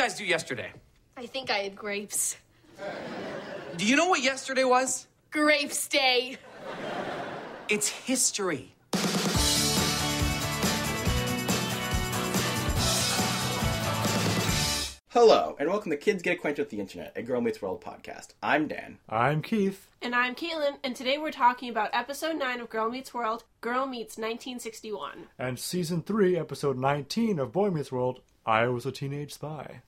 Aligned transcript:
guys 0.00 0.14
do 0.14 0.24
yesterday? 0.24 0.72
I 1.18 1.26
think 1.26 1.50
I 1.50 1.58
had 1.58 1.76
grapes. 1.76 2.38
Do 3.76 3.84
you 3.84 3.96
know 3.96 4.08
what 4.08 4.22
yesterday 4.22 4.64
was? 4.64 5.06
Grapes 5.30 5.88
Day. 5.88 6.38
It's 7.68 7.86
history. 7.90 8.72
Hello, 15.10 15.54
and 15.58 15.68
welcome 15.68 15.90
to 15.90 15.98
Kids 15.98 16.22
Get 16.22 16.38
Acquainted 16.38 16.62
with 16.62 16.70
the 16.70 16.80
Internet, 16.80 17.12
a 17.14 17.20
Girl 17.20 17.42
Meets 17.42 17.60
World 17.60 17.82
podcast. 17.82 18.28
I'm 18.42 18.68
Dan. 18.68 18.96
I'm 19.06 19.42
Keith. 19.42 19.90
And 20.00 20.14
I'm 20.14 20.34
Caitlin, 20.34 20.78
and 20.82 20.96
today 20.96 21.18
we're 21.18 21.30
talking 21.30 21.68
about 21.68 21.90
episode 21.92 22.36
9 22.38 22.60
of 22.62 22.70
Girl 22.70 22.88
Meets 22.88 23.12
World, 23.12 23.44
Girl 23.60 23.86
Meets 23.86 24.16
1961. 24.16 25.26
And 25.38 25.58
season 25.58 26.00
3, 26.00 26.38
episode 26.38 26.78
19 26.78 27.38
of 27.38 27.52
Boy 27.52 27.68
Meets 27.68 27.92
World, 27.92 28.22
I 28.46 28.66
Was 28.68 28.86
a 28.86 28.92
Teenage 28.92 29.34
Spy. 29.34 29.82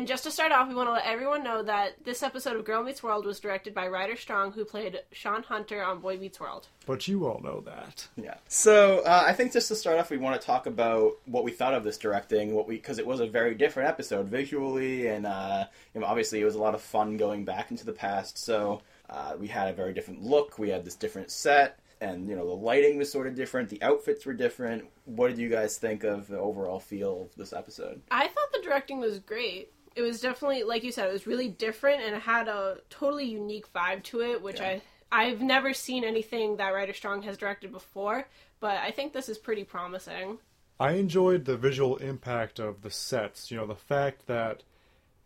And 0.00 0.08
just 0.08 0.24
to 0.24 0.30
start 0.30 0.50
off, 0.50 0.66
we 0.66 0.74
want 0.74 0.88
to 0.88 0.94
let 0.94 1.04
everyone 1.04 1.44
know 1.44 1.62
that 1.62 2.02
this 2.04 2.22
episode 2.22 2.56
of 2.56 2.64
Girl 2.64 2.82
Meets 2.82 3.02
World 3.02 3.26
was 3.26 3.38
directed 3.38 3.74
by 3.74 3.86
Ryder 3.86 4.16
Strong, 4.16 4.52
who 4.52 4.64
played 4.64 4.98
Shawn 5.12 5.42
Hunter 5.42 5.84
on 5.84 6.00
Boy 6.00 6.16
Meets 6.16 6.40
World. 6.40 6.68
But 6.86 7.06
you 7.06 7.26
all 7.26 7.38
know 7.42 7.60
that. 7.66 8.08
Yeah. 8.16 8.36
So 8.48 9.00
uh, 9.00 9.24
I 9.26 9.34
think 9.34 9.52
just 9.52 9.68
to 9.68 9.74
start 9.74 9.98
off, 9.98 10.08
we 10.08 10.16
want 10.16 10.40
to 10.40 10.46
talk 10.46 10.64
about 10.64 11.18
what 11.26 11.44
we 11.44 11.50
thought 11.50 11.74
of 11.74 11.84
this 11.84 11.98
directing, 11.98 12.54
what 12.54 12.66
we 12.66 12.76
because 12.76 12.98
it 12.98 13.06
was 13.06 13.20
a 13.20 13.26
very 13.26 13.54
different 13.54 13.90
episode 13.90 14.28
visually, 14.28 15.06
and 15.06 15.26
uh, 15.26 15.66
you 15.94 16.00
know, 16.00 16.06
obviously 16.06 16.40
it 16.40 16.46
was 16.46 16.54
a 16.54 16.58
lot 16.58 16.74
of 16.74 16.80
fun 16.80 17.18
going 17.18 17.44
back 17.44 17.70
into 17.70 17.84
the 17.84 17.92
past. 17.92 18.38
So 18.38 18.80
uh, 19.10 19.34
we 19.38 19.48
had 19.48 19.68
a 19.68 19.74
very 19.74 19.92
different 19.92 20.22
look. 20.22 20.58
We 20.58 20.70
had 20.70 20.82
this 20.82 20.94
different 20.94 21.30
set, 21.30 21.78
and 22.00 22.26
you 22.26 22.36
know 22.36 22.46
the 22.46 22.54
lighting 22.54 22.96
was 22.96 23.12
sort 23.12 23.26
of 23.26 23.34
different. 23.34 23.68
The 23.68 23.82
outfits 23.82 24.24
were 24.24 24.32
different. 24.32 24.86
What 25.04 25.28
did 25.28 25.38
you 25.38 25.50
guys 25.50 25.76
think 25.76 26.04
of 26.04 26.26
the 26.26 26.38
overall 26.38 26.80
feel 26.80 27.28
of 27.28 27.36
this 27.36 27.52
episode? 27.52 28.00
I 28.10 28.28
thought 28.28 28.50
the 28.54 28.62
directing 28.62 28.98
was 28.98 29.18
great. 29.18 29.70
It 29.96 30.02
was 30.02 30.20
definitely, 30.20 30.62
like 30.62 30.84
you 30.84 30.92
said, 30.92 31.08
it 31.08 31.12
was 31.12 31.26
really 31.26 31.48
different 31.48 32.02
and 32.02 32.14
it 32.14 32.22
had 32.22 32.48
a 32.48 32.78
totally 32.90 33.24
unique 33.24 33.72
vibe 33.72 34.02
to 34.04 34.22
it, 34.22 34.42
which 34.42 34.60
Yeah. 34.60 34.68
I 34.68 34.82
I've 35.12 35.40
never 35.42 35.74
seen 35.74 36.04
anything 36.04 36.56
that 36.56 36.72
Ryder 36.72 36.92
Strong 36.92 37.22
has 37.22 37.36
directed 37.36 37.72
before, 37.72 38.28
but 38.60 38.76
I 38.76 38.92
think 38.92 39.12
this 39.12 39.28
is 39.28 39.38
pretty 39.38 39.64
promising. 39.64 40.38
I 40.78 40.92
enjoyed 40.92 41.44
the 41.44 41.56
visual 41.56 41.96
impact 41.96 42.58
of 42.58 42.82
the 42.82 42.90
sets. 42.90 43.50
You 43.50 43.56
know, 43.56 43.66
the 43.66 43.74
fact 43.74 44.28
that 44.28 44.62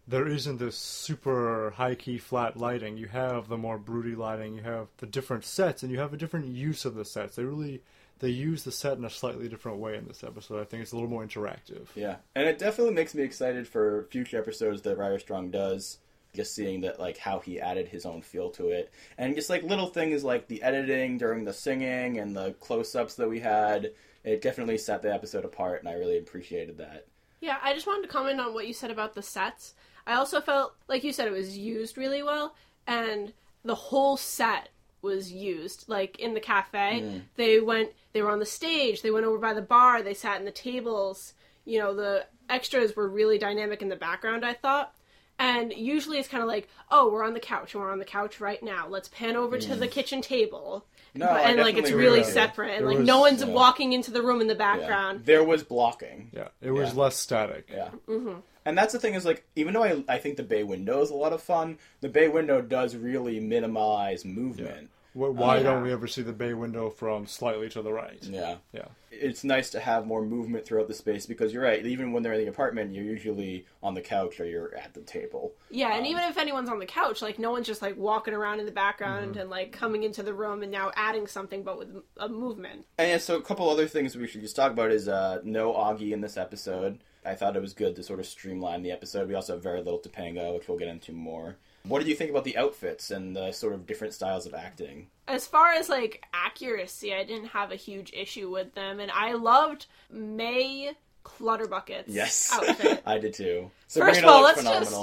there 0.06 0.26
isn't 0.26 0.58
this 0.58 0.76
super 0.76 1.72
high 1.76 1.94
key 1.94 2.18
flat 2.18 2.56
lighting. 2.56 2.96
You 2.96 3.08
have 3.08 3.48
the 3.48 3.56
more 3.56 3.78
broody 3.78 4.14
lighting, 4.14 4.54
you 4.54 4.62
have 4.62 4.88
the 4.98 5.06
different 5.06 5.44
sets, 5.44 5.82
and 5.82 5.92
you 5.92 5.98
have 5.98 6.12
a 6.12 6.18
different 6.18 6.46
use 6.46 6.84
of 6.84 6.94
the 6.94 7.04
sets. 7.04 7.36
They 7.36 7.44
really 7.44 7.82
they 8.24 8.30
use 8.30 8.64
the 8.64 8.72
set 8.72 8.96
in 8.96 9.04
a 9.04 9.10
slightly 9.10 9.48
different 9.48 9.78
way 9.78 9.96
in 9.96 10.08
this 10.08 10.24
episode. 10.24 10.60
I 10.60 10.64
think 10.64 10.82
it's 10.82 10.92
a 10.92 10.96
little 10.96 11.10
more 11.10 11.24
interactive. 11.24 11.86
Yeah, 11.94 12.16
and 12.34 12.48
it 12.48 12.58
definitely 12.58 12.94
makes 12.94 13.14
me 13.14 13.22
excited 13.22 13.68
for 13.68 14.08
future 14.10 14.38
episodes 14.38 14.82
that 14.82 14.96
Ryder 14.96 15.18
Strong 15.18 15.50
does. 15.50 15.98
Just 16.34 16.56
seeing 16.56 16.80
that, 16.80 16.98
like, 16.98 17.16
how 17.16 17.38
he 17.38 17.60
added 17.60 17.86
his 17.86 18.04
own 18.04 18.20
feel 18.20 18.50
to 18.50 18.70
it, 18.70 18.92
and 19.18 19.36
just 19.36 19.48
like 19.48 19.62
little 19.62 19.86
things 19.86 20.24
like 20.24 20.48
the 20.48 20.64
editing 20.64 21.16
during 21.16 21.44
the 21.44 21.52
singing 21.52 22.18
and 22.18 22.34
the 22.34 22.54
close-ups 22.54 23.14
that 23.14 23.28
we 23.28 23.38
had, 23.38 23.92
it 24.24 24.42
definitely 24.42 24.76
set 24.76 25.00
the 25.00 25.14
episode 25.14 25.44
apart, 25.44 25.78
and 25.78 25.88
I 25.88 25.92
really 25.92 26.18
appreciated 26.18 26.78
that. 26.78 27.06
Yeah, 27.40 27.58
I 27.62 27.72
just 27.72 27.86
wanted 27.86 28.02
to 28.02 28.12
comment 28.12 28.40
on 28.40 28.52
what 28.52 28.66
you 28.66 28.72
said 28.72 28.90
about 28.90 29.14
the 29.14 29.22
sets. 29.22 29.74
I 30.08 30.14
also 30.14 30.40
felt, 30.40 30.74
like 30.88 31.04
you 31.04 31.12
said, 31.12 31.28
it 31.28 31.32
was 31.32 31.56
used 31.56 31.96
really 31.96 32.24
well, 32.24 32.56
and 32.84 33.32
the 33.64 33.76
whole 33.76 34.16
set 34.16 34.70
was 35.04 35.30
used. 35.30 35.84
Like 35.86 36.18
in 36.18 36.34
the 36.34 36.40
cafe, 36.40 37.22
they 37.36 37.60
went, 37.60 37.90
they 38.12 38.22
were 38.22 38.30
on 38.32 38.40
the 38.40 38.46
stage, 38.46 39.02
they 39.02 39.12
went 39.12 39.26
over 39.26 39.38
by 39.38 39.54
the 39.54 39.62
bar, 39.62 40.02
they 40.02 40.14
sat 40.14 40.40
in 40.40 40.44
the 40.44 40.50
tables. 40.50 41.34
You 41.64 41.78
know, 41.78 41.94
the 41.94 42.26
extras 42.48 42.96
were 42.96 43.08
really 43.08 43.38
dynamic 43.38 43.80
in 43.82 43.88
the 43.88 43.96
background, 43.96 44.44
I 44.44 44.54
thought. 44.54 44.92
And 45.38 45.72
usually 45.72 46.18
it's 46.18 46.28
kind 46.28 46.42
of 46.42 46.48
like, 46.48 46.68
oh, 46.90 47.10
we're 47.10 47.24
on 47.24 47.34
the 47.34 47.40
couch, 47.40 47.74
and 47.74 47.82
we're 47.82 47.90
on 47.90 47.98
the 47.98 48.04
couch 48.04 48.38
right 48.40 48.62
now. 48.62 48.86
Let's 48.88 49.08
pan 49.08 49.34
over 49.36 49.58
to 49.58 49.74
the 49.76 49.88
kitchen 49.88 50.20
table. 50.22 50.84
No, 51.14 51.26
I 51.26 51.40
and 51.50 51.60
like 51.60 51.76
it's 51.76 51.90
really 51.90 52.20
agree. 52.20 52.32
separate, 52.32 52.70
and 52.76 52.80
There 52.82 52.88
like 52.90 52.98
was- 52.98 53.06
no 53.06 53.20
one's 53.20 53.42
yeah. 53.42 53.48
walking 53.48 53.92
into 53.92 54.10
the 54.12 54.22
room 54.22 54.40
in 54.40 54.46
the 54.46 54.54
Yeah. 54.54 54.58
background. 54.76 55.24
There 55.24 55.42
was 55.44 55.62
blocking. 55.64 56.30
Yeah, 56.32 56.48
it 56.60 56.70
was 56.70 56.92
Yeah. 56.94 57.00
less 57.00 57.16
static. 57.16 57.68
Yeah. 57.72 57.90
Mm-hmm. 58.08 58.40
And 58.66 58.76
that's 58.78 58.92
the 58.92 58.98
thing 58.98 59.14
is 59.14 59.24
like, 59.24 59.44
even 59.56 59.74
though 59.74 59.84
I, 59.84 60.02
I 60.08 60.18
think 60.18 60.36
the 60.36 60.42
bay 60.42 60.62
window 60.62 61.02
is 61.02 61.10
a 61.10 61.14
lot 61.14 61.32
of 61.32 61.42
fun, 61.42 61.78
the 62.00 62.08
bay 62.08 62.28
window 62.28 62.62
does 62.62 62.96
really 62.96 63.38
minimize 63.40 64.24
movement. 64.24 64.90
Wh- 65.12 65.30
Why 65.36 65.58
Yeah. 65.58 65.64
don't 65.64 65.82
we 65.82 65.92
ever 65.92 66.06
see 66.08 66.22
the 66.22 66.32
bay 66.32 66.54
window 66.54 66.90
from 66.90 67.26
slightly 67.26 67.68
to 67.68 67.82
the 67.82 67.92
right? 67.92 68.18
Yeah. 68.22 68.56
Yeah. 68.72 68.86
It's 69.12 69.44
nice 69.44 69.70
to 69.70 69.80
have 69.80 70.06
more 70.06 70.24
movement 70.24 70.66
throughout 70.66 70.88
the 70.88 70.94
space 70.94 71.24
because 71.24 71.52
you're 71.52 71.62
right. 71.62 71.86
Even 71.86 72.12
when 72.12 72.22
they're 72.24 72.32
in 72.32 72.40
the 72.40 72.48
apartment, 72.48 72.92
you're 72.94 73.04
usually 73.04 73.64
on 73.82 73.94
the 73.94 74.00
couch 74.00 74.40
or 74.40 74.44
you're 74.44 74.74
at 74.74 74.92
the 74.94 75.02
table. 75.02 75.52
Yeah, 75.70 75.90
Um, 75.92 75.98
and 75.98 76.06
even 76.08 76.24
if 76.24 76.36
anyone's 76.36 76.68
on 76.68 76.80
the 76.80 76.86
couch, 76.86 77.22
like 77.22 77.38
no 77.38 77.52
one's 77.52 77.66
just 77.66 77.80
like 77.82 77.96
walking 77.96 78.34
around 78.34 78.58
in 78.60 78.64
the 78.66 78.70
Mm-hmm. 78.72 78.74
background 78.74 79.36
and 79.36 79.50
like 79.50 79.70
coming 79.72 80.02
into 80.02 80.22
the 80.24 80.34
room 80.34 80.62
and 80.64 80.72
now 80.72 80.90
adding 80.96 81.26
something, 81.28 81.62
but 81.62 81.78
with 81.78 81.94
a 82.16 82.28
movement. 82.28 82.86
And 82.98 83.08
yeah, 83.10 83.18
so 83.18 83.36
a 83.36 83.42
couple 83.42 83.68
other 83.70 83.86
things 83.86 84.16
we 84.16 84.26
should 84.26 84.40
just 84.40 84.56
talk 84.56 84.72
about 84.72 84.90
is 84.90 85.06
uh, 85.06 85.40
no 85.44 85.72
Augie 85.74 86.10
in 86.12 86.22
this 86.22 86.36
episode. 86.36 86.98
I 87.24 87.34
thought 87.34 87.56
it 87.56 87.62
was 87.62 87.72
good 87.72 87.96
to 87.96 88.02
sort 88.02 88.20
of 88.20 88.26
streamline 88.26 88.82
the 88.82 88.92
episode. 88.92 89.28
We 89.28 89.34
also 89.34 89.54
have 89.54 89.62
very 89.62 89.78
little 89.78 89.98
Topanga, 89.98 90.54
which 90.54 90.68
we'll 90.68 90.78
get 90.78 90.88
into 90.88 91.12
more. 91.12 91.56
What 91.86 91.98
did 91.98 92.08
you 92.08 92.14
think 92.14 92.30
about 92.30 92.44
the 92.44 92.56
outfits 92.56 93.10
and 93.10 93.36
the 93.36 93.52
sort 93.52 93.74
of 93.74 93.86
different 93.86 94.14
styles 94.14 94.46
of 94.46 94.54
acting? 94.54 95.08
As 95.28 95.46
far 95.46 95.72
as 95.72 95.88
like 95.88 96.24
accuracy, 96.32 97.14
I 97.14 97.24
didn't 97.24 97.48
have 97.48 97.72
a 97.72 97.76
huge 97.76 98.12
issue 98.14 98.50
with 98.50 98.74
them, 98.74 99.00
and 99.00 99.10
I 99.10 99.32
loved 99.32 99.86
May 100.10 100.92
Clutterbucket's 101.24 102.08
Yes, 102.08 102.50
outfit. 102.52 103.02
I 103.06 103.18
did 103.18 103.34
too. 103.34 103.70
First 103.88 104.20
of 104.20 104.26
all, 104.26 104.42
let's 104.42 104.62
just 104.62 104.96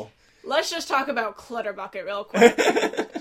let's 0.44 0.70
just 0.72 0.88
talk 0.88 1.08
about 1.08 1.38
Clutterbucket 1.38 2.06
real 2.06 2.24
quick. 2.24 2.58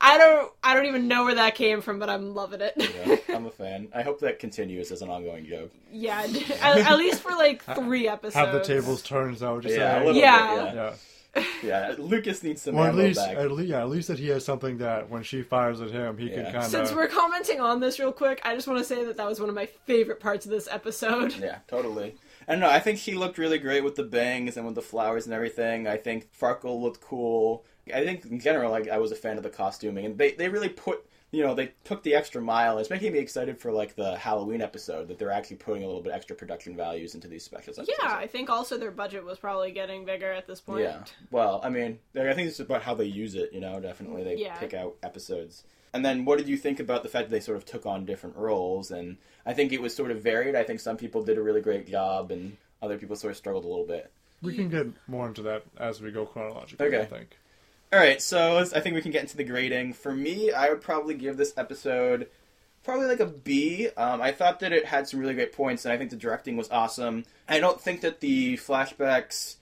I 0.00 0.16
don't 0.18 0.52
I 0.62 0.74
don't 0.74 0.86
even 0.86 1.08
know 1.08 1.24
where 1.24 1.34
that 1.34 1.54
came 1.54 1.80
from, 1.82 1.98
but 1.98 2.08
I'm 2.08 2.34
loving 2.34 2.60
it. 2.62 2.72
Yeah, 2.76 3.36
I'm 3.36 3.46
a 3.46 3.50
fan. 3.62 3.88
I 3.94 4.02
hope 4.02 4.20
that 4.20 4.38
continues 4.38 4.90
as 4.92 5.02
an 5.02 5.10
ongoing 5.10 5.46
joke. 5.46 5.70
Yeah, 5.92 6.20
at, 6.62 6.78
at 6.78 6.98
least 6.98 7.22
for 7.22 7.32
like 7.32 7.62
three 7.62 8.08
episodes. 8.08 8.34
Have 8.34 8.52
the 8.52 8.62
tables 8.64 9.02
turns 9.02 9.42
out. 9.42 9.62
Just 9.62 9.76
Yeah, 9.76 9.98
a 9.98 10.04
little 10.04 10.14
Yeah. 10.20 10.54
bit. 10.54 10.74
Yeah. 10.74 10.74
Yeah. 10.74 10.94
yeah, 11.62 11.94
Lucas 11.96 12.42
needs 12.42 12.62
some 12.62 12.74
Or 12.74 12.88
at 12.88 12.94
least, 12.96 13.20
back. 13.20 13.36
at 13.36 13.52
least, 13.52 13.68
yeah, 13.68 13.82
at 13.82 13.88
least 13.88 14.08
that 14.08 14.18
he 14.18 14.26
has 14.28 14.44
something 14.44 14.78
that 14.78 15.08
when 15.10 15.22
she 15.22 15.42
fires 15.42 15.80
at 15.80 15.92
him, 15.92 16.18
he 16.18 16.28
Yeah. 16.28 16.42
can 16.42 16.52
kind 16.54 16.64
Since 16.64 16.90
we're 16.92 17.06
commenting 17.06 17.60
on 17.60 17.78
this 17.78 18.00
real 18.00 18.10
quick, 18.10 18.40
I 18.44 18.56
just 18.56 18.66
want 18.66 18.80
to 18.80 18.84
say 18.84 19.04
that 19.04 19.16
that 19.16 19.28
was 19.28 19.38
one 19.38 19.48
of 19.48 19.54
my 19.54 19.66
favorite 19.86 20.18
parts 20.18 20.44
of 20.44 20.50
this 20.50 20.66
episode. 20.68 21.34
Yeah, 21.36 21.58
totally. 21.68 22.16
I 22.48 22.52
don't 22.54 22.60
know. 22.62 22.68
I 22.68 22.80
think 22.80 22.98
she 22.98 23.14
looked 23.14 23.38
really 23.38 23.58
great 23.58 23.84
with 23.84 23.94
the 23.94 24.02
bangs 24.02 24.56
and 24.56 24.66
with 24.66 24.74
the 24.74 24.82
flowers 24.82 25.24
and 25.26 25.32
everything. 25.32 25.86
I 25.86 25.98
think 25.98 26.26
Farkle 26.36 26.80
looked 26.80 27.00
cool. 27.00 27.64
I 27.92 28.04
think 28.04 28.24
in 28.26 28.40
general, 28.40 28.70
like 28.70 28.88
I 28.88 28.98
was 28.98 29.12
a 29.12 29.16
fan 29.16 29.36
of 29.36 29.42
the 29.42 29.50
costuming, 29.50 30.04
and 30.06 30.18
they 30.18 30.32
they 30.32 30.48
really 30.48 30.68
put 30.68 31.04
you 31.32 31.42
know 31.44 31.54
they 31.54 31.72
took 31.84 32.02
the 32.02 32.14
extra 32.14 32.40
mile. 32.42 32.78
It's 32.78 32.90
making 32.90 33.12
me 33.12 33.18
excited 33.20 33.58
for 33.58 33.70
like 33.72 33.94
the 33.96 34.16
Halloween 34.16 34.60
episode 34.62 35.08
that 35.08 35.18
they're 35.18 35.30
actually 35.30 35.56
putting 35.56 35.84
a 35.84 35.86
little 35.86 36.02
bit 36.02 36.12
extra 36.12 36.34
production 36.34 36.76
values 36.76 37.14
into 37.14 37.28
these 37.28 37.44
specials. 37.44 37.78
Yeah. 37.78 37.94
I 38.16 38.26
think 38.26 38.50
also 38.50 38.78
their 38.78 38.90
budget 38.90 39.24
was 39.24 39.38
probably 39.38 39.70
getting 39.72 40.04
bigger 40.04 40.30
at 40.32 40.46
this 40.46 40.60
point. 40.60 40.82
Yeah. 40.82 41.04
Well, 41.30 41.60
I 41.62 41.68
mean, 41.70 41.98
I 42.16 42.32
think 42.34 42.48
it's 42.48 42.60
about 42.60 42.82
how 42.82 42.94
they 42.94 43.04
use 43.04 43.34
it. 43.36 43.52
You 43.52 43.60
know, 43.60 43.78
definitely 43.80 44.24
they 44.24 44.36
Yeah. 44.36 44.56
pick 44.58 44.74
out 44.74 44.96
episodes. 45.02 45.64
And 45.92 46.04
then, 46.04 46.24
what 46.24 46.38
did 46.38 46.48
you 46.48 46.56
think 46.56 46.78
about 46.78 47.02
the 47.02 47.08
fact 47.08 47.28
that 47.28 47.34
they 47.34 47.40
sort 47.40 47.56
of 47.56 47.64
took 47.64 47.84
on 47.84 48.04
different 48.04 48.36
roles? 48.36 48.90
And 48.92 49.16
I 49.44 49.54
think 49.54 49.72
it 49.72 49.80
was 49.82 49.94
sort 49.94 50.12
of 50.12 50.22
varied. 50.22 50.54
I 50.54 50.62
think 50.62 50.78
some 50.78 50.96
people 50.96 51.22
did 51.24 51.36
a 51.36 51.42
really 51.42 51.60
great 51.60 51.88
job, 51.88 52.30
and 52.30 52.56
other 52.80 52.96
people 52.96 53.16
sort 53.16 53.32
of 53.32 53.36
struggled 53.36 53.64
a 53.64 53.68
little 53.68 53.86
bit. 53.86 54.10
we 54.42 54.54
can 54.54 54.68
get 54.70 54.86
more 55.06 55.26
into 55.26 55.42
that 55.42 55.64
as 55.78 56.00
we 56.00 56.10
go 56.10 56.24
chronologically. 56.26 56.86
Okay. 56.86 57.00
I 57.00 57.04
think. 57.04 57.36
All 57.92 57.98
right, 57.98 58.22
so 58.22 58.58
I 58.58 58.80
think 58.80 58.94
we 58.94 59.02
can 59.02 59.10
get 59.10 59.22
into 59.22 59.36
the 59.36 59.42
grading. 59.44 59.94
For 59.94 60.12
me, 60.14 60.52
I 60.52 60.68
would 60.70 60.80
probably 60.80 61.14
give 61.14 61.36
this 61.36 61.52
episode 61.56 62.28
probably 62.84 63.06
like 63.06 63.18
a 63.18 63.26
B. 63.26 63.88
Um, 63.96 64.22
I 64.22 64.30
thought 64.30 64.60
that 64.60 64.72
it 64.72 64.84
had 64.86 65.08
some 65.08 65.18
really 65.18 65.34
great 65.34 65.52
points, 65.52 65.84
and 65.84 65.92
I 65.92 65.98
think 65.98 66.10
the 66.10 66.16
directing 66.16 66.56
was 66.56 66.70
awesome. 66.70 67.24
I 67.48 67.58
don't 67.58 67.80
think 67.80 68.00
that 68.02 68.20
the 68.20 68.56
flashbacks 68.58 69.56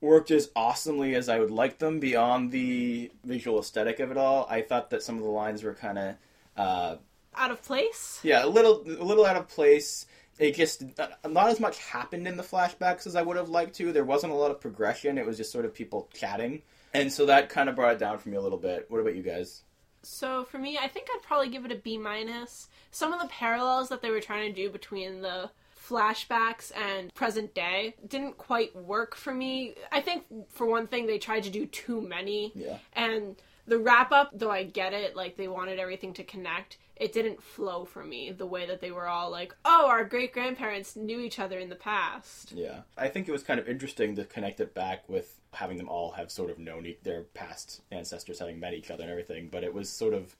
worked 0.00 0.32
as 0.32 0.50
awesomely 0.56 1.14
as 1.14 1.28
I 1.28 1.38
would 1.38 1.52
like 1.52 1.78
them 1.78 2.00
beyond 2.00 2.50
the 2.50 3.12
visual 3.24 3.60
aesthetic 3.60 4.00
of 4.00 4.10
it 4.10 4.16
all. 4.16 4.48
I 4.50 4.62
thought 4.62 4.90
that 4.90 5.04
some 5.04 5.16
of 5.16 5.22
the 5.22 5.30
lines 5.30 5.62
were 5.62 5.74
kind 5.74 5.98
of, 5.98 6.14
uh, 6.56 6.96
Out 7.36 7.50
of 7.52 7.62
place? 7.62 8.18
yeah, 8.24 8.44
a 8.44 8.48
little, 8.48 8.82
a 8.86 9.04
little 9.04 9.24
out 9.24 9.36
of 9.36 9.46
place. 9.48 10.06
It 10.40 10.56
just 10.56 10.82
uh, 10.98 11.08
not 11.28 11.48
as 11.50 11.60
much 11.60 11.78
happened 11.78 12.26
in 12.26 12.36
the 12.36 12.42
flashbacks 12.42 13.06
as 13.06 13.14
I 13.14 13.22
would 13.22 13.36
have 13.36 13.48
liked 13.48 13.76
to. 13.76 13.92
There 13.92 14.04
wasn't 14.04 14.32
a 14.32 14.36
lot 14.36 14.50
of 14.50 14.60
progression. 14.60 15.16
It 15.16 15.26
was 15.26 15.36
just 15.36 15.52
sort 15.52 15.64
of 15.64 15.74
people 15.74 16.08
chatting, 16.14 16.62
and 16.94 17.12
so 17.12 17.26
that 17.26 17.48
kind 17.48 17.68
of 17.68 17.76
brought 17.76 17.94
it 17.94 17.98
down 17.98 18.18
for 18.18 18.28
me 18.28 18.36
a 18.36 18.40
little 18.40 18.58
bit. 18.58 18.86
What 18.88 19.00
about 19.00 19.16
you 19.16 19.22
guys? 19.22 19.62
So 20.02 20.44
for 20.44 20.58
me, 20.58 20.78
I 20.78 20.88
think 20.88 21.08
I'd 21.12 21.22
probably 21.22 21.48
give 21.48 21.64
it 21.64 21.72
a 21.72 21.76
B 21.76 21.98
minus. 21.98 22.68
Some 22.90 23.12
of 23.12 23.20
the 23.20 23.28
parallels 23.28 23.88
that 23.88 24.00
they 24.02 24.10
were 24.10 24.20
trying 24.20 24.52
to 24.52 24.62
do 24.62 24.70
between 24.70 25.22
the 25.22 25.50
flashbacks 25.88 26.70
and 26.76 27.12
present 27.14 27.54
day 27.54 27.94
didn't 28.06 28.36
quite 28.36 28.74
work 28.76 29.14
for 29.14 29.32
me. 29.32 29.74
I 29.90 30.00
think 30.00 30.24
for 30.50 30.66
one 30.66 30.86
thing 30.86 31.06
they 31.06 31.18
tried 31.18 31.44
to 31.44 31.50
do 31.50 31.66
too 31.66 32.00
many. 32.00 32.52
Yeah. 32.54 32.78
And 32.92 33.36
the 33.68 33.78
wrap 33.78 34.12
up, 34.12 34.30
though 34.32 34.50
I 34.50 34.64
get 34.64 34.92
it, 34.92 35.14
like 35.14 35.36
they 35.36 35.48
wanted 35.48 35.78
everything 35.78 36.12
to 36.14 36.24
connect, 36.24 36.78
it 36.96 37.12
didn't 37.12 37.42
flow 37.42 37.84
for 37.84 38.02
me 38.02 38.32
the 38.32 38.46
way 38.46 38.66
that 38.66 38.80
they 38.80 38.90
were 38.90 39.06
all 39.06 39.30
like, 39.30 39.54
oh, 39.64 39.86
our 39.86 40.04
great 40.04 40.32
grandparents 40.32 40.96
knew 40.96 41.20
each 41.20 41.38
other 41.38 41.58
in 41.58 41.68
the 41.68 41.76
past. 41.76 42.52
Yeah, 42.52 42.80
I 42.96 43.08
think 43.08 43.28
it 43.28 43.32
was 43.32 43.42
kind 43.42 43.60
of 43.60 43.68
interesting 43.68 44.16
to 44.16 44.24
connect 44.24 44.60
it 44.60 44.74
back 44.74 45.08
with 45.08 45.38
having 45.52 45.76
them 45.78 45.88
all 45.88 46.12
have 46.12 46.30
sort 46.30 46.50
of 46.50 46.58
known 46.58 46.86
e- 46.86 46.98
their 47.02 47.22
past 47.22 47.82
ancestors, 47.90 48.38
having 48.38 48.58
met 48.58 48.74
each 48.74 48.90
other 48.90 49.02
and 49.02 49.10
everything. 49.10 49.48
But 49.50 49.64
it 49.64 49.72
was 49.72 49.88
sort 49.88 50.14
of 50.14 50.34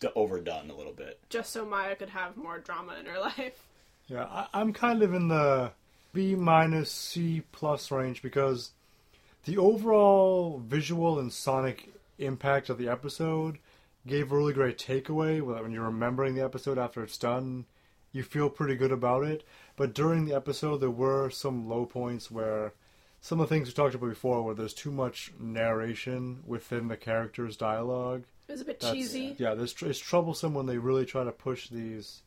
d- 0.00 0.08
overdone 0.14 0.70
a 0.70 0.76
little 0.76 0.92
bit. 0.92 1.18
Just 1.30 1.52
so 1.52 1.64
Maya 1.64 1.96
could 1.96 2.10
have 2.10 2.36
more 2.36 2.58
drama 2.58 2.96
in 3.00 3.06
her 3.06 3.20
life. 3.38 3.64
Yeah, 4.08 4.24
I, 4.24 4.46
I'm 4.52 4.72
kind 4.72 5.02
of 5.02 5.14
in 5.14 5.28
the 5.28 5.72
B 6.12 6.34
minus 6.34 6.90
C 6.90 7.42
plus 7.52 7.90
range 7.90 8.22
because 8.22 8.70
the 9.44 9.56
overall 9.56 10.58
visual 10.64 11.18
and 11.18 11.32
sonic 11.32 11.88
impact 12.18 12.68
of 12.70 12.78
the 12.78 12.88
episode 12.88 13.58
gave 14.06 14.30
a 14.30 14.36
really 14.36 14.52
great 14.52 14.78
takeaway 14.78 15.40
when 15.42 15.72
you're 15.72 15.84
remembering 15.84 16.34
the 16.34 16.44
episode 16.44 16.78
after 16.78 17.02
it's 17.02 17.18
done. 17.18 17.66
You 18.12 18.22
feel 18.22 18.48
pretty 18.48 18.76
good 18.76 18.92
about 18.92 19.24
it, 19.24 19.44
but 19.76 19.92
during 19.94 20.24
the 20.24 20.34
episode, 20.34 20.78
there 20.78 20.90
were 20.90 21.28
some 21.28 21.68
low 21.68 21.84
points 21.84 22.30
where 22.30 22.72
some 23.20 23.40
of 23.40 23.48
the 23.48 23.54
things 23.54 23.68
we 23.68 23.74
talked 23.74 23.94
about 23.94 24.08
before, 24.08 24.42
where 24.42 24.54
there's 24.54 24.72
too 24.72 24.92
much 24.92 25.32
narration 25.38 26.42
within 26.46 26.88
the 26.88 26.96
characters' 26.96 27.56
dialogue. 27.56 28.24
It 28.48 28.52
was 28.52 28.60
a 28.60 28.64
bit 28.64 28.80
That's- 28.80 28.94
cheesy. 28.96 29.34
Yeah, 29.38 29.54
there's, 29.54 29.74
it's 29.82 29.98
troublesome 29.98 30.54
when 30.54 30.66
they 30.66 30.78
really 30.78 31.04
try 31.04 31.24
to 31.24 31.32
push 31.32 31.68
these 31.68 32.22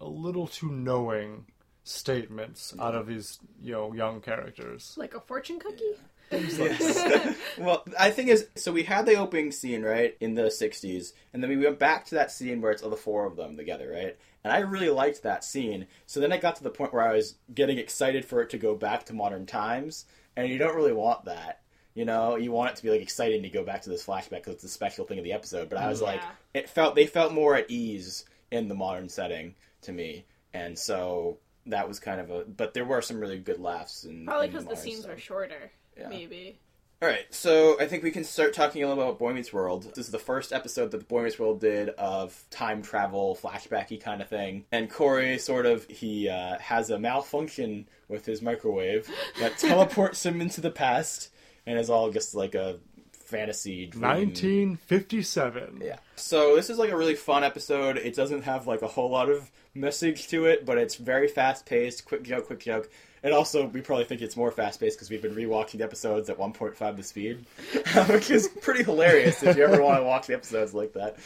a 0.00 0.06
little 0.06 0.46
too 0.46 0.70
knowing 0.70 1.46
statements 1.84 2.72
out 2.78 2.94
of 2.94 3.06
these 3.08 3.38
you 3.60 3.72
know 3.72 3.92
young 3.92 4.20
characters. 4.20 4.94
Like 4.96 5.14
a 5.14 5.20
fortune 5.20 5.58
cookie? 5.58 5.96
well, 7.58 7.84
I 7.98 8.10
think 8.10 8.28
is 8.28 8.46
so 8.56 8.72
we 8.72 8.82
had 8.82 9.06
the 9.06 9.16
opening 9.16 9.52
scene 9.52 9.82
right 9.82 10.16
in 10.20 10.34
the 10.34 10.44
'60s, 10.44 11.12
and 11.32 11.42
then 11.42 11.50
we 11.50 11.56
went 11.56 11.78
back 11.78 12.06
to 12.06 12.14
that 12.16 12.30
scene 12.30 12.60
where 12.60 12.72
it's 12.72 12.82
all 12.82 12.90
the 12.90 12.96
four 12.96 13.26
of 13.26 13.36
them 13.36 13.56
together, 13.56 13.90
right? 13.94 14.16
And 14.44 14.52
I 14.52 14.58
really 14.58 14.90
liked 14.90 15.22
that 15.22 15.44
scene. 15.44 15.86
So 16.06 16.20
then 16.20 16.32
I 16.32 16.36
got 16.36 16.56
to 16.56 16.64
the 16.64 16.70
point 16.70 16.92
where 16.92 17.06
I 17.06 17.14
was 17.14 17.36
getting 17.54 17.78
excited 17.78 18.24
for 18.24 18.42
it 18.42 18.50
to 18.50 18.58
go 18.58 18.74
back 18.74 19.04
to 19.06 19.14
modern 19.14 19.46
times, 19.46 20.06
and 20.36 20.48
you 20.48 20.58
don't 20.58 20.74
really 20.74 20.92
want 20.92 21.26
that. 21.26 21.60
You 21.94 22.06
know, 22.06 22.36
you 22.36 22.52
want 22.52 22.70
it 22.70 22.76
to 22.76 22.82
be 22.82 22.90
like 22.90 23.02
exciting 23.02 23.42
to 23.42 23.50
go 23.50 23.64
back 23.64 23.82
to 23.82 23.90
this 23.90 24.04
flashback 24.04 24.30
because 24.30 24.54
it's 24.54 24.64
a 24.64 24.68
special 24.68 25.04
thing 25.04 25.18
of 25.18 25.24
the 25.24 25.32
episode. 25.34 25.68
But 25.68 25.78
I 25.78 25.88
was 25.88 26.00
like, 26.00 26.22
it 26.54 26.68
felt 26.68 26.94
they 26.94 27.06
felt 27.06 27.32
more 27.32 27.54
at 27.54 27.70
ease 27.70 28.24
in 28.50 28.68
the 28.68 28.74
modern 28.74 29.08
setting 29.08 29.54
to 29.82 29.92
me, 29.92 30.24
and 30.54 30.78
so 30.78 31.38
that 31.66 31.86
was 31.86 32.00
kind 32.00 32.20
of 32.20 32.30
a. 32.30 32.44
But 32.44 32.74
there 32.74 32.84
were 32.84 33.02
some 33.02 33.20
really 33.20 33.38
good 33.38 33.60
laughs, 33.60 34.04
and 34.04 34.26
Probably 34.26 34.48
because 34.48 34.64
the 34.64 34.76
scenes 34.76 35.06
were 35.06 35.18
shorter. 35.18 35.70
Yeah. 35.96 36.08
Maybe. 36.08 36.58
All 37.02 37.08
right, 37.08 37.26
so 37.34 37.80
I 37.80 37.86
think 37.86 38.04
we 38.04 38.12
can 38.12 38.22
start 38.22 38.54
talking 38.54 38.84
a 38.84 38.88
little 38.88 39.02
about 39.02 39.18
Boy 39.18 39.32
Meets 39.32 39.52
World. 39.52 39.92
This 39.92 40.06
is 40.06 40.12
the 40.12 40.20
first 40.20 40.52
episode 40.52 40.92
that 40.92 40.98
the 40.98 41.04
Boy 41.04 41.24
Meets 41.24 41.36
World 41.36 41.60
did 41.60 41.88
of 41.88 42.40
time 42.50 42.80
travel, 42.80 43.36
flashbacky 43.42 44.00
kind 44.00 44.22
of 44.22 44.28
thing. 44.28 44.66
And 44.70 44.88
Cory 44.88 45.36
sort 45.38 45.66
of 45.66 45.84
he 45.88 46.28
uh, 46.28 46.58
has 46.60 46.90
a 46.90 47.00
malfunction 47.00 47.88
with 48.06 48.24
his 48.24 48.40
microwave 48.40 49.10
that 49.40 49.58
teleports 49.58 50.24
him 50.24 50.40
into 50.40 50.60
the 50.60 50.70
past, 50.70 51.30
and 51.66 51.76
is 51.76 51.90
all 51.90 52.12
just 52.12 52.36
like 52.36 52.54
a 52.54 52.78
fantasy. 53.10 53.86
Dream. 53.86 54.02
1957. 54.02 55.80
Yeah. 55.82 55.96
So 56.14 56.54
this 56.54 56.70
is 56.70 56.78
like 56.78 56.90
a 56.90 56.96
really 56.96 57.16
fun 57.16 57.42
episode. 57.42 57.96
It 57.96 58.14
doesn't 58.14 58.42
have 58.42 58.68
like 58.68 58.82
a 58.82 58.86
whole 58.86 59.10
lot 59.10 59.28
of 59.28 59.50
message 59.74 60.28
to 60.28 60.44
it, 60.46 60.64
but 60.64 60.78
it's 60.78 60.94
very 60.94 61.26
fast 61.26 61.66
paced, 61.66 62.04
quick 62.04 62.22
joke, 62.22 62.46
quick 62.46 62.60
joke. 62.60 62.88
And 63.24 63.32
also, 63.32 63.66
we 63.66 63.80
probably 63.80 64.04
think 64.04 64.20
it's 64.20 64.36
more 64.36 64.50
fast 64.50 64.80
paced 64.80 64.96
because 64.98 65.08
we've 65.10 65.22
been 65.22 65.34
rewatching 65.34 65.78
the 65.78 65.84
episodes 65.84 66.28
at 66.28 66.38
1.5 66.38 66.96
the 66.96 67.02
speed, 67.02 67.44
which 68.08 68.30
is 68.30 68.48
pretty 68.60 68.82
hilarious 68.82 69.42
if 69.42 69.56
you 69.56 69.64
ever 69.64 69.80
want 69.80 69.98
to 70.00 70.04
watch 70.04 70.26
the 70.26 70.34
episodes 70.34 70.74
like 70.74 70.92
that. 70.94 71.16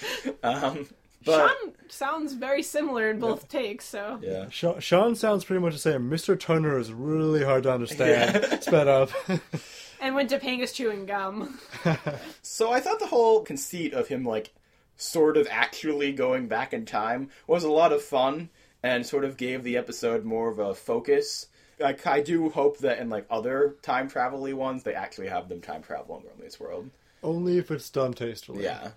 Um, 0.43 0.87
but 1.25 1.49
Shawn 1.49 1.73
sounds 1.89 2.33
very 2.35 2.63
similar 2.63 3.11
in 3.11 3.19
both 3.19 3.49
takes, 3.49 3.85
so. 3.87 4.21
yeah, 4.23 4.49
Sha- 4.51 4.79
Shawn 4.79 5.15
sounds 5.17 5.45
pretty 5.45 5.61
much 5.61 5.73
the 5.73 5.79
same. 5.79 6.11
Mr. 6.11 6.39
Turner 6.39 6.79
is 6.79 6.93
really 6.93 7.43
hard 7.45 7.63
to 7.65 7.73
understand. 7.73 8.63
Sped 8.63 8.89
up. 8.89 9.11
And 9.99 10.15
when 10.15 10.29
Topanga's 10.29 10.73
chewing 10.73 11.07
gum. 11.07 11.59
So 12.43 12.71
I 12.71 12.81
thought 12.81 13.01
the 13.01 13.07
whole 13.07 13.41
conceit 13.43 13.93
of 13.95 14.09
him 14.09 14.25
like 14.25 14.53
sort 14.97 15.37
of 15.37 15.49
actually 15.51 16.13
going 16.13 16.49
back 16.49 16.73
in 16.73 16.85
time 16.85 17.31
was 17.47 17.65
a 17.65 17.71
lot 17.71 17.93
of 17.93 18.03
fun 18.03 18.51
and 18.83 19.07
sort 19.07 19.25
of 19.25 19.37
gave 19.37 19.63
the 19.65 19.77
episode 19.79 20.25
more 20.25 20.51
of 20.51 20.59
a 20.59 20.75
focus. 20.75 21.47
Like 21.79 22.07
I 22.07 22.21
do 22.23 22.49
hope 22.49 22.79
that 22.79 22.99
in 22.99 23.11
like 23.11 23.27
other 23.31 23.77
time 23.83 24.09
travel-y 24.09 24.53
ones 24.53 24.83
they 24.83 24.95
actually 24.95 25.29
have 25.29 25.49
them 25.49 25.61
time 25.61 25.83
travel 25.83 26.17
in 26.17 26.23
Girl 26.23 26.33
Meets 26.41 26.59
World. 26.59 26.91
Only 27.23 27.59
if 27.59 27.71
it's 27.71 27.91
done 27.91 28.13
tastefully. 28.13 28.65
Yeah. 28.65 28.91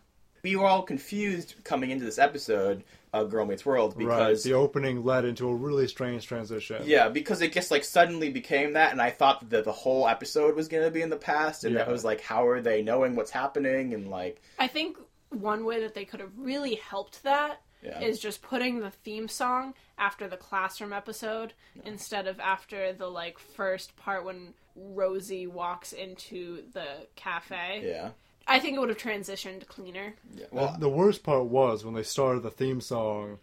We 0.44 0.56
were 0.56 0.66
all 0.66 0.84
confused 0.84 1.56
coming 1.66 1.90
into 1.92 2.06
this 2.06 2.18
episode 2.18 2.84
of 3.12 3.30
Girl 3.30 3.46
Meets 3.46 3.66
World 3.66 3.96
Right. 3.98 4.06
because 4.06 4.44
The 4.44 4.54
opening 4.54 5.04
led 5.04 5.26
into 5.26 5.50
a 5.50 5.54
really 5.54 5.88
strange 5.88 6.26
transition. 6.28 6.84
Yeah, 6.86 7.10
because 7.10 7.42
it 7.42 7.52
just 7.52 7.72
like 7.72 7.84
suddenly 7.84 8.30
became 8.30 8.74
that, 8.74 8.92
and 8.94 9.02
I 9.02 9.10
thought 9.10 9.50
that 9.50 9.66
the 9.66 9.72
whole 9.74 10.08
episode 10.08 10.56
was 10.56 10.70
going 10.70 10.84
to 10.84 10.92
be 10.92 11.02
in 11.02 11.10
the 11.10 11.18
past, 11.18 11.66
and 11.66 11.76
that 11.76 11.90
was 11.90 12.06
like, 12.06 12.22
how 12.22 12.48
are 12.48 12.62
they 12.62 12.82
knowing 12.82 13.16
what's 13.16 13.32
happening? 13.32 13.94
And 13.94 14.10
like, 14.10 14.42
I 14.58 14.68
think 14.68 14.98
one 15.30 15.66
way 15.66 15.82
that 15.82 15.94
they 15.94 16.06
could 16.06 16.22
have 16.22 16.32
really 16.38 16.76
helped 16.76 17.24
that 17.24 17.62
is 17.84 18.20
just 18.20 18.42
putting 18.42 18.80
the 18.80 18.90
theme 18.92 19.28
song 19.28 19.74
after 19.98 20.28
the 20.28 20.38
classroom 20.38 20.94
episode 20.94 21.54
instead 21.86 22.28
of 22.28 22.40
after 22.40 22.94
the 22.94 23.08
like 23.08 23.38
first 23.40 23.96
part 23.96 24.26
when 24.26 24.54
Rosie 24.76 25.48
walks 25.48 25.94
into 25.94 26.64
the 26.74 27.08
cafe. 27.16 27.82
yeah, 27.86 28.10
I 28.48 28.60
think 28.60 28.76
it 28.78 28.80
would 28.80 28.90
have 28.90 28.98
transitioned 28.98 29.68
cleaner. 29.68 30.16
yeah. 30.36 30.46
Well, 30.52 30.66
Well, 30.68 30.78
the 30.80 30.90
worst 30.90 31.24
part 31.24 31.46
was 31.46 31.84
when 31.86 31.94
they 31.94 32.04
started 32.04 32.44
the 32.44 32.52
theme 32.52 32.82
song 32.82 33.40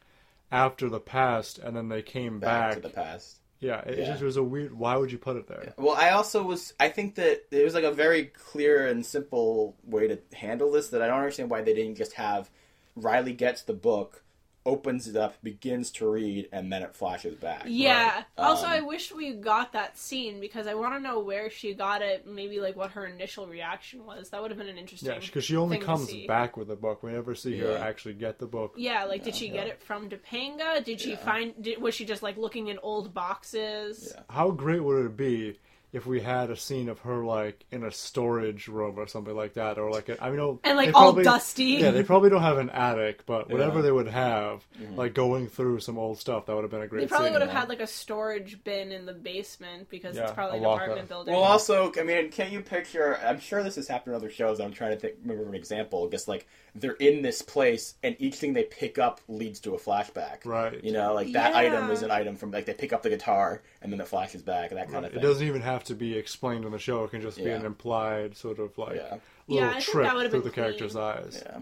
after 0.51 0.89
the 0.89 1.01
past 1.01 1.59
and 1.59 1.77
then 1.77 1.89
they 1.89 2.03
came 2.03 2.39
back 2.41 2.69
back. 2.71 2.75
to 2.77 2.81
the 2.81 2.89
past. 2.95 3.37
Yeah, 3.59 3.81
it, 3.81 3.93
it 3.95 3.99
Yeah. 4.01 4.07
just 4.13 4.23
was 4.23 4.37
a 4.37 4.43
weird. 4.43 4.73
Why 4.79 4.97
would 4.97 5.11
you 5.11 5.19
put 5.19 5.37
it 5.37 5.47
there? 5.49 5.73
Well, 5.79 5.95
I 5.97 6.11
also 6.11 6.43
was. 6.43 6.75
I 6.79 6.89
think 6.91 7.15
that 7.15 7.45
it 7.51 7.65
was 7.65 7.73
like 7.75 7.85
a 7.85 7.93
very 7.93 8.27
clear 8.27 8.87
and 8.87 9.05
simple 9.05 9.75
way 9.85 10.09
to 10.09 10.19
handle 10.35 10.71
this. 10.71 10.89
That 10.89 11.01
I 11.03 11.07
don't 11.07 11.17
understand 11.19 11.49
why 11.51 11.63
they 11.63 11.73
didn't 11.75 11.95
just 11.97 12.13
have 12.15 12.51
Riley 12.97 13.33
gets 13.33 13.63
the 13.63 13.73
book, 13.73 14.23
opens 14.67 15.09
it 15.09 15.17
up, 15.17 15.43
begins 15.43 15.91
to 15.93 16.11
read, 16.11 16.49
and 16.53 16.71
then 16.73 16.83
it 16.83 16.95
flashes 16.95 17.37
back. 17.37 17.63
Yeah. 17.67 18.25
Also, 18.37 18.67
Um, 18.67 18.73
I 18.73 18.81
wish 18.81 19.13
we 19.13 19.33
got 19.33 19.73
that 19.73 19.97
scene 19.97 20.41
because 20.41 20.67
I 20.67 20.75
want 20.75 20.95
to 20.95 21.01
know 21.01 21.21
where 21.21 21.49
she 21.49 21.73
got 21.73 22.03
it. 22.03 22.27
Maybe 22.27 22.61
like 22.61 22.77
what 22.77 22.91
her 22.91 23.07
initial 23.07 23.47
reaction 23.47 24.05
was. 24.05 24.31
That 24.31 24.43
would 24.43 24.51
have 24.51 24.59
been 24.59 24.69
an 24.69 24.77
interesting. 24.77 25.11
Yeah, 25.13 25.21
because 25.21 25.45
she 25.45 25.57
only 25.57 25.79
comes 25.79 26.13
back 26.27 26.57
with 26.57 26.69
the 26.69 26.77
book. 26.77 27.03
We 27.03 27.13
never 27.13 27.35
see 27.35 27.59
her 27.61 27.77
actually 27.79 28.15
get 28.15 28.39
the 28.39 28.47
book. 28.47 28.75
Yeah, 28.77 29.05
like 29.05 29.23
did 29.25 29.37
she 29.37 29.49
get 29.49 29.69
it 29.69 29.81
from 29.83 30.11
Topanga? 30.11 30.85
Did 30.85 31.01
she 31.01 31.11
Yeah. 31.11 31.17
find? 31.17 31.63
Did, 31.63 31.81
was 31.81 31.95
she 31.95 32.05
just 32.05 32.23
like 32.23 32.37
looking 32.37 32.67
in 32.69 32.79
old 32.83 33.15
boxes? 33.15 34.13
Yeah. 34.15 34.23
How 34.29 34.51
great 34.51 34.83
would 34.83 35.07
it 35.07 35.17
be 35.17 35.59
if 35.93 36.05
we 36.05 36.21
had 36.21 36.51
a 36.51 36.57
scene 36.57 36.89
of 36.89 36.99
her 37.01 37.25
like 37.25 37.65
in 37.71 37.85
a 37.85 37.91
storage 37.91 38.69
room 38.69 38.99
or 38.99 39.07
something 39.07 39.35
like 39.35 39.55
that, 39.55 39.79
or 39.79 39.91
like 39.91 40.09
a, 40.09 40.23
I 40.23 40.31
mean, 40.31 40.41
oh, 40.41 40.61
And, 40.65 40.77
like, 40.77 40.89
they 40.89 40.93
all 40.93 41.13
dusty. 41.13 41.65
Yeah, 41.65 41.91
they 41.93 42.03
probably 42.03 42.29
don't 42.29 42.43
have 42.43 42.59
an 42.59 42.71
attic, 42.71 43.25
but 43.25 43.49
whatever 43.51 43.61
Yeah. 43.61 43.73
Mm-hmm. 43.77 43.83
they 43.83 43.93
would 43.93 44.09
have, 44.09 44.67
like 44.95 45.15
going 45.15 45.47
through 45.49 45.81
some 45.81 45.97
old 45.97 46.19
stuff, 46.19 46.47
that 46.47 46.55
would 46.55 46.63
have 46.65 46.71
been 46.71 46.83
a 46.83 46.87
great. 46.89 47.03
They 47.03 47.07
probably 47.07 47.29
scene. 47.29 47.33
would 47.35 47.43
have 47.43 47.51
yeah. 47.53 47.61
had 47.61 47.69
like 47.69 47.81
a 47.81 47.87
storage 47.87 48.63
bin 48.65 48.93
in 48.93 49.07
the 49.07 49.13
basement 49.15 49.89
because 49.89 50.17
Yeah, 50.17 50.25
it's 50.25 50.33
probably 50.33 50.59
a 50.59 50.63
an 50.63 50.67
locker. 50.69 50.83
apartment 50.85 51.09
building. 51.09 51.35
Well, 51.35 51.45
also, 51.45 51.93
I 51.99 52.03
mean, 52.03 52.31
can 52.31 52.53
you 52.53 52.61
picture? 52.61 53.19
I'm 53.25 53.41
sure 53.41 53.63
this 53.63 53.77
has 53.77 53.89
happened 53.89 54.15
in 54.15 54.21
other 54.21 54.31
shows. 54.31 54.61
I'm 54.61 54.73
trying 54.73 54.91
to 54.91 54.97
think, 54.99 55.15
remember 55.23 55.49
an 55.49 55.55
example. 55.55 56.09
Just 56.09 56.29
like 56.29 56.47
they're 56.81 56.93
in 56.93 57.23
this 57.23 57.43
place, 57.43 57.95
and 58.03 58.15
each 58.19 58.35
thing 58.37 58.53
they 58.53 58.65
pick 58.65 58.99
up 58.99 59.21
leads 59.29 59.61
to 59.61 59.75
a 59.75 59.79
flashback. 59.79 60.45
Right. 60.45 60.83
You 60.85 60.93
know, 60.93 61.15
like 61.15 61.33
that 61.33 61.53
Yeah. 61.53 61.59
item 61.59 61.91
is 61.91 62.03
an 62.03 62.11
item 62.11 62.37
from 62.37 62.51
like 62.51 62.67
they 62.67 62.75
pick 62.75 62.93
up 62.93 63.03
the 63.03 63.11
guitar, 63.11 63.63
and 63.83 63.93
then 63.93 64.01
it 64.01 64.09
flashes 64.09 64.43
back, 64.43 64.71
and 64.71 64.79
that 64.79 64.91
kind 64.91 65.05
of 65.07 65.15
It 65.15 65.21
doesn't 65.21 65.47
even 65.47 65.63
have 65.63 65.85
to 65.85 65.95
be 65.95 66.17
explained 66.17 66.65
on 66.65 66.73
the 66.73 66.79
show. 66.79 67.05
It 67.05 67.11
can 67.11 67.21
just 67.23 67.39
be 67.39 67.51
an 67.51 67.65
implied 67.65 68.37
sort 68.37 68.59
of 68.59 68.77
like 68.79 68.97
Yeah. 68.97 69.17
Yeah, 69.49 69.61
little 69.67 69.77
I 69.77 69.81
trick 69.81 70.05
that 70.07 70.15
would've 70.17 70.31
through 70.33 70.41
been 70.41 70.49
the 70.51 70.55
character's 70.55 70.97
eyes. 70.97 71.43
Yeah. 71.47 71.61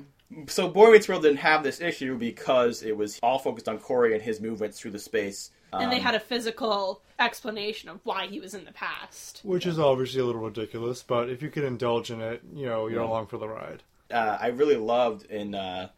So 0.49 0.69
Boy 0.69 0.91
Meets 0.91 1.07
World 1.09 1.23
didn't 1.23 1.37
have 1.39 1.63
this 1.63 1.81
issue 1.83 2.17
because 2.17 2.83
it 2.83 2.97
was 2.97 3.21
all 3.23 3.39
focused 3.39 3.69
on 3.69 3.79
Cory 3.79 4.15
and 4.15 4.23
his 4.23 4.41
movements 4.41 4.81
through 4.81 4.93
the 4.93 4.99
space. 4.99 5.51
and 5.73 5.91
they 5.91 5.97
Um, 5.97 6.03
had 6.03 6.15
a 6.15 6.21
physical 6.21 7.03
explanation 7.19 7.89
of 7.89 7.99
why 8.05 8.29
he 8.29 8.39
was 8.39 8.55
in 8.55 8.65
the 8.65 8.71
past. 8.71 9.41
Which 9.43 9.67
is 9.67 9.77
obviously 9.77 10.21
a 10.21 10.25
little 10.25 10.41
ridiculous, 10.43 11.03
but 11.03 11.29
if 11.29 11.43
you 11.43 11.51
can 11.51 11.65
indulge 11.65 12.13
in 12.13 12.21
it, 12.21 12.43
you 12.55 12.67
know, 12.67 12.87
you're 12.87 13.01
Yeah. 13.03 13.09
along 13.09 13.27
for 13.27 13.39
the 13.39 13.49
ride. 13.49 13.83
Uh, 14.11 14.39
I 14.41 14.49
really 14.49 14.77
loved 14.77 15.27
in 15.27 15.55
uh, 15.55 15.89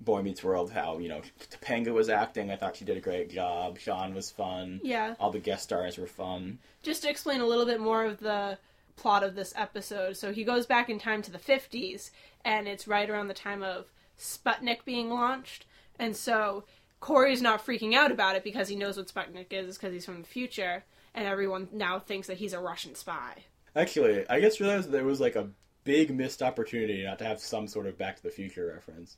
Boy 0.00 0.22
Meets 0.22 0.44
World 0.44 0.70
how 0.72 0.98
you 0.98 1.08
know 1.08 1.22
Topanga 1.50 1.92
was 1.92 2.08
acting. 2.08 2.50
I 2.50 2.56
thought 2.56 2.76
she 2.76 2.84
did 2.84 2.96
a 2.96 3.00
great 3.00 3.30
job. 3.30 3.78
Shawn 3.78 4.14
was 4.14 4.30
fun. 4.30 4.80
Yeah. 4.82 5.14
All 5.18 5.30
the 5.30 5.38
guest 5.38 5.64
stars 5.64 5.98
were 5.98 6.06
fun. 6.06 6.58
Just 6.82 7.02
to 7.02 7.10
explain 7.10 7.40
a 7.40 7.46
little 7.46 7.66
bit 7.66 7.80
more 7.80 8.04
of 8.04 8.20
the 8.20 8.58
plot 8.96 9.22
of 9.22 9.34
this 9.34 9.52
episode. 9.56 10.16
So 10.16 10.32
he 10.32 10.44
goes 10.44 10.66
back 10.66 10.88
in 10.88 10.98
time 10.98 11.22
to 11.22 11.30
the 11.30 11.38
50s, 11.38 12.10
and 12.44 12.68
it's 12.68 12.86
right 12.86 13.08
around 13.08 13.28
the 13.28 13.34
time 13.34 13.62
of 13.62 13.86
Sputnik 14.18 14.84
being 14.84 15.10
launched. 15.10 15.66
And 15.98 16.16
so 16.16 16.64
Cory's 17.00 17.42
not 17.42 17.64
freaking 17.64 17.94
out 17.94 18.10
about 18.10 18.36
it 18.36 18.44
because 18.44 18.68
he 18.68 18.76
knows 18.76 18.96
what 18.96 19.08
Sputnik 19.08 19.52
is 19.52 19.76
because 19.76 19.92
he's 19.92 20.06
from 20.06 20.22
the 20.22 20.28
future, 20.28 20.84
and 21.14 21.26
everyone 21.26 21.68
now 21.72 21.98
thinks 21.98 22.26
that 22.26 22.38
he's 22.38 22.52
a 22.52 22.60
Russian 22.60 22.94
spy. 22.94 23.44
Actually, 23.76 24.28
I 24.28 24.40
just 24.40 24.60
realized 24.60 24.90
there 24.90 25.04
was 25.04 25.20
like 25.20 25.36
a 25.36 25.48
big 25.84 26.14
missed 26.14 26.42
opportunity 26.42 27.04
not 27.04 27.18
to 27.20 27.24
have 27.24 27.40
some 27.40 27.66
sort 27.68 27.86
of 27.86 27.96
Back 27.98 28.16
to 28.16 28.22
the 28.22 28.30
Future 28.30 28.66
reference. 28.74 29.16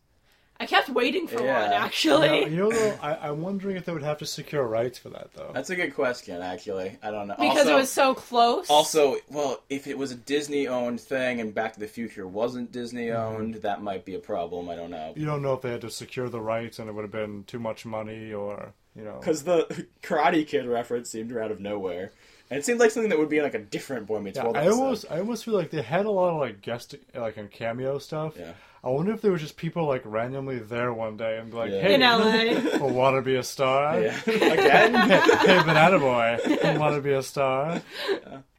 I 0.59 0.65
kept 0.65 0.89
waiting 0.89 1.27
for 1.29 1.43
Yeah. 1.43 1.61
one 1.63 1.71
You 1.71 1.77
actually. 1.77 2.29
know, 2.29 2.47
you 2.47 2.57
know 2.57 2.71
though, 2.73 2.99
I, 3.03 3.29
I'm 3.29 3.43
wondering 3.43 3.77
if 3.77 3.85
they 3.85 3.93
would 3.93 4.03
have 4.03 4.17
to 4.19 4.27
secure 4.27 4.67
rights 4.67 4.97
for 4.99 5.11
that 5.11 5.29
though. 5.35 5.51
That's 5.53 5.69
a 5.69 5.77
good 5.77 5.95
question, 5.95 6.41
actually. 6.41 6.97
I 7.03 7.11
don't 7.11 7.29
know. 7.29 7.35
because 7.39 7.59
also, 7.67 7.73
it 7.73 7.75
was 7.81 7.91
so 7.91 8.15
close. 8.15 8.71
Also, 8.71 9.17
well, 9.29 9.63
if 9.69 9.87
it 9.87 9.99
was 9.99 10.13
a 10.13 10.15
Disney 10.15 10.67
owned 10.67 10.99
thing 11.01 11.43
and 11.43 11.55
Back 11.55 11.75
to 11.75 11.81
the 11.81 11.87
Future 11.87 12.27
wasn't 12.27 12.73
Disney 12.73 13.09
Mm-hmm. 13.09 13.37
owned, 13.37 13.55
that 13.57 13.83
might 13.83 14.07
be 14.07 14.15
a 14.15 14.19
problem. 14.19 14.71
I 14.71 14.77
don't 14.77 14.91
know. 14.91 15.13
You 15.15 15.27
don't 15.27 15.43
know 15.43 15.53
if 15.53 15.61
they 15.61 15.71
had 15.73 15.83
to 15.83 15.91
secure 15.91 16.31
the 16.31 16.41
rights 16.41 16.79
and 16.79 16.89
it 16.89 16.93
would 16.95 17.03
have 17.03 17.13
been 17.13 17.45
too 17.45 17.59
much 17.59 17.85
money 17.85 18.33
or 18.33 18.73
you 18.97 19.05
know. 19.05 19.17
Because 19.21 19.43
the 19.45 19.87
Karate 20.03 20.47
Kid 20.47 20.65
reference 20.65 21.11
seemed 21.11 21.37
out 21.37 21.51
of 21.51 21.61
nowhere. 21.61 22.13
And 22.51 22.59
it 22.59 22.65
seemed 22.65 22.79
like 22.81 22.91
something 22.93 23.11
that 23.11 23.19
would 23.19 23.29
be 23.29 23.39
in 23.39 23.43
like 23.43 23.55
a 23.55 23.59
different 23.59 24.07
Boy 24.07 24.21
Meets 24.21 24.37
Yeah, 24.37 24.45
World 24.45 24.57
I 24.57 24.63
episode. 24.67 24.81
almost, 24.81 25.05
I 25.11 25.19
almost 25.19 25.45
feel 25.45 25.55
like 25.55 25.71
they 25.71 25.83
had 25.83 26.07
a 26.07 26.11
lot 26.11 26.31
of 26.33 26.39
like 26.41 26.61
guest, 26.63 26.95
like 27.15 27.37
and 27.37 27.51
cameo 27.51 27.99
stuff. 27.99 28.35
Yeah. 28.39 28.53
I 28.85 28.89
wonder 28.91 29.13
if 29.13 29.21
there 29.21 29.33
was 29.33 29.41
just 29.41 29.57
people 29.57 29.85
like 29.87 30.03
randomly 30.05 30.61
there 30.61 30.93
one 30.93 31.17
day 31.17 31.39
and 31.39 31.51
be 31.51 31.57
like, 31.57 31.73
Yeah. 31.73 31.81
"Hey, 31.81 31.95
in 31.95 32.03
LA. 32.03 32.87
want 32.87 33.17
to 33.17 33.23
be 33.23 33.35
a 33.35 33.43
star? 33.43 34.01
Yeah. 34.01 34.21
Again? 34.27 34.95
hey, 35.45 35.63
banana 35.65 35.99
boy, 35.99 36.39
want 36.79 36.95
to 36.95 37.01
be 37.01 37.13
a 37.13 37.23
star? 37.23 37.83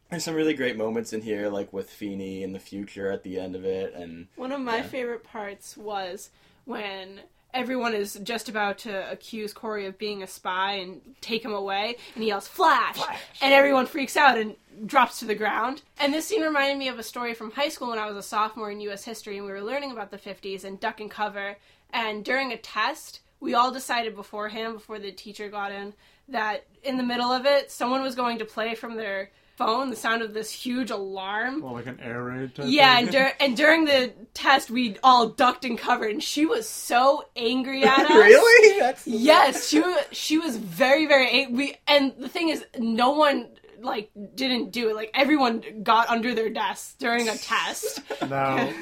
There's 0.09 0.23
some 0.25 0.35
really 0.35 0.53
great 0.53 0.77
moments 0.77 1.13
in 1.13 1.21
here, 1.21 1.47
like 1.49 1.71
with 1.71 1.89
Feeny 1.89 2.43
in 2.43 2.51
the 2.53 2.59
future 2.59 3.09
at 3.11 3.23
the 3.23 3.39
end 3.39 3.55
of 3.55 3.63
it, 3.65 3.93
and 3.93 4.27
One 4.35 4.51
of 4.51 4.59
my 4.59 4.77
Yeah. 4.77 4.83
favorite 4.83 5.23
parts 5.23 5.77
was 5.77 6.29
when 6.65 7.21
everyone 7.53 7.93
is 7.93 8.19
just 8.23 8.49
about 8.49 8.79
to 8.79 9.11
accuse 9.11 9.53
Cory 9.53 9.85
of 9.85 9.97
being 9.97 10.23
a 10.23 10.27
spy 10.27 10.73
and 10.73 11.01
take 11.21 11.43
him 11.43 11.53
away, 11.53 11.97
and 12.13 12.23
he 12.23 12.29
yells 12.29 12.47
"Flash!" 12.47 12.99
and 13.41 13.53
everyone 13.53 13.85
freaks 13.85 14.17
out 14.17 14.37
and 14.37 14.55
drops 14.85 15.19
to 15.19 15.25
the 15.25 15.35
ground. 15.35 15.81
And 15.99 16.13
this 16.13 16.27
scene 16.27 16.41
reminded 16.41 16.77
me 16.77 16.87
of 16.87 16.99
a 16.99 17.03
story 17.03 17.33
from 17.33 17.51
high 17.51 17.69
school 17.69 17.89
when 17.89 17.99
I 17.99 18.07
was 18.07 18.17
a 18.17 18.21
sophomore 18.21 18.71
in 18.71 18.81
U.S. 18.81 19.03
history, 19.03 19.37
and 19.37 19.45
we 19.45 19.51
were 19.51 19.61
learning 19.61 19.91
about 19.91 20.11
the 20.11 20.17
50s 20.17 20.63
and 20.63 20.79
duck 20.79 20.99
and 20.99 21.09
cover. 21.09 21.57
And 21.91 22.23
during 22.23 22.51
a 22.51 22.57
test, 22.57 23.21
we 23.39 23.53
all 23.53 23.71
decided 23.71 24.15
beforehand, 24.15 24.73
before 24.73 24.99
the 24.99 25.11
teacher 25.11 25.49
got 25.49 25.71
in, 25.71 25.93
that 26.27 26.65
in 26.83 26.97
the 26.97 27.03
middle 27.03 27.31
of 27.31 27.45
it, 27.45 27.71
someone 27.71 28.01
was 28.01 28.15
going 28.15 28.39
to 28.39 28.45
play 28.45 28.75
from 28.75 28.95
their 28.95 29.31
phone 29.57 29.89
the 29.89 29.95
sound 29.95 30.21
of 30.21 30.33
this 30.33 30.51
huge 30.51 30.91
alarm. 30.91 31.61
Well, 31.61 31.73
like 31.73 31.87
an 31.87 31.99
air 32.01 32.23
raid. 32.23 32.55
Type 32.55 32.65
Yeah, 32.69 32.95
thing? 32.95 33.03
and, 33.05 33.11
dur- 33.13 33.33
and 33.39 33.57
during 33.57 33.85
the 33.85 34.13
test, 34.33 34.69
we 34.69 34.97
all 35.03 35.29
ducked 35.29 35.65
and 35.65 35.77
covered, 35.77 36.11
and 36.11 36.23
she 36.23 36.45
was 36.45 36.69
so 36.69 37.25
angry 37.35 37.83
at 37.83 37.99
us. 37.99 38.09
really, 38.09 38.79
that's 38.79 39.05
Yes, 39.07 39.67
she 39.67 39.79
was. 39.81 40.03
She 40.11 40.37
was 40.37 40.57
very, 40.57 41.05
very. 41.07 41.29
Ang- 41.29 41.55
we 41.55 41.75
and 41.87 42.13
the 42.17 42.29
thing 42.29 42.49
is, 42.49 42.63
no 42.77 43.11
one 43.11 43.49
like 43.81 44.09
didn't 44.35 44.71
do 44.71 44.89
it. 44.89 44.95
Like 44.95 45.11
everyone 45.13 45.61
got 45.83 46.09
under 46.09 46.33
their 46.33 46.49
desks 46.49 46.95
during 46.97 47.27
a 47.29 47.35
test. 47.37 48.01
now 48.29 48.57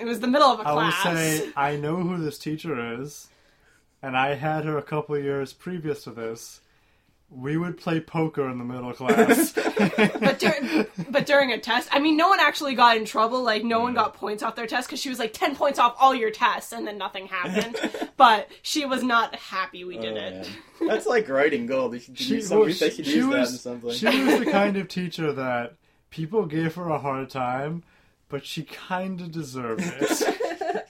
It 0.00 0.04
was 0.06 0.20
the 0.20 0.26
middle 0.26 0.48
of 0.48 0.60
a 0.60 0.62
I 0.64 0.72
will 0.72 0.80
class. 0.80 1.02
say 1.02 1.50
I 1.56 1.76
know 1.76 1.96
who 1.96 2.16
this 2.18 2.38
teacher 2.38 3.00
is, 3.00 3.28
and 4.02 4.16
I 4.16 4.34
had 4.34 4.64
her 4.64 4.76
a 4.78 4.82
couple 4.82 5.16
years 5.18 5.52
previous 5.52 6.04
to 6.04 6.10
this. 6.10 6.60
We 7.30 7.56
would 7.56 7.78
play 7.78 7.98
poker 8.00 8.48
in 8.48 8.58
the 8.58 8.64
middle 8.64 8.92
class. 8.92 9.52
but, 9.54 10.38
dur- 10.38 10.86
but 11.10 11.26
during 11.26 11.50
a 11.52 11.58
test, 11.58 11.88
I 11.90 11.98
mean, 11.98 12.16
no 12.16 12.28
one 12.28 12.38
actually 12.38 12.74
got 12.76 12.96
in 12.96 13.04
trouble. 13.04 13.42
Like, 13.42 13.64
no 13.64 13.80
one 13.80 13.94
got 13.94 14.14
points 14.14 14.42
off 14.42 14.54
their 14.54 14.68
test 14.68 14.86
because 14.88 15.00
she 15.00 15.08
was 15.08 15.18
like 15.18 15.32
10 15.32 15.56
points 15.56 15.80
off 15.80 15.96
all 15.98 16.14
your 16.14 16.30
tests 16.30 16.72
and 16.72 16.86
then 16.86 16.96
nothing 16.96 17.26
happened. 17.26 17.76
but 18.16 18.48
she 18.62 18.84
was 18.86 19.02
not 19.02 19.34
happy 19.34 19.82
we 19.84 19.98
did 19.98 20.14
Oh, 20.16 20.20
it. 20.20 20.48
man. 20.80 20.88
That's 20.88 21.06
like 21.06 21.28
writing 21.28 21.66
gold. 21.66 22.00
She, 22.14 22.36
use, 22.36 22.50
well, 22.50 22.66
they 22.66 22.72
should 22.72 23.06
use 23.06 23.26
that 23.26 23.38
in 23.38 23.46
something. 23.46 23.90
she 23.90 24.06
was 24.24 24.38
the 24.38 24.50
kind 24.52 24.76
of 24.76 24.86
teacher 24.88 25.32
that 25.32 25.74
people 26.10 26.46
gave 26.46 26.76
her 26.76 26.88
a 26.88 26.98
hard 27.00 27.30
time, 27.30 27.82
but 28.28 28.46
she 28.46 28.62
kind 28.62 29.20
of 29.20 29.32
deserved 29.32 29.82
it. 29.82 30.86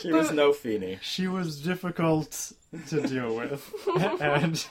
She 0.00 0.12
was 0.12 0.30
no 0.32 0.52
Feeny. 0.52 0.98
she 1.02 1.26
was 1.26 1.60
difficult 1.60 2.52
to 2.88 3.00
deal 3.06 3.34
with, 3.36 3.72
and 4.20 4.64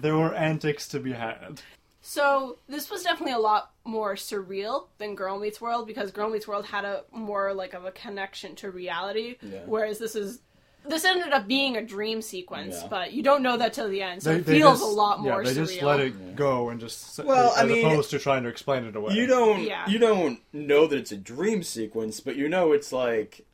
there 0.00 0.16
were 0.16 0.34
antics 0.34 0.88
to 0.88 1.00
be 1.00 1.12
had. 1.12 1.60
So 2.00 2.58
this 2.68 2.88
was 2.90 3.02
definitely 3.02 3.32
a 3.34 3.38
lot 3.38 3.72
more 3.84 4.14
surreal 4.14 4.86
than 4.98 5.14
Girl 5.16 5.38
Meets 5.38 5.60
World 5.60 5.86
because 5.88 6.12
Girl 6.12 6.30
Meets 6.30 6.46
World 6.46 6.66
had 6.66 6.84
a 6.84 7.02
more 7.12 7.52
like 7.52 7.74
of 7.74 7.84
a 7.84 7.90
connection 7.90 8.54
to 8.56 8.70
reality, 8.70 9.36
Yeah. 9.42 9.60
whereas 9.66 9.98
this 9.98 10.14
is 10.14 10.40
this 10.88 11.04
ended 11.04 11.32
up 11.32 11.48
being 11.48 11.76
a 11.76 11.82
dream 11.84 12.22
sequence, 12.22 12.76
Yeah. 12.80 12.86
but 12.88 13.12
you 13.12 13.20
don't 13.24 13.42
know 13.42 13.56
that 13.56 13.72
till 13.72 13.88
the 13.88 14.02
end, 14.02 14.22
so 14.22 14.30
They, 14.30 14.36
it 14.36 14.46
they 14.46 14.58
feels 14.60 14.78
just- 14.78 14.88
a 14.88 14.94
lot 14.94 15.18
yeah, 15.18 15.22
more 15.32 15.42
they 15.44 15.50
surreal. 15.50 15.66
just 15.66 15.82
let 15.82 15.98
it 15.98 16.36
go 16.36 16.68
and 16.68 16.78
just 16.78 17.18
Well, 17.24 17.52
I 17.56 17.62
as 17.64 17.68
mean, 17.68 17.84
opposed 17.86 18.10
to 18.10 18.20
trying 18.20 18.44
to 18.44 18.48
explain 18.48 18.84
it 18.84 18.94
away. 18.94 19.14
You 19.14 19.26
don't. 19.26 19.62
Yeah. 19.64 19.88
You 19.88 19.98
don't 19.98 20.38
know 20.52 20.86
that 20.86 20.96
it's 20.96 21.10
a 21.10 21.16
dream 21.16 21.64
sequence, 21.64 22.20
but 22.20 22.36
you 22.36 22.48
know 22.48 22.70
it's 22.70 22.92
like. 22.92 23.44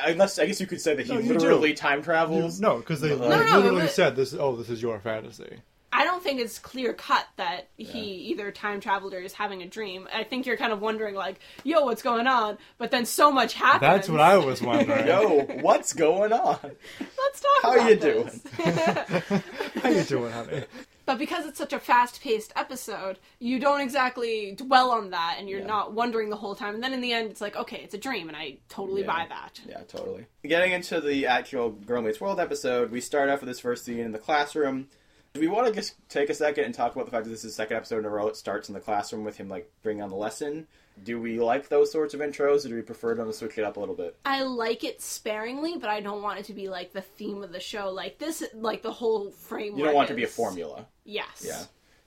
Unless 0.00 0.38
I 0.38 0.46
guess 0.46 0.60
you 0.60 0.66
could 0.66 0.80
say 0.80 0.94
that 0.94 1.04
he 1.06 1.12
No, 1.12 1.18
you 1.18 1.28
do. 1.28 1.34
literally 1.38 1.74
time 1.74 1.98
You- 1.98 2.04
travels. 2.04 2.60
no, 2.60 2.76
because 2.78 3.00
they, 3.00 3.10
No, 3.10 3.16
they 3.28 3.28
no, 3.44 3.58
literally 3.58 3.82
but- 3.82 3.90
said 3.90 4.16
this. 4.16 4.32
Oh, 4.34 4.56
this 4.56 4.70
is 4.70 4.80
your 4.82 4.98
fantasy. 5.00 5.58
I 5.94 6.04
don't 6.04 6.22
think 6.22 6.40
it's 6.40 6.58
clear 6.58 6.94
cut 6.94 7.26
that 7.36 7.68
he 7.76 8.00
either 8.30 8.50
time 8.50 8.80
traveled 8.80 9.12
or 9.12 9.18
is 9.18 9.34
having 9.34 9.60
a 9.62 9.66
dream. 9.66 10.08
I 10.14 10.24
think 10.24 10.46
you're 10.46 10.56
kind 10.56 10.72
of 10.72 10.80
wondering 10.80 11.14
like, 11.14 11.38
"Yo, 11.64 11.82
what's 11.84 12.00
going 12.00 12.26
on?" 12.26 12.56
But 12.78 12.90
then 12.90 13.04
so 13.04 13.30
much 13.30 13.52
happens. 13.52 13.82
That's 13.82 14.08
what 14.08 14.20
I 14.20 14.38
was 14.38 14.62
wondering. 14.70 15.06
Yo, 15.06 15.40
what's 15.60 15.92
going 15.92 16.32
on? 16.32 16.58
Let's 16.98 17.40
talk 17.42 17.62
How 17.62 17.74
about 17.74 17.90
you 17.90 17.96
this. 17.96 18.40
How 19.82 19.88
you 19.90 20.02
doing, 20.04 20.32
honey? 20.32 20.64
But 21.04 21.18
because 21.18 21.46
it's 21.46 21.58
such 21.58 21.72
a 21.72 21.80
fast-paced 21.80 22.52
episode, 22.54 23.18
you 23.40 23.58
don't 23.58 23.80
exactly 23.80 24.52
dwell 24.56 24.90
on 24.92 25.10
that, 25.10 25.36
and 25.38 25.48
you're 25.48 25.60
Yeah. 25.60 25.66
not 25.66 25.92
wondering 25.92 26.30
the 26.30 26.36
whole 26.36 26.54
time. 26.54 26.74
And 26.74 26.82
then 26.82 26.92
in 26.92 27.00
the 27.00 27.12
end, 27.12 27.30
it's 27.30 27.40
like, 27.40 27.56
okay, 27.56 27.80
it's 27.82 27.94
a 27.94 27.98
dream, 27.98 28.28
and 28.28 28.36
I 28.36 28.58
totally 28.68 29.00
Yeah. 29.02 29.08
buy 29.08 29.26
that. 29.28 29.60
Yeah, 29.68 29.82
totally. 29.88 30.26
Getting 30.44 30.72
into 30.72 31.00
the 31.00 31.26
actual 31.26 31.70
Girl 31.70 32.02
Meets 32.02 32.20
World 32.20 32.38
episode, 32.38 32.90
we 32.92 33.00
start 33.00 33.28
off 33.30 33.40
with 33.40 33.48
this 33.48 33.58
first 33.60 33.84
scene 33.84 33.98
in 33.98 34.12
the 34.12 34.18
classroom. 34.18 34.88
We 35.34 35.48
want 35.48 35.66
to 35.66 35.72
just 35.72 35.94
take 36.08 36.28
a 36.30 36.34
second 36.34 36.64
and 36.64 36.74
talk 36.74 36.94
about 36.94 37.06
the 37.06 37.10
fact 37.10 37.24
that 37.24 37.30
this 37.30 37.42
is 37.44 37.52
the 37.52 37.56
second 37.56 37.78
episode 37.78 38.00
in 38.00 38.04
a 38.04 38.10
row 38.10 38.28
it 38.28 38.36
starts 38.36 38.68
in 38.68 38.74
the 38.74 38.80
classroom 38.80 39.24
with 39.24 39.38
him 39.38 39.48
like 39.48 39.70
bringing 39.82 40.02
on 40.02 40.10
the 40.10 40.16
lesson? 40.16 40.66
Do 41.02 41.20
we 41.20 41.40
like 41.40 41.68
those 41.68 41.90
sorts 41.90 42.14
of 42.14 42.20
intros, 42.20 42.64
or 42.64 42.68
do 42.68 42.74
we 42.74 42.82
prefer 42.82 43.14
them 43.14 43.26
to 43.26 43.32
switch 43.32 43.58
it 43.58 43.64
up 43.64 43.76
a 43.76 43.80
little 43.80 43.94
bit? 43.94 44.16
I 44.24 44.42
like 44.42 44.84
it 44.84 45.00
sparingly, 45.00 45.76
but 45.78 45.90
I 45.90 46.00
don't 46.00 46.22
want 46.22 46.38
it 46.40 46.44
to 46.46 46.54
be 46.54 46.68
like 46.68 46.92
the 46.92 47.02
theme 47.02 47.42
of 47.42 47.52
the 47.52 47.60
show. 47.60 47.90
Like 47.90 48.18
this, 48.18 48.42
like 48.54 48.82
the 48.82 48.92
whole 48.92 49.30
framework. 49.30 49.78
You 49.78 49.84
don't 49.86 49.94
want 49.94 50.08
it 50.10 50.12
to 50.12 50.16
be 50.16 50.24
a 50.24 50.26
is- 50.26 50.34
formula. 50.34 50.86
Yes. 51.04 51.44
Yeah. 51.46 51.64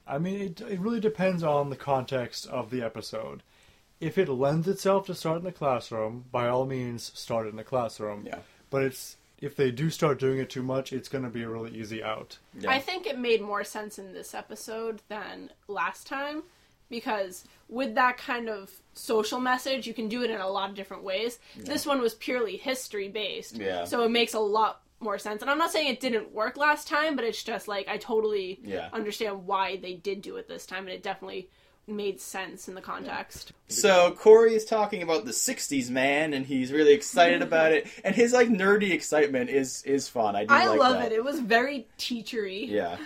I 0.07 0.19
mean, 0.19 0.39
it, 0.39 0.61
it 0.61 0.79
really 0.79 0.99
depends 0.99 1.41
on 1.43 1.69
the 1.69 1.75
context 1.75 2.45
of 2.47 2.69
the 2.69 2.83
episode. 2.83 3.41
If 3.99 4.17
it 4.17 4.29
lends 4.29 4.67
itself 4.67 5.07
to 5.07 5.15
start 5.15 5.39
in 5.39 5.45
the 5.45 5.51
classroom, 5.51 6.25
by 6.31 6.47
all 6.47 6.65
means, 6.65 7.11
start 7.15 7.47
it 7.47 7.49
in 7.49 7.55
the 7.55 7.63
classroom. 7.63 8.23
Yeah. 8.25 8.39
But 8.69 8.83
it's 8.83 9.17
if 9.39 9.55
they 9.55 9.71
do 9.71 9.89
start 9.89 10.19
doing 10.19 10.39
it 10.39 10.49
too 10.49 10.63
much, 10.63 10.93
it's 10.93 11.09
going 11.09 11.23
to 11.23 11.29
be 11.29 11.43
a 11.43 11.49
really 11.49 11.71
easy 11.75 12.03
out. 12.03 12.37
Yeah. 12.59 12.71
I 12.71 12.79
think 12.79 13.05
it 13.05 13.17
made 13.19 13.41
more 13.41 13.63
sense 13.63 13.99
in 13.99 14.13
this 14.13 14.33
episode 14.33 15.01
than 15.09 15.51
last 15.67 16.07
time 16.07 16.43
because 16.95 17.43
with 17.69 17.95
that 17.95 18.17
kind 18.17 18.49
of 18.49 18.71
social 18.93 19.39
message, 19.39 19.85
you 19.87 19.93
can 19.93 20.07
do 20.07 20.23
it 20.23 20.29
in 20.29 20.39
a 20.39 20.47
lot 20.49 20.69
of 20.69 20.75
different 20.75 21.03
ways. 21.03 21.39
This 21.57 21.85
one 21.85 21.99
was 22.01 22.13
purely 22.15 22.57
history 22.57 23.09
based, 23.09 23.57
Yeah. 23.57 23.83
so 23.85 24.03
it 24.03 24.09
makes 24.11 24.33
a 24.33 24.39
lot 24.39 24.81
more 24.99 25.17
sense. 25.17 25.41
And 25.41 25.51
I'm 25.51 25.57
not 25.57 25.71
saying 25.71 25.89
it 25.91 25.99
didn't 25.99 26.31
work 26.31 26.55
last 26.57 26.87
time, 26.87 27.15
but 27.15 27.25
it's 27.25 27.43
just 27.43 27.67
like 27.67 27.87
I 27.87 27.97
totally 27.97 28.59
Yeah. 28.63 28.89
understand 28.93 29.45
why 29.45 29.77
they 29.77 29.93
did 29.93 30.21
do 30.21 30.37
it 30.37 30.47
this 30.47 30.65
time, 30.65 30.83
and 30.85 30.89
it 30.89 31.03
definitely 31.03 31.49
made 31.87 32.19
sense 32.19 32.67
in 32.67 32.73
the 32.73 32.81
context. 32.81 33.51
So 33.67 34.11
Cory 34.17 34.55
is 34.55 34.65
talking 34.65 35.03
about 35.03 35.25
the 35.25 35.33
'60s 35.33 35.89
man, 35.91 36.33
and 36.33 36.45
he's 36.45 36.71
really 36.71 36.93
excited 36.93 37.41
about 37.49 37.73
it. 37.73 37.87
And 38.03 38.15
his 38.15 38.31
like 38.33 38.47
nerdy 38.49 38.91
excitement 38.91 39.49
is 39.49 39.83
is 39.83 40.07
fun. 40.07 40.35
I 40.35 40.45
do 40.45 40.53
I 40.53 40.65
like 40.67 40.79
love 40.79 40.93
that. 40.99 41.11
it. 41.11 41.15
It 41.15 41.23
was 41.23 41.39
very 41.39 41.87
teachery. 41.99 42.67
Yeah, 42.69 42.97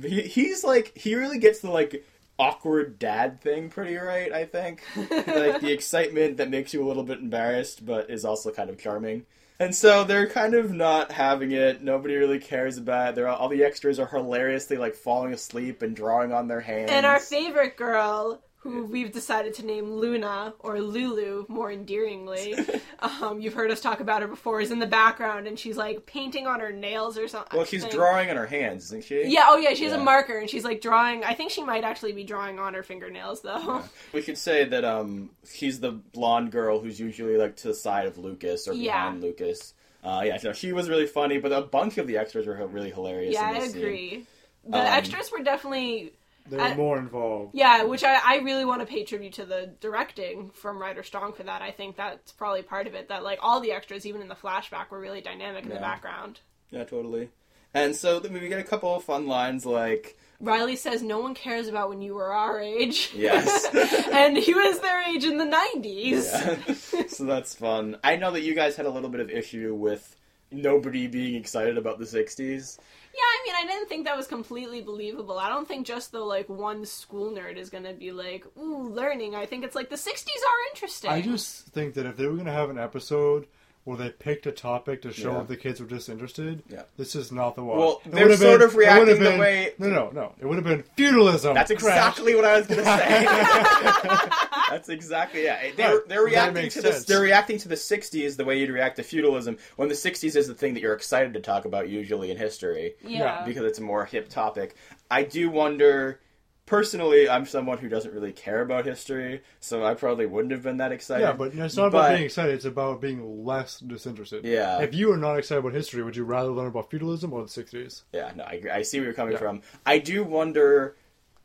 he, 0.00 0.20
he's 0.22 0.62
like 0.64 0.96
he 0.96 1.14
really 1.16 1.38
gets 1.38 1.60
the 1.60 1.70
like 1.70 2.04
awkward 2.38 2.98
dad 2.98 3.40
thing 3.40 3.68
pretty 3.68 3.96
right. 3.96 4.32
I 4.32 4.44
think 4.44 4.82
like 4.96 5.60
the 5.60 5.72
excitement 5.72 6.36
that 6.38 6.50
makes 6.50 6.72
you 6.72 6.84
a 6.84 6.88
little 6.88 7.04
bit 7.04 7.18
embarrassed, 7.18 7.84
but 7.84 8.10
is 8.10 8.24
also 8.24 8.50
kind 8.50 8.70
of 8.70 8.78
charming. 8.78 9.26
And 9.60 9.74
so 9.74 10.04
they're 10.04 10.28
kind 10.28 10.54
of 10.54 10.72
not 10.72 11.10
having 11.10 11.50
it. 11.50 11.82
Nobody 11.82 12.14
really 12.14 12.38
cares 12.38 12.78
about 12.78 13.10
it. 13.10 13.14
They're 13.16 13.28
all 13.28 13.48
the 13.48 13.64
extras 13.64 13.98
are 13.98 14.06
hilariously 14.06 14.76
like 14.76 14.94
falling 14.94 15.32
asleep 15.32 15.82
and 15.82 15.96
drawing 15.96 16.32
on 16.32 16.46
their 16.46 16.60
hands. 16.60 16.90
And 16.92 17.04
our 17.04 17.18
favorite 17.18 17.76
girl, 17.76 18.40
who 18.62 18.84
we've 18.86 19.12
decided 19.12 19.54
to 19.54 19.64
name 19.64 19.92
Luna 19.92 20.52
or 20.58 20.80
Lulu 20.80 21.46
more 21.48 21.70
endearingly, 21.70 22.56
um, 22.98 23.40
you've 23.40 23.54
heard 23.54 23.70
us 23.70 23.80
talk 23.80 24.00
about 24.00 24.22
her 24.22 24.28
before, 24.28 24.60
is 24.60 24.70
in 24.72 24.80
the 24.80 24.86
background 24.86 25.46
and 25.46 25.56
she's 25.58 25.76
like 25.76 26.06
painting 26.06 26.46
on 26.48 26.58
her 26.60 26.72
nails 26.72 27.16
or 27.16 27.28
something. 27.28 27.56
well, 27.56 27.64
she's 27.64 27.84
drawing 27.86 28.30
on 28.30 28.36
her 28.36 28.46
hands, 28.46 28.86
isn't 28.86 29.04
she? 29.04 29.24
Yeah, 29.28 29.44
oh 29.46 29.58
yeah, 29.58 29.74
she 29.74 29.84
has 29.84 29.92
Yeah. 29.92 30.00
a 30.00 30.04
marker 30.04 30.36
and 30.38 30.50
she's 30.50 30.64
like 30.64 30.80
drawing. 30.80 31.22
I 31.22 31.34
think 31.34 31.50
she 31.52 31.62
might 31.62 31.84
actually 31.84 32.12
be 32.12 32.24
drawing 32.24 32.58
on 32.58 32.74
her 32.74 32.82
fingernails 32.82 33.42
though. 33.42 33.82
We 34.12 34.22
could 34.22 34.38
say 34.38 34.64
that 34.64 34.84
um 34.84 35.30
she's 35.48 35.78
the 35.80 35.92
blonde 35.92 36.50
girl 36.50 36.80
who's 36.80 36.98
usually 36.98 37.36
like 37.36 37.56
to 37.58 37.68
the 37.68 37.74
side 37.74 38.06
of 38.06 38.18
Lucas 38.18 38.66
or 38.66 38.72
Yeah. 38.74 39.04
behind 39.04 39.22
Lucas. 39.22 39.74
Uh, 40.02 40.22
yeah, 40.24 40.36
so 40.36 40.52
she 40.52 40.72
was 40.72 40.88
really 40.88 41.06
funny, 41.06 41.38
but 41.38 41.52
a 41.52 41.60
bunch 41.60 41.98
of 41.98 42.06
the 42.06 42.16
extras 42.18 42.46
were 42.46 42.54
really 42.68 42.90
hilarious. 42.90 43.34
yeah, 43.34 43.46
I 43.50 43.60
this 43.60 43.72
scene. 43.72 43.82
agree. 43.82 44.26
The 44.64 44.78
Um, 44.78 44.86
extras 44.86 45.30
were 45.32 45.42
definitely 45.42 46.12
They 46.48 46.56
were 46.56 46.62
I- 46.62 46.74
more 46.76 46.98
involved. 46.98 47.54
Yeah, 47.54 47.84
which 47.84 48.04
I, 48.04 48.18
I 48.24 48.36
really 48.38 48.64
want 48.64 48.80
to 48.80 48.86
pay 48.86 49.04
tribute 49.04 49.34
to 49.34 49.44
the 49.44 49.74
directing 49.80 50.50
from 50.50 50.80
Ryder 50.80 51.02
Strong 51.02 51.34
for 51.34 51.42
that. 51.44 51.62
I 51.62 51.70
think 51.70 51.96
that's 51.96 52.32
probably 52.32 52.62
part 52.62 52.86
of 52.86 52.94
it. 52.94 53.08
That 53.08 53.22
like 53.22 53.38
all 53.42 53.60
the 53.60 53.72
extras, 53.72 54.06
even 54.06 54.20
in 54.22 54.28
the 54.28 54.34
flashback, 54.34 54.90
were 54.90 55.00
really 55.00 55.20
dynamic 55.20 55.64
in 55.64 55.70
the 55.70 55.76
background. 55.76 56.40
Yeah, 56.70 56.84
totally. 56.84 57.30
And 57.74 57.94
so 57.94 58.18
then 58.18 58.32
we 58.32 58.48
get 58.48 58.58
a 58.60 58.64
couple 58.64 58.94
of 58.94 59.04
fun 59.04 59.26
lines 59.26 59.66
like, 59.66 60.18
Riley 60.40 60.76
says, 60.76 61.02
"No 61.02 61.18
one 61.18 61.34
cares 61.34 61.68
about 61.68 61.88
when 61.88 62.00
you 62.00 62.14
were 62.14 62.32
our 62.32 62.60
age." 62.60 63.10
yes. 63.14 63.66
and 64.12 64.36
he 64.36 64.54
was 64.54 64.80
their 64.80 65.02
age 65.02 65.24
in 65.24 65.36
the 65.36 65.44
nineties. 65.44 66.30
Yeah. 66.32 66.74
so 67.08 67.24
that's 67.24 67.54
fun. 67.54 67.98
I 68.04 68.16
know 68.16 68.30
that 68.30 68.42
you 68.42 68.54
guys 68.54 68.76
had 68.76 68.86
a 68.86 68.90
little 68.90 69.10
bit 69.10 69.20
of 69.20 69.30
issue 69.30 69.74
with 69.74 70.16
nobody 70.50 71.06
being 71.06 71.34
excited 71.34 71.76
about 71.76 71.98
the 71.98 72.04
60s. 72.04 72.78
Yeah, 73.18 73.24
I 73.24 73.40
mean, 73.44 73.54
I 73.56 73.72
didn't 73.72 73.88
think 73.88 74.04
that 74.04 74.16
was 74.16 74.28
completely 74.28 74.80
believable. 74.80 75.40
I 75.40 75.48
don't 75.48 75.66
think 75.66 75.84
just 75.84 76.12
the 76.12 76.20
like 76.20 76.48
one 76.48 76.84
school 76.84 77.32
nerd 77.32 77.56
is 77.56 77.68
gonna 77.68 77.92
be 77.92 78.12
like, 78.12 78.44
"Ooh, 78.56 78.88
learning." 78.90 79.34
I 79.34 79.44
think 79.44 79.64
it's 79.64 79.74
like 79.74 79.90
the 79.90 79.96
'60s 79.96 80.42
are 80.50 80.60
interesting. 80.72 81.10
I 81.10 81.20
just 81.20 81.66
think 81.68 81.94
that 81.94 82.06
if 82.06 82.16
they 82.16 82.28
were 82.28 82.36
to 82.44 82.52
have 82.52 82.70
an 82.70 82.78
episode 82.78 83.48
where 83.88 83.96
they 83.96 84.10
picked 84.10 84.46
a 84.46 84.52
topic 84.52 85.00
to 85.02 85.10
show 85.12 85.32
Yeah. 85.32 85.40
if 85.40 85.48
the 85.48 85.56
kids 85.56 85.80
were 85.80 85.86
disinterested, 85.86 86.62
Yeah. 86.68 86.82
this 86.98 87.16
is 87.16 87.32
not 87.32 87.56
the 87.56 87.64
one. 87.64 87.78
Well, 87.78 88.02
It 88.04 88.12
they're 88.12 88.24
would've 88.24 88.38
sort 88.38 88.60
of 88.60 88.74
it 88.74 88.76
would've 88.76 88.76
reacting 88.76 89.22
the 89.24 89.38
way- 89.38 89.72
No, 89.78 89.88
no, 89.88 90.10
no. 90.12 90.34
It 90.38 90.44
would 90.44 90.56
have 90.56 90.64
been 90.64 90.84
feudalism. 90.96 91.54
That's 91.54 91.72
Crash. 91.72 91.80
exactly 91.96 92.34
what 92.34 92.44
I 92.44 92.58
was 92.58 92.66
going 92.66 92.80
to 92.80 92.84
say. 92.84 93.26
That's 94.70 94.88
exactly 94.90 95.44
yeah. 95.44 95.70
They're 95.74 95.94
Right. 95.96 96.08
they're 96.08 96.18
That 96.18 96.24
reacting 96.30 96.54
makes 96.62 96.74
to 96.74 96.82
the 96.82 96.92
sense. 96.92 97.04
they're 97.06 97.20
reacting 97.22 97.56
to 97.58 97.68
the 97.68 97.76
'60s 97.76 98.36
the 98.36 98.44
way 98.44 98.58
you'd 98.58 98.70
react 98.70 98.96
to 98.96 99.02
feudalism 99.02 99.56
when 99.76 99.88
the 99.88 99.94
'60s 99.94 100.36
is 100.36 100.46
the 100.46 100.54
thing 100.54 100.74
that 100.74 100.80
you're 100.80 100.92
excited 100.94 101.32
to 101.34 101.40
talk 101.40 101.64
about 101.64 101.88
usually 101.88 102.30
in 102.30 102.36
history 102.36 102.94
yeah. 103.02 103.42
because 103.46 103.62
it's 103.64 103.78
a 103.78 103.82
more 103.82 104.04
hip 104.04 104.28
topic. 104.28 104.74
I 105.10 105.22
do 105.22 105.48
wonder. 105.48 106.20
Personally, 106.68 107.30
I'm 107.30 107.46
someone 107.46 107.78
who 107.78 107.88
doesn't 107.88 108.12
really 108.12 108.30
care 108.30 108.60
about 108.60 108.84
history, 108.84 109.40
so 109.58 109.86
I 109.86 109.94
probably 109.94 110.26
wouldn't 110.26 110.52
have 110.52 110.62
been 110.62 110.76
that 110.76 110.92
excited. 110.92 111.22
Yeah, 111.22 111.32
but 111.32 111.54
it's 111.54 111.76
not 111.78 111.86
about 111.86 112.10
being 112.10 112.24
excited. 112.24 112.54
It's 112.54 112.66
about 112.66 113.00
being 113.00 113.42
less 113.46 113.80
disinterested. 113.80 114.44
Yeah. 114.44 114.80
If 114.82 114.94
you 114.94 115.10
are 115.10 115.16
not 115.16 115.38
excited 115.38 115.60
about 115.60 115.72
history, 115.72 116.02
would 116.02 116.14
you 116.14 116.24
rather 116.24 116.50
learn 116.50 116.66
about 116.66 116.90
feudalism 116.90 117.32
or 117.32 117.40
the 117.42 117.48
60s? 117.48 118.02
Yeah, 118.12 118.32
no, 118.36 118.44
I. 118.44 118.60
I 118.70 118.82
see 118.82 118.98
where 118.98 119.06
you're 119.06 119.14
coming 119.14 119.32
Yeah. 119.32 119.38
from. 119.38 119.62
I 119.86 119.98
do 119.98 120.22
wonder 120.22 120.94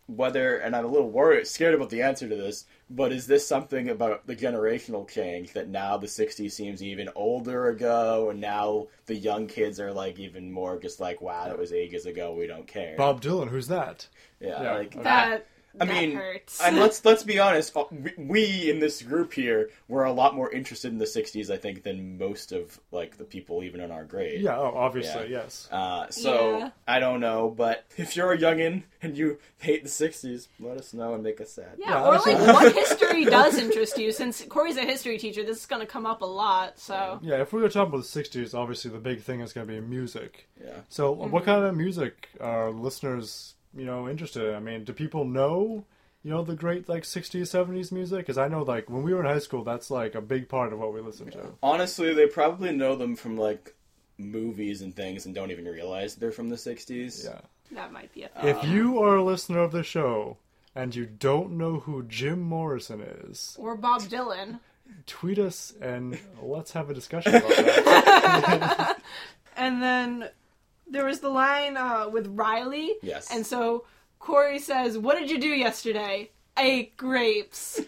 whether, 0.07 0.57
and 0.57 0.75
I'm 0.75 0.83
a 0.83 0.89
little 0.89 1.09
worried, 1.09 1.47
scared 1.47 1.73
about 1.73 1.89
the 1.89 2.01
answer 2.01 2.27
to 2.27 2.35
this, 2.35 2.65
but 2.95 3.11
is 3.11 3.25
this 3.27 3.47
something 3.47 3.89
about 3.89 4.25
the 4.27 4.35
generational 4.35 5.07
change 5.09 5.51
that 5.53 5.67
now 5.67 5.97
the 5.97 6.07
60s 6.07 6.51
seems 6.51 6.83
even 6.83 7.09
older 7.15 7.69
ago, 7.69 8.29
and 8.29 8.39
now 8.39 8.87
the 9.07 9.15
young 9.15 9.47
kids 9.47 9.79
are 9.79 9.91
like 9.91 10.19
even 10.19 10.51
more 10.51 10.79
just 10.79 10.99
like, 10.99 11.19
wow, 11.21 11.45
that 11.45 11.57
was 11.57 11.73
ages 11.73 12.05
ago, 12.05 12.33
we 12.33 12.45
don't 12.47 12.67
care. 12.67 12.95
Bob 12.97 13.21
Dylan, 13.21 13.49
who's 13.49 13.67
that? 13.67 14.07
yeah, 14.39 14.61
Yeah. 14.61 14.73
like 14.73 15.03
that 15.03 15.47
I 15.79 15.85
that 15.85 15.93
mean, 15.93 16.15
hurts. 16.15 16.61
and 16.61 16.77
let's 16.77 17.03
let's 17.09 17.23
be 17.23 17.39
honest. 17.39 17.75
uh, 17.75 17.85
we- 17.91 18.13
We 18.17 18.69
in 18.69 18.79
this 18.79 19.01
group 19.01 19.33
here 19.33 19.69
were 19.87 20.03
a 20.03 20.11
lot 20.13 20.35
more 20.35 20.51
interested 20.51 20.91
in 20.91 20.99
the 20.99 21.05
'60s, 21.05 21.49
I 21.49 21.57
think, 21.57 21.83
than 21.83 22.17
most 22.17 22.51
of 22.51 22.79
like 22.91 23.17
the 23.17 23.23
people 23.23 23.63
even 23.63 23.79
in 23.81 23.89
our 23.91 24.03
grade. 24.03 24.41
Yeah, 24.41 24.57
oh, 24.57 24.73
obviously, 24.75 25.23
Yeah. 25.31 25.43
yes. 25.43 25.67
Uh, 25.71 26.09
so 26.09 26.57
Yeah. 26.59 26.69
I 26.87 26.99
don't 26.99 27.19
know, 27.21 27.49
but 27.49 27.85
if 27.97 28.15
you're 28.15 28.31
a 28.33 28.37
youngin 28.37 28.83
and 29.01 29.17
you 29.17 29.39
hate 29.59 29.83
the 29.83 29.89
'60s, 29.89 30.47
let 30.59 30.77
us 30.77 30.93
know 30.93 31.15
and 31.15 31.23
make 31.23 31.41
us 31.41 31.49
sad. 31.51 31.75
yeah, 31.77 31.89
Yeah, 31.89 32.03
or 32.03 32.07
honestly- 32.09 32.35
like 32.35 32.53
what 32.53 32.75
history 32.83 33.25
does 33.25 33.57
interest 33.57 33.97
you? 33.97 34.11
Since 34.11 34.43
Cory's 34.49 34.77
a 34.77 34.81
history 34.85 35.17
teacher, 35.17 35.43
this 35.43 35.57
is 35.57 35.65
going 35.65 35.81
to 35.81 35.87
come 35.87 36.05
up 36.05 36.21
a 36.21 36.25
lot. 36.25 36.77
So 36.79 37.19
Yeah, 37.23 37.41
if 37.41 37.51
we 37.51 37.61
were 37.61 37.69
talking 37.69 37.93
about 37.93 38.03
the 38.05 38.21
60s, 38.23 38.53
obviously 38.53 38.91
the 38.91 38.99
big 38.99 39.21
thing 39.21 39.39
is 39.41 39.53
going 39.53 39.65
to 39.67 39.73
be 39.73 39.79
music. 39.81 40.47
Yeah. 40.63 40.81
So, 40.89 41.15
Mm-hmm. 41.15 41.31
what 41.31 41.45
kind 41.45 41.63
of 41.65 41.75
music 41.75 42.29
are 42.39 42.71
listeners, 42.71 43.55
you 43.75 43.85
know, 43.85 44.07
interested 44.09 44.47
in? 44.49 44.55
I 44.55 44.59
mean, 44.59 44.83
do 44.83 44.93
people 44.93 45.25
know, 45.25 45.85
you 46.23 46.31
know, 46.31 46.43
the 46.43 46.55
great, 46.55 46.87
like, 46.87 47.03
60s, 47.03 47.41
70s 47.41 47.91
music? 47.91 48.19
Because 48.19 48.37
I 48.37 48.47
know, 48.47 48.63
like, 48.63 48.89
when 48.89 49.03
we 49.03 49.13
were 49.13 49.19
in 49.19 49.25
high 49.25 49.39
school, 49.39 49.63
that's, 49.63 49.89
like, 49.91 50.15
a 50.15 50.21
big 50.21 50.47
part 50.49 50.71
of 50.73 50.79
what 50.79 50.93
we 50.93 51.01
listened 51.01 51.31
to. 51.33 51.53
Honestly, 51.61 52.13
they 52.13 52.27
probably 52.27 52.71
know 52.71 52.95
them 52.95 53.15
from 53.15 53.37
like 53.37 53.73
movies 54.17 54.81
and 54.81 54.95
things 54.95 55.25
and 55.25 55.33
don't 55.33 55.51
even 55.51 55.65
realize 55.65 56.15
they're 56.15 56.31
from 56.31 56.49
the 56.49 56.55
'60s. 56.55 57.25
Yeah. 57.25 57.41
that 57.71 57.91
might 57.91 58.13
be 58.13 58.23
a 58.23 58.29
thing. 58.29 58.47
If 58.47 58.63
you 58.63 59.01
are 59.01 59.15
a 59.17 59.23
listener 59.23 59.59
of 59.59 59.71
the 59.71 59.83
show 59.83 60.37
and 60.75 60.95
you 60.95 61.05
don't 61.05 61.51
know 61.57 61.79
who 61.79 62.03
Jim 62.03 62.39
Morrison 62.41 63.01
is, 63.01 63.55
or 63.59 63.75
Bob 63.75 64.01
Dylan. 64.03 64.59
tweet 65.07 65.39
us 65.39 65.73
and 65.81 66.19
let's 66.41 66.71
have 66.73 66.89
a 66.89 66.93
discussion 66.93 67.35
about 67.35 67.49
that. 67.49 69.01
And 69.55 69.81
then 69.83 70.29
there 70.93 71.05
was 71.05 71.19
the 71.19 71.29
line 71.29 71.75
uh, 71.77 72.07
with 72.09 72.27
Riley. 72.27 72.93
Yes. 73.01 73.29
And 73.31 73.45
so 73.45 73.85
Cory 74.19 74.59
says, 74.59 74.97
What 74.97 75.17
did 75.19 75.29
you 75.29 75.39
do 75.39 75.49
yesterday? 75.49 76.29
I 76.55 76.63
ate 76.63 76.97
grapes. 76.97 77.81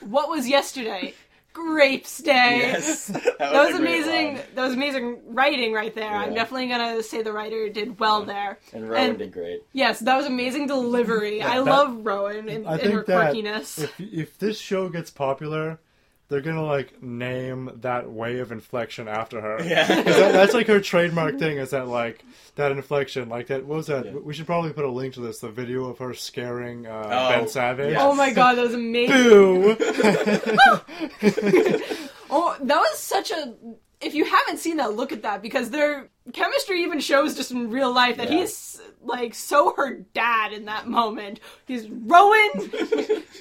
what 0.00 0.28
was 0.28 0.46
yesterday? 0.48 1.14
Grapes 1.52 2.18
Day. 2.18 2.58
Yes, 2.58 3.06
that 3.08 3.24
was, 3.24 3.34
That 3.38 3.52
was 3.52 3.74
a 3.74 3.78
great 3.78 3.80
amazing. 4.04 4.34
line. 4.36 4.44
That 4.54 4.62
was 4.64 4.74
amazing 4.74 5.18
writing 5.26 5.72
right 5.72 5.92
there. 5.94 6.10
I'm 6.12 6.32
definitely 6.32 6.68
gonna 6.68 7.02
say 7.02 7.22
the 7.22 7.32
writer 7.32 7.68
did 7.68 7.98
well 7.98 8.24
there. 8.24 8.58
And 8.72 8.88
Rowan 8.88 9.10
And- 9.10 9.18
did 9.18 9.32
great. 9.32 9.62
Yes, 9.72 9.98
that 10.00 10.16
was 10.16 10.26
amazing 10.26 10.68
delivery. 10.68 11.42
I 11.54 11.56
that- 11.56 11.64
love 11.64 12.06
Rowan 12.06 12.48
and, 12.48 12.68
I 12.68 12.72
and 12.74 12.80
think 12.80 12.94
her 12.94 13.04
that 13.04 13.34
quirkiness. 13.34 13.82
if 13.82 14.00
if 14.00 14.38
this 14.38 14.58
show 14.60 14.88
gets 14.90 15.10
popular, 15.10 15.80
they're 16.30 16.40
gonna 16.40 16.64
like 16.64 17.02
name 17.02 17.70
that 17.82 18.10
way 18.10 18.38
of 18.38 18.52
inflection 18.52 19.08
after 19.08 19.40
her. 19.40 19.62
Yeah, 19.62 19.86
that, 19.86 20.04
that's 20.32 20.54
like 20.54 20.68
her 20.68 20.80
trademark 20.92 21.38
thing. 21.38 21.58
Is 21.58 21.70
that 21.70 21.88
like 21.88 22.24
that 22.54 22.72
inflection? 22.72 23.28
Like 23.28 23.48
that? 23.48 23.66
What 23.66 23.76
was 23.76 23.86
that? 23.88 24.06
Yeah. 24.06 24.12
We 24.12 24.32
should 24.32 24.46
probably 24.46 24.72
put 24.72 24.84
a 24.84 24.90
link 24.90 25.14
to 25.14 25.20
this. 25.20 25.40
The 25.40 25.50
video 25.50 25.86
of 25.86 25.98
her 25.98 26.14
scaring 26.14 26.86
uh, 26.86 27.02
Oh, 27.06 27.28
Ben 27.38 27.48
Savage. 27.48 27.92
yeah. 27.92 28.06
Oh 28.06 28.14
my 28.14 28.32
god, 28.32 28.54
that 28.54 28.62
was 28.62 28.74
amazing. 28.74 29.16
Boo! 29.16 29.76
Oh, 32.32 32.56
that 32.60 32.78
was 32.78 32.96
such 32.98 33.32
a. 33.32 33.54
If 34.00 34.14
you 34.14 34.24
haven't 34.24 34.58
seen 34.58 34.78
that, 34.78 34.94
look 34.94 35.12
at 35.12 35.22
that 35.22 35.42
because 35.42 35.70
their 35.70 36.08
chemistry 36.32 36.82
even 36.82 37.00
shows 37.00 37.34
just 37.36 37.50
in 37.50 37.70
real 37.70 37.92
life 37.92 38.16
that 38.16 38.30
Yeah. 38.30 38.38
he's 38.38 38.80
like 39.02 39.34
so 39.34 39.74
her 39.76 39.94
dad 40.14 40.52
in 40.52 40.64
that 40.66 40.86
moment. 40.86 41.40
He's 41.66 41.88
Rowan, 41.88 42.50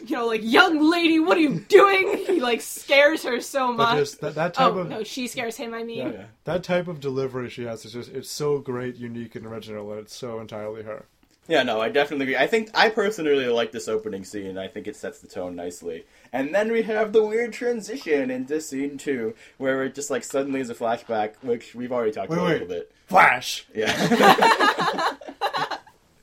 you 0.05 0.15
know, 0.15 0.25
like 0.27 0.41
young 0.43 0.81
lady, 0.89 1.19
what 1.19 1.37
are 1.37 1.41
you 1.41 1.59
doing? 1.67 2.17
He 2.25 2.39
like 2.41 2.61
scares 2.61 3.23
her 3.23 3.39
so 3.41 3.71
much. 3.71 3.97
just 3.97 4.21
that, 4.21 4.35
that 4.35 4.53
type 4.53 4.73
oh 4.73 4.79
of 4.79 4.89
no, 4.89 5.03
she 5.03 5.27
scares 5.27 5.55
him. 5.55 5.73
I 5.73 5.83
mean, 5.83 5.97
Yeah, 5.97 6.11
yeah. 6.11 6.23
that 6.45 6.63
type 6.63 6.87
of 6.87 6.99
delivery 6.99 7.49
she 7.49 7.63
has 7.63 7.85
is 7.85 7.93
just 7.93 8.09
it's 8.11 8.29
so 8.29 8.59
great, 8.59 8.95
unique, 8.95 9.35
and 9.35 9.45
original, 9.45 9.91
and 9.91 10.01
it's 10.01 10.15
so 10.15 10.39
entirely 10.39 10.83
her. 10.83 11.05
Yeah, 11.49 11.63
no, 11.63 11.81
I 11.81 11.89
definitely 11.89 12.25
agree. 12.25 12.37
I 12.37 12.45
think 12.45 12.69
I 12.75 12.89
personally 12.89 13.47
like 13.47 13.71
this 13.71 13.87
opening 13.87 14.23
scene. 14.23 14.59
I 14.59 14.67
think 14.67 14.85
it 14.85 14.95
sets 14.95 15.19
the 15.19 15.27
tone 15.27 15.55
nicely. 15.55 16.05
And 16.31 16.53
then 16.53 16.71
we 16.71 16.83
have 16.83 17.11
the 17.11 17.25
weird 17.25 17.53
transition 17.53 18.29
into 18.29 18.61
scene 18.61 18.99
two, 18.99 19.33
where 19.57 19.83
it 19.83 19.95
just 19.95 20.11
like 20.11 20.23
suddenly 20.23 20.59
is 20.59 20.69
a 20.69 20.75
flashback, 20.75 21.33
which 21.41 21.73
we've 21.73 21.91
already 21.91 22.11
talked 22.11 22.29
Wait, 22.29 22.37
about 22.37 22.45
wait. 22.45 22.61
a 22.61 22.65
little 22.65 22.67
bit. 22.67 22.91
Flash. 23.07 23.65
Yeah. 23.73 23.91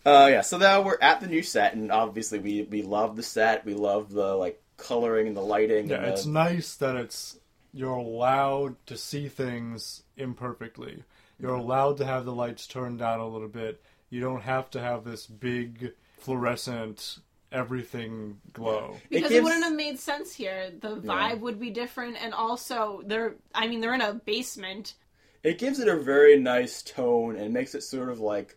uh, 0.07 0.29
yeah. 0.31 0.43
So 0.43 0.59
now 0.59 0.83
we're 0.83 0.99
at 1.03 1.21
the 1.21 1.27
new 1.27 1.43
set, 1.43 1.75
and 1.75 1.91
obviously 1.91 2.39
we 2.39 2.62
we 2.62 2.83
love 2.83 3.17
the 3.17 3.25
set. 3.25 3.65
We 3.65 3.75
love 3.75 4.12
the 4.12 4.37
like 4.37 4.62
coloring 4.77 5.27
and 5.27 5.37
the 5.37 5.43
lighting. 5.43 5.89
Yeah, 5.89 6.03
the, 6.03 6.12
it's 6.12 6.27
nice 6.27 6.77
that 6.77 6.95
it's 6.95 7.37
you're 7.75 7.97
allowed 7.97 8.77
to 8.87 8.97
see 8.97 9.27
things 9.27 10.05
imperfectly. 10.17 11.03
You're 11.41 11.55
allowed 11.55 11.97
to 11.97 12.07
have 12.07 12.25
the 12.25 12.33
lights 12.33 12.69
turned 12.69 13.01
down 13.01 13.19
a 13.19 13.27
little 13.27 13.49
bit. 13.49 13.83
You 14.11 14.21
don't 14.21 14.42
have 14.42 14.71
to 14.71 14.81
have 14.81 15.05
this 15.05 15.27
big 15.27 15.92
fluorescent 16.19 17.19
everything 17.53 18.38
glow. 18.53 18.97
because 19.09 19.31
it, 19.31 19.35
gives- 19.35 19.45
wouldn't 19.45 19.64
have 19.64 19.75
made 19.75 19.99
sense 19.99 20.35
here. 20.35 20.73
The 20.81 20.97
vibe 20.97 21.40
would 21.40 21.59
be 21.59 21.71
different, 21.71 22.16
and 22.23 22.35
also 22.35 23.03
they're. 23.05 23.35
I 23.55 23.66
mean, 23.66 23.81
they're 23.81 23.95
in 23.95 24.01
a 24.01 24.14
basement. 24.14 24.95
it 25.42 25.59
gives 25.59 25.79
it 25.79 25.88
a 25.88 25.97
very 25.97 26.38
nice 26.38 26.83
tone 26.83 27.37
and 27.37 27.53
makes 27.53 27.75
it 27.75 27.83
sort 27.83 28.09
of 28.09 28.21
like 28.21 28.57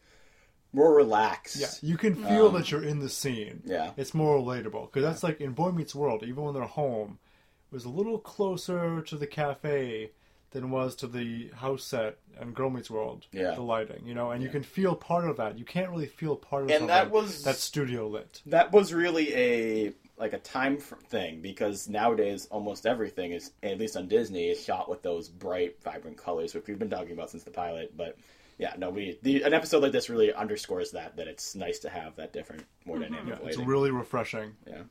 more 0.73 0.93
relaxed. 0.93 1.57
Yeah, 1.57 1.89
you 1.89 1.97
can 1.97 2.15
feel 2.15 2.47
um, 2.47 2.53
that 2.53 2.71
you're 2.71 2.83
in 2.83 2.99
the 2.99 3.09
scene. 3.09 3.62
Yeah. 3.65 3.91
It's 3.97 4.13
more 4.13 4.38
relatable 4.38 4.91
because 4.91 5.03
that's 5.03 5.23
like 5.23 5.41
in 5.41 5.53
Boy 5.53 5.71
Meets 5.71 5.95
World. 5.95 6.23
Even 6.23 6.43
when 6.43 6.53
they're 6.53 6.63
home, 6.63 7.19
it 7.71 7.75
was 7.75 7.85
a 7.85 7.89
little 7.89 8.19
closer 8.19 9.01
to 9.01 9.17
the 9.17 9.27
cafe 9.27 10.12
than 10.51 10.63
it 10.65 10.67
was 10.67 10.95
to 10.95 11.07
the 11.07 11.49
house 11.55 11.83
set 11.83 12.17
and 12.39 12.55
Girl 12.55 12.69
Meets 12.69 12.89
World. 12.89 13.25
Yeah. 13.31 13.53
the 13.55 13.62
lighting, 13.62 14.01
you 14.05 14.13
know, 14.13 14.31
and 14.31 14.41
you 14.41 14.49
can 14.49 14.63
feel 14.63 14.95
part 14.95 15.29
of 15.29 15.38
that. 15.38 15.57
You 15.59 15.65
can't 15.65 15.89
really 15.89 16.07
feel 16.07 16.35
part 16.35 16.63
of 16.63 16.71
And 16.71 16.89
that 16.89 17.12
was- 17.12 17.43
that's 17.43 17.62
studio 17.62 18.07
lit. 18.07 18.41
that 18.45 18.71
was 18.71 18.93
really 18.93 19.33
a 19.35 19.93
like 20.17 20.33
a 20.33 20.39
time 20.39 20.77
thing 20.77 21.39
because 21.41 21.88
nowadays 21.88 22.45
almost 22.51 22.85
everything 22.85 23.31
is 23.31 23.51
at 23.63 23.77
least 23.79 23.95
on 23.95 24.07
Disney 24.09 24.49
is 24.49 24.62
shot 24.62 24.89
with 24.89 25.01
those 25.01 25.29
bright, 25.29 25.81
vibrant 25.81 26.17
colors, 26.17 26.53
which 26.53 26.67
we've 26.67 26.77
been 26.79 26.89
talking 26.89 27.12
about 27.13 27.29
since 27.29 27.43
the 27.43 27.51
pilot. 27.51 27.95
But 27.95 28.17
yeah, 28.57 28.73
no, 28.77 28.89
we 28.89 29.17
the, 29.21 29.43
an 29.43 29.53
episode 29.53 29.81
like 29.81 29.93
this 29.93 30.09
really 30.09 30.33
underscores 30.33 30.91
that 30.91 31.15
that 31.17 31.27
it's 31.29 31.55
nice 31.55 31.79
to 31.79 31.89
have 31.89 32.15
that 32.17 32.33
different, 32.33 32.65
more 32.85 32.99
dynamic 32.99 33.38
Yeah, 33.41 33.47
it's 33.47 33.57
really 33.57 33.91
refreshing. 33.91 34.55
Yeah. 34.67 34.81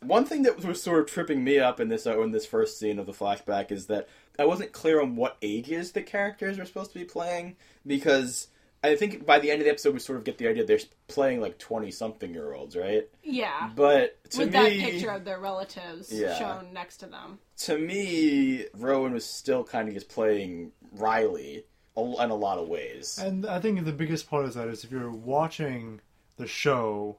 One 0.00 0.26
thing 0.26 0.42
that 0.42 0.62
was 0.62 0.82
sort 0.82 1.00
of 1.00 1.06
tripping 1.06 1.42
me 1.42 1.58
up 1.58 1.80
in 1.80 1.88
this 1.88 2.06
uh, 2.06 2.20
in 2.20 2.32
this 2.32 2.44
first 2.44 2.78
scene 2.78 2.98
of 2.98 3.06
the 3.06 3.12
flashback 3.12 3.72
is 3.72 3.86
that 3.86 4.06
I 4.38 4.44
wasn't 4.46 4.72
clear 4.72 5.00
on 5.00 5.16
what 5.16 5.36
ages 5.42 5.92
the 5.92 6.02
characters 6.02 6.58
were 6.58 6.64
supposed 6.64 6.92
to 6.92 6.98
be 6.98 7.04
playing 7.04 7.56
because 7.86 8.48
I 8.82 8.96
think 8.96 9.24
by 9.24 9.38
the 9.38 9.50
end 9.50 9.60
of 9.60 9.64
the 9.64 9.70
episode 9.70 9.94
we 9.94 10.00
sort 10.00 10.18
of 10.18 10.24
get 10.24 10.38
the 10.38 10.48
idea 10.48 10.64
they're 10.64 10.78
playing 11.08 11.40
like 11.40 11.58
twenty 11.58 11.90
something 11.90 12.32
year 12.34 12.52
olds, 12.52 12.76
right? 12.76 13.08
Yeah. 13.22 13.70
But 13.74 14.22
to 14.32 14.40
With 14.40 14.48
me, 14.48 14.52
that 14.52 14.70
picture 14.90 15.10
of 15.10 15.24
their 15.24 15.40
relatives 15.40 16.12
Yeah. 16.12 16.36
shown 16.38 16.72
next 16.72 16.98
to 16.98 17.06
them. 17.06 17.38
to 17.58 17.78
me, 17.78 18.66
Rowan 18.74 19.12
was 19.12 19.24
still 19.24 19.62
kind 19.64 19.88
of 19.88 19.94
just 19.94 20.08
playing 20.08 20.72
Riley 20.92 21.64
in 21.96 22.02
a 22.30 22.34
lot 22.34 22.58
of 22.58 22.66
ways. 22.68 23.18
And 23.18 23.46
I 23.46 23.60
think 23.60 23.84
the 23.84 23.92
biggest 23.92 24.28
part 24.28 24.44
of 24.44 24.54
that 24.54 24.66
is 24.68 24.82
if 24.84 24.90
you're 24.90 25.10
watching 25.10 26.00
the 26.36 26.46
show, 26.48 27.18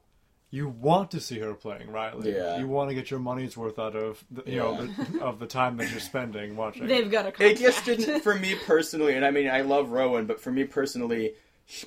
you 0.50 0.68
want 0.68 1.10
to 1.10 1.20
see 1.20 1.38
her 1.40 1.54
playing 1.54 1.90
Riley. 1.90 2.32
Yeah. 2.34 2.58
You 2.58 2.68
want 2.68 2.88
to 2.90 2.94
get 2.94 3.10
your 3.10 3.20
money's 3.20 3.56
worth 3.56 3.78
out 3.78 3.96
of 3.96 4.24
the, 4.30 4.44
you 4.50 4.58
know 4.58 4.86
the, 4.86 5.20
of 5.22 5.38
the 5.38 5.46
time 5.46 5.76
that 5.78 5.90
you're 5.90 6.00
spending 6.12 6.56
watching. 6.56 6.86
They've 6.86 7.10
got 7.10 7.26
a 7.26 7.32
contract. 7.32 7.60
It 7.60 7.64
contract. 7.64 7.86
just 7.86 8.06
didn't 8.06 8.20
for 8.22 8.34
me 8.34 8.54
personally, 8.66 9.14
and 9.14 9.24
I 9.24 9.30
mean 9.30 9.48
I 9.48 9.62
love 9.62 9.90
Rowan, 9.90 10.26
but 10.26 10.40
for 10.40 10.50
me 10.52 10.64
personally, 10.64 11.32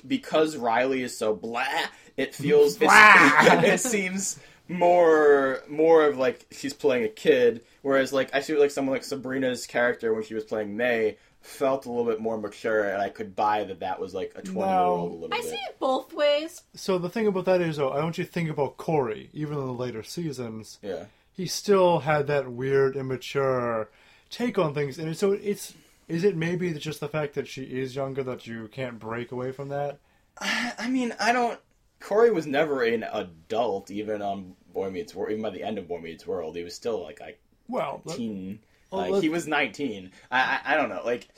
because 0.06 0.56
Riley 0.56 1.02
is 1.02 1.16
so 1.16 1.34
blah, 1.34 1.64
it 2.16 2.34
feels 2.34 2.76
it's- 2.80 3.64
it 3.64 3.80
seems 3.80 4.38
more 4.68 5.60
more 5.68 6.06
of 6.06 6.16
like 6.18 6.46
she's 6.52 6.72
playing 6.74 7.04
a 7.04 7.08
kid, 7.08 7.62
whereas 7.82 8.12
like 8.12 8.34
I 8.34 8.40
feel 8.40 8.60
like 8.60 8.70
someone 8.70 8.92
like 8.94 9.04
Sabrina's 9.04 9.66
character 9.66 10.12
when 10.14 10.22
she 10.22 10.34
was 10.34 10.44
playing 10.44 10.76
May 10.76 11.16
felt 11.40 11.86
a 11.86 11.90
little 11.90 12.04
bit 12.04 12.20
more 12.20 12.38
mature, 12.38 12.84
and 12.90 13.00
I 13.00 13.08
could 13.08 13.34
buy 13.34 13.64
that 13.64 13.80
that 13.80 13.98
was 14.00 14.14
like 14.14 14.32
a 14.36 14.42
twenty 14.42 14.70
year 14.70 14.78
old 14.80 15.10
a 15.10 15.14
little 15.14 15.34
I 15.34 15.40
bit. 15.40 15.50
see 15.50 15.56
it 15.56 15.78
both 15.78 16.12
ways. 16.12 16.62
so 16.74 16.98
the 16.98 17.08
thing 17.08 17.26
about 17.26 17.44
that 17.46 17.60
is, 17.60 17.76
though, 17.78 17.90
I 17.90 18.02
want 18.02 18.18
you 18.18 18.24
to 18.24 18.30
think 18.30 18.50
about 18.50 18.76
Cory. 18.76 19.30
Even 19.32 19.58
in 19.58 19.66
the 19.66 19.72
later 19.72 20.02
seasons, 20.02 20.78
Yeah. 20.82 21.06
he 21.32 21.46
still 21.46 22.00
had 22.00 22.26
that 22.26 22.50
weird, 22.52 22.96
immature 22.96 23.88
take 24.30 24.58
on 24.58 24.74
things, 24.74 24.98
and 24.98 25.16
so 25.16 25.32
it's. 25.32 25.74
Is 26.08 26.24
it 26.24 26.36
maybe 26.36 26.72
just 26.74 26.98
the 26.98 27.08
fact 27.08 27.34
that 27.34 27.46
she 27.46 27.62
is 27.62 27.94
younger 27.94 28.24
that 28.24 28.44
you 28.44 28.66
can't 28.72 28.98
break 28.98 29.30
away 29.30 29.52
from 29.52 29.68
that? 29.68 29.98
I 30.38 30.88
mean, 30.90 31.14
I 31.20 31.32
don't. 31.32 31.60
Cory 32.00 32.32
was 32.32 32.46
never 32.48 32.82
an 32.82 33.04
adult, 33.12 33.90
even 33.92 34.20
on 34.20 34.56
Boy 34.72 34.90
Meets 34.90 35.14
World. 35.14 35.30
Even 35.30 35.42
by 35.42 35.50
the 35.50 35.62
end 35.62 35.78
of 35.78 35.86
Boy 35.86 36.00
Meets 36.00 36.26
World, 36.26 36.56
he 36.56 36.64
was 36.64 36.74
still 36.74 37.00
like 37.00 37.20
a 37.20 37.34
Well, 37.68 38.02
teen. 38.08 38.58
Well, 38.60 38.69
Oh, 38.92 38.98
like 38.98 39.10
let- 39.12 39.22
he 39.22 39.28
was 39.28 39.46
nineteen. 39.46 40.10
I, 40.30 40.60
I 40.64 40.74
I 40.74 40.76
don't 40.76 40.88
know. 40.88 41.02
Like 41.04 41.28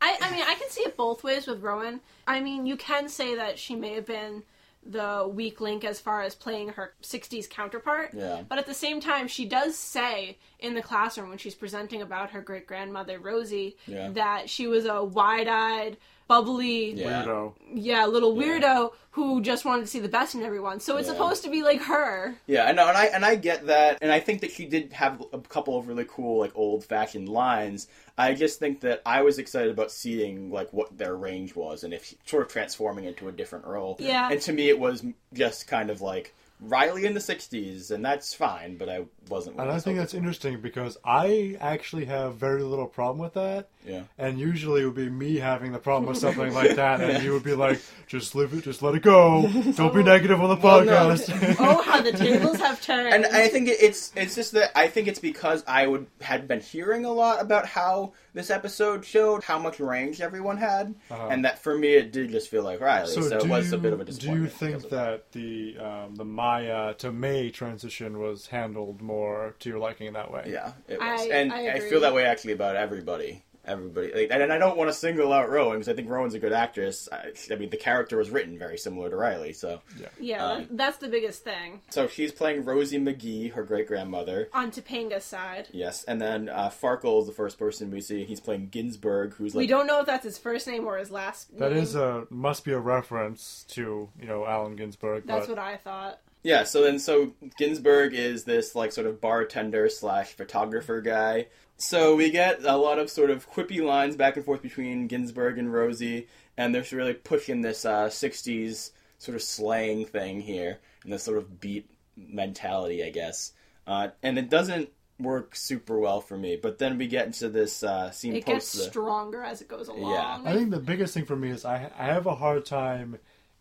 I, 0.00 0.16
I 0.20 0.30
mean, 0.30 0.42
I 0.46 0.54
can 0.54 0.68
see 0.68 0.82
it 0.82 0.96
both 0.96 1.24
ways 1.24 1.46
with 1.46 1.62
Rowan. 1.62 2.00
I 2.26 2.40
mean, 2.40 2.66
you 2.66 2.76
can 2.76 3.08
say 3.08 3.34
that 3.36 3.58
she 3.58 3.74
may 3.74 3.94
have 3.94 4.06
been 4.06 4.42
the 4.84 5.28
weak 5.32 5.60
link 5.60 5.84
as 5.84 5.98
far 5.98 6.22
as 6.22 6.34
playing 6.34 6.68
her 6.68 6.92
60s 7.02 7.48
counterpart. 7.50 8.10
Yeah. 8.14 8.42
But 8.48 8.58
at 8.58 8.66
the 8.66 8.74
same 8.74 9.00
time, 9.00 9.26
she 9.26 9.44
does 9.46 9.76
say 9.76 10.38
in 10.60 10.74
the 10.74 10.82
classroom 10.82 11.28
when 11.30 11.38
she's 11.38 11.56
presenting 11.56 12.02
about 12.02 12.30
her 12.30 12.40
great 12.40 12.66
grandmother, 12.68 13.18
Rosie, 13.18 13.76
Yeah. 13.86 14.10
that 14.10 14.48
she 14.48 14.68
was 14.68 14.84
a 14.84 15.02
wide 15.02 15.48
eyed, 15.48 15.96
bubbly, 16.28 16.92
Yeah. 16.92 17.24
weirdo. 17.24 17.52
yeah, 17.74 18.06
little 18.06 18.36
Yeah. 18.40 18.58
weirdo 18.58 18.92
who 19.12 19.40
just 19.40 19.64
wanted 19.64 19.80
to 19.82 19.86
see 19.86 19.98
the 20.00 20.08
best 20.08 20.34
in 20.34 20.42
everyone. 20.42 20.78
So 20.80 20.96
it's 20.98 21.06
Yeah. 21.08 21.14
supposed 21.14 21.42
to 21.44 21.48
be 21.50 21.62
like 21.62 21.80
her. 21.82 22.34
Yeah, 22.46 22.64
I 22.66 22.72
know, 22.72 22.86
and 22.86 22.96
I 22.96 23.06
and 23.06 23.24
I 23.24 23.34
get 23.36 23.66
that, 23.66 23.98
and 24.02 24.12
I 24.12 24.20
think 24.20 24.42
that 24.42 24.50
she 24.50 24.66
did 24.66 24.92
have 24.92 25.22
a 25.32 25.38
couple 25.38 25.78
of 25.78 25.88
really 25.88 26.04
cool, 26.06 26.38
like 26.40 26.52
old 26.54 26.84
fashioned 26.84 27.28
lines. 27.28 27.88
I 28.18 28.34
just 28.34 28.58
think 28.58 28.80
that 28.80 29.00
I 29.06 29.22
was 29.22 29.38
excited 29.38 29.70
about 29.70 29.90
seeing 29.90 30.50
like 30.50 30.72
what 30.72 30.96
their 30.98 31.14
range 31.16 31.54
was, 31.56 31.82
and 31.84 31.94
if 31.94 32.04
she, 32.04 32.16
sort 32.26 32.42
of 32.42 32.48
transforming 32.52 33.04
into 33.04 33.28
a 33.28 33.32
different 33.32 33.64
role. 33.66 33.96
Yeah. 33.98 34.28
And 34.30 34.40
to 34.42 34.52
me, 34.52 34.68
it 34.68 34.78
was 34.78 35.02
just 35.32 35.66
kind 35.66 35.88
of 35.90 36.00
like 36.02 36.34
Riley 36.60 37.04
in 37.06 37.12
the 37.14 37.20
'60s, 37.20 37.90
and 37.90 38.04
that's 38.04 38.32
fine. 38.34 38.76
But 38.76 38.88
I 38.88 39.04
wasn't. 39.28 39.58
And 39.58 39.70
I 39.70 39.78
think 39.78 39.98
that's 39.98 40.12
for. 40.12 40.18
interesting 40.18 40.60
because 40.60 40.96
I 41.04 41.56
actually 41.60 42.04
have 42.06 42.36
very 42.36 42.62
little 42.62 42.86
problem 42.86 43.18
with 43.18 43.34
that. 43.34 43.68
Yeah. 43.86 44.02
And 44.18 44.38
usually 44.38 44.82
it 44.82 44.84
would 44.86 44.94
be 44.94 45.08
me 45.08 45.36
having 45.36 45.72
the 45.72 45.78
problem 45.78 46.08
with 46.08 46.18
something 46.18 46.52
like 46.52 46.74
that, 46.82 47.00
and 47.00 47.22
you 47.22 47.32
would 47.32 47.44
be 47.44 47.54
like, 47.54 47.80
"Just 48.06 48.34
leave 48.34 48.52
it, 48.52 48.64
just 48.64 48.82
let 48.82 48.94
it 48.94 49.02
go. 49.02 49.48
Don't 49.76 49.94
be 49.94 50.02
negative 50.02 50.40
on 50.40 50.48
the 50.48 50.56
Well, 50.56 50.84
no. 50.84 50.92
podcast." 51.14 51.56
oh, 51.60 51.82
how 51.82 52.02
the 52.02 52.12
tables 52.12 52.56
have 52.58 52.80
turned. 52.82 53.14
And 53.14 53.26
I 53.26 53.48
think 53.48 53.68
it- 53.68 53.78
it's 53.80 54.12
it's 54.16 54.34
just 54.34 54.52
that 54.52 54.76
I 54.76 54.88
think 54.88 55.08
it's 55.08 55.18
because 55.20 55.62
I 55.68 55.86
would 55.86 56.06
had 56.20 56.48
been 56.48 56.60
hearing 56.60 57.04
a 57.04 57.12
lot 57.12 57.40
about 57.40 57.66
how 57.66 58.12
this 58.34 58.50
episode 58.50 59.04
showed 59.04 59.42
how 59.44 59.58
much 59.58 59.80
range 59.80 60.20
everyone 60.20 60.56
had, 60.58 60.94
Uh-huh. 61.10 61.28
and 61.30 61.44
that 61.44 61.58
for 61.62 61.76
me 61.78 61.94
it 61.94 62.12
did 62.12 62.30
just 62.30 62.50
feel 62.50 62.62
like 62.62 62.80
Riley. 62.80 63.08
So, 63.08 63.22
So, 63.22 63.36
it 63.36 63.42
do 63.42 63.48
was 63.48 63.70
you, 63.70 63.78
a 63.78 63.80
bit 63.80 63.92
of 63.92 64.00
a 64.00 64.04
disappointment. 64.04 64.10
do 64.10 64.12
disappointment. 64.12 64.38
you 64.38 64.42
because 64.42 64.82
think 64.82 64.84
of 64.84 64.90
that 64.90 65.32
the 65.32 65.78
um, 65.78 66.14
the 66.16 66.24
Maya 66.24 66.94
to 66.94 67.12
May 67.12 67.50
transition 67.50 68.18
was 68.18 68.48
handled 68.48 69.00
more 69.00 69.54
to 69.60 69.68
your 69.70 69.78
liking 69.78 70.06
in 70.08 70.14
that 70.14 70.30
way? 70.32 70.48
Yeah, 70.52 70.72
it 70.88 70.98
I- 71.00 71.12
was, 71.12 71.26
and 71.30 71.52
I 71.52 71.56
I, 71.56 71.60
agree. 71.76 71.88
feel 71.90 72.00
that 72.00 72.14
way 72.14 72.24
actually 72.26 72.52
about 72.52 72.76
everybody. 72.76 73.42
Everybody, 73.66 74.12
like, 74.12 74.28
and, 74.30 74.42
and 74.42 74.52
I 74.52 74.58
don't 74.58 74.76
want 74.76 74.88
to 74.88 74.94
single 74.94 75.32
out 75.32 75.50
Rowan 75.50 75.74
because 75.74 75.88
I 75.88 75.94
think 75.94 76.08
Rowan's 76.08 76.34
a 76.34 76.38
good 76.38 76.52
actress. 76.52 77.08
I, 77.10 77.32
I 77.50 77.56
mean, 77.56 77.70
the 77.70 77.76
character 77.76 78.16
was 78.16 78.30
written 78.30 78.58
very 78.58 78.78
similar 78.78 79.10
to 79.10 79.16
Riley, 79.16 79.52
so 79.52 79.80
yeah, 80.20 80.44
um, 80.44 80.68
that's 80.70 80.98
the 80.98 81.08
biggest 81.08 81.44
thing. 81.44 81.80
so 81.90 82.06
she's 82.06 82.32
playing 82.32 82.64
Rosie 82.64 82.98
McGee, 82.98 83.52
her 83.52 83.64
great 83.64 83.88
grandmother. 83.88 84.48
On 84.52 84.70
Topanga's 84.70 85.24
side. 85.24 85.68
Yes, 85.72 86.04
and 86.04 86.20
then 86.20 86.48
uh, 86.48 86.70
Farkle 86.70 87.20
is 87.20 87.26
the 87.26 87.32
first 87.32 87.58
person 87.58 87.90
we 87.90 88.00
see. 88.00 88.24
He's 88.24 88.40
playing 88.40 88.68
Ginsburg, 88.68 89.34
who's 89.34 89.54
like 89.54 89.62
we 89.62 89.66
don't 89.66 89.86
know 89.86 90.00
if 90.00 90.06
that's 90.06 90.24
his 90.24 90.38
first 90.38 90.66
name 90.66 90.86
or 90.86 90.98
his 90.98 91.10
last 91.10 91.50
name. 91.52 91.60
That 91.60 91.72
is 91.72 91.94
a 91.94 92.26
must 92.30 92.64
be 92.64 92.72
a 92.72 92.78
reference 92.78 93.64
to 93.70 94.08
you 94.20 94.26
know 94.26 94.46
Allen 94.46 94.76
Ginsberg. 94.76 95.26
That's 95.26 95.46
but 95.46 95.56
what 95.56 95.64
I 95.64 95.76
thought. 95.76 96.20
Yeah, 96.42 96.62
so 96.62 96.82
then 96.82 97.00
so 97.00 97.34
Ginsburg 97.58 98.14
is 98.14 98.44
this 98.44 98.76
like 98.76 98.92
sort 98.92 99.08
of 99.08 99.20
bartender 99.20 99.88
slash 99.88 100.28
photographer 100.28 101.00
guy. 101.00 101.48
So 101.78 102.16
we 102.16 102.30
get 102.30 102.64
a 102.64 102.76
lot 102.76 102.98
of 102.98 103.10
sort 103.10 103.30
of 103.30 103.50
quippy 103.50 103.84
lines 103.84 104.16
back 104.16 104.36
and 104.36 104.44
forth 104.44 104.62
between 104.62 105.08
Ginsburg 105.08 105.58
and 105.58 105.72
Rosie, 105.72 106.28
and 106.56 106.74
they're 106.74 106.84
really 106.92 107.14
pushing 107.14 107.60
this 107.60 107.84
uh, 107.84 108.06
'60s 108.06 108.92
sort 109.18 109.34
of 109.34 109.42
slang 109.42 110.06
thing 110.06 110.40
here, 110.40 110.78
and 111.04 111.12
this 111.12 111.22
sort 111.22 111.38
of 111.38 111.60
beat 111.60 111.90
mentality, 112.16 113.04
I 113.04 113.10
guess. 113.10 113.52
Uh, 113.86 114.08
and 114.22 114.38
it 114.38 114.48
doesn't 114.48 114.90
work 115.18 115.54
super 115.54 115.98
well 115.98 116.20
for 116.20 116.36
me. 116.36 116.58
But 116.60 116.78
then 116.78 116.98
we 116.98 117.06
get 117.06 117.26
into 117.26 117.48
this 117.48 117.82
uh, 117.82 118.10
scene 118.10 118.34
It 118.36 118.44
gets 118.44 118.72
the 118.72 118.84
stronger 118.84 119.42
as 119.42 119.60
it 119.60 119.68
goes 119.68 119.88
along. 119.88 120.12
Yeah, 120.12 120.40
I 120.44 120.54
think 120.54 120.70
the 120.70 120.80
biggest 120.80 121.14
thing 121.14 121.24
for 121.24 121.36
me 121.36 121.50
is 121.50 121.64
I 121.64 121.90
I 121.98 122.06
have 122.06 122.26
a 122.26 122.34
hard 122.34 122.64
time 122.64 123.18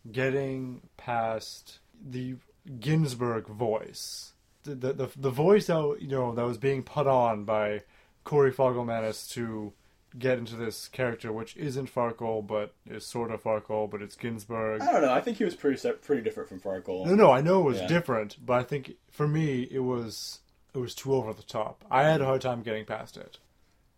getting 0.10 0.82
past 0.98 1.80
the 2.04 2.36
Ginsberg 2.80 3.48
voice. 3.48 4.34
The 4.64 4.76
the 4.76 4.94
the, 4.94 5.10
the 5.18 5.30
voice 5.32 5.68
that 5.68 5.98
you 6.00 6.08
know 6.08 6.34
that 6.34 6.46
was 6.46 6.58
being 6.58 6.84
put 6.84 7.08
on 7.08 7.46
by 7.46 7.82
Corey 8.26 8.52
Fogelmanis 8.52 9.32
to 9.34 9.72
get 10.20 10.38
into 10.38 10.56
this 10.56 10.88
character, 10.90 11.32
which 11.32 11.56
isn't 11.56 11.94
Farkle, 11.94 12.46
but 12.46 12.74
is 12.86 13.06
sort 13.06 13.32
of 13.32 13.42
Farkle, 13.44 13.90
but 13.90 14.02
it's 14.02 14.16
Ginsburg. 14.16 14.82
I 14.82 14.92
don't 14.92 15.02
know. 15.02 15.14
I 15.14 15.22
think 15.22 15.38
he 15.38 15.46
was 15.46 15.56
pretty 15.56 15.90
pretty 16.02 16.22
different 16.22 16.50
from 16.50 16.60
Farkle. 16.60 17.06
No, 17.06 17.16
no, 17.16 17.32
I 17.32 17.42
know 17.42 17.62
it 17.62 17.64
was 17.66 17.80
Yeah. 17.82 17.88
different, 17.88 18.38
but 18.46 18.54
I 18.60 18.64
think 18.64 18.96
for 19.10 19.28
me 19.28 19.64
it 19.72 19.80
was 19.80 20.40
it 20.74 20.80
was 20.80 20.94
too 20.94 21.14
over 21.14 21.32
the 21.32 21.44
top. 21.44 21.86
I 21.90 22.04
had 22.04 22.20
a 22.20 22.26
hard 22.26 22.42
time 22.42 22.62
getting 22.62 22.84
past 22.86 23.16
it. 23.16 23.38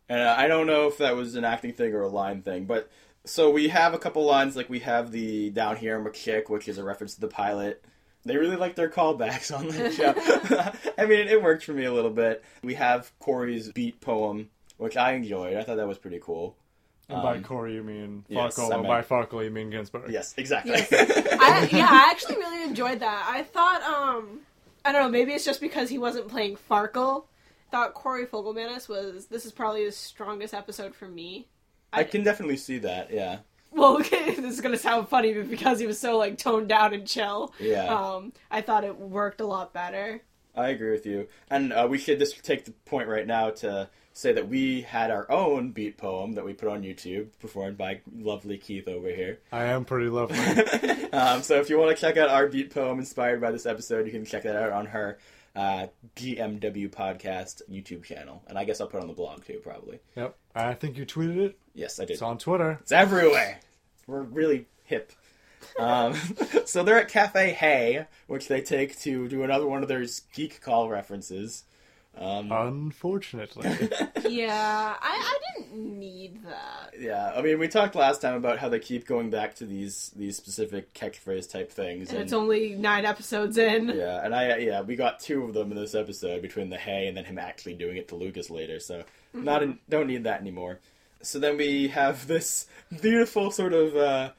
And 0.10 0.22
uh, 0.22 0.36
I 0.38 0.48
don't 0.48 0.68
know 0.68 0.88
if 0.88 1.00
that 1.00 1.16
was 1.16 1.36
an 1.36 1.44
acting 1.44 1.74
thing 1.74 1.94
or 1.94 2.02
a 2.04 2.08
line 2.08 2.42
thing, 2.44 2.66
but 2.66 2.90
so 3.26 3.50
we 3.50 3.68
have 3.70 3.94
a 3.94 4.00
couple 4.00 4.24
lines 4.24 4.56
like 4.56 4.70
we 4.70 4.80
have 4.80 5.12
the 5.12 5.50
down 5.50 5.76
here 5.78 6.00
McChick, 6.00 6.50
which 6.50 6.68
is 6.68 6.78
a 6.78 6.84
reference 6.84 7.16
to 7.16 7.22
the 7.22 7.28
pilot. 7.28 7.84
They 8.26 8.36
really 8.38 8.56
like 8.58 8.76
their 8.76 8.90
callbacks 8.90 9.54
on 9.58 9.68
the 9.68 9.92
show. 9.92 10.14
I 10.98 11.06
mean, 11.06 11.28
it 11.28 11.42
worked 11.42 11.64
for 11.64 11.74
me 11.74 11.86
a 11.86 11.94
little 11.94 12.12
bit. 12.12 12.44
We 12.64 12.74
have 12.76 13.12
Corey's 13.20 13.72
beat 13.72 14.02
poem, 14.02 14.50
which 14.78 14.98
I 14.98 15.14
enjoyed. 15.14 15.56
I 15.56 15.64
thought 15.64 15.78
that 15.78 15.88
was 15.88 15.98
pretty 15.98 16.20
cool. 16.22 16.56
And 17.10 17.22
by 17.22 17.38
Um, 17.38 17.44
Corey 17.44 17.76
you 17.76 17.84
mean 17.84 18.26
yes, 18.28 18.58
Farkle, 18.58 18.72
I 18.74 18.76
and 18.76 18.88
by 18.88 19.02
Farkle 19.02 19.42
you 19.44 19.50
mean 19.50 19.70
Ginsberg. 19.70 20.12
Yes, 20.12 20.34
exactly. 20.36 20.74
I, 20.92 21.70
yeah, 21.72 21.88
I 21.90 22.10
actually 22.12 22.36
really 22.36 22.64
enjoyed 22.64 23.00
that. 23.00 23.26
I 23.30 23.44
thought, 23.44 23.82
um, 23.84 24.42
I 24.84 24.92
don't 24.92 25.04
know, 25.04 25.10
maybe 25.10 25.32
it's 25.32 25.46
just 25.46 25.62
because 25.62 25.90
he 25.90 25.98
wasn't 25.98 26.28
playing 26.28 26.58
Farkle. 26.70 27.24
Thought 27.72 27.94
Corey 27.94 28.26
Fogelmanis 28.26 28.90
was 28.90 29.28
this 29.28 29.46
is 29.46 29.54
probably 29.54 29.84
his 29.86 29.96
strongest 29.96 30.54
episode 30.54 30.94
for 30.94 31.08
me. 31.08 31.48
I 31.94 32.04
can 32.04 32.24
definitely 32.24 32.58
see 32.58 32.80
that. 32.80 33.12
Yeah, 33.12 33.40
Well, 33.78 33.98
this 34.10 34.40
is 34.40 34.62
gonna 34.62 34.78
sound 34.78 35.08
funny, 35.08 35.34
but 35.34 35.50
because 35.50 35.80
he 35.80 35.86
was 35.88 36.00
so 36.00 36.18
like 36.18 36.38
toned 36.38 36.68
down 36.70 36.94
and 36.94 37.08
chill, 37.08 37.54
Yeah. 37.60 37.86
um, 37.94 38.34
I 38.52 38.62
thought 38.62 38.84
it 38.84 38.98
worked 39.00 39.40
a 39.42 39.46
lot 39.46 39.74
better. 39.74 40.22
I 40.56 40.70
agree 40.70 40.90
with 40.92 41.06
you. 41.06 41.28
And 41.52 41.72
uh, 41.72 41.88
we 41.90 42.00
should 42.00 42.18
just 42.18 42.44
take 42.44 42.66
the 42.66 42.72
point 42.86 43.08
right 43.08 43.28
now 43.28 43.52
to 43.52 43.90
say 44.14 44.34
that 44.34 44.50
we 44.50 44.82
had 44.82 45.12
our 45.12 45.32
own 45.32 45.70
beat 45.70 45.96
poem 45.98 46.32
that 46.34 46.44
we 46.44 46.54
put 46.54 46.68
on 46.68 46.82
YouTube, 46.82 47.28
performed 47.40 47.78
by 47.78 48.02
lovely 48.18 48.58
Keith 48.58 48.88
over 48.88 49.10
here. 49.10 49.38
I 49.52 49.66
am 49.66 49.86
pretty 49.86 50.10
lovely. 50.10 50.40
um, 51.14 51.44
so 51.44 51.60
if 51.60 51.70
you 51.70 51.78
want 51.78 51.96
to 51.96 52.02
check 52.02 52.18
out 52.18 52.30
our 52.30 52.48
beat 52.48 52.74
poem 52.74 52.98
inspired 52.98 53.40
by 53.40 53.52
this 53.52 53.68
episode, 53.68 54.08
you 54.08 54.12
can 54.12 54.26
check 54.26 54.42
that 54.44 54.56
out 54.56 54.72
on 54.72 54.88
her 54.88 55.20
uh, 55.56 55.86
GMW 56.16 56.90
podcast 56.90 57.62
YouTube 57.72 58.04
channel, 58.04 58.42
and 58.48 58.58
I 58.58 58.64
guess 58.64 58.82
I'll 58.82 58.88
put 58.88 58.98
it 58.98 59.02
on 59.02 59.08
the 59.08 59.14
blog 59.14 59.46
too, 59.46 59.60
probably. 59.64 60.00
yep. 60.16 60.36
I 60.56 60.74
think 60.74 60.98
you 60.98 61.06
tweeted 61.06 61.38
it. 61.38 61.60
Yes, 61.76 62.00
I 62.00 62.06
did. 62.06 62.14
It's 62.14 62.22
on 62.24 62.40
Twitter. 62.40 62.80
It's 62.82 62.92
everywhere. 62.92 63.60
We're 64.08 64.22
really 64.22 64.66
hip. 64.86 65.12
Um, 65.78 66.16
so 66.66 66.84
they're 66.84 67.00
at 67.00 67.10
Cafe 67.10 67.52
Hay, 67.52 68.06
which 68.28 68.48
they 68.48 68.62
take 68.62 68.98
to 69.02 69.28
do 69.28 69.44
another 69.44 69.68
one 69.68 69.84
of 69.84 69.90
their 69.90 70.06
geek 70.34 70.62
call 70.62 70.90
references. 70.90 71.66
Um, 72.20 72.52
Unfortunately. 72.52 73.70
yeah, 74.28 74.96
I, 75.00 75.36
I 75.36 75.38
didn't 75.60 76.00
need 76.00 76.44
that. 76.46 77.00
yeah, 77.00 77.32
I 77.36 77.44
mean, 77.44 77.60
we 77.60 77.68
talked 77.68 77.94
last 77.94 78.22
time 78.22 78.34
about 78.34 78.58
how 78.58 78.70
they 78.70 78.80
keep 78.80 79.06
going 79.06 79.30
back 79.30 79.54
to 79.56 79.66
these 79.66 80.12
these 80.16 80.36
specific 80.36 80.96
catchphrase 80.96 81.48
type 81.48 81.72
things, 81.72 82.10
And 82.10 82.20
it's 82.20 82.34
only 82.34 82.74
nine 82.74 83.06
episodes 83.06 83.60
in. 83.60 83.90
yeah, 83.90 84.26
and 84.26 84.34
I 84.34 84.58
yeah, 84.58 84.82
we 84.82 84.96
got 84.96 85.20
two 85.20 85.44
of 85.44 85.54
them 85.54 85.72
in 85.72 85.78
this 85.78 85.94
episode 85.94 86.42
between 86.42 86.72
the 86.72 86.78
hay 86.78 87.08
and 87.08 87.16
then 87.16 87.26
him 87.26 87.38
actually 87.38 87.76
doing 87.76 87.98
it 87.98 88.08
to 88.08 88.16
Lucas 88.16 88.50
later. 88.50 88.80
So 88.80 89.04
not 89.34 89.62
in, 89.62 89.78
don't 89.88 90.08
need 90.08 90.24
that 90.24 90.42
anymore. 90.42 90.80
So 91.22 91.40
then 91.40 91.58
we 91.58 91.88
have 91.90 92.28
this 92.28 92.68
beautiful 93.02 93.52
sort 93.52 93.74
of 93.74 93.96
uh, 93.96 94.32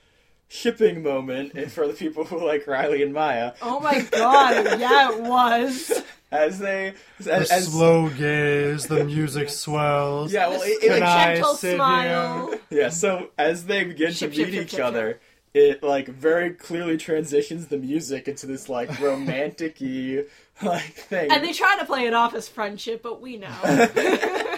shipping 0.49 1.03
moment 1.03 1.71
for 1.71 1.87
the 1.87 1.93
people 1.95 2.25
who 2.25 2.45
like 2.45 2.67
Riley 2.67 3.03
and 3.03 3.13
Maya 3.13 3.53
Oh 3.61 3.81
my 3.81 4.01
god, 4.11 4.81
yeah, 4.81 5.13
it 5.13 5.21
was. 5.23 6.03
as 6.31 6.59
they 6.59 6.95
the 7.21 7.33
as, 7.35 7.51
as 7.51 7.67
slow 7.73 8.09
gaze, 8.11 8.87
the 8.87 9.05
music 9.05 9.49
swells. 9.51 10.33
yeah, 10.33 10.49
well, 10.49 10.61
it, 10.63 10.81
The 10.81 10.87
it, 10.87 10.93
Can 10.99 11.03
I 11.03 11.35
gentle 11.35 11.55
sit 11.55 11.75
smile. 11.77 12.49
here? 12.51 12.61
yeah. 12.71 12.89
So 12.91 13.31
as 13.39 13.65
they 13.67 13.85
begin 13.85 14.13
Ship, 14.13 14.31
to 14.31 14.37
ship, 14.37 14.47
meet 14.49 14.55
ship, 14.55 14.65
each 14.65 14.71
ship, 14.73 14.81
other. 14.85 15.21
It 15.55 15.83
like 15.83 16.09
very 16.09 16.51
clearly 16.51 16.99
transitions 16.99 17.67
the 17.69 17.79
music 17.79 18.29
into 18.29 18.47
this 18.47 18.69
like 18.69 19.01
romantic-y 19.01 20.25
like 20.63 20.83
thing. 20.95 21.33
And 21.33 21.43
they 21.43 21.53
try 21.53 21.79
to 21.79 21.87
play 21.87 22.07
it 22.07 22.13
off 22.15 22.35
as 22.35 22.49
friendship, 22.49 23.03
but 23.03 23.21
we 23.23 23.39
know. 23.39 23.49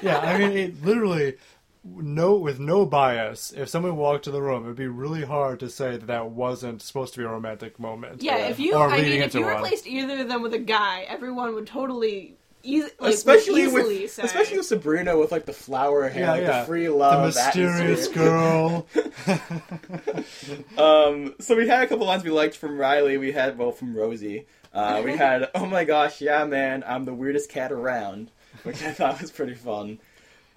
Yeah, 0.02 0.18
I 0.22 0.38
mean, 0.38 0.56
it 0.56 0.84
literally, 0.84 1.34
no, 1.84 2.34
with 2.34 2.58
no 2.60 2.84
bias, 2.86 3.52
if 3.52 3.68
someone 3.68 3.96
walked 3.96 4.26
in 4.26 4.32
the 4.32 4.42
room, 4.42 4.64
it 4.64 4.66
would 4.68 4.76
be 4.76 4.86
really 4.86 5.24
hard 5.24 5.60
to 5.60 5.70
say 5.70 5.92
that 5.92 6.06
that 6.08 6.30
wasn't 6.30 6.82
supposed 6.82 7.14
to 7.14 7.20
be 7.20 7.24
a 7.24 7.28
romantic 7.28 7.78
moment. 7.78 8.22
Yeah, 8.22 8.36
if 8.48 8.58
you, 8.58 8.74
Or 8.74 8.88
I 8.88 8.96
leading 8.96 9.10
mean, 9.12 9.18
if 9.20 9.24
into 9.26 9.38
you 9.40 9.44
one. 9.46 9.54
replaced 9.56 9.86
either 9.86 10.20
of 10.20 10.28
them 10.28 10.42
with 10.42 10.52
a 10.54 10.58
guy, 10.58 11.06
everyone 11.08 11.54
would 11.54 11.66
totally, 11.66 12.36
easy, 12.62 12.90
like, 13.00 13.14
especially 13.14 13.62
easily 13.62 14.02
with 14.02 14.10
say. 14.12 14.22
especially 14.24 14.58
with 14.58 14.66
Sabrina 14.66 15.16
with 15.18 15.32
like 15.32 15.46
the 15.46 15.52
flower 15.54 16.08
hair, 16.10 16.22
Yeah, 16.24 16.30
like 16.32 16.42
yeah. 16.42 16.60
the 16.60 16.66
free 16.66 16.86
The 16.86 16.92
love, 16.94 17.24
mysterious 17.34 18.08
atmosphere. 18.08 18.24
girl. 18.24 18.86
Um, 20.78 21.34
so 21.40 21.56
we 21.56 21.68
had 21.68 21.82
a 21.82 21.86
couple 21.86 22.06
lines 22.06 22.24
we 22.24 22.30
liked 22.30 22.56
from 22.56 22.78
Riley. 22.78 23.16
We 23.18 23.32
had 23.32 23.58
well 23.58 23.72
from 23.72 23.96
Rosie. 23.96 24.46
Uh, 24.72 25.02
we 25.04 25.16
had 25.16 25.48
oh 25.54 25.66
my 25.66 25.84
gosh, 25.84 26.20
yeah 26.20 26.44
man, 26.44 26.84
I'm 26.86 27.04
the 27.04 27.14
weirdest 27.14 27.50
cat 27.50 27.72
around, 27.72 28.30
which 28.62 28.82
I 28.82 28.92
thought 28.92 29.20
was 29.20 29.30
pretty 29.30 29.54
fun. 29.54 29.98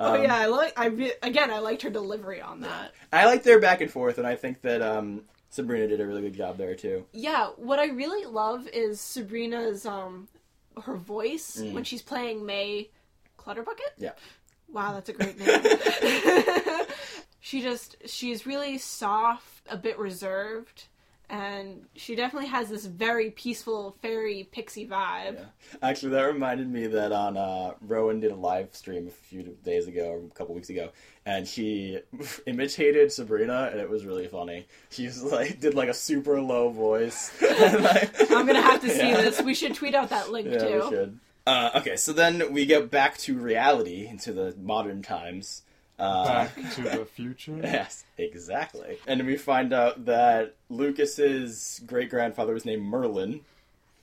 Oh 0.04 0.16
Um, 0.16 0.24
yeah, 0.24 0.36
I 0.36 0.46
like. 0.48 0.74
I 0.78 0.86
re- 0.88 1.14
again, 1.22 1.52
I 1.52 1.60
liked 1.60 1.82
her 1.84 1.90
delivery 1.90 2.42
on 2.42 2.62
that. 2.62 2.94
I 3.12 3.26
like 3.26 3.44
their 3.44 3.60
back 3.60 3.82
and 3.82 3.90
forth, 3.92 4.18
and 4.18 4.28
I 4.28 4.36
think 4.36 4.62
that 4.62 4.82
um, 4.82 5.22
Sabrina 5.50 5.88
did 5.88 6.00
a 6.02 6.06
really 6.06 6.22
good 6.22 6.34
job 6.36 6.58
there 6.58 6.76
too. 6.76 7.06
Yeah, 7.14 7.48
what 7.58 7.80
I 7.80 7.86
really 7.88 8.26
love 8.26 8.68
is 8.68 9.00
Sabrina's 9.00 9.86
um 9.86 10.28
her 10.84 10.96
voice 10.96 11.62
when 11.72 11.84
she's 11.84 12.02
playing 12.02 12.46
May 12.46 12.90
Clutterbucket. 13.38 13.94
Yeah. 13.98 14.14
Wow, 14.72 14.94
that's 14.94 15.10
a 15.10 15.14
great 15.20 15.38
name. 15.38 16.86
she 17.40 17.62
just 17.62 17.96
she's 18.06 18.46
really 18.48 18.78
soft, 18.78 19.68
a 19.70 19.78
bit 19.78 20.00
reserved, 20.00 20.86
and 21.30 21.86
she 21.96 22.16
definitely 22.16 22.50
has 22.50 22.70
this 22.70 22.86
very 22.86 23.32
peaceful 23.32 23.96
fairy 24.02 24.48
pixie 24.52 24.88
vibe. 24.88 25.36
Yeah. 25.36 25.46
Actually, 25.82 26.12
that 26.14 26.22
reminded 26.24 26.70
me 26.70 26.88
that 26.88 27.12
on 27.12 27.38
uh, 27.38 27.74
Rowan 27.82 28.20
did 28.20 28.32
a 28.32 28.36
live 28.36 28.76
stream 28.76 29.08
a 29.08 29.12
few 29.12 29.44
days 29.64 29.88
ago, 29.88 30.10
or 30.12 30.18
a 30.20 30.30
couple 30.36 30.54
weeks 30.56 30.70
ago, 30.70 30.90
and 31.26 31.48
she 31.48 32.00
imitated 32.46 33.12
Sabrina, 33.12 33.70
and 33.72 33.80
it 33.80 33.90
was 33.90 34.06
really 34.06 34.28
funny. 34.28 34.68
She 34.92 35.06
was 35.06 35.24
like 35.24 35.60
did 35.60 35.74
like 35.74 35.90
a 35.90 35.94
super 35.94 36.40
low 36.42 36.70
voice. 36.70 37.32
like- 37.42 38.32
I'm 38.32 38.46
gonna 38.46 38.62
have 38.62 38.82
to 38.82 38.90
see 38.90 38.98
Yeah. 39.10 39.22
this. 39.22 39.42
We 39.42 39.54
should 39.56 39.74
tweet 39.76 39.96
out 39.96 40.10
that 40.10 40.32
link 40.32 40.48
Yeah, 40.52 40.58
too. 40.60 41.18
Uh, 41.46 41.72
okay, 41.76 41.98
so 41.98 42.14
then 42.14 42.54
we 42.54 42.66
get 42.66 42.90
back 42.90 43.18
to 43.18 43.38
reality, 43.38 44.08
into 44.08 44.32
the 44.32 44.56
modern 44.62 45.02
times. 45.02 45.64
Uh, 46.00 46.26
Back 46.26 46.56
to 46.74 46.82
the 46.82 47.06
future. 47.06 47.60
yes, 47.64 48.04
exactly. 48.18 48.98
And 49.08 49.26
we 49.26 49.38
find 49.38 49.74
out 49.74 50.06
that 50.06 50.56
Lucas's 50.70 51.82
great 51.86 52.10
grandfather 52.10 52.54
was 52.54 52.66
named 52.66 52.84
Merlin. 52.84 53.42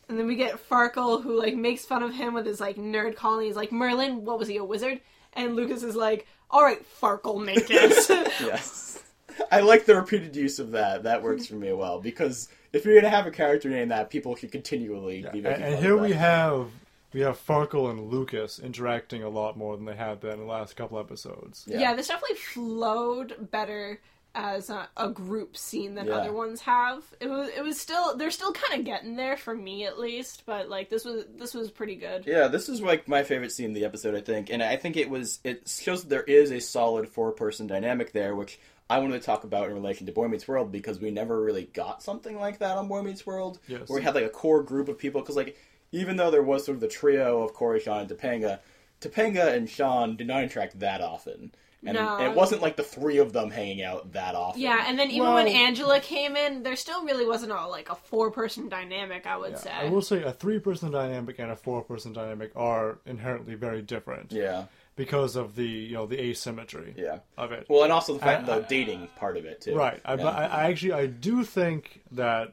And 0.09 0.19
then 0.19 0.27
we 0.27 0.37
get 0.37 0.69
Farkle 0.69 1.23
who 1.23 1.39
like 1.39 1.55
makes 1.55 1.85
fun 1.85 2.03
of 2.03 2.15
him 2.15 2.35
with 2.35 2.47
his 2.47 2.61
like 2.61 2.77
nerd 2.77 3.17
calling. 3.17 3.47
He's 3.47 3.57
like, 3.57 3.73
Merlin, 3.73 4.25
what 4.25 4.39
was 4.39 4.49
he, 4.49 4.57
a 4.57 4.65
wizard? 4.65 5.01
And 5.35 5.55
Lucas 5.57 5.83
is 5.83 5.95
like, 5.97 6.27
Alright, 6.53 6.85
Farkle 7.01 7.45
make 7.45 7.67
it. 7.71 8.31
Yes. 8.41 9.03
I 9.51 9.61
like 9.61 9.87
the 9.87 9.95
repeated 9.95 10.37
use 10.37 10.59
of 10.59 10.73
that. 10.73 11.05
That 11.05 11.23
works 11.23 11.47
for 11.47 11.55
me 11.55 11.73
well 11.73 12.01
because 12.01 12.49
if 12.73 12.85
you're 12.85 12.95
gonna 12.95 13.09
have 13.09 13.27
a 13.27 13.31
character 13.31 13.69
named 13.69 13.91
that, 13.91 14.11
people 14.11 14.37
should 14.37 14.53
continually 14.53 15.23
be 15.33 15.39
And, 15.39 15.43
making 15.45 15.63
and 15.63 15.75
fun 15.75 15.83
here 15.83 15.95
of 15.95 16.01
we 16.03 16.13
have 16.13 16.69
we 17.13 17.21
have 17.21 17.39
Farkle 17.45 17.91
and 17.91 18.09
Lucas 18.11 18.59
interacting 18.59 19.23
a 19.23 19.29
lot 19.29 19.57
more 19.57 19.77
than 19.77 19.85
they 19.87 19.97
have 19.97 20.21
been 20.21 20.33
in 20.33 20.39
the 20.41 20.45
last 20.45 20.77
couple 20.77 20.99
episodes. 20.99 21.65
Yeah. 21.67 21.79
yeah. 21.81 21.95
this 21.95 22.09
definitely 22.09 22.37
flowed 22.37 23.51
better 23.51 24.01
as 24.33 24.71
a, 24.71 24.89
a 24.97 25.09
group 25.09 25.57
scene 25.57 25.97
than 25.97 26.07
Yeah. 26.07 26.13
other 26.15 26.33
ones 26.33 26.61
have. 26.61 27.03
It 27.21 27.29
was 27.29 27.49
it 27.49 27.65
was 27.65 27.81
still 27.81 28.17
they're 28.17 28.31
still 28.31 28.53
kind 28.53 28.79
of 28.81 28.87
getting 28.87 29.17
there 29.17 29.37
for 29.37 29.55
me 29.57 29.87
at 29.87 29.99
least, 29.99 30.45
but 30.47 30.69
like 30.69 30.89
this 30.89 31.05
was 31.05 31.25
this 31.37 31.53
was 31.53 31.71
pretty 31.71 31.97
good. 31.97 32.25
Yeah, 32.27 32.47
this 32.47 32.69
is 32.69 32.81
like 32.81 33.09
my 33.09 33.25
favorite 33.25 33.51
scene 33.51 33.67
in 33.67 33.73
the 33.73 33.85
episode, 33.85 34.15
I 34.15 34.21
think, 34.21 34.49
and 34.51 34.63
I 34.63 34.77
think 34.77 34.97
it 34.97 35.11
was 35.11 35.41
it 35.43 35.69
shows 35.69 36.03
that 36.03 36.11
there 36.11 36.23
is 36.23 36.53
a 36.53 36.61
solid 36.61 37.09
four 37.09 37.33
person 37.33 37.67
dynamic 37.67 38.13
there, 38.13 38.37
which 38.37 38.61
I 38.89 38.99
wanted 39.01 39.21
to 39.21 39.27
talk 39.27 39.43
about 39.43 39.69
in 39.69 39.75
relation 39.75 40.07
to 40.07 40.13
Boy 40.13 40.29
Meets 40.29 40.47
World 40.47 40.71
because 40.71 41.01
we 41.01 41.11
never 41.11 41.41
really 41.43 41.65
got 41.65 42.01
something 42.03 42.39
like 42.39 42.59
that 42.61 42.77
on 42.77 42.87
Boy 42.87 43.03
Meets 43.03 43.27
World, 43.27 43.59
Yes. 43.67 43.89
where 43.89 43.99
we 43.99 44.05
had 44.05 44.15
like 44.15 44.25
a 44.25 44.29
core 44.31 44.63
group 44.63 44.89
of 44.89 44.97
people. 44.99 45.21
Because 45.21 45.37
like 45.37 45.57
even 45.93 46.17
though 46.17 46.31
there 46.31 46.43
was 46.43 46.65
sort 46.65 46.77
of 46.77 46.81
the 46.81 46.89
trio 46.89 47.43
of 47.43 47.53
Cory, 47.55 47.81
Shawn, 47.81 48.01
and 48.01 48.09
Topanga, 48.11 48.61
Topanga 49.01 49.55
and 49.55 49.69
Shawn 49.69 50.17
did 50.17 50.27
not 50.27 50.43
interact 50.43 50.79
that 50.81 51.01
often, 51.01 51.53
and 51.85 51.95
No. 51.95 52.21
it 52.21 52.35
wasn't 52.35 52.61
like 52.61 52.77
the 52.77 52.83
three 52.83 53.17
of 53.17 53.33
them 53.33 53.51
hanging 53.51 53.83
out 53.83 54.13
that 54.13 54.35
often. 54.35 54.61
Yeah, 54.61 54.85
and 54.87 54.99
then 54.99 55.09
even 55.11 55.23
Well- 55.29 55.35
when 55.35 55.49
Angela 55.49 55.99
came 56.01 56.37
in, 56.37 56.63
there 56.63 56.77
still 56.77 57.05
really 57.05 57.25
wasn't 57.27 57.53
a 57.53 57.67
like 57.67 57.89
a 57.91 57.95
four 57.95 58.31
person 58.31 58.69
dynamic. 58.69 59.27
I 59.27 59.37
would 59.39 59.53
Yeah, 59.53 59.57
say. 59.59 59.71
I 59.71 59.89
will 59.89 60.03
say 60.03 60.23
a 60.23 60.33
three 60.33 60.59
person 60.59 60.91
dynamic 60.91 61.39
and 61.39 61.51
a 61.51 61.57
four 61.57 61.83
person 61.83 62.13
dynamic 62.13 62.53
are 62.55 62.99
inherently 63.07 63.55
very 63.55 63.81
different 63.81 64.31
yeah, 64.33 64.65
because 64.97 65.35
of 65.37 65.57
the 65.57 65.65
you 65.67 65.95
know 65.95 66.05
the 66.05 66.21
asymmetry 66.23 66.93
yeah. 66.99 67.21
of 67.39 67.51
it. 67.53 67.65
Well, 67.71 67.85
and 67.85 67.93
also 67.93 68.13
the 68.13 68.19
fact 68.21 68.47
I- 68.47 68.59
the 68.59 68.67
dating 68.67 69.09
part 69.17 69.39
of 69.39 69.47
it 69.47 69.63
too. 69.63 69.75
Right. 69.75 69.99
I, 70.05 70.15
Yeah. 70.17 70.29
I, 70.29 70.45
I 70.45 70.65
actually 70.71 70.93
I 70.93 71.07
do 71.07 71.43
think 71.45 72.03
that 72.13 72.53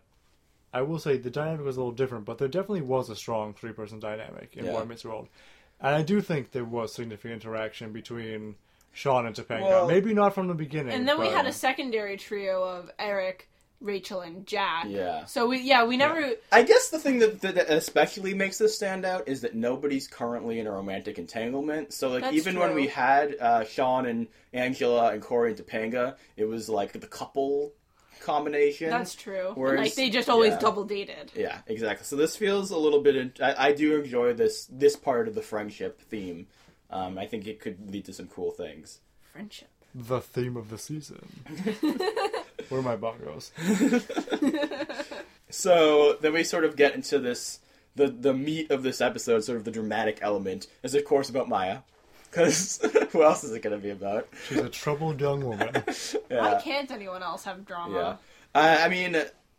I 0.78 0.82
will 0.84 1.00
say 1.00 1.18
the 1.18 1.32
dynamic 1.32 1.66
was 1.66 1.76
a 1.76 1.80
little 1.80 1.92
different, 1.92 2.26
but 2.26 2.38
there 2.38 2.48
definitely 2.48 2.82
was 2.82 3.10
a 3.10 3.16
strong 3.16 3.56
three 3.56 3.72
person 3.72 4.00
dynamic 4.00 4.56
in 4.56 4.66
Yeah. 4.66 4.74
Boy 4.74 4.86
Meets 4.86 5.04
World, 5.04 5.28
and 5.82 5.96
I 5.96 6.04
do 6.04 6.22
think 6.22 6.52
there 6.52 6.63
was 6.63 6.94
significant 6.94 7.34
interaction 7.44 7.92
between 7.92 8.56
Shawn 8.94 9.26
and 9.26 9.36
Topanga. 9.36 9.62
Well- 9.62 9.88
Maybe 9.88 10.13
not 10.13 10.36
from 10.36 10.48
the 10.48 10.54
beginning. 10.54 10.94
And 10.94 11.08
then 11.08 11.20
we 11.20 11.30
had 11.30 11.48
a 11.48 11.52
secondary 11.52 12.16
trio 12.16 12.63
of 12.63 12.92
Eric, 13.00 13.50
Rachel, 13.82 14.22
and 14.22 14.46
Jack. 14.46 14.86
Yeah. 14.88 15.26
So 15.26 15.48
we 15.48 15.62
yeah 15.62 15.84
we 15.84 15.98
never 15.98 16.34
I 16.52 16.62
guess 16.62 16.90
the 16.90 17.00
thing 17.00 17.18
that, 17.20 17.42
that 17.42 17.58
especially 17.72 18.36
makes 18.36 18.60
this 18.60 18.76
stand 18.76 19.04
out 19.04 19.28
is 19.28 19.42
that 19.42 19.56
nobody's 19.56 20.08
currently 20.08 20.60
in 20.60 20.68
a 20.68 20.72
romantic 20.72 21.18
entanglement. 21.18 21.92
So, 21.92 22.10
like, 22.10 22.22
That's 22.22 22.36
even 22.36 22.60
when 22.60 22.76
we 22.76 22.86
had 22.86 23.36
uh, 23.40 23.63
Shawn 23.66 24.06
and 24.06 24.28
Angela 24.54 25.12
and 25.12 25.24
Cory 25.24 25.54
and 25.54 25.60
Topanga, 25.60 26.18
it 26.36 26.46
was 26.46 26.70
like 26.70 26.92
the 26.92 27.08
couple 27.08 27.72
combination. 28.28 28.90
that's 28.90 29.16
true. 29.16 29.52
Whereas- 29.56 29.80
like 29.80 29.96
they 29.96 30.10
just 30.10 30.30
always 30.30 30.54
yeah. 30.54 30.60
double 30.60 30.84
dated. 30.84 31.32
Yeah, 31.36 31.60
exactly. 31.66 32.06
So 32.06 32.16
this 32.16 32.36
feels 32.36 32.70
a 32.72 32.78
little 32.78 33.02
bit. 33.02 33.16
In, 33.16 33.34
I, 33.42 33.70
I 33.70 33.72
do 33.72 34.00
enjoy 34.00 34.34
this 34.34 34.68
this 34.72 34.96
part 34.96 35.28
of 35.28 35.34
the 35.36 35.42
friendship 35.42 36.02
theme. 36.02 36.48
Um, 36.90 37.18
I 37.18 37.26
think 37.26 37.48
it 37.48 37.60
could 37.60 37.92
lead 37.92 38.06
to 38.06 38.13
some 38.13 38.28
cool 38.28 38.52
things. 38.52 39.00
Friendship. 39.34 39.70
the 39.96 40.22
theme 40.22 40.56
of 40.56 40.70
the 40.70 40.78
season. 40.78 41.26
Where 42.70 42.80
are 42.80 42.84
my 42.84 42.98
bongos? 42.98 43.52
So 45.50 46.18
then 46.22 46.34
we 46.34 46.44
sort 46.44 46.66
of 46.66 46.76
get 46.76 46.96
into 46.96 47.20
this 47.20 47.60
the 47.96 48.08
the 48.08 48.34
meat 48.34 48.70
of 48.72 48.84
this 48.84 49.02
episode, 49.02 49.44
sort 49.44 49.58
of 49.58 49.63
the 49.63 49.72
dramatic 49.72 50.20
element, 50.22 50.68
is 50.84 50.94
of 50.94 51.06
course 51.06 51.30
about 51.30 51.50
Maya. 51.50 51.80
Because 52.30 52.80
who 53.12 53.24
else 53.24 53.44
is 53.44 53.52
it 53.54 53.62
going 53.62 53.76
to 53.76 53.82
be 53.82 53.90
about? 53.90 54.28
She's 54.48 54.58
a 54.60 54.70
troubled 54.70 55.20
young 55.20 55.44
woman. 55.44 55.84
Yeah. 56.30 56.54
Why 56.54 56.62
can't 56.62 56.92
anyone 56.92 57.24
else 57.24 57.46
have 57.46 57.66
drama? 57.66 58.20
Yeah. 58.54 58.62
I, 58.62 58.86
I 58.86 58.90
mean, 58.90 59.16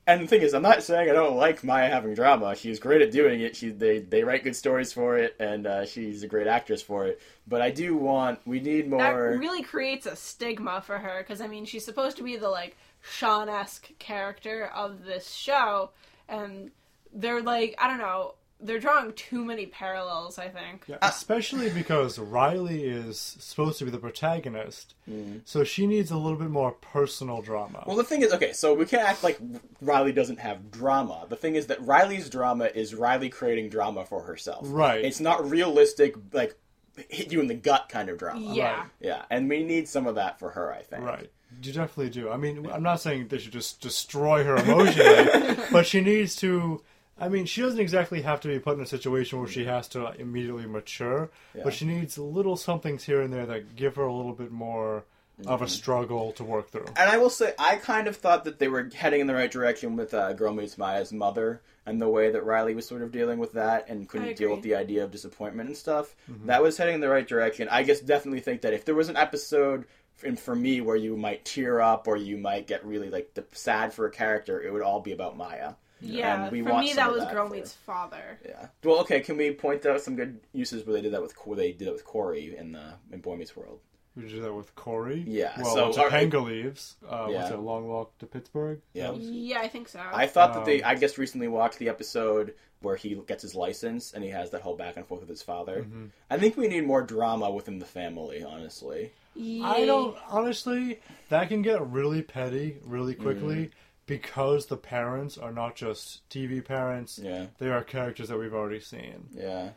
and 0.08 0.22
the 0.22 0.26
thing 0.26 0.40
is, 0.40 0.54
I'm 0.54 0.62
not 0.62 0.82
saying 0.82 1.10
I 1.10 1.12
don't 1.12 1.36
like 1.36 1.62
Maya 1.62 1.90
having 1.90 2.14
drama. 2.14 2.56
She's 2.56 2.78
great 2.78 3.02
at 3.02 3.10
doing 3.10 3.40
it. 3.40 3.54
She 3.54 3.70
they 3.70 3.98
they 4.00 4.24
write 4.24 4.42
good 4.42 4.56
stories 4.56 4.90
for 4.92 5.18
it, 5.18 5.36
and 5.38 5.66
uh, 5.66 5.84
she's 5.84 6.22
a 6.22 6.26
great 6.26 6.46
actress 6.46 6.80
for 6.80 7.06
it. 7.06 7.20
But 7.46 7.60
I 7.60 7.70
do 7.70 7.96
want 7.96 8.40
we 8.46 8.60
need 8.60 8.88
more. 8.88 9.00
That 9.00 9.38
really 9.38 9.62
creates 9.62 10.06
a 10.06 10.16
stigma 10.16 10.80
for 10.80 10.98
her 10.98 11.18
because 11.18 11.42
I 11.42 11.46
mean 11.46 11.66
she's 11.66 11.84
supposed 11.84 12.16
to 12.16 12.22
be 12.22 12.36
the 12.36 12.48
like 12.48 12.76
Shawn 13.02 13.50
esque 13.50 13.90
character 13.98 14.70
of 14.74 15.04
this 15.04 15.30
show, 15.30 15.90
and 16.26 16.70
they're 17.12 17.42
like 17.42 17.74
I 17.78 17.88
don't 17.88 17.98
know 17.98 18.34
they're 18.60 18.78
drawing 18.78 19.12
too 19.12 19.44
many 19.44 19.66
parallels. 19.66 20.38
I 20.38 20.48
think. 20.48 20.84
Yeah, 20.86 20.98
especially 21.02 21.70
because 21.70 22.18
Riley 22.18 22.84
is 22.84 23.18
supposed 23.38 23.78
to 23.78 23.84
be 23.84 23.90
the 23.90 23.98
protagonist, 23.98 24.94
mm. 25.08 25.40
so 25.44 25.64
she 25.64 25.86
needs 25.86 26.10
a 26.10 26.16
little 26.16 26.38
bit 26.38 26.50
more 26.50 26.72
personal 26.72 27.42
drama. 27.42 27.84
Well, 27.86 27.96
the 27.96 28.04
thing 28.04 28.22
is, 28.22 28.32
okay, 28.32 28.52
so 28.52 28.74
we 28.74 28.86
can't 28.86 29.08
act 29.08 29.22
like 29.22 29.38
Riley 29.80 30.12
doesn't 30.12 30.40
have 30.40 30.70
drama. 30.70 31.26
The 31.28 31.36
thing 31.36 31.54
is 31.54 31.66
that 31.66 31.80
Riley's 31.82 32.28
drama 32.28 32.66
is 32.74 32.94
Riley 32.94 33.28
creating 33.28 33.68
drama 33.68 34.04
for 34.04 34.22
herself. 34.22 34.66
Right. 34.68 35.04
It's 35.04 35.20
not 35.20 35.48
realistic, 35.48 36.16
like 36.32 36.56
hit 37.08 37.32
you 37.32 37.40
in 37.40 37.46
the 37.46 37.54
gut 37.54 37.88
kind 37.88 38.08
of 38.08 38.18
drama. 38.18 38.54
Yeah. 38.54 38.80
Right. 38.80 38.86
Yeah, 39.00 39.22
and 39.30 39.48
we 39.48 39.62
need 39.62 39.88
some 39.88 40.06
of 40.06 40.16
that 40.16 40.38
for 40.38 40.50
her, 40.50 40.72
I 40.72 40.82
think. 40.82 41.04
Right. 41.04 41.30
You 41.62 41.72
definitely 41.72 42.10
do. 42.10 42.30
I 42.30 42.36
mean, 42.36 42.68
I'm 42.70 42.82
not 42.82 43.00
saying 43.00 43.28
they 43.28 43.38
should 43.38 43.52
just 43.52 43.80
destroy 43.80 44.44
her 44.44 44.56
emotionally, 44.56 45.56
but 45.72 45.86
she 45.86 46.00
needs 46.00 46.36
to. 46.36 46.82
I 47.20 47.28
mean, 47.28 47.46
she 47.46 47.62
doesn't 47.62 47.80
exactly 47.80 48.22
have 48.22 48.40
to 48.42 48.48
be 48.48 48.58
put 48.58 48.76
in 48.76 48.82
a 48.82 48.86
situation 48.86 49.38
where 49.40 49.48
she 49.48 49.64
has 49.64 49.88
to 49.88 50.12
immediately 50.20 50.66
mature, 50.66 51.30
Yeah. 51.54 51.62
but 51.64 51.74
she 51.74 51.84
needs 51.84 52.16
little 52.18 52.56
somethings 52.56 53.04
here 53.04 53.20
and 53.20 53.32
there 53.32 53.46
that 53.46 53.74
give 53.76 53.96
her 53.96 54.02
a 54.04 54.12
little 54.12 54.32
bit 54.34 54.50
more 54.52 55.04
of 55.46 55.62
a 55.62 55.68
struggle 55.68 56.32
to 56.32 56.42
work 56.42 56.68
through. 56.70 56.86
And 56.96 57.08
I 57.10 57.16
will 57.18 57.30
say, 57.30 57.54
I 57.58 57.76
kind 57.76 58.08
of 58.08 58.16
thought 58.16 58.44
that 58.44 58.58
they 58.58 58.66
were 58.66 58.90
heading 58.92 59.20
in 59.20 59.26
the 59.28 59.34
right 59.34 59.50
direction 59.50 59.94
with 59.96 60.12
uh, 60.12 60.32
Girl 60.32 60.52
Meets 60.52 60.76
Maya's 60.76 61.12
mother 61.12 61.60
and 61.86 62.02
the 62.02 62.08
way 62.08 62.30
that 62.30 62.44
Riley 62.44 62.74
was 62.74 62.86
sort 62.88 63.02
of 63.02 63.12
dealing 63.12 63.38
with 63.38 63.52
that 63.52 63.88
and 63.88 64.08
couldn't 64.08 64.36
deal 64.36 64.50
with 64.50 64.62
the 64.62 64.74
idea 64.74 65.04
of 65.04 65.12
disappointment 65.12 65.68
and 65.68 65.76
stuff. 65.78 66.16
That 66.46 66.60
was 66.62 66.76
heading 66.76 66.96
in 66.96 67.00
the 67.00 67.08
right 67.08 67.26
direction. 67.26 67.68
I 67.70 67.84
just 67.84 68.04
definitely 68.04 68.40
think 68.40 68.62
that 68.62 68.74
if 68.74 68.84
there 68.84 68.96
was 68.96 69.08
an 69.08 69.16
episode, 69.16 69.84
and 70.24 70.38
for 70.38 70.56
me, 70.56 70.80
where 70.80 70.96
you 70.96 71.16
might 71.16 71.44
tear 71.44 71.80
up 71.80 72.08
or 72.08 72.16
you 72.16 72.36
might 72.36 72.66
get 72.66 72.84
really 72.84 73.08
like 73.08 73.34
the, 73.34 73.44
sad 73.52 73.92
for 73.92 74.06
a 74.06 74.10
character, 74.10 74.60
it 74.60 74.72
would 74.72 74.82
all 74.82 74.98
be 75.00 75.12
about 75.12 75.36
Maya. 75.36 75.74
Yeah, 76.00 76.44
And 76.44 76.52
we 76.52 76.62
for 76.62 76.70
want 76.70 76.86
me 76.86 76.92
that 76.94 77.10
was 77.10 77.22
that 77.24 77.32
Girl 77.32 77.48
for- 77.48 77.54
Meets 77.54 77.72
Father. 77.74 78.38
Yeah. 78.46 78.68
Well, 78.84 79.00
okay. 79.00 79.20
Can 79.20 79.36
we 79.36 79.50
point 79.52 79.84
out 79.86 80.00
some 80.00 80.16
good 80.16 80.40
uses 80.52 80.86
where 80.86 80.94
they 80.94 81.02
did 81.02 81.12
that 81.12 81.22
with 81.22 81.34
they 81.56 81.72
did 81.72 81.88
it 81.88 81.92
with 81.92 82.04
Cory 82.04 82.56
in 82.56 82.72
the 82.72 82.94
in 83.12 83.20
Boy 83.20 83.36
Meets 83.36 83.56
World? 83.56 83.80
We 84.16 84.28
do 84.28 84.40
that 84.42 84.52
with 84.52 84.74
Cory. 84.74 85.22
Yeah, 85.26 85.52
Well, 85.60 85.74
so- 85.74 85.84
once 85.84 85.98
are- 85.98 86.08
Topanga 86.10 86.44
leaves, 86.44 86.96
uh, 87.08 87.28
Yeah. 87.30 87.38
what's 87.42 87.50
it, 87.52 87.58
Long 87.58 87.86
Walk 87.88 88.18
to 88.18 88.26
Pittsburgh? 88.26 88.80
Yeah. 88.92 89.12
Yeah, 89.12 89.60
I 89.60 89.68
think 89.68 89.88
so. 89.88 90.00
I 90.12 90.26
thought 90.26 90.54
that 90.54 90.64
they. 90.64 90.82
Um, 90.82 90.90
I 90.90 90.94
just 90.96 91.18
recently 91.18 91.46
watched 91.48 91.78
the 91.78 91.88
episode 91.88 92.54
where 92.80 92.96
he 92.96 93.14
gets 93.26 93.42
his 93.42 93.54
license 93.56 94.12
and 94.12 94.22
he 94.22 94.30
has 94.30 94.50
that 94.50 94.60
whole 94.62 94.76
back 94.76 94.96
and 94.96 95.04
forth 95.06 95.20
with 95.20 95.28
his 95.28 95.42
father. 95.42 95.82
Mm-hmm. 95.82 96.06
I 96.30 96.38
think 96.38 96.56
we 96.56 96.68
need 96.68 96.84
more 96.86 97.02
drama 97.02 97.50
within 97.50 97.78
the 97.80 97.86
family. 97.86 98.42
Honestly, 98.44 99.12
I 99.36 99.84
don't 99.84 100.16
honestly. 100.28 101.00
That 101.28 101.48
can 101.48 101.62
get 101.62 101.84
really 101.86 102.22
petty 102.22 102.78
really 102.84 103.14
Mm. 103.14 103.70
Because 104.08 104.66
the 104.66 104.76
parents 104.76 105.38
are 105.38 105.52
not 105.52 105.76
just 105.76 106.28
TV 106.28 106.64
parents. 106.64 107.20
Yeah. 107.22 107.46
they 107.58 107.68
are 107.68 107.84
characters 107.84 108.28
that 108.30 108.38
we've 108.38 108.54
already 108.54 108.80
seen. 108.80 109.28
yeah. 109.32 109.70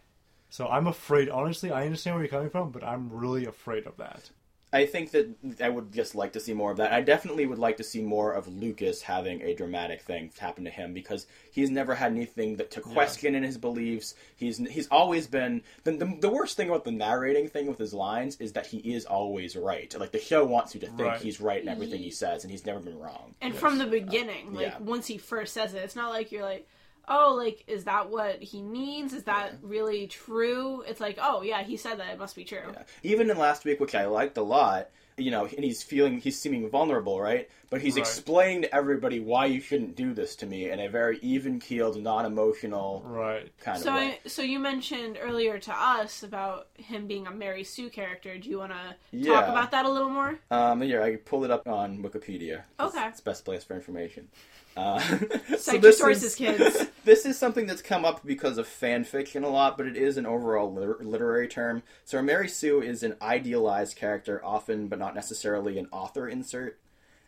So 0.50 0.68
I'm 0.68 0.88
afraid. 0.88 1.30
Honestly, 1.30 1.72
I 1.72 1.86
understand 1.86 2.16
where 2.18 2.24
you're 2.26 2.30
coming 2.30 2.50
from, 2.50 2.72
but 2.72 2.84
I'm 2.84 3.10
really 3.10 3.46
afraid 3.46 3.86
of 3.88 3.96
that. 3.98 4.32
I 4.74 4.86
think 4.86 5.12
that 5.12 5.30
I 5.62 5.68
would 5.68 5.92
just 5.92 6.16
like 6.16 6.32
to 6.34 6.40
see 6.40 6.54
more 6.54 6.72
of 6.72 6.78
that. 6.78 6.94
I 6.94 7.02
definitely 7.02 7.46
would 7.46 7.60
like 7.60 7.76
to 7.78 7.84
see 7.84 8.02
more 8.02 8.32
of 8.32 8.48
Lucas 8.48 9.02
having 9.02 9.42
a 9.42 9.54
dramatic 9.54 10.02
thing 10.02 10.32
happen 10.40 10.64
to 10.64 10.70
him 10.70 10.94
because 10.94 11.28
he's 11.52 11.70
never 11.70 11.94
had 11.94 12.14
anything 12.14 12.56
that 12.56 12.72
to 12.72 12.82
question 12.82 13.36
in 13.36 13.44
his 13.44 13.58
beliefs. 13.58 14.16
He's 14.38 14.58
he's 14.58 14.88
always 14.88 15.28
been 15.28 15.62
the, 15.84 15.92
the 15.92 16.18
the 16.22 16.30
worst 16.30 16.56
thing 16.56 16.70
about 16.70 16.86
the 16.86 16.92
narrating 16.92 17.50
thing 17.50 17.68
with 17.68 17.78
his 17.78 17.94
lines 17.94 18.38
is 18.38 18.54
that 18.54 18.66
he 18.66 18.78
is 18.78 19.06
always 19.06 19.58
right. 19.58 19.94
Like 20.00 20.12
the 20.12 20.20
show 20.20 20.46
wants 20.46 20.74
you 20.74 20.80
to 20.82 20.88
think 20.88 21.00
Right. 21.00 21.22
he's 21.22 21.42
right 21.42 21.62
in 21.62 21.68
everything 21.68 22.00
he 22.02 22.12
says, 22.12 22.44
and 22.44 22.52
he's 22.52 22.66
never 22.66 22.80
been 22.80 22.98
wrong. 22.98 23.36
And 23.42 23.54
from 23.54 23.78
the 23.78 23.88
beginning, 23.88 24.54
like 24.54 24.68
yeah. 24.68 24.78
once 24.80 25.06
he 25.08 25.18
first 25.18 25.54
says 25.54 25.74
it, 25.74 25.80
it's 25.80 25.96
not 25.98 26.12
like 26.12 26.32
you're 26.32 26.44
like, 26.44 26.66
oh, 27.08 27.34
like 27.36 27.64
is 27.68 27.84
that 27.86 28.10
what 28.10 28.42
he 28.42 28.62
means? 28.62 29.14
Is 29.14 29.24
that 29.24 29.54
really 29.62 30.08
true? 30.08 30.82
It's 30.88 31.00
like, 31.00 31.18
oh 31.22 31.42
yeah, 31.42 31.64
he 31.64 31.78
said 31.78 32.00
that. 32.00 32.14
It 32.14 32.20
must 32.20 32.36
be 32.36 32.44
true. 32.44 32.74
even 33.04 33.30
in 33.30 33.38
last 33.38 33.66
week, 33.66 33.80
which 33.80 33.96
I 33.96 34.06
liked 34.06 34.38
a 34.38 34.42
lot, 34.44 34.90
you 35.18 35.32
know, 35.32 35.46
and 35.46 35.64
he's 35.64 35.84
feeling, 35.84 36.20
he's 36.20 36.40
seeming 36.40 36.70
vulnerable, 36.70 37.20
right? 37.20 37.50
But 37.70 37.82
he's 37.82 37.96
Right. 37.96 38.02
explaining 38.02 38.64
to 38.64 38.76
everybody 38.76 39.20
why 39.22 39.46
you 39.46 39.62
shouldn't 39.62 39.96
do 39.96 40.14
this 40.14 40.36
to 40.38 40.46
me 40.46 40.70
in 40.70 40.80
a 40.80 40.90
very 40.90 41.20
even 41.22 41.60
keeled, 41.60 42.02
non 42.02 42.26
emotional 42.26 43.02
Right. 43.06 43.50
kind 43.60 43.80
So, 43.82 43.90
of 43.90 43.96
way. 43.96 44.20
I, 44.26 44.28
so 44.28 44.42
you 44.42 44.60
mentioned 44.60 45.18
earlier 45.22 45.58
to 45.60 45.74
us 45.74 46.24
about 46.24 46.68
him 46.76 47.08
being 47.08 47.28
a 47.28 47.32
Mary 47.32 47.64
Sue 47.64 47.90
character. 47.90 48.38
Do 48.38 48.50
you 48.50 48.58
want 48.60 48.72
to 48.74 48.96
Yeah. 49.12 49.34
talk 49.36 49.48
about 49.50 49.72
that 49.72 49.86
a 49.86 49.90
little 49.90 50.10
more? 50.10 50.38
Um, 50.50 50.84
yeah, 50.84 51.02
I 51.04 51.16
pulled 51.18 51.46
it 51.46 51.52
up 51.52 51.68
on 51.68 52.00
Wikipedia. 52.04 52.64
It's- 52.80 52.90
Okay. 52.96 53.08
It's 53.08 53.20
the 53.22 53.30
best 53.30 53.46
place 53.46 53.64
for 53.64 53.74
information. 53.76 54.28
Uh, 54.78 55.00
so 55.58 55.78
this 55.78 55.98
sources, 56.00 56.24
is- 56.24 56.36
kids. 56.36 56.88
this 57.04 57.26
is 57.26 57.38
something 57.38 57.66
that's 57.66 57.82
come 57.82 58.06
up 58.06 58.26
because 58.26 58.58
of 58.58 58.68
fan 58.68 59.04
fiction 59.04 59.44
a 59.44 59.50
lot, 59.50 59.78
but 59.78 59.88
it 59.88 59.98
is 59.98 60.18
an 60.18 60.26
overall 60.26 60.72
liter- 60.74 60.98
literary 61.02 61.48
term. 61.48 61.84
So 62.06 62.22
Mary 62.22 62.48
Sue 62.48 62.82
is 62.82 63.04
an 63.04 63.16
idealized 63.22 63.96
character, 63.98 64.42
often 64.44 64.88
but 64.88 65.00
not 65.00 65.16
necessarily 65.16 65.78
an 65.78 65.88
author 65.92 66.28
insert. 66.28 66.80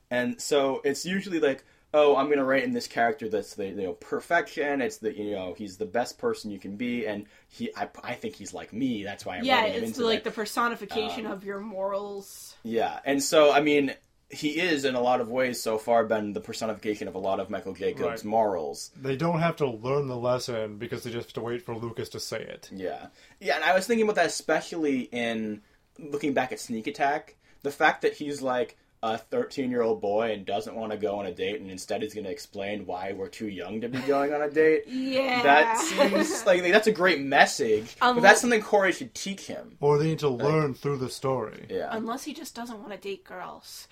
And 0.10 0.40
so 0.40 0.82
it's 0.84 1.06
usually 1.06 1.40
like, 1.40 1.64
oh, 1.94 2.16
I'm 2.16 2.30
gonna 2.30 2.46
write 2.46 2.64
in 2.64 2.74
this 2.74 2.88
character 2.88 3.30
that's 3.30 3.56
the 3.56 3.68
you 3.68 3.76
know 3.76 3.94
perfection. 3.94 4.82
It's 4.82 4.98
the 4.98 5.16
you 5.18 5.32
know 5.32 5.54
he's 5.58 5.78
the 5.78 5.86
best 5.86 6.18
person 6.18 6.52
you 6.52 6.60
can 6.60 6.76
be, 6.76 7.06
and 7.08 7.26
he 7.50 7.72
I, 7.76 7.90
I 8.04 8.14
think 8.14 8.36
he's 8.36 8.54
like 8.54 8.74
me. 8.74 9.04
That's 9.04 9.26
why 9.26 9.38
I'm 9.38 9.44
yeah, 9.44 9.62
writing 9.62 9.74
him 9.78 9.84
it's 9.84 9.98
into 9.98 10.08
like 10.08 10.24
the 10.24 10.32
personification 10.32 11.26
Um, 11.26 11.32
of 11.32 11.44
your 11.44 11.60
morals. 11.60 12.56
Yeah, 12.64 13.00
and 13.06 13.22
so 13.22 13.52
I 13.52 13.62
mean, 13.62 13.94
he 14.34 14.60
is 14.60 14.84
in 14.86 14.96
a 14.96 15.00
lot 15.02 15.22
of 15.22 15.30
ways 15.30 15.62
so 15.62 15.78
far 15.78 16.04
been 16.06 16.34
the 16.34 16.42
personification 16.42 17.08
of 17.08 17.16
a 17.16 17.20
lot 17.20 17.40
of 17.40 17.50
Michael 17.50 17.74
Jacobs' 17.74 18.04
Right. 18.04 18.26
morals. 18.26 18.92
They 19.00 19.16
don't 19.16 19.40
have 19.40 19.56
to 19.58 19.68
learn 19.68 20.08
the 20.08 20.18
lesson 20.18 20.78
because 20.78 21.04
they 21.04 21.12
just 21.12 21.28
have 21.30 21.34
to 21.34 21.42
wait 21.42 21.62
for 21.62 21.76
Lucas 21.76 22.10
to 22.10 22.20
say 22.20 22.42
it. 22.42 22.70
Yeah, 22.72 23.08
yeah, 23.40 23.56
and 23.56 23.64
I 23.64 23.74
was 23.74 23.88
thinking 23.88 24.04
about 24.06 24.16
that 24.16 24.26
especially 24.26 25.02
in 25.12 25.62
looking 26.00 26.34
back 26.34 26.52
at 26.52 26.60
Sneak 26.60 26.88
Attack. 26.88 27.36
The 27.62 27.72
fact 27.72 28.02
that 28.02 28.14
he's 28.14 28.42
like 28.42 28.78
a 29.04 29.18
13 29.18 29.70
year 29.70 29.82
old 29.82 30.00
boy 30.00 30.32
and 30.32 30.46
doesn't 30.46 30.76
want 30.76 30.94
to 30.94 30.98
go 30.98 31.20
on 31.20 31.26
a 31.26 31.34
date, 31.34 31.60
and 31.60 31.70
instead 31.70 32.02
he's 32.02 32.14
going 32.14 32.24
to 32.24 32.32
explain 32.32 32.86
why 32.86 33.12
we're 33.12 33.28
too 33.28 33.50
young 33.50 33.82
to 33.82 33.90
be 33.90 34.00
going 34.00 34.34
on 34.34 34.42
a 34.42 34.50
date. 34.50 34.86
Yeah, 34.88 35.44
That 35.44 35.78
seems 35.78 36.46
like 36.46 36.64
that's 36.64 36.88
a 36.88 36.92
great 36.94 37.20
message, 37.20 37.98
but 38.00 38.08
Um, 38.08 38.22
that's 38.22 38.40
something 38.40 38.62
Cory 38.62 38.94
should 38.94 39.14
teach 39.14 39.42
him. 39.48 39.76
Or 39.82 39.98
they 39.98 40.06
need 40.06 40.20
to 40.20 40.30
learn 40.30 40.74
through 40.74 40.98
the 40.98 41.10
story. 41.10 41.66
Yeah, 41.70 41.90
unless 41.92 42.24
he 42.24 42.34
just 42.34 42.56
doesn't 42.56 42.80
want 42.80 42.94
to 42.94 42.98
date 42.98 43.26
girls. 43.26 43.90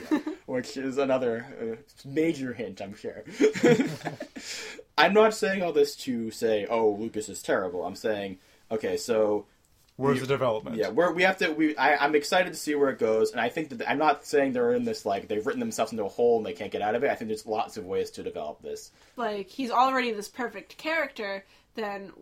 which 0.46 0.78
is 0.78 0.96
another 0.96 1.46
uh, 1.60 2.08
major 2.08 2.54
hint, 2.54 2.80
I'm 2.80 2.94
sure. 2.96 3.22
I'm 4.98 5.12
not 5.12 5.34
saying 5.34 5.62
all 5.62 5.72
this 5.72 5.94
to 5.96 6.30
say, 6.30 6.66
"Oh, 6.70 6.88
Lucas 6.98 7.28
is 7.28 7.42
terrible." 7.42 7.84
I'm 7.84 7.96
saying, 7.96 8.38
okay, 8.70 8.96
so 8.96 9.44
Where's 9.96 10.20
the 10.20 10.26
development? 10.26 10.76
yeah, 10.76 10.88
we're, 10.88 11.12
we 11.12 11.22
have 11.22 11.36
to. 11.38 11.50
We 11.52 11.76
I, 11.76 11.96
I'm 11.96 12.14
excited 12.16 12.52
to 12.52 12.58
see 12.58 12.74
where 12.74 12.90
it 12.90 12.98
goes, 12.98 13.30
and 13.30 13.40
I 13.40 13.48
think 13.48 13.68
that 13.70 13.88
I'm 13.88 13.98
not 13.98 14.24
saying 14.26 14.52
they're 14.52 14.72
in 14.74 14.84
this 14.84 15.06
like 15.06 15.28
they've 15.28 15.46
written 15.46 15.60
themselves 15.60 15.92
into 15.92 16.04
a 16.04 16.08
hole 16.08 16.38
and 16.38 16.46
they 16.46 16.52
can't 16.52 16.72
get 16.72 16.82
out 16.82 16.94
of 16.96 17.04
it. 17.04 17.10
I 17.10 17.14
think 17.14 17.28
there's 17.28 17.46
lots 17.46 17.76
of 17.76 17.84
ways 17.86 18.10
to 18.12 18.22
develop 18.24 18.60
this. 18.60 18.90
Like 19.16 19.48
he's 19.48 19.70
already 19.70 20.12
this 20.12 20.28
perfect 20.28 20.76
character. 20.78 21.44
Then, 21.76 22.12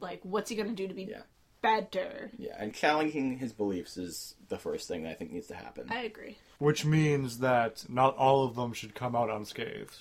like, 0.00 0.20
what's 0.22 0.50
he 0.50 0.56
gonna 0.56 0.72
do 0.72 0.86
to 0.88 0.94
be 0.94 1.04
Yeah. 1.04 1.22
better? 1.62 2.30
Yeah, 2.38 2.54
and 2.58 2.74
challenging 2.74 3.38
his 3.38 3.52
beliefs 3.52 3.96
is 3.96 4.34
the 4.48 4.58
first 4.58 4.88
thing 4.88 5.02
that 5.04 5.10
I 5.10 5.14
think 5.14 5.32
needs 5.32 5.46
to 5.48 5.54
happen. 5.54 5.86
I 5.90 6.02
agree. 6.02 6.38
Which 6.58 6.84
means 6.84 7.38
that 7.38 7.84
not 7.88 8.16
all 8.16 8.44
of 8.44 8.54
them 8.56 8.72
should 8.72 8.94
come 8.94 9.14
out 9.16 9.30
unscathed. 9.30 9.96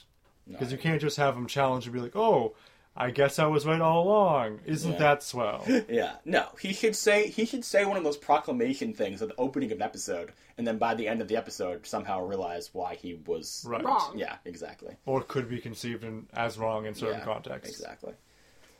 Because 0.49 0.71
you 0.71 0.77
can't 0.77 1.01
just 1.01 1.17
have 1.17 1.35
them 1.35 1.45
challenge 1.45 1.85
and 1.85 1.93
be 1.93 1.99
like, 1.99 2.15
oh, 2.15 2.55
I 2.99 3.11
guess 3.11 3.37
I 3.37 3.45
was 3.45 3.65
right 3.65 3.79
all 3.79 4.03
along. 4.07 4.59
Isn't 4.65 4.93
Yeah. 4.93 4.97
that 4.97 5.23
swell? 5.23 5.63
Yeah, 5.87 6.15
no, 6.25 6.47
he 6.59 6.73
should 6.73 6.95
say 6.95 7.27
he 7.29 7.45
should 7.45 7.63
say 7.63 7.85
one 7.85 7.95
of 7.95 8.03
those 8.03 8.17
proclamation 8.17 8.91
things 8.93 9.21
at 9.21 9.27
the 9.29 9.35
opening 9.37 9.71
of 9.71 9.77
an 9.77 9.83
episode, 9.83 10.31
and 10.57 10.65
then 10.65 10.77
by 10.79 10.95
the 10.95 11.07
end 11.07 11.21
of 11.21 11.27
the 11.27 11.37
episode, 11.37 11.85
somehow 11.85 12.21
realize 12.25 12.71
why 12.73 12.95
he 12.95 13.13
was 13.27 13.63
Right. 13.67 13.83
Wrong. 13.83 14.13
Yeah, 14.17 14.37
exactly. 14.45 14.95
or 15.05 15.21
could 15.21 15.47
be 15.47 15.59
conceived 15.59 16.03
in, 16.03 16.25
as 16.33 16.57
wrong 16.57 16.85
in 16.87 16.95
certain 16.95 17.19
Yeah, 17.19 17.25
contexts. 17.25 17.79
Exactly. 17.79 18.13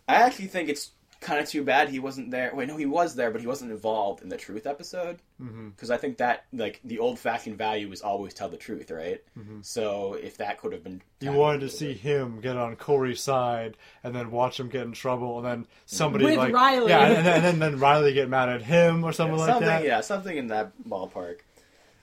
I 0.08 0.16
actually 0.16 0.48
think 0.48 0.70
it's 0.70 0.92
kind 1.20 1.40
of 1.40 1.50
too 1.50 1.64
bad 1.64 1.90
he 1.90 2.00
wasn't 2.00 2.32
there. 2.32 2.52
Wait, 2.54 2.68
no, 2.68 2.78
he 2.78 2.86
was 2.86 3.16
there, 3.16 3.32
but 3.32 3.42
he 3.42 3.48
wasn't 3.48 3.72
involved 3.72 4.22
in 4.22 4.30
the 4.30 4.38
truth 4.38 4.68
episode. 4.68 5.18
Mm-hmm. 5.42 5.70
Because 5.70 5.90
I 5.90 5.98
think 5.98 6.18
that 6.18 6.46
like 6.54 6.80
the 6.84 7.00
old 7.00 7.20
fashioned 7.20 7.58
value 7.58 7.92
is 7.92 8.02
always 8.02 8.34
tell 8.34 8.50
the 8.50 8.58
truth, 8.58 8.92
right? 8.92 9.22
Mm-hmm. 9.38 9.60
So 9.62 10.14
if 10.14 10.38
that 10.38 10.60
could 10.60 10.74
have 10.74 10.84
been, 10.84 11.02
You 11.20 11.32
wanted 11.32 11.62
to 11.62 11.70
see 11.70 11.94
him 11.94 12.40
get 12.40 12.58
on 12.58 12.76
Cory's 12.76 13.22
side 13.22 13.78
and 14.04 14.16
then 14.16 14.32
watch 14.32 14.60
him 14.60 14.70
get 14.70 14.86
in 14.86 14.92
trouble 14.92 15.38
and 15.38 15.46
then 15.46 15.64
mm. 15.64 15.68
somebody 15.86 16.26
With 16.26 16.38
like 16.38 16.54
Riley. 16.54 16.90
Yeah, 16.90 17.08
and, 17.08 17.26
then, 17.26 17.36
and 17.36 17.44
then, 17.44 17.60
then 17.60 17.80
Riley 17.80 18.14
get 18.14 18.30
mad 18.30 18.50
at 18.50 18.62
him 18.62 19.04
or 19.04 19.12
something 19.12 19.38
like 19.38 19.50
something, 19.50 19.68
that. 19.68 19.84
yeah, 19.84 20.02
something 20.02 20.38
in 20.38 20.48
that 20.48 20.72
ballpark. 20.88 21.40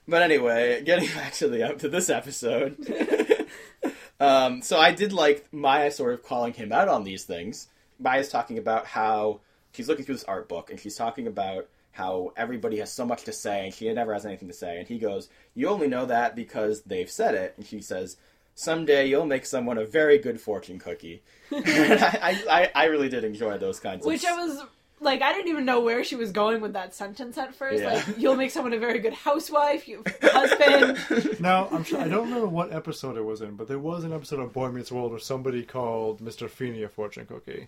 But 0.07 0.21
anyway, 0.21 0.83
getting 0.83 1.09
back 1.15 1.33
to 1.35 1.47
the 1.47 1.75
to 1.79 1.89
this 1.89 2.09
episode. 2.09 3.47
um, 4.19 4.61
so 4.61 4.77
I 4.77 4.91
did 4.91 5.13
like 5.13 5.51
Maya 5.53 5.91
sort 5.91 6.13
of 6.13 6.23
calling 6.23 6.53
him 6.53 6.71
out 6.71 6.87
on 6.87 7.03
these 7.03 7.23
things. 7.23 7.67
Maya's 7.99 8.29
talking 8.29 8.57
about 8.57 8.85
how 8.85 9.41
she's 9.71 9.87
looking 9.87 10.05
through 10.05 10.15
this 10.15 10.23
art 10.23 10.47
book 10.47 10.69
and 10.69 10.79
she's 10.79 10.95
talking 10.95 11.27
about 11.27 11.67
how 11.91 12.33
everybody 12.35 12.79
has 12.79 12.91
so 12.91 13.05
much 13.05 13.23
to 13.23 13.31
say 13.31 13.65
and 13.65 13.73
she 13.73 13.91
never 13.93 14.13
has 14.13 14.25
anything 14.25 14.47
to 14.49 14.53
say. 14.53 14.79
And 14.79 14.87
he 14.87 14.99
goes, 14.99 15.29
"You 15.53 15.69
only 15.69 15.87
know 15.87 16.05
that 16.05 16.35
because 16.35 16.81
they've 16.83 17.09
said 17.09 17.35
it." 17.35 17.53
And 17.57 17.65
she 17.65 17.81
says, 17.81 18.17
someday 18.55 19.07
you'll 19.07 19.25
make 19.25 19.45
someone 19.45 19.77
a 19.77 19.85
very 19.85 20.17
good 20.17 20.39
fortune 20.41 20.79
cookie. 20.79 21.21
and 21.51 21.99
I, 21.99 22.41
I, 22.49 22.71
I 22.73 22.85
really 22.85 23.09
did 23.09 23.23
enjoy 23.23 23.57
those 23.57 23.79
kinds 23.79 24.05
of. 24.05 24.07
Which 24.07 24.25
I 24.25 24.33
was 24.33 24.63
like, 25.01 25.21
I 25.21 25.33
didn't 25.33 25.49
even 25.49 25.65
know 25.65 25.81
where 25.81 26.03
she 26.03 26.15
was 26.15 26.31
going 26.31 26.61
with 26.61 26.73
that 26.73 26.95
sentence 26.95 27.37
at 27.37 27.53
first. 27.53 27.83
Yeah. 27.83 27.93
Like, 27.93 28.17
you'll 28.17 28.35
make 28.35 28.51
someone 28.51 28.73
a 28.73 28.79
very 28.79 28.99
good 28.99 29.13
housewife, 29.13 29.87
you 29.87 30.03
husband. 30.21 31.39
Now, 31.39 31.67
I'm 31.69 31.83
sure 31.83 31.99
I 31.99 32.07
don't 32.07 32.27
remember 32.29 32.47
what 32.47 32.73
episode 32.73 33.17
it 33.17 33.23
was 33.23 33.41
in, 33.41 33.55
but 33.55 33.67
there 33.67 33.79
was 33.79 34.03
an 34.03 34.13
episode 34.13 34.39
of 34.39 34.53
Boy 34.53 34.71
Meets 34.71 34.91
World 34.91 35.11
where 35.11 35.19
somebody 35.19 35.63
called 35.63 36.21
Mr. 36.21 36.49
Feeny 36.49 36.83
a 36.83 36.89
fortune 36.89 37.25
cookie. 37.25 37.67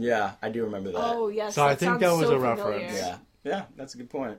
Yeah, 0.00 0.32
I 0.42 0.48
do 0.50 0.64
remember 0.64 0.92
that. 0.92 1.00
oh 1.00 1.28
yes, 1.28 1.54
So 1.54 1.64
I 1.64 1.74
think 1.74 1.90
sounds 1.92 2.00
that 2.00 2.10
was 2.12 2.20
so 2.28 2.36
a 2.36 2.40
familiar. 2.40 2.54
reference. 2.78 2.98
Yeah, 2.98 3.16
yeah, 3.44 3.62
that's 3.76 3.94
a 3.94 3.98
good 3.98 4.10
point. 4.10 4.38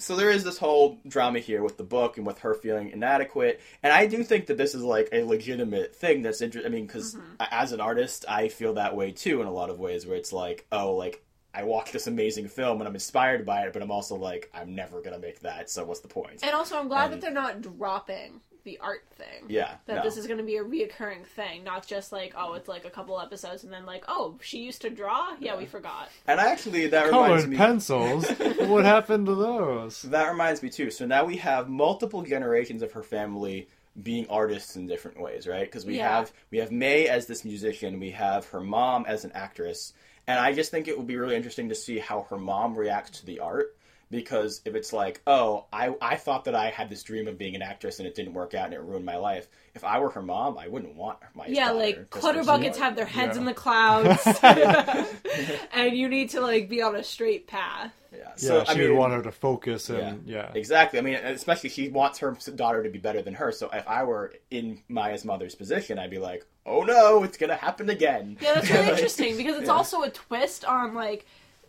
So 0.00 0.14
there 0.14 0.30
is 0.30 0.44
this 0.44 0.58
whole 0.58 0.98
drama 1.08 1.40
here 1.40 1.60
with 1.64 1.76
the 1.76 1.82
book 1.82 2.18
and 2.18 2.26
with 2.26 2.38
her 2.40 2.54
feeling 2.54 2.90
inadequate, 2.90 3.60
and 3.82 3.92
I 3.92 4.06
do 4.06 4.22
think 4.22 4.46
that 4.46 4.56
this 4.56 4.74
is 4.74 4.82
like 4.84 5.08
a 5.12 5.24
legitimate 5.24 5.96
thing 5.96 6.22
that's 6.22 6.40
interesting. 6.40 6.70
I 6.72 6.74
mean, 6.74 6.86
because 6.86 7.14
Mm-hmm. 7.16 7.42
as 7.50 7.72
an 7.72 7.80
artist, 7.80 8.24
I 8.28 8.48
feel 8.48 8.74
that 8.74 8.94
way 8.94 9.10
too 9.10 9.40
in 9.40 9.46
a 9.48 9.52
lot 9.52 9.70
of 9.70 9.80
ways, 9.80 10.06
where 10.06 10.16
it's 10.16 10.32
like, 10.32 10.66
oh, 10.70 10.94
like 10.94 11.24
I 11.52 11.64
watched 11.64 11.92
this 11.92 12.06
amazing 12.06 12.46
film 12.46 12.80
and 12.80 12.86
I'm 12.86 12.94
inspired 12.94 13.44
by 13.44 13.62
it, 13.62 13.72
but 13.72 13.82
I'm 13.82 13.90
also 13.90 14.14
like, 14.14 14.48
I'm 14.54 14.76
never 14.76 15.00
gonna 15.02 15.18
make 15.18 15.40
that. 15.40 15.68
So 15.68 15.84
what's 15.84 15.98
the 16.00 16.06
point? 16.08 16.40
And 16.44 16.54
also, 16.54 16.78
I'm 16.78 16.86
glad 16.86 17.06
And- 17.06 17.14
that 17.14 17.20
they're 17.20 17.34
not 17.34 17.60
dropping 17.62 18.40
the 18.68 18.78
art 18.80 19.04
thing. 19.16 19.44
yeah, 19.48 19.76
That 19.86 19.96
no. 19.96 20.02
this 20.02 20.18
is 20.18 20.26
going 20.26 20.36
to 20.38 20.44
be 20.44 20.56
a 20.58 20.62
reoccurring 20.62 21.24
thing, 21.24 21.64
not 21.64 21.86
just 21.86 22.12
like, 22.12 22.34
oh, 22.36 22.52
it's 22.52 22.68
like 22.68 22.84
a 22.84 22.90
couple 22.90 23.18
episodes 23.18 23.64
and 23.64 23.72
then 23.72 23.86
like, 23.86 24.04
oh, 24.08 24.36
she 24.42 24.58
used 24.58 24.82
to 24.82 24.90
draw? 24.90 25.34
Yeah, 25.40 25.56
we 25.56 25.64
forgot. 25.64 26.10
and 26.26 26.38
I 26.38 26.50
actually 26.52 26.86
that 26.88 27.06
reminds 27.06 27.46
me. 27.46 27.56
pencils. 27.56 28.28
what 28.66 28.84
happened 28.84 29.24
to 29.26 29.34
those? 29.34 30.02
That 30.02 30.28
reminds 30.28 30.62
me 30.62 30.68
too. 30.68 30.90
So 30.90 31.06
now 31.06 31.24
we 31.24 31.38
have 31.38 31.70
multiple 31.70 32.22
generations 32.22 32.82
of 32.82 32.92
her 32.92 33.02
family 33.02 33.68
being 34.02 34.26
artists 34.28 34.76
in 34.76 34.86
different 34.86 35.18
ways, 35.20 35.46
right? 35.46 35.64
Because 35.64 35.86
we 35.86 35.96
Yeah. 35.96 36.18
have 36.18 36.32
we 36.50 36.58
have 36.58 36.70
May 36.70 37.08
as 37.08 37.26
this 37.26 37.44
musician, 37.44 37.98
we 37.98 38.10
have 38.10 38.44
her 38.50 38.60
mom 38.60 39.06
as 39.08 39.24
an 39.24 39.32
actress, 39.34 39.94
and 40.26 40.38
I 40.38 40.52
just 40.52 40.70
think 40.70 40.88
it 40.88 40.98
would 40.98 41.06
be 41.06 41.16
really 41.16 41.36
interesting 41.36 41.70
to 41.70 41.74
see 41.74 41.98
how 41.98 42.26
her 42.28 42.36
mom 42.38 42.76
reacts 42.76 43.18
to 43.20 43.26
the 43.26 43.40
art. 43.40 43.74
Because 44.10 44.62
if 44.64 44.74
it's 44.74 44.92
like, 44.92 45.20
oh, 45.26 45.66
I, 45.72 45.94
I 46.00 46.16
thought 46.16 46.44
that 46.46 46.54
I 46.54 46.70
had 46.70 46.88
this 46.88 47.02
dream 47.02 47.28
of 47.28 47.36
being 47.36 47.54
an 47.54 47.62
actress 47.62 47.98
and 47.98 48.08
it 48.08 48.14
didn't 48.14 48.32
work 48.32 48.54
out 48.54 48.66
and 48.66 48.74
it 48.74 48.80
ruined 48.80 49.04
my 49.04 49.16
life. 49.16 49.48
If 49.74 49.84
I 49.84 49.98
were 50.00 50.10
her 50.10 50.22
mom, 50.22 50.56
I 50.58 50.66
wouldn't 50.68 50.94
want 50.94 51.18
my 51.34 51.46
Yeah, 51.46 51.66
daughter 51.72 51.78
like 51.78 52.10
clutter 52.10 52.42
buckets 52.42 52.78
have 52.78 52.96
their 52.96 53.04
heads 53.04 53.36
Yeah. 53.36 53.40
in 53.40 53.44
the 53.46 53.54
clouds, 53.54 54.26
and 55.72 55.96
you 55.96 56.08
need 56.08 56.30
to 56.30 56.40
like 56.40 56.68
be 56.68 56.82
on 56.82 56.96
a 56.96 57.04
straight 57.04 57.46
path. 57.46 57.92
Yeah, 58.10 58.32
So, 58.36 58.60
I 58.66 58.72
she 58.72 58.78
mean, 58.78 58.88
would 58.90 58.98
want 58.98 59.12
her 59.12 59.22
to 59.22 59.30
focus 59.32 59.90
and 59.90 60.26
yeah. 60.26 60.50
Exactly. 60.54 60.98
I 60.98 61.02
mean, 61.02 61.14
especially 61.16 61.68
she 61.70 61.88
wants 61.90 62.18
her 62.20 62.36
daughter 62.54 62.82
to 62.82 62.88
be 62.88 62.98
better 62.98 63.20
than 63.22 63.34
her. 63.34 63.52
So 63.52 63.68
if 63.70 63.86
I 63.86 64.04
were 64.04 64.32
in 64.50 64.82
Maya's 64.88 65.24
mother's 65.24 65.54
position, 65.54 65.98
I'd 65.98 66.10
be 66.10 66.18
like, 66.18 66.46
"Oh 66.64 66.82
no, 66.84 67.22
it's 67.24 67.36
gonna 67.36 67.56
happen 67.56 67.90
again." 67.90 68.38
Yeah, 68.40 68.54
that's 68.54 68.70
really 68.70 68.84
Like, 68.84 68.92
interesting 68.92 69.36
because 69.36 69.58
it's 69.58 69.66
yeah. 69.66 69.74
also 69.74 70.02
a 70.02 70.10
twist 70.10 70.64
on 70.64 70.94
like 70.94 71.26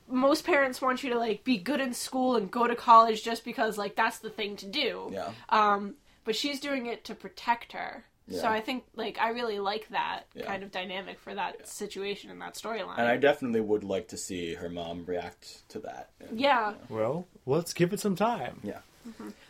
most 0.09 0.45
parents 0.45 0.81
want 0.81 1.03
you 1.03 1.11
to 1.11 1.17
like 1.19 1.43
be 1.43 1.57
good 1.57 1.79
in 1.79 1.93
school 1.93 2.35
and 2.35 2.49
go 2.51 2.67
to 2.67 2.75
college 2.75 3.23
just 3.23 3.45
because 3.45 3.77
like 3.77 3.95
that's 3.95 4.19
the 4.19 4.29
thing 4.29 4.55
to 4.57 4.65
do. 4.65 5.09
Yeah. 5.11 5.31
Um, 5.49 5.95
but 6.25 6.35
she's 6.35 6.59
doing 6.59 6.87
it 6.87 7.05
to 7.05 7.15
protect 7.15 7.73
her. 7.73 8.05
Yeah. 8.27 8.41
So 8.41 8.47
I 8.47 8.61
think 8.61 8.83
like 8.95 9.17
I 9.19 9.29
really 9.29 9.57
like 9.59 9.87
that 9.89 10.23
Yeah. 10.35 10.45
kind 10.45 10.61
of 10.63 10.71
dynamic 10.71 11.19
for 11.19 11.33
that 11.33 11.67
situation 11.67 12.29
and 12.29 12.39
that 12.41 12.53
storyline. 12.55 12.97
And 12.99 13.07
I 13.07 13.17
definitely 13.17 13.61
would 13.61 13.83
like 13.83 14.07
to 14.09 14.17
see 14.17 14.53
her 14.55 14.69
mom 14.69 15.05
react 15.05 15.67
to 15.69 15.79
that. 15.79 16.09
yeah, 16.33 16.73
Well, 16.89 17.27
let's 17.45 17.73
give 17.73 17.91
it 17.93 17.99
some 17.99 18.15
time. 18.15 18.59
Yeah. 18.63 18.79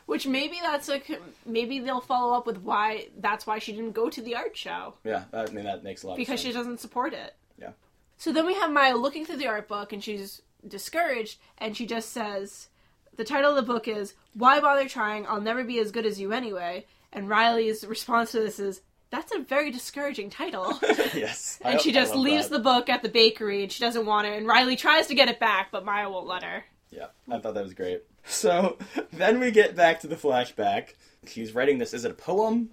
which 0.05 0.26
maybe 0.26 0.57
that's 0.62 0.88
like 0.88 1.20
maybe 1.45 1.80
they'll 1.80 1.99
follow 1.99 2.34
up 2.38 2.45
with 2.47 2.60
why 2.60 3.07
that's 3.18 3.45
why 3.45 3.60
she 3.60 3.74
didn't 3.74 3.91
go 3.91 4.10
to 4.10 4.22
the 4.22 4.36
art 4.36 4.55
show 4.55 4.93
Yeah. 5.03 5.24
I 5.34 5.47
mean, 5.47 5.66
that 5.66 5.84
makes 5.84 6.03
a 6.03 6.07
lot 6.07 6.16
because 6.18 6.39
of 6.39 6.45
she 6.45 6.51
doesn't 6.53 6.80
support 6.80 7.14
it. 7.14 7.36
Yeah. 7.60 7.72
So 8.18 8.32
then 8.32 8.45
we 8.45 8.53
have 8.53 8.72
Maya 8.72 8.95
looking 8.95 9.26
through 9.26 9.38
the 9.38 9.47
art 9.47 9.68
book 9.68 9.91
and 9.91 10.01
she's 10.03 10.41
discouraged 10.68 11.39
and 11.57 11.76
she 11.76 11.86
just 11.86 12.12
says 12.12 12.70
the 13.16 13.24
title 13.24 13.51
of 13.51 13.55
the 13.55 13.62
book 13.74 13.88
is 13.88 14.14
Why 14.34 14.60
Bother 14.60 14.88
Trying? 14.88 15.26
I'll 15.28 15.41
Never 15.41 15.64
Be 15.64 15.80
as 15.80 15.91
Good 15.91 16.05
as 16.05 16.20
You 16.20 16.32
Anyway. 16.32 16.86
And 17.12 17.28
Riley's 17.28 17.86
response 17.86 18.32
to 18.32 18.39
this 18.39 18.60
is 18.60 18.82
that's 19.10 19.34
a 19.34 19.39
very 19.39 19.72
discouraging 19.72 20.30
title. 20.30 20.78
yes. 21.14 21.60
and 21.64 21.76
I- 21.76 21.82
she 21.82 21.91
just 21.91 22.16
leaves 22.16 22.49
that. 22.49 22.57
the 22.57 22.64
book 22.64 22.89
at 22.89 23.01
the 23.01 23.10
bakery 23.10 23.64
and 23.64 23.72
she 23.72 23.80
doesn't 23.82 24.05
want 24.05 24.28
it 24.28 24.38
and 24.38 24.47
Riley 24.47 24.76
tries 24.76 25.07
to 25.07 25.16
get 25.16 25.30
it 25.30 25.39
back 25.39 25.70
but 25.72 25.86
Maya 25.86 26.10
won't 26.10 26.28
let 26.28 26.43
her. 26.43 26.64
Yeah, 26.91 27.07
I 27.30 27.39
thought 27.39 27.53
that 27.53 27.64
was 27.64 27.74
great. 27.74 28.03
So 28.26 28.78
then 29.14 29.39
we 29.39 29.51
get 29.51 29.76
back 29.76 29.99
to 30.01 30.07
the 30.07 30.16
flashback. 30.16 30.93
She's 31.28 31.53
writing 31.53 31.78
this. 31.78 31.93
Is 31.93 32.05
it 32.05 32.12
a 32.12 32.16
poem 32.16 32.70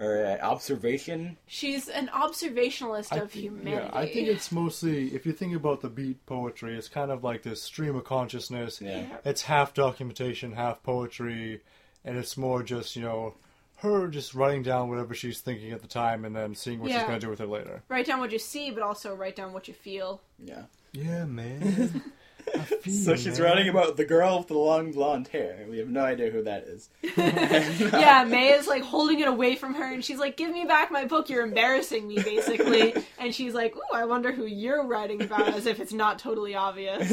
or 0.00 0.16
an 0.16 0.40
observation? 0.40 1.36
She's 1.46 1.88
an 1.88 2.08
observationalist 2.08 3.12
of 3.12 3.30
think- 3.30 3.44
humanity. 3.44 3.86
Yeah, 3.86 3.90
I 3.92 4.06
think 4.06 4.28
it's 4.28 4.50
mostly 4.62 5.14
if 5.14 5.26
you 5.26 5.32
think 5.32 5.54
about 5.54 5.82
the 5.82 5.88
beat 5.90 6.24
poetry, 6.26 6.76
it's 6.76 6.88
kind 6.88 7.10
of 7.10 7.22
like 7.22 7.42
this 7.42 7.62
stream 7.62 7.94
of 7.96 8.04
consciousness. 8.04 8.80
Yeah. 8.80 9.04
It's 9.24 9.42
half 9.42 9.74
documentation, 9.74 10.52
half 10.52 10.82
poetry, 10.82 11.60
and 12.04 12.16
it's 12.16 12.36
more 12.36 12.62
just 12.62 12.96
you 12.96 13.02
know 13.02 13.34
her 13.76 14.08
just 14.08 14.34
writing 14.34 14.62
down 14.62 14.88
whatever 14.90 15.14
she's 15.14 15.40
thinking 15.40 15.72
at 15.72 15.80
the 15.80 15.88
time 15.88 16.24
and 16.24 16.34
then 16.36 16.54
seeing 16.54 16.80
what 16.80 16.90
she's 16.90 17.00
going 17.02 17.14
to 17.18 17.26
do 17.26 17.30
with 17.30 17.40
it 17.40 17.48
later. 17.48 17.82
write 17.88 18.04
down 18.06 18.20
what 18.20 18.30
you 18.30 18.38
see 18.38 18.70
but 18.70 18.82
also 18.82 19.14
write 19.14 19.36
down 19.36 19.52
what 19.52 19.68
you 19.68 19.74
feel. 19.74 20.20
Yeah. 20.38 20.64
Yeah, 20.92 21.24
man. 21.24 22.02
I 22.54 22.58
feel 22.80 22.92
So 22.92 23.16
she's 23.16 23.38
man. 23.38 23.48
writing 23.50 23.68
about 23.68 23.96
the 23.96 24.04
girl 24.04 24.38
with 24.38 24.48
the 24.48 24.58
long 24.58 24.92
blonde 24.92 25.28
hair. 25.28 25.66
We 25.68 25.78
have 25.78 25.88
no 25.88 26.00
idea 26.00 26.30
who 26.30 26.42
that 26.44 26.64
is. 26.64 26.88
yeah, 27.16 28.24
May 28.28 28.52
is 28.52 28.66
like 28.66 28.82
holding 28.82 29.20
it 29.20 29.28
away 29.28 29.56
from 29.56 29.74
her, 29.74 29.92
and 29.92 30.04
she's 30.04 30.18
like, 30.18 30.36
"Give 30.36 30.50
me 30.50 30.64
back 30.64 30.90
my 30.90 31.04
book. 31.04 31.28
You're 31.30 31.44
embarrassing 31.44 32.06
me, 32.08 32.16
basically." 32.16 32.94
and 33.18 33.34
she's 33.34 33.54
like, 33.54 33.76
"Ooh, 33.76 33.80
I 33.94 34.04
wonder 34.04 34.32
who 34.32 34.46
you're 34.46 34.84
writing 34.86 35.22
about," 35.22 35.48
as 35.48 35.66
if 35.66 35.80
it's 35.80 35.92
not 35.92 36.18
totally 36.18 36.54
obvious. 36.54 37.08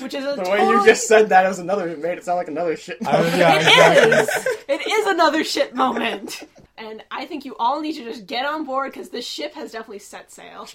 Which 0.00 0.14
is 0.14 0.24
a 0.24 0.36
The 0.36 0.42
totally... 0.44 0.58
way 0.60 0.66
you 0.80 0.84
just 0.86 1.06
said 1.08 1.28
that, 1.30 1.44
it 1.44 1.48
was 1.48 1.58
another. 1.58 1.88
It 1.88 2.00
made 2.02 2.18
it 2.18 2.24
sound 2.24 2.38
like 2.38 2.48
another 2.48 2.76
shit. 2.76 2.98
I- 3.06 3.12
moment. 3.12 3.36
yeah, 3.36 3.54
It 3.54 3.60
exactly. 3.62 4.12
is. 4.12 4.58
It 4.68 4.86
is 4.90 5.06
another 5.06 5.44
shit 5.44 5.74
moment. 5.74 6.42
And 6.76 7.04
I 7.10 7.24
think 7.24 7.44
you 7.44 7.54
all 7.56 7.80
need 7.80 7.92
to 7.94 8.04
just 8.04 8.26
get 8.26 8.44
on 8.44 8.64
board 8.64 8.92
because 8.92 9.10
this 9.10 9.24
ship 9.26 9.54
has 9.54 9.70
definitely 9.72 10.00
set 10.00 10.32
sail. 10.32 10.66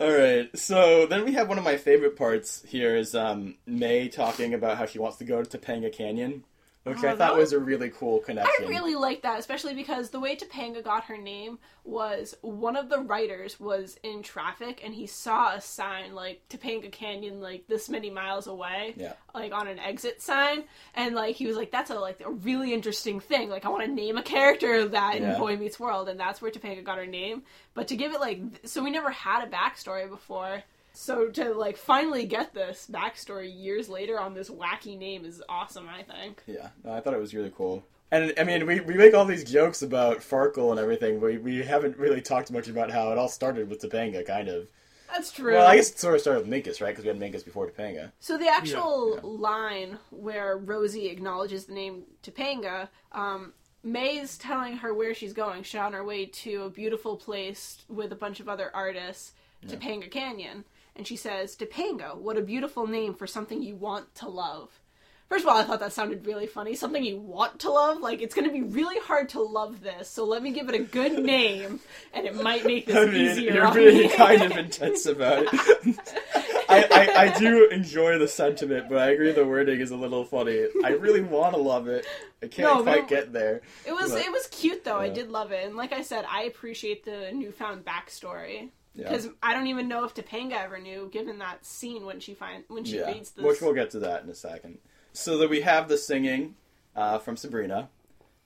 All 0.00 0.12
right. 0.12 0.56
So 0.58 1.06
then 1.06 1.24
we 1.24 1.32
have 1.32 1.48
one 1.48 1.58
of 1.58 1.64
my 1.64 1.76
favorite 1.76 2.16
parts 2.16 2.62
here 2.66 2.96
is 2.96 3.14
um, 3.14 3.56
May 3.66 4.08
talking 4.08 4.54
about 4.54 4.78
how 4.78 4.86
she 4.86 4.98
wants 4.98 5.18
to 5.18 5.24
go 5.24 5.42
to 5.42 5.58
Topanga 5.58 5.92
Canyon, 5.92 6.44
which 6.84 6.98
Oh, 6.98 7.08
I 7.08 7.14
that 7.14 7.18
thought 7.18 7.36
was- 7.36 7.52
was 7.52 7.52
a 7.54 7.58
really 7.58 7.90
cool 7.90 8.20
connection. 8.20 8.64
I 8.64 8.68
really 8.68 8.94
like 8.94 9.22
that, 9.22 9.38
especially 9.38 9.74
because 9.74 10.08
the 10.10 10.20
way 10.20 10.36
Topanga 10.36 10.82
got 10.82 11.04
her 11.04 11.18
name 11.18 11.58
was 11.84 12.34
one 12.40 12.76
of 12.76 12.88
the 12.88 12.98
writers 13.00 13.58
was 13.60 13.98
in 14.02 14.22
traffic 14.22 14.80
and 14.84 14.94
he 14.94 15.06
saw 15.06 15.54
a 15.54 15.60
sign 15.60 16.14
like 16.14 16.40
Topanga 16.48 16.90
Canyon 16.90 17.40
like 17.40 17.66
this 17.66 17.88
many 17.88 18.08
miles 18.10 18.46
away. 18.46 18.94
Yeah. 18.96 19.12
Like 19.34 19.52
on 19.52 19.68
an 19.68 19.78
exit 19.78 20.22
sign. 20.22 20.64
And 20.94 21.14
like 21.14 21.36
he 21.36 21.46
was 21.46 21.56
like, 21.56 21.70
That's 21.70 21.90
a 21.90 21.94
like 21.98 22.20
a 22.24 22.30
really 22.30 22.72
interesting 22.72 23.20
thing. 23.20 23.50
Like 23.50 23.64
I 23.66 23.68
want 23.68 23.84
to 23.84 23.90
name 23.92 24.16
a 24.16 24.22
character 24.22 24.74
of 24.76 24.92
that 24.92 25.16
in 25.16 25.22
Yeah. 25.24 25.38
Boy 25.38 25.56
Meets 25.56 25.78
World 25.80 26.08
and 26.08 26.18
that's 26.18 26.40
where 26.40 26.50
Topanga 26.50 26.82
got 26.84 26.98
her 26.98 27.06
name. 27.06 27.42
But 27.74 27.88
to 27.88 27.96
give 27.96 28.12
it 28.14 28.20
like 28.20 28.38
th- 28.38 28.66
so 28.66 28.82
we 28.82 28.90
never 28.90 29.10
had 29.10 29.46
a 29.46 29.50
backstory 29.50 30.08
before. 30.08 30.62
So 31.00 31.28
to 31.28 31.54
like 31.54 31.76
finally 31.76 32.26
get 32.26 32.52
this 32.52 32.88
backstory 32.90 33.48
years 33.56 33.88
later 33.88 34.18
on 34.18 34.34
this 34.34 34.50
wacky 34.50 34.98
name 34.98 35.24
is 35.24 35.40
awesome, 35.48 35.88
I 35.88 36.02
think. 36.02 36.42
Yeah, 36.48 36.70
no, 36.82 36.92
I 36.92 37.00
thought 37.00 37.14
it 37.14 37.20
was 37.20 37.32
really 37.32 37.52
cool. 37.56 37.84
And 38.10 38.34
I 38.36 38.42
mean, 38.42 38.66
we, 38.66 38.80
we 38.80 38.94
make 38.94 39.14
all 39.14 39.24
these 39.24 39.44
jokes 39.44 39.82
about 39.82 40.18
Farkle 40.18 40.72
and 40.72 40.80
everything, 40.80 41.20
we, 41.20 41.38
we 41.38 41.62
haven't 41.62 41.96
really 41.98 42.20
talked 42.20 42.50
much 42.50 42.66
about 42.66 42.90
how 42.90 43.12
it 43.12 43.16
all 43.16 43.28
started 43.28 43.70
with 43.70 43.80
Topanga, 43.80 44.26
kind 44.26 44.48
of. 44.48 44.66
That's 45.06 45.30
true. 45.30 45.52
Well, 45.52 45.68
I 45.68 45.76
guess 45.76 45.90
it 45.90 46.00
sort 46.00 46.16
of 46.16 46.20
started 46.20 46.48
with 46.48 46.50
Minkus, 46.50 46.80
right? 46.80 46.88
Because 46.88 47.04
we 47.04 47.08
had 47.10 47.20
Minkus 47.20 47.44
before 47.44 47.70
Topanga. 47.70 48.10
So 48.18 48.36
the 48.36 48.48
actual 48.48 49.14
Yeah. 49.14 49.20
line 49.22 49.98
where 50.10 50.56
Rosie 50.56 51.06
acknowledges 51.06 51.66
the 51.66 51.74
name 51.74 52.02
Topanga, 52.24 52.88
um, 53.12 53.52
May's 53.84 54.36
telling 54.36 54.78
her 54.78 54.92
where 54.92 55.14
she's 55.14 55.32
going. 55.32 55.62
She's 55.62 55.80
on 55.80 55.92
her 55.92 56.02
way 56.02 56.26
to 56.26 56.64
a 56.64 56.70
beautiful 56.70 57.16
place 57.16 57.84
with 57.88 58.10
a 58.10 58.16
bunch 58.16 58.40
of 58.40 58.48
other 58.48 58.72
artists, 58.74 59.34
Topanga 59.64 60.10
Canyon. 60.10 60.64
And 60.98 61.06
she 61.06 61.16
says, 61.16 61.56
Topanga, 61.56 62.16
what 62.16 62.36
a 62.36 62.42
beautiful 62.42 62.86
name 62.86 63.14
for 63.14 63.26
something 63.26 63.62
you 63.62 63.76
want 63.76 64.14
to 64.16 64.28
love. 64.28 64.68
First 65.28 65.44
of 65.44 65.50
all, 65.50 65.58
I 65.58 65.62
thought 65.64 65.80
that 65.80 65.92
sounded 65.92 66.26
really 66.26 66.46
funny. 66.46 66.74
Something 66.74 67.04
you 67.04 67.18
want 67.20 67.60
to 67.60 67.70
love? 67.70 68.00
Like, 68.00 68.22
it's 68.22 68.34
going 68.34 68.46
to 68.48 68.52
be 68.52 68.62
really 68.62 68.98
hard 68.98 69.28
to 69.30 69.42
love 69.42 69.82
this, 69.82 70.08
so 70.08 70.24
let 70.24 70.42
me 70.42 70.52
give 70.52 70.70
it 70.70 70.74
a 70.74 70.82
good 70.82 71.22
name, 71.22 71.80
and 72.14 72.26
it 72.26 72.34
might 72.34 72.64
make 72.64 72.86
this 72.86 72.96
I 72.96 73.04
mean, 73.04 73.14
easier 73.26 73.52
you're 73.52 73.74
being 73.74 74.08
kind 74.10 74.40
of 74.42 74.52
intense 74.52 75.04
about 75.04 75.44
it. 75.52 75.98
I, 76.70 76.82
I, 76.90 77.22
I 77.34 77.38
do 77.38 77.68
enjoy 77.68 78.18
the 78.18 78.26
sentiment, 78.28 78.88
but 78.88 78.98
I 78.98 79.10
agree 79.10 79.30
the 79.32 79.44
wording 79.46 79.80
is 79.80 79.90
a 79.90 79.96
little 79.96 80.24
funny. 80.24 80.66
I 80.84 80.90
really 80.90 81.22
want 81.22 81.54
to 81.54 81.60
love 81.60 81.88
it. 81.88 82.06
I 82.42 82.46
can't 82.46 82.76
No, 82.78 82.82
quite 82.82 83.00
it- 83.00 83.08
get 83.08 83.32
there. 83.32 83.60
It 83.86 83.92
was 83.92 84.12
But- 84.12 84.22
it 84.22 84.32
was 84.32 84.46
cute 84.48 84.82
though. 84.84 84.98
I 84.98 85.10
did 85.10 85.30
love 85.30 85.52
it, 85.52 85.64
and 85.66 85.76
like 85.76 85.92
I 85.92 86.02
said, 86.02 86.24
I 86.28 86.44
appreciate 86.44 87.04
the 87.04 87.30
newfound 87.34 87.84
backstory 87.84 88.70
Yeah. 88.98 89.08
because 89.10 89.28
I 89.42 89.54
don't 89.54 89.68
even 89.68 89.86
know 89.88 90.04
if 90.04 90.12
Topanga 90.14 90.60
ever 90.60 90.78
knew, 90.78 91.08
given 91.12 91.38
that 91.38 91.64
scene 91.64 92.04
when 92.04 92.18
she 92.20 92.34
find 92.34 92.64
when 92.68 92.84
she 92.84 92.98
yeah, 92.98 93.06
reads 93.06 93.30
this. 93.30 93.44
which 93.44 93.60
we'll 93.60 93.72
get 93.74 93.90
to 93.92 94.00
that 94.00 94.24
in 94.24 94.28
a 94.28 94.34
second. 94.34 94.78
So 95.12 95.38
that 95.38 95.48
we 95.50 95.60
have 95.62 95.88
the 95.88 95.96
singing 95.96 96.56
uh, 96.96 97.18
from 97.18 97.36
Sabrina, 97.36 97.88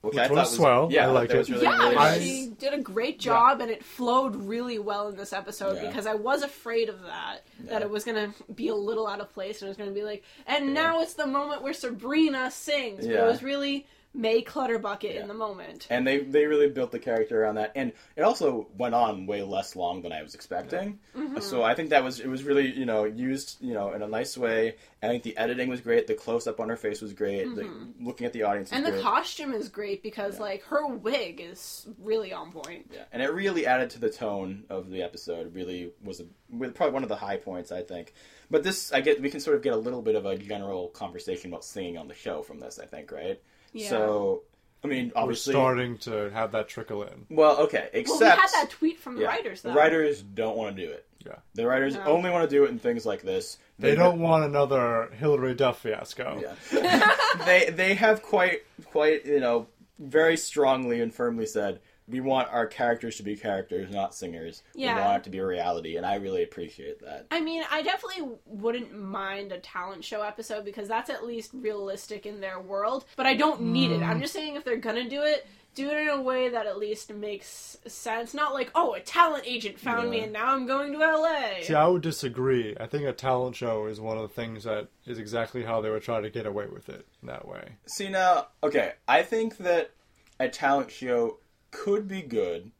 which, 0.01 0.13
Which 0.13 0.19
I 0.23 0.27
thought 0.27 0.35
was 0.35 0.53
swell. 0.55 0.89
Yeah, 0.91 1.07
I 1.07 1.11
liked 1.11 1.31
that 1.31 1.37
was 1.39 1.49
it. 1.49 1.53
really, 1.53 1.63
yeah, 1.65 1.77
really 1.79 1.95
nice. 1.95 2.21
she 2.21 2.53
did 2.59 2.73
a 2.73 2.81
great 2.81 3.19
job, 3.19 3.61
and 3.61 3.71
it 3.71 3.83
flowed 3.83 4.35
really 4.35 4.77
well 4.77 5.07
in 5.07 5.15
this 5.15 5.33
episode 5.33 5.77
Yeah. 5.77 5.87
because 5.87 6.05
I 6.05 6.13
was 6.15 6.43
afraid 6.43 6.87
of 6.89 7.01
that 7.03 7.39
that 7.61 7.79
Yeah. 7.81 7.85
it 7.87 7.89
was 7.89 8.03
gonna 8.03 8.33
be 8.53 8.67
a 8.67 8.75
little 8.75 9.07
out 9.07 9.21
of 9.21 9.33
place 9.33 9.61
and 9.61 9.67
it 9.67 9.69
was 9.69 9.77
gonna 9.77 9.91
be 9.91 10.03
like, 10.03 10.23
and 10.45 10.73
now 10.73 11.01
it's 11.01 11.13
the 11.15 11.25
moment 11.25 11.61
where 11.63 11.73
Sabrina 11.73 12.51
sings, 12.51 13.05
but 13.07 13.13
Yeah. 13.15 13.23
it 13.23 13.27
was 13.27 13.41
really 13.41 13.87
May 14.15 14.41
Clutterbucket 14.43 15.15
Yeah. 15.15 15.21
in 15.21 15.27
the 15.27 15.33
moment. 15.33 15.87
and 15.89 16.05
they 16.05 16.19
they 16.19 16.45
really 16.45 16.69
built 16.69 16.91
the 16.91 16.99
character 16.99 17.41
around 17.43 17.55
that 17.55 17.71
and 17.75 17.91
it 18.15 18.21
also 18.21 18.67
went 18.77 18.93
on 18.93 19.25
way 19.25 19.41
less 19.41 19.75
long 19.75 20.01
than 20.03 20.11
i 20.11 20.21
was 20.21 20.35
expecting 20.35 20.99
Mm-hmm. 21.17 21.39
so 21.39 21.63
i 21.63 21.73
think 21.73 21.89
that 21.89 22.03
was 22.03 22.19
it 22.19 22.27
was 22.27 22.43
really 22.43 22.71
you 22.71 22.85
know 22.85 23.05
used 23.05 23.57
you 23.61 23.73
know 23.73 23.91
in 23.93 24.01
a 24.03 24.07
nice 24.07 24.37
way 24.37 24.75
i 25.01 25.07
think 25.07 25.23
the 25.23 25.35
editing 25.37 25.67
was 25.69 25.81
great 25.81 26.05
the 26.07 26.13
close-up 26.13 26.59
on 26.59 26.69
her 26.69 26.75
face 26.75 27.01
was 27.01 27.13
great 27.13 27.43
the, 27.55 27.67
looking 27.99 28.25
at 28.27 28.33
the 28.33 28.43
audience 28.43 28.69
was 28.69 28.77
Mm-hmm. 28.77 28.85
And 28.85 28.93
the 28.97 29.01
great. 29.01 29.03
costume 29.03 29.53
is 29.53 29.69
great 29.69 30.03
because 30.03 30.39
like 30.39 30.61
her 30.65 30.85
wig 30.87 31.41
is 31.41 31.87
really 31.99 32.31
on 32.33 32.51
point. 32.51 32.91
yeah. 32.93 33.03
and 33.11 33.21
it 33.23 33.31
really 33.33 33.65
added 33.65 33.89
to 33.91 33.99
the 33.99 34.09
tone 34.11 34.63
of 34.69 34.89
the 34.91 35.01
episode 35.01 35.47
It 35.47 35.53
really 35.53 35.91
was 36.03 36.19
a, 36.19 36.25
with 36.51 36.75
probably 36.75 36.93
one 36.93 37.03
of 37.03 37.09
the 37.09 37.15
high 37.15 37.37
points 37.37 37.71
i 37.71 37.81
think 37.81 38.13
but 38.51 38.61
this 38.63 38.91
i 38.93 39.01
get 39.01 39.19
we 39.21 39.29
can 39.31 39.39
sort 39.39 39.55
of 39.55 39.63
get 39.63 39.73
a 39.73 39.77
little 39.77 40.01
bit 40.03 40.13
of 40.15 40.25
a 40.27 40.37
general 40.37 40.89
conversation 40.89 41.49
about 41.51 41.65
singing 41.65 41.97
on 41.97 42.07
the 42.07 42.13
show 42.13 42.43
from 42.43 42.59
this 42.59 42.79
i 42.79 42.85
think 42.85 43.11
right 43.11 43.41
Yeah. 43.73 43.89
so 43.89 44.43
i 44.83 44.87
mean 44.87 45.11
obviously, 45.15 45.15
We're 45.15 45.21
obviously 45.23 45.53
starting 45.53 45.97
to 45.99 46.29
have 46.33 46.51
that 46.53 46.67
trickle 46.69 47.03
in. 47.03 47.25
well 47.29 47.57
okay 47.61 47.89
Well, 47.93 48.01
except 48.01 48.19
we 48.21 48.25
had 48.27 48.49
that 48.53 48.69
tweet 48.69 48.99
from 48.99 49.15
the 49.15 49.21
Yeah. 49.21 49.27
writers 49.27 49.61
though. 49.61 49.69
The 49.69 49.75
writers 49.75 50.21
don't 50.21 50.55
want 50.57 50.75
to 50.75 50.85
do 50.85 50.91
it. 50.91 51.05
Yeah. 51.25 51.35
The 51.53 51.65
writers 51.65 51.95
No. 51.95 52.03
only 52.03 52.29
want 52.29 52.49
to 52.49 52.53
do 52.53 52.65
it 52.65 52.69
in 52.69 52.79
things 52.79 53.05
like 53.05 53.21
this. 53.21 53.57
They 53.79 53.95
don't 53.95 54.19
want 54.19 54.43
another 54.43 55.09
Hilary 55.17 55.53
Duff 55.55 55.79
fiasco. 55.81 56.41
Yeah. 56.71 57.15
they 57.45 57.69
they 57.69 57.93
have 57.93 58.21
quite 58.21 58.63
quite 58.85 59.25
you 59.25 59.39
know 59.39 59.67
very 59.99 60.35
strongly 60.35 60.99
and 61.01 61.13
firmly 61.13 61.45
said 61.45 61.79
we 62.07 62.19
want 62.19 62.49
our 62.51 62.67
characters 62.67 63.17
to 63.17 63.23
be 63.23 63.35
characters, 63.35 63.91
not 63.91 64.13
singers. 64.13 64.63
Yeah. 64.75 64.95
We 64.95 65.01
want 65.01 65.17
it 65.17 65.23
to 65.25 65.29
be 65.29 65.37
a 65.39 65.45
reality, 65.45 65.95
and 65.95 66.05
I 66.05 66.15
really 66.15 66.43
appreciate 66.43 66.99
that. 67.01 67.27
I 67.31 67.41
mean, 67.41 67.63
I 67.71 67.81
definitely 67.81 68.35
wouldn't 68.45 68.97
mind 68.97 69.51
a 69.51 69.59
talent 69.59 70.03
show 70.03 70.21
episode 70.21 70.65
because 70.65 70.87
that's 70.87 71.09
at 71.09 71.25
least 71.25 71.51
realistic 71.53 72.25
in 72.25 72.41
their 72.41 72.59
world, 72.59 73.05
but 73.15 73.25
I 73.25 73.35
don't 73.35 73.61
need 73.61 73.91
it. 73.91 74.01
Mm. 74.01 74.07
I'm 74.07 74.21
just 74.21 74.33
saying 74.33 74.55
if 74.55 74.63
they're 74.63 74.77
gonna 74.77 75.09
do 75.09 75.21
it, 75.21 75.47
do 75.75 75.89
it 75.89 75.97
in 75.97 76.09
a 76.09 76.21
way 76.21 76.49
that 76.49 76.65
at 76.65 76.77
least 76.77 77.11
makes 77.11 77.77
sense. 77.87 78.33
Not 78.33 78.53
like, 78.53 78.71
oh, 78.75 78.93
a 78.93 78.99
talent 78.99 79.43
agent 79.47 79.79
found 79.79 80.09
me 80.09 80.19
and 80.21 80.33
now 80.33 80.53
I'm 80.53 80.67
going 80.67 80.93
to 80.93 80.99
LA. 80.99 81.61
See, 81.63 81.73
I 81.73 81.87
would 81.87 82.01
disagree. 82.01 82.75
I 82.79 82.85
think 82.85 83.05
a 83.05 83.13
talent 83.13 83.55
show 83.55 83.87
is 83.87 83.99
one 83.99 84.17
of 84.17 84.23
the 84.23 84.33
things 84.33 84.65
that 84.65 84.89
is 85.05 85.17
exactly 85.17 85.63
how 85.63 85.81
they 85.81 85.89
would 85.89 86.03
try 86.03 86.21
to 86.21 86.29
get 86.29 86.45
away 86.45 86.67
with 86.67 86.89
it 86.89 87.07
in 87.21 87.27
that 87.27 87.47
way. 87.47 87.69
See 87.87 88.09
now, 88.09 88.47
okay, 88.61 88.93
I 89.07 89.23
think 89.23 89.57
that 89.57 89.91
a 90.39 90.49
talent 90.49 90.91
show 90.91 91.37
could 91.73 92.07
be 92.07 92.21
good 92.21 92.71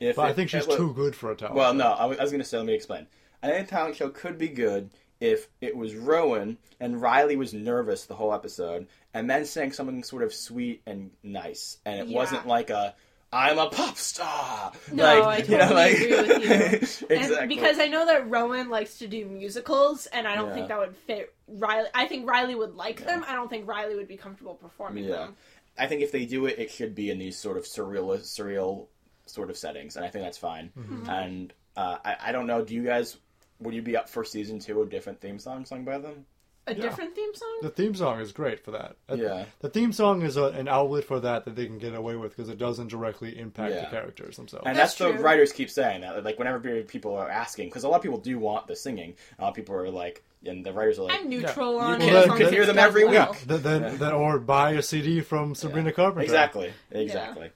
if 0.00 0.16
But 0.16 0.26
I 0.26 0.32
think 0.32 0.50
she's 0.50 0.66
it 0.66 0.76
too 0.76 0.92
good 0.94 1.16
for 1.16 1.30
a 1.32 1.34
talent 1.36 1.56
Well, 1.56 1.72
show. 1.72 1.78
no, 1.78 1.86
I 1.92 2.04
was, 2.06 2.18
was 2.18 2.30
going 2.30 2.42
to 2.42 2.48
say, 2.48 2.56
let 2.58 2.66
me 2.66 2.74
explain. 2.74 3.06
I 3.42 3.48
think 3.50 3.66
a 3.66 3.70
talent 3.70 3.96
show 3.96 4.08
could 4.08 4.38
be 4.38 4.48
good 4.48 4.90
if 5.20 5.48
it 5.60 5.76
was 5.76 5.94
Rowan 5.94 6.58
and 6.80 7.00
Riley 7.00 7.36
was 7.36 7.54
nervous 7.54 8.04
the 8.06 8.14
whole 8.14 8.32
episode 8.34 8.86
and 9.14 9.28
then 9.30 9.44
saying 9.44 9.72
something 9.72 10.02
sort 10.02 10.22
of 10.22 10.32
sweet 10.34 10.82
and 10.86 11.10
nice. 11.22 11.78
And 11.86 12.00
it 12.00 12.08
Yeah. 12.08 12.16
wasn't 12.16 12.46
like 12.46 12.70
a, 12.70 12.94
I'm 13.34 13.56
a 13.58 13.70
pop 13.70 13.96
star. 13.96 14.72
No, 14.92 15.20
like, 15.20 15.48
I 15.48 15.52
you 15.52 15.56
know, 15.56 15.58
totally 15.68 15.74
like- 15.74 15.94
agree 15.96 16.16
with 16.16 16.42
you. 16.42 17.06
exactly. 17.16 17.36
And 17.38 17.48
because 17.48 17.78
I 17.78 17.86
know 17.88 18.04
that 18.06 18.28
Rowan 18.28 18.68
likes 18.68 18.98
to 18.98 19.08
do 19.08 19.24
musicals, 19.24 20.06
and 20.06 20.26
I 20.28 20.34
don't 20.34 20.48
Yeah. 20.48 20.54
think 20.54 20.68
that 20.68 20.78
would 20.78 20.94
fit 20.96 21.32
Riley. 21.48 21.88
I 21.94 22.06
think 22.06 22.28
Riley 22.28 22.54
would 22.54 22.74
like 22.74 23.04
them. 23.06 23.24
I 23.26 23.34
don't 23.34 23.48
think 23.48 23.66
Riley 23.66 23.94
would 23.96 24.08
be 24.08 24.16
comfortable 24.18 24.54
performing 24.54 25.04
Yeah. 25.04 25.16
them. 25.16 25.36
I 25.78 25.86
think 25.86 26.02
if 26.02 26.12
they 26.12 26.26
do 26.26 26.46
it, 26.46 26.58
it 26.58 26.70
should 26.70 26.94
be 26.94 27.10
in 27.10 27.18
these 27.18 27.38
sort 27.38 27.56
of 27.56 27.64
surreal, 27.64 28.18
surreal 28.20 28.88
sort 29.26 29.50
of 29.50 29.56
settings, 29.56 29.96
and 29.96 30.04
I 30.04 30.08
think 30.08 30.24
that's 30.24 30.38
fine. 30.38 30.70
Mm-hmm. 30.78 31.08
And 31.08 31.52
uh, 31.76 31.98
I, 32.04 32.16
I 32.26 32.32
don't 32.32 32.46
know. 32.46 32.64
Do 32.64 32.74
you 32.74 32.84
guys? 32.84 33.16
Would 33.60 33.74
you 33.74 33.82
be 33.82 33.96
up 33.96 34.08
for 34.08 34.24
season 34.24 34.58
two? 34.58 34.82
A 34.82 34.86
different 34.86 35.20
theme 35.20 35.38
song 35.38 35.64
sung 35.64 35.84
by 35.84 35.98
them? 35.98 36.26
A 36.66 36.74
different 36.74 37.14
theme 37.16 37.34
song? 37.34 37.58
The 37.62 37.70
theme 37.70 37.94
song 37.94 38.20
is 38.20 38.30
great 38.30 38.64
for 38.64 38.70
that. 38.70 38.94
Uh, 39.10 39.14
Yeah. 39.16 39.44
The 39.60 39.68
theme 39.68 39.92
song 39.92 40.22
is 40.22 40.36
a, 40.36 40.44
an 40.44 40.68
outlet 40.68 41.02
for 41.04 41.18
that 41.18 41.44
that 41.44 41.56
they 41.56 41.66
can 41.66 41.78
get 41.78 41.92
away 41.94 42.14
with 42.14 42.36
because 42.36 42.48
it 42.48 42.56
doesn't 42.58 42.86
directly 42.86 43.36
impact 43.36 43.74
Yeah. 43.74 43.80
the 43.80 43.86
characters 43.90 44.36
themselves. 44.36 44.64
And 44.66 44.76
That's 44.78 44.94
that's, 44.94 45.16
the 45.16 45.22
writers 45.22 45.52
keep 45.52 45.70
saying 45.70 46.02
that. 46.02 46.22
Like 46.24 46.38
whenever 46.38 46.60
people 46.84 47.16
are 47.16 47.28
asking, 47.28 47.68
because 47.68 47.82
a 47.82 47.88
lot 47.88 47.96
of 47.96 48.02
people 48.02 48.18
do 48.18 48.38
want 48.38 48.68
the 48.68 48.76
singing. 48.76 49.14
A 49.38 49.42
lot 49.42 49.48
of 49.48 49.54
people 49.56 49.74
are 49.74 49.90
like, 49.90 50.22
and 50.46 50.64
the 50.64 50.72
writers 50.72 51.00
are 51.00 51.02
like, 51.06 51.18
I'm 51.20 51.28
neutral 51.28 51.74
Yeah. 51.76 51.82
on 51.84 52.00
You 52.00 52.06
it. 52.06 52.10
can- 52.10 52.16
as 52.16 52.24
you 52.24 52.28
long 52.30 52.38
can 52.38 52.46
as 52.46 52.52
hear 52.52 52.66
them 52.66 52.76
done 52.76 52.84
every 52.84 53.04
well. 53.06 53.32
week. 53.32 53.48
Th- 53.48 53.60
then, 53.60 53.98
then, 53.98 54.12
or 54.12 54.38
buy 54.38 54.72
a 54.72 54.82
CD 54.82 55.20
from 55.20 55.56
Sabrina 55.56 55.90
Carpenter. 55.92 56.22
exactly, 56.22 56.72
exactly. 56.92 57.50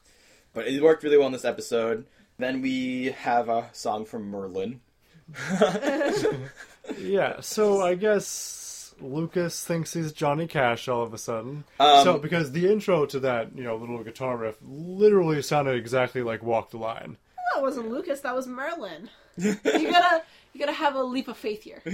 But 0.53 0.67
it 0.67 0.83
worked 0.83 1.05
really 1.05 1.17
well 1.19 1.27
in 1.29 1.33
this 1.33 1.45
episode. 1.45 2.07
Then 2.39 2.61
we 2.61 3.13
have 3.21 3.49
a 3.49 3.69
song 3.73 4.05
from 4.05 4.31
Merlin. 4.31 4.81
Yeah, 7.01 7.41
so 7.41 7.83
I 7.83 7.97
guess 7.97 8.23
Lucas 9.01 9.65
thinks 9.65 9.93
he's 9.95 10.13
Johnny 10.13 10.47
Cash 10.47 10.89
all 10.89 11.03
of 11.03 11.13
a 11.15 11.19
sudden. 11.19 11.65
Um, 11.81 12.05
so 12.05 12.19
because 12.19 12.53
the 12.53 12.71
intro 12.71 13.07
to 13.07 13.21
that, 13.21 13.57
you 13.57 13.65
know, 13.65 13.77
little 13.77 14.03
guitar 14.03 14.37
riff 14.37 14.57
literally 14.63 15.43
sounded 15.43 15.77
exactly 15.77 16.23
like 16.23 16.43
Walk 16.43 16.71
the 16.71 16.79
Line. 16.79 17.17
That 17.55 17.63
wasn't 17.63 17.91
Lucas. 17.91 18.21
That 18.21 18.35
was 18.35 18.47
Merlin. 18.47 19.09
you 19.39 19.55
gotta, 19.65 20.23
you 20.53 20.61
gotta 20.61 20.73
have 20.73 20.95
a 20.95 21.03
leap 21.03 21.29
of 21.29 21.37
faith 21.37 21.63
here. 21.63 21.83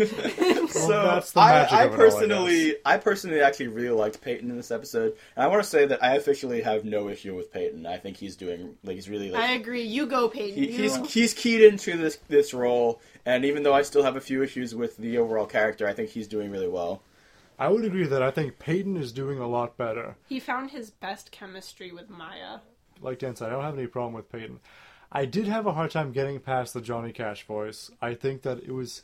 So 0.72 0.88
that's 0.88 1.32
the 1.32 1.40
I, 1.40 1.52
magic 1.52 1.72
I 1.72 1.84
of 1.84 1.92
it 1.92 1.94
all, 1.94 2.00
I 2.00 2.08
personally, 2.10 2.76
I, 2.84 2.96
personally 2.96 3.40
actually 3.42 3.68
really 3.68 3.90
liked 3.90 4.20
Peyton 4.22 4.50
in 4.50 4.56
this 4.56 4.70
episode, 4.70 5.14
and 5.36 5.44
I 5.44 5.48
want 5.48 5.62
to 5.62 5.68
say 5.68 5.84
that 5.86 6.02
I 6.02 6.14
officially 6.14 6.62
have 6.62 6.84
no 6.84 7.08
issue 7.08 7.36
with 7.36 7.52
Peyton. 7.52 7.84
I 7.86 7.98
think 7.98 8.16
he's 8.16 8.36
doing 8.36 8.76
like 8.82 8.94
he's 8.94 9.08
really 9.10 9.30
like 9.30 9.42
I 9.42 9.52
agree. 9.52 9.82
You 9.82 10.06
go, 10.06 10.28
Peyton. 10.28 10.54
he, 10.62 10.70
You- 10.70 10.82
he's 10.82 11.12
he's 11.12 11.34
keyed 11.34 11.60
into 11.62 11.96
this 11.98 12.18
this 12.28 12.54
role, 12.54 13.00
and 13.26 13.44
even 13.44 13.62
though 13.62 13.74
I 13.74 13.82
still 13.82 14.02
have 14.02 14.16
a 14.16 14.20
few 14.20 14.42
issues 14.42 14.74
with 14.74 14.96
the 14.96 15.18
overall 15.18 15.46
character, 15.46 15.86
I 15.86 15.92
think 15.94 16.10
he's 16.10 16.28
doing 16.28 16.50
really 16.50 16.68
well. 16.68 17.02
I 17.58 17.68
would 17.68 17.84
agree 17.84 18.06
that 18.06 18.22
I 18.22 18.30
think 18.30 18.58
Peyton 18.58 18.96
is 18.96 19.12
doing 19.12 19.38
a 19.38 19.46
lot 19.46 19.76
better. 19.76 20.16
he 20.28 20.40
found 20.40 20.70
his 20.70 20.90
best 20.90 21.30
chemistry 21.30 21.92
with 21.92 22.08
Maya. 22.10 22.58
Like 23.00 23.18
Dan 23.18 23.36
said, 23.36 23.48
I 23.48 23.50
don't 23.52 23.62
have 23.64 23.78
any 23.78 23.86
problem 23.86 24.14
with 24.14 24.30
Peyton. 24.32 24.60
I 25.12 25.26
did 25.26 25.46
have 25.46 25.66
a 25.66 25.72
hard 25.72 25.90
time 25.90 26.12
getting 26.12 26.40
past 26.40 26.72
the 26.74 26.80
Johnny 26.80 27.12
Cash 27.12 27.46
voice. 27.46 27.90
I 28.00 28.14
think 28.14 28.42
that 28.42 28.58
it 28.64 28.72
was. 28.72 29.02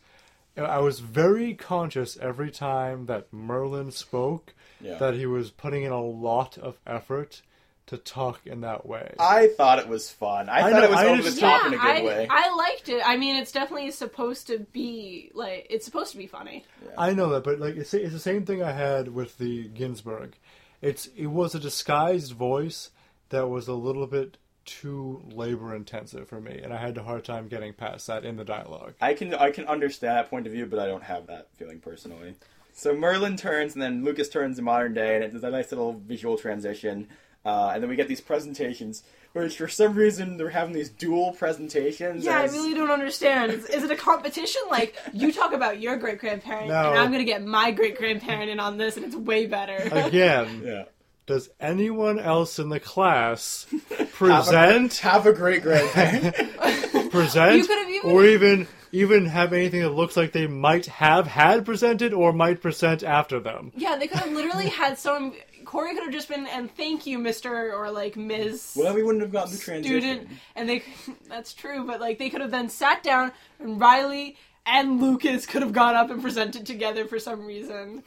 I 0.57 0.79
was 0.79 0.99
very 1.01 1.55
conscious 1.55 2.17
every 2.17 2.51
time 2.51 3.07
that 3.07 3.33
Merlin 3.33 3.93
spoke 3.93 4.55
Yeah. 4.81 4.97
that 4.99 5.15
he 5.15 5.27
was 5.27 5.51
putting 5.53 5.85
in 5.85 5.93
a 5.93 6.03
lot 6.03 6.59
of 6.59 6.79
effort 6.87 7.43
to 7.89 7.99
talk 7.99 8.47
in 8.47 8.61
that 8.63 8.87
way. 8.87 9.15
I 9.19 9.49
thought 9.49 9.79
it 9.79 9.89
was 9.89 10.11
fun. 10.11 10.49
I, 10.49 10.59
I 10.59 10.63
thought 10.63 10.73
know, 10.73 10.85
it 10.85 10.91
was 10.91 10.99
I 10.99 11.07
over 11.07 11.23
the 11.23 11.29
understand. 11.29 11.41
top 11.41 11.67
in 11.67 11.75
a 11.75 11.77
good 11.77 11.97
I, 11.97 12.03
way. 12.03 12.29
I 12.31 12.55
liked 12.55 12.89
it. 12.89 13.03
I 13.05 13.17
mean, 13.17 13.37
it's 13.37 13.53
definitely 13.53 13.91
supposed 13.91 14.47
to 14.49 14.61
be 14.73 15.31
like 15.35 15.67
it's 15.71 15.85
supposed 15.85 16.13
to 16.13 16.19
be 16.19 16.27
funny. 16.27 16.65
I 16.97 17.13
know 17.13 17.31
that, 17.31 17.45
but 17.45 17.59
like 17.59 17.77
it's, 17.77 17.93
it's 17.95 18.13
the 18.13 18.19
same 18.19 18.45
thing 18.45 18.63
I 18.63 18.73
had 18.73 19.09
with 19.09 19.39
the 19.39 19.69
Ginsburg. 19.69 20.37
It's 20.81 21.07
it 21.17 21.27
was 21.27 21.55
a 21.55 21.61
disguised 21.61 22.33
voice 22.33 22.91
that 23.31 23.49
was 23.49 23.69
a 23.69 23.75
little 23.75 24.07
bit 24.07 24.39
too 24.65 25.23
labor 25.33 25.75
intensive 25.75 26.29
for 26.29 26.41
me, 26.41 26.61
and 26.63 26.75
I 26.75 26.77
had 26.77 26.97
a 26.99 27.03
hard 27.03 27.25
time 27.25 27.49
getting 27.49 27.73
past 27.73 28.07
that 28.07 28.25
in 28.25 28.37
the 28.37 28.45
dialogue. 28.45 28.95
I 29.01 29.15
can 29.15 29.35
I 29.35 29.51
can 29.51 29.67
understand 29.67 30.17
that 30.17 30.31
point 30.31 30.47
of 30.47 30.53
view, 30.53 30.67
but 30.67 30.79
I 30.79 30.87
don't 30.87 31.05
have 31.05 31.27
that 31.29 31.49
feeling 31.57 31.81
personally. 31.81 32.35
So 32.75 32.95
Merlin 32.95 33.37
turns, 33.37 33.73
and 33.73 33.83
then 33.83 34.05
Lucas 34.05 34.29
turns 34.29 34.57
in 34.59 34.65
modern 34.65 34.95
day, 34.95 35.17
and 35.17 35.25
it's 35.25 35.43
a 35.43 35.51
nice 35.51 35.73
little 35.73 35.95
visual 35.95 36.39
transition. 36.39 37.09
Uh, 37.49 37.71
and 37.73 37.83
then 37.83 37.89
we 37.89 37.97
get 37.97 38.09
these 38.09 38.21
presentations, 38.21 39.03
which 39.33 39.57
for 39.57 39.69
some 39.69 39.95
reason 39.95 40.37
they're 40.37 40.51
having 40.51 40.75
these 40.75 40.91
dual 40.91 41.33
presentations. 41.33 42.25
Yeah, 42.25 42.43
as- 42.43 42.53
I 42.53 42.57
really 42.57 42.75
don't 42.75 42.91
understand. 42.91 43.53
Is, 43.53 43.65
is 43.67 43.85
it 43.85 43.91
a 43.91 43.97
competition? 43.97 44.61
Like 44.71 44.95
you 45.15 45.33
talk 45.33 45.53
about 45.55 45.81
your 45.81 45.97
great 45.97 46.19
grandparent, 46.19 46.69
No. 46.69 46.91
and 46.91 46.99
I'm 46.99 47.11
gonna 47.11 47.25
get 47.25 47.43
my 47.45 47.71
great 47.71 47.97
grandparent 47.97 48.51
in 48.51 48.61
on 48.61 48.77
this, 48.77 48.97
and 48.97 49.07
it's 49.07 49.17
way 49.17 49.47
better. 49.47 49.77
Again, 49.93 50.63
Yeah. 50.67 50.85
does 51.27 51.49
anyone 51.59 52.19
else 52.19 52.59
in 52.59 52.69
the 52.69 52.81
class 52.81 53.67
present 54.13 54.97
Have 54.99 55.27
a 55.27 55.33
great 55.33 55.63
grandparent. 55.63 56.35
present 57.11 57.57
You 57.57 57.67
could've 57.67 57.89
even- 57.89 58.11
or 58.11 58.25
even 58.25 58.67
even 58.91 59.27
have 59.27 59.53
anything 59.53 59.83
that 59.83 59.91
looks 59.91 60.17
like 60.17 60.33
they 60.33 60.47
might 60.47 60.87
have 60.87 61.27
had 61.27 61.67
presented 61.67 62.15
or 62.15 62.33
might 62.33 62.63
present 62.63 63.03
after 63.03 63.39
them? 63.39 63.71
yeah, 63.77 63.97
they 63.97 64.07
could 64.07 64.19
have 64.21 64.33
literally 64.33 64.69
had 64.69 64.99
some. 64.99 65.35
Cory 65.69 65.93
could 65.93 66.05
have 66.05 66.13
just 66.15 66.31
been, 66.31 66.47
and 66.47 66.75
thank 66.75 67.07
you, 67.07 67.19
Mister, 67.19 67.75
or 67.75 67.91
like 67.91 68.17
Ms. 68.17 68.73
well, 68.75 68.95
we 68.95 69.03
wouldn't 69.03 69.21
have 69.21 69.31
gotten 69.31 69.53
the 69.53 69.59
transition. 69.59 70.01
student, 70.01 70.29
and 70.57 70.67
they. 70.67 70.83
That's 71.29 71.53
true, 71.53 71.85
but 71.85 72.01
like 72.01 72.19
they 72.19 72.31
could 72.31 72.41
have 72.41 72.51
then 72.51 72.71
sat 72.71 73.03
down, 73.03 73.33
and 73.61 73.79
Riley 73.79 74.39
and 74.65 74.99
Lucas 74.99 75.45
could 75.45 75.61
have 75.61 75.75
gone 75.75 75.95
up 75.95 76.09
and 76.09 76.23
presented 76.23 76.65
together 76.65 77.05
for 77.05 77.19
some 77.19 77.45
reason. 77.45 78.03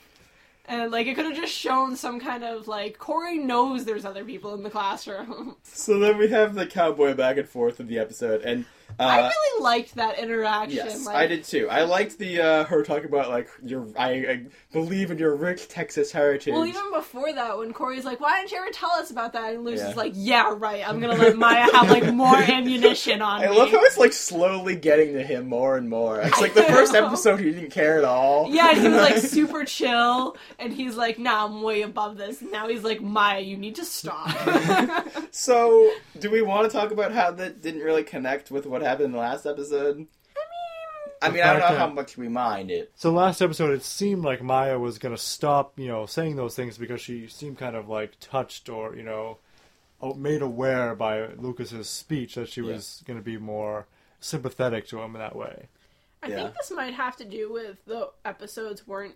And 0.65 0.91
like 0.91 1.05
it 1.05 1.13
could 1.13 1.25
have 1.25 1.35
just 1.35 1.53
shown 1.53 1.95
some 1.95 2.19
kind 2.19 2.43
of 2.43 2.67
like 2.67 2.97
Cory 2.97 3.37
knows 3.37 3.85
there's 3.85 4.05
other 4.05 4.25
people 4.25 4.55
in 4.55 4.63
the 4.63 4.71
classroom. 4.71 5.55
So 5.63 5.99
then 5.99 6.17
we 6.17 6.29
have 6.29 6.55
the 6.55 6.65
cowboy 6.65 7.13
back 7.13 7.37
and 7.37 7.47
forth 7.47 7.79
of 7.79 7.87
the 7.87 7.99
episode, 7.99 8.41
and 8.41 8.65
I 8.99 9.21
Uh, 9.21 9.29
really 9.29 9.63
liked 9.63 9.95
that 9.95 10.19
interaction. 10.19 10.75
Yes, 10.77 11.05
like, 11.05 11.15
I 11.15 11.27
did 11.27 11.43
too. 11.43 11.67
I 11.69 11.83
liked 11.83 12.17
the 12.17 12.39
uh, 12.41 12.63
her 12.65 12.83
talking 12.83 13.05
about 13.05 13.29
like 13.29 13.49
your 13.63 13.87
I, 13.97 14.09
I 14.11 14.41
believe 14.71 15.11
in 15.11 15.17
your 15.17 15.35
rich 15.35 15.67
Texas 15.67 16.11
heritage. 16.11 16.53
Well, 16.53 16.65
even 16.65 16.91
before 16.91 17.31
that, 17.33 17.57
when 17.57 17.73
Cory's 17.73 18.05
like, 18.05 18.19
"Why 18.19 18.39
didn't 18.39 18.51
you 18.51 18.57
ever 18.57 18.71
tell 18.71 18.91
us 18.91 19.11
about 19.11 19.33
that?" 19.33 19.53
and 19.53 19.63
Lucy's 19.63 19.89
Yeah. 19.89 19.93
like, 19.95 20.13
"Yeah, 20.15 20.53
right. 20.57 20.87
I'm 20.87 20.99
gonna 20.99 21.15
let 21.15 21.37
Maya 21.37 21.67
have 21.73 21.89
like 21.89 22.13
more 22.13 22.35
ammunition 22.37 23.21
on 23.21 23.41
I 23.43 23.47
me." 23.49 23.57
love 23.57 23.69
how 23.71 23.83
it's 23.83 23.97
like 23.97 24.13
slowly 24.13 24.75
getting 24.75 25.13
to 25.13 25.23
him 25.23 25.47
more 25.47 25.77
and 25.77 25.89
more. 25.89 26.19
It's 26.21 26.39
like 26.41 26.53
the 26.53 26.63
first 26.63 26.93
episode 26.95 27.39
he 27.39 27.51
didn't 27.51 27.71
care 27.71 27.97
at 27.97 28.03
all. 28.03 28.47
Yeah, 28.49 28.73
he 28.73 28.87
was 28.87 28.97
like 28.97 29.17
super 29.19 29.65
chill, 29.65 30.35
and 30.59 30.73
he's 30.73 30.95
like, 30.95 31.19
"Nah, 31.19 31.45
I'm 31.45 31.61
way 31.61 31.81
above 31.83 32.17
this." 32.17 32.41
Now 32.41 32.67
he's 32.67 32.83
like, 32.83 33.01
"Maya, 33.01 33.39
you 33.39 33.57
need 33.57 33.75
to 33.75 33.85
stop." 33.85 34.29
So, 35.33 35.91
do 36.19 36.29
we 36.29 36.41
want 36.41 36.69
to 36.69 36.77
talk 36.77 36.91
about 36.91 37.11
how 37.13 37.31
that 37.31 37.61
didn't 37.61 37.81
really 37.81 38.03
connect 38.03 38.51
with 38.51 38.65
what 38.65 38.80
happened 38.83 39.05
in 39.07 39.11
the 39.13 39.17
last 39.17 39.45
episode? 39.45 40.07
I 41.23 41.29
mean, 41.29 41.43
I 41.43 41.51
don't 41.53 41.59
know 41.59 41.67
fact 41.67 41.77
how 41.77 41.87
much 41.89 42.17
we 42.17 42.27
mind 42.27 42.71
it. 42.71 42.91
So 42.95 43.11
last 43.11 43.41
episode, 43.41 43.71
it 43.73 43.83
seemed 43.83 44.23
like 44.23 44.41
Maya 44.41 44.79
was 44.79 44.97
gonna 44.97 45.17
stop, 45.19 45.77
you 45.77 45.87
know, 45.87 46.07
saying 46.07 46.35
those 46.35 46.55
things 46.55 46.79
because 46.79 46.99
she 46.99 47.27
seemed 47.27 47.59
kind 47.59 47.75
of 47.75 47.87
like 47.87 48.13
touched 48.19 48.69
or 48.69 48.95
you 48.95 49.03
know, 49.03 49.37
made 50.17 50.41
aware 50.41 50.95
by 50.95 51.27
Lucas's 51.33 51.87
speech 51.87 52.35
that 52.35 52.49
she 52.49 52.61
was 52.61 53.03
gonna 53.05 53.21
be 53.21 53.37
more 53.37 53.85
sympathetic 54.19 54.87
to 54.87 54.99
him 54.99 55.13
in 55.15 55.21
that 55.21 55.35
way. 55.35 55.67
I 56.23 56.27
Yeah. 56.29 56.35
think 56.37 56.55
this 56.55 56.71
might 56.71 56.93
have 56.95 57.15
to 57.17 57.25
do 57.25 57.51
with 57.53 57.83
the 57.85 58.09
episodes 58.25 58.87
weren't 58.87 59.15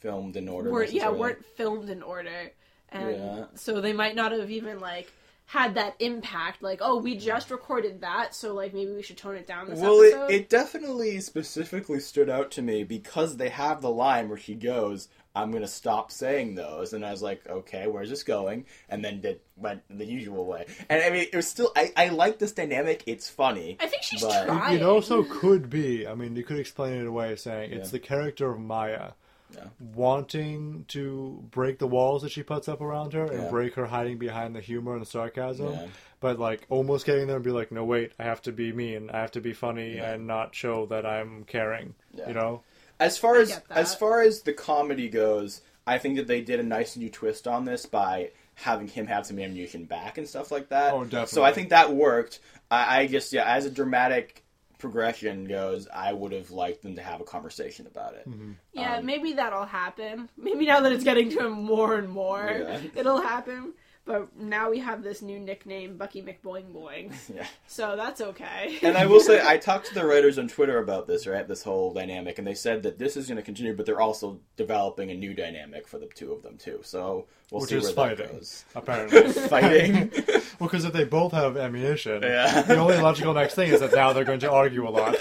Filmed 0.00 0.36
in 0.36 0.48
order. 0.48 0.70
weren't 0.70 0.88
yeah 0.90 1.02
necessarily. 1.04 1.20
weren't 1.20 1.44
filmed 1.56 1.90
in 1.90 2.02
order, 2.02 2.50
and 2.88 3.10
Yeah. 3.16 3.44
so 3.54 3.80
they 3.82 3.92
might 3.92 4.14
not 4.16 4.32
have 4.32 4.50
even 4.50 4.80
like 4.80 5.12
had 5.52 5.74
that 5.74 5.94
impact. 5.98 6.62
Like, 6.62 6.78
oh, 6.80 6.96
we 6.96 7.14
just 7.14 7.50
recorded 7.50 8.00
that, 8.00 8.34
so 8.34 8.54
like 8.54 8.72
maybe 8.72 8.90
we 8.92 9.02
should 9.02 9.18
tone 9.18 9.36
it 9.36 9.46
down 9.46 9.68
this 9.68 9.78
Well, 9.80 10.00
episode. 10.02 10.30
it, 10.30 10.34
it 10.34 10.48
definitely 10.48 11.20
specifically 11.20 12.00
stood 12.00 12.30
out 12.30 12.50
to 12.52 12.62
me 12.62 12.84
because 12.84 13.36
they 13.36 13.50
have 13.50 13.82
the 13.82 13.90
line 13.90 14.30
where 14.30 14.38
she 14.38 14.54
goes, 14.54 15.08
I'm 15.34 15.50
going 15.50 15.62
to 15.62 15.68
stop 15.68 16.10
saying 16.10 16.54
those. 16.54 16.94
And 16.94 17.04
I 17.04 17.10
was 17.10 17.22
like, 17.22 17.46
okay, 17.46 17.86
where's 17.86 18.08
this 18.08 18.22
going? 18.22 18.64
And 18.88 19.04
then 19.04 19.20
it 19.24 19.44
went 19.56 19.82
the 19.90 20.06
usual 20.06 20.46
way. 20.46 20.64
And 20.88 21.02
I 21.02 21.10
mean, 21.10 21.26
it 21.30 21.36
was 21.36 21.48
still, 21.48 21.70
I, 21.76 21.92
I 21.98 22.08
like 22.08 22.38
this 22.38 22.52
dynamic. 22.52 23.02
It's 23.06 23.28
funny. 23.28 23.76
I 23.78 23.88
think 23.88 24.02
she's 24.04 24.22
but- 24.22 24.46
trying. 24.46 24.76
It 24.78 24.82
also 24.82 25.22
could 25.22 25.68
be. 25.68 26.06
I 26.06 26.14
mean, 26.14 26.34
you 26.34 26.44
could 26.44 26.58
explain 26.58 26.94
it 26.94 27.06
away 27.06 27.36
saying 27.36 27.72
it's 27.72 27.90
the 27.90 27.98
character 27.98 28.50
of 28.50 28.58
Maya 28.58 29.12
Yeah. 29.54 29.64
wanting 29.94 30.84
to 30.88 31.42
break 31.50 31.78
the 31.78 31.86
walls 31.86 32.22
that 32.22 32.30
she 32.32 32.42
puts 32.42 32.68
up 32.68 32.80
around 32.80 33.12
her 33.12 33.24
and 33.24 33.42
Yeah. 33.44 33.50
break 33.50 33.74
her 33.74 33.86
hiding 33.86 34.18
behind 34.18 34.54
the 34.54 34.60
humor 34.60 34.92
and 34.94 35.02
the 35.02 35.06
sarcasm, 35.06 35.72
Yeah. 35.72 35.86
but 36.20 36.38
like 36.38 36.66
almost 36.68 37.06
getting 37.06 37.26
there 37.26 37.36
and 37.36 37.44
be 37.44 37.50
like, 37.50 37.70
no, 37.72 37.84
wait, 37.84 38.12
I 38.18 38.24
have 38.24 38.42
to 38.42 38.52
be 38.52 38.72
mean, 38.72 39.10
I 39.10 39.20
have 39.20 39.32
to 39.32 39.40
be 39.40 39.52
funny, 39.52 39.96
Yeah. 39.96 40.12
and 40.12 40.26
not 40.26 40.54
show 40.54 40.86
that 40.86 41.04
I'm 41.06 41.44
caring. 41.44 41.94
Yeah. 42.12 42.28
You 42.28 42.34
know? 42.34 42.62
As 43.00 43.18
far 43.18 43.36
as 43.36 43.60
as 43.70 43.94
far 43.94 44.20
as 44.22 44.42
the 44.42 44.52
comedy 44.52 45.08
goes, 45.08 45.60
I 45.86 45.98
think 45.98 46.16
that 46.16 46.26
they 46.28 46.40
did 46.40 46.60
a 46.60 46.62
nice 46.62 46.96
new 46.96 47.10
twist 47.10 47.48
on 47.48 47.64
this 47.64 47.86
by 47.86 48.30
having 48.54 48.86
him 48.86 49.06
have 49.06 49.26
some 49.26 49.38
ammunition 49.38 49.84
back 49.84 50.18
and 50.18 50.28
stuff 50.28 50.50
like 50.52 50.68
that. 50.68 50.92
Oh, 50.92 51.02
definitely. 51.04 51.26
So 51.28 51.42
I 51.42 51.52
think 51.52 51.70
that 51.70 51.92
worked. 51.92 52.38
I, 52.70 53.00
I 53.00 53.06
just 53.06 53.32
yeah, 53.32 53.44
as 53.44 53.64
a 53.66 53.70
dramatic 53.70 54.41
progression 54.82 55.44
goes, 55.44 55.86
I 55.94 56.12
would 56.12 56.32
have 56.32 56.50
liked 56.50 56.82
them 56.82 56.96
to 56.96 57.02
have 57.02 57.20
a 57.20 57.24
conversation 57.24 57.86
about 57.86 58.14
it. 58.14 58.26
Yeah, 58.72 58.96
Um, 58.96 59.06
maybe 59.06 59.32
that'll 59.34 59.64
happen. 59.64 60.28
Maybe 60.36 60.66
now 60.66 60.80
that 60.80 60.90
it's 60.92 61.04
getting 61.04 61.30
to 61.30 61.46
him 61.46 61.52
more 61.52 61.94
and 61.94 62.08
more, 62.08 62.50
Yeah. 62.52 62.80
it'll 62.96 63.20
happen. 63.20 63.74
But 64.04 64.36
now 64.36 64.68
we 64.68 64.80
have 64.80 65.04
this 65.04 65.22
new 65.22 65.38
nickname, 65.38 65.96
Bucky 65.96 66.22
McBoing 66.22 66.72
Boing. 66.72 67.12
Yeah. 67.34 67.46
So 67.68 67.94
that's 67.96 68.20
okay. 68.20 68.78
And 68.82 68.98
I 68.98 69.06
will 69.06 69.20
say, 69.20 69.40
I 69.46 69.58
talked 69.58 69.86
to 69.86 69.94
the 69.94 70.04
writers 70.04 70.38
on 70.40 70.48
Twitter 70.48 70.78
about 70.78 71.06
this, 71.06 71.24
right? 71.26 71.46
This 71.46 71.62
whole 71.62 71.92
dynamic, 71.94 72.38
and 72.38 72.46
they 72.46 72.54
said 72.54 72.82
that 72.82 72.98
this 72.98 73.16
is 73.16 73.28
going 73.28 73.36
to 73.36 73.42
continue, 73.44 73.76
but 73.76 73.86
they're 73.86 74.00
also 74.00 74.40
developing 74.56 75.10
a 75.12 75.14
new 75.14 75.34
dynamic 75.34 75.86
for 75.86 75.98
the 76.00 76.06
two 76.06 76.32
of 76.32 76.42
them 76.42 76.56
too. 76.58 76.80
So 76.82 77.26
we'll 77.52 77.60
Which 77.60 77.70
see 77.70 77.76
is 77.76 77.84
where 77.84 77.92
fighting, 77.94 78.26
that 78.26 78.32
goes. 78.32 78.64
apparently. 78.74 79.32
Fighting. 79.48 80.10
well, 80.58 80.68
because 80.68 80.84
if 80.84 80.92
they 80.92 81.04
both 81.04 81.30
have 81.32 81.56
ammunition, 81.56 82.22
Yeah. 82.24 82.62
the 82.62 82.76
only 82.78 82.98
logical 82.98 83.32
next 83.34 83.54
thing 83.54 83.72
is 83.72 83.78
that 83.80 83.94
now 83.94 84.12
they're 84.12 84.24
going 84.24 84.40
to 84.40 84.50
argue 84.50 84.86
a 84.86 84.90
lot. 84.90 85.16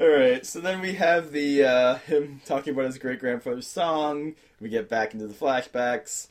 All 0.00 0.06
right, 0.08 0.46
so 0.46 0.60
then 0.60 0.80
we 0.80 0.94
have 0.94 1.32
the 1.32 1.64
uh, 1.64 1.94
him 1.98 2.40
talking 2.46 2.72
about 2.72 2.84
his 2.86 2.98
great 2.98 3.18
grandfather's 3.18 3.66
song. 3.66 4.34
We 4.60 4.68
get 4.68 4.88
back 4.88 5.12
into 5.12 5.26
the 5.26 5.34
flashbacks, 5.34 6.28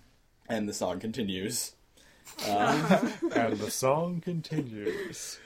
and 0.48 0.68
the 0.68 0.74
song 0.74 1.00
continues. 1.00 1.74
Uh, 2.45 3.10
and 3.36 3.58
the 3.58 3.72
song 3.72 4.22
continues. 4.22 5.39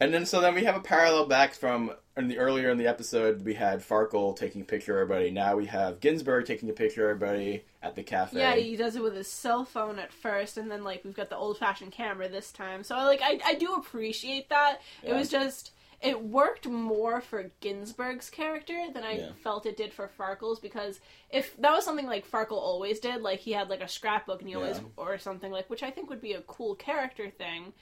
and 0.00 0.14
then 0.14 0.24
so 0.24 0.40
then 0.40 0.54
we 0.54 0.64
have 0.64 0.76
a 0.76 0.80
parallel 0.80 1.26
back 1.26 1.52
from 1.54 1.90
in 2.16 2.28
the 2.28 2.38
earlier 2.38 2.70
in 2.70 2.78
the 2.78 2.86
episode 2.86 3.44
we 3.44 3.54
had 3.54 3.80
Farkle 3.80 4.36
taking 4.36 4.62
a 4.62 4.64
picture 4.64 5.00
of 5.00 5.02
everybody. 5.10 5.30
Now 5.30 5.56
we 5.56 5.66
have 5.66 6.00
Ginsburg 6.00 6.46
taking 6.46 6.70
a 6.70 6.72
picture 6.72 7.10
of 7.10 7.16
everybody 7.22 7.64
at 7.82 7.94
the 7.94 8.02
cafe. 8.02 8.38
yeah, 8.38 8.54
he 8.56 8.76
does 8.76 8.96
it 8.96 9.02
with 9.02 9.14
his 9.14 9.28
cell 9.28 9.64
phone 9.64 9.98
at 9.98 10.12
first, 10.12 10.56
and 10.56 10.70
then 10.70 10.84
like 10.84 11.04
we've 11.04 11.16
got 11.16 11.30
the 11.30 11.36
old 11.36 11.58
fashioned 11.58 11.92
camera 11.92 12.28
this 12.28 12.52
time. 12.52 12.82
So 12.84 12.96
like 12.96 13.20
I 13.22 13.40
I 13.44 13.54
do 13.54 13.74
appreciate 13.74 14.48
that. 14.48 14.80
It 15.02 15.12
was 15.12 15.28
just 15.28 15.72
it 16.00 16.22
worked 16.22 16.66
more 16.66 17.20
for 17.20 17.50
Ginsburg's 17.60 18.30
character 18.30 18.86
than 18.92 19.02
I 19.02 19.18
Yeah. 19.18 19.32
felt 19.42 19.66
it 19.66 19.76
did 19.76 19.92
for 19.92 20.08
Farkle's 20.18 20.60
because 20.60 21.00
if 21.30 21.56
that 21.56 21.72
was 21.72 21.84
something 21.84 22.06
like 22.06 22.28
Farkle 22.30 22.52
always 22.52 23.00
did, 23.00 23.22
like 23.22 23.40
he 23.40 23.52
had 23.52 23.68
like 23.68 23.80
a 23.80 23.88
scrapbook 23.88 24.40
and 24.40 24.48
he 24.48 24.54
always 24.54 24.80
or 24.96 25.18
something 25.18 25.50
like 25.50 25.68
which 25.68 25.82
I 25.82 25.90
think 25.90 26.08
would 26.08 26.20
be 26.20 26.34
a 26.34 26.42
cool 26.42 26.74
character 26.76 27.30
thing. 27.30 27.72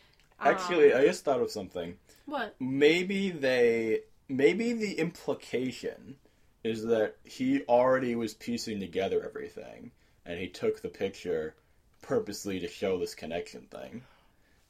Um, 0.41 0.49
Actually, 0.49 0.95
I 0.95 1.05
just 1.05 1.25
thought 1.25 1.41
of 1.41 1.51
something. 1.51 1.97
what? 2.25 2.55
Maybe 2.59 3.31
they 3.31 4.01
maybe 4.29 4.73
the 4.73 4.99
implication 4.99 6.17
is 6.64 6.85
that 6.85 7.17
he 7.25 7.62
already 7.69 8.14
was 8.17 8.35
piecing 8.35 8.81
together 8.81 9.23
everything 9.25 9.93
and 10.25 10.39
he 10.41 10.49
took 10.49 10.81
the 10.83 10.89
picture 10.89 11.55
purposely 12.03 12.59
to 12.61 12.67
show 12.69 12.99
this 12.99 13.14
connection 13.14 13.62
thing. 13.71 14.03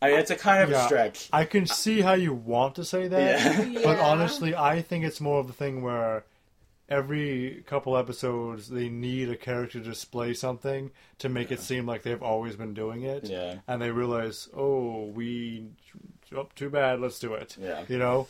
I 0.03 0.11
mean, 0.11 0.19
it's 0.19 0.31
a 0.31 0.37
kind 0.37 0.63
of 0.63 0.71
a 0.71 0.85
stretch. 0.85 1.29
I 1.33 1.45
can 1.45 1.67
see 1.67 2.01
how 2.03 2.13
you 2.15 2.35
want 2.35 2.75
to 2.77 2.85
say 2.85 3.09
that, 3.09 3.41
Yeah. 3.41 3.81
but 3.85 3.97
Yeah. 3.97 4.05
honestly, 4.07 4.55
I 4.55 4.83
think 4.83 5.05
it's 5.05 5.21
more 5.21 5.41
of 5.41 5.47
the 5.47 5.53
thing 5.53 5.83
where 5.83 6.25
every 6.89 7.65
couple 7.67 7.97
episodes 7.97 8.69
they 8.69 8.89
need 8.89 9.29
a 9.29 9.37
character 9.37 9.79
to 9.81 9.85
display 9.85 10.33
something 10.35 10.91
to 11.19 11.29
make 11.29 11.51
it 11.51 11.61
seem 11.61 11.85
like 11.87 12.03
they've 12.03 12.23
always 12.23 12.57
been 12.57 12.75
doing 12.75 13.03
it. 13.03 13.25
Yeah. 13.25 13.57
And 13.67 13.81
they 13.83 13.91
realize, 13.91 14.49
oh, 14.55 15.07
we, 15.07 15.67
oh, 16.35 16.47
too 16.55 16.71
bad, 16.71 17.01
let's 17.01 17.19
do 17.19 17.35
it. 17.35 17.57
Yeah. 17.61 17.85
You 17.89 17.99
know? 17.99 18.29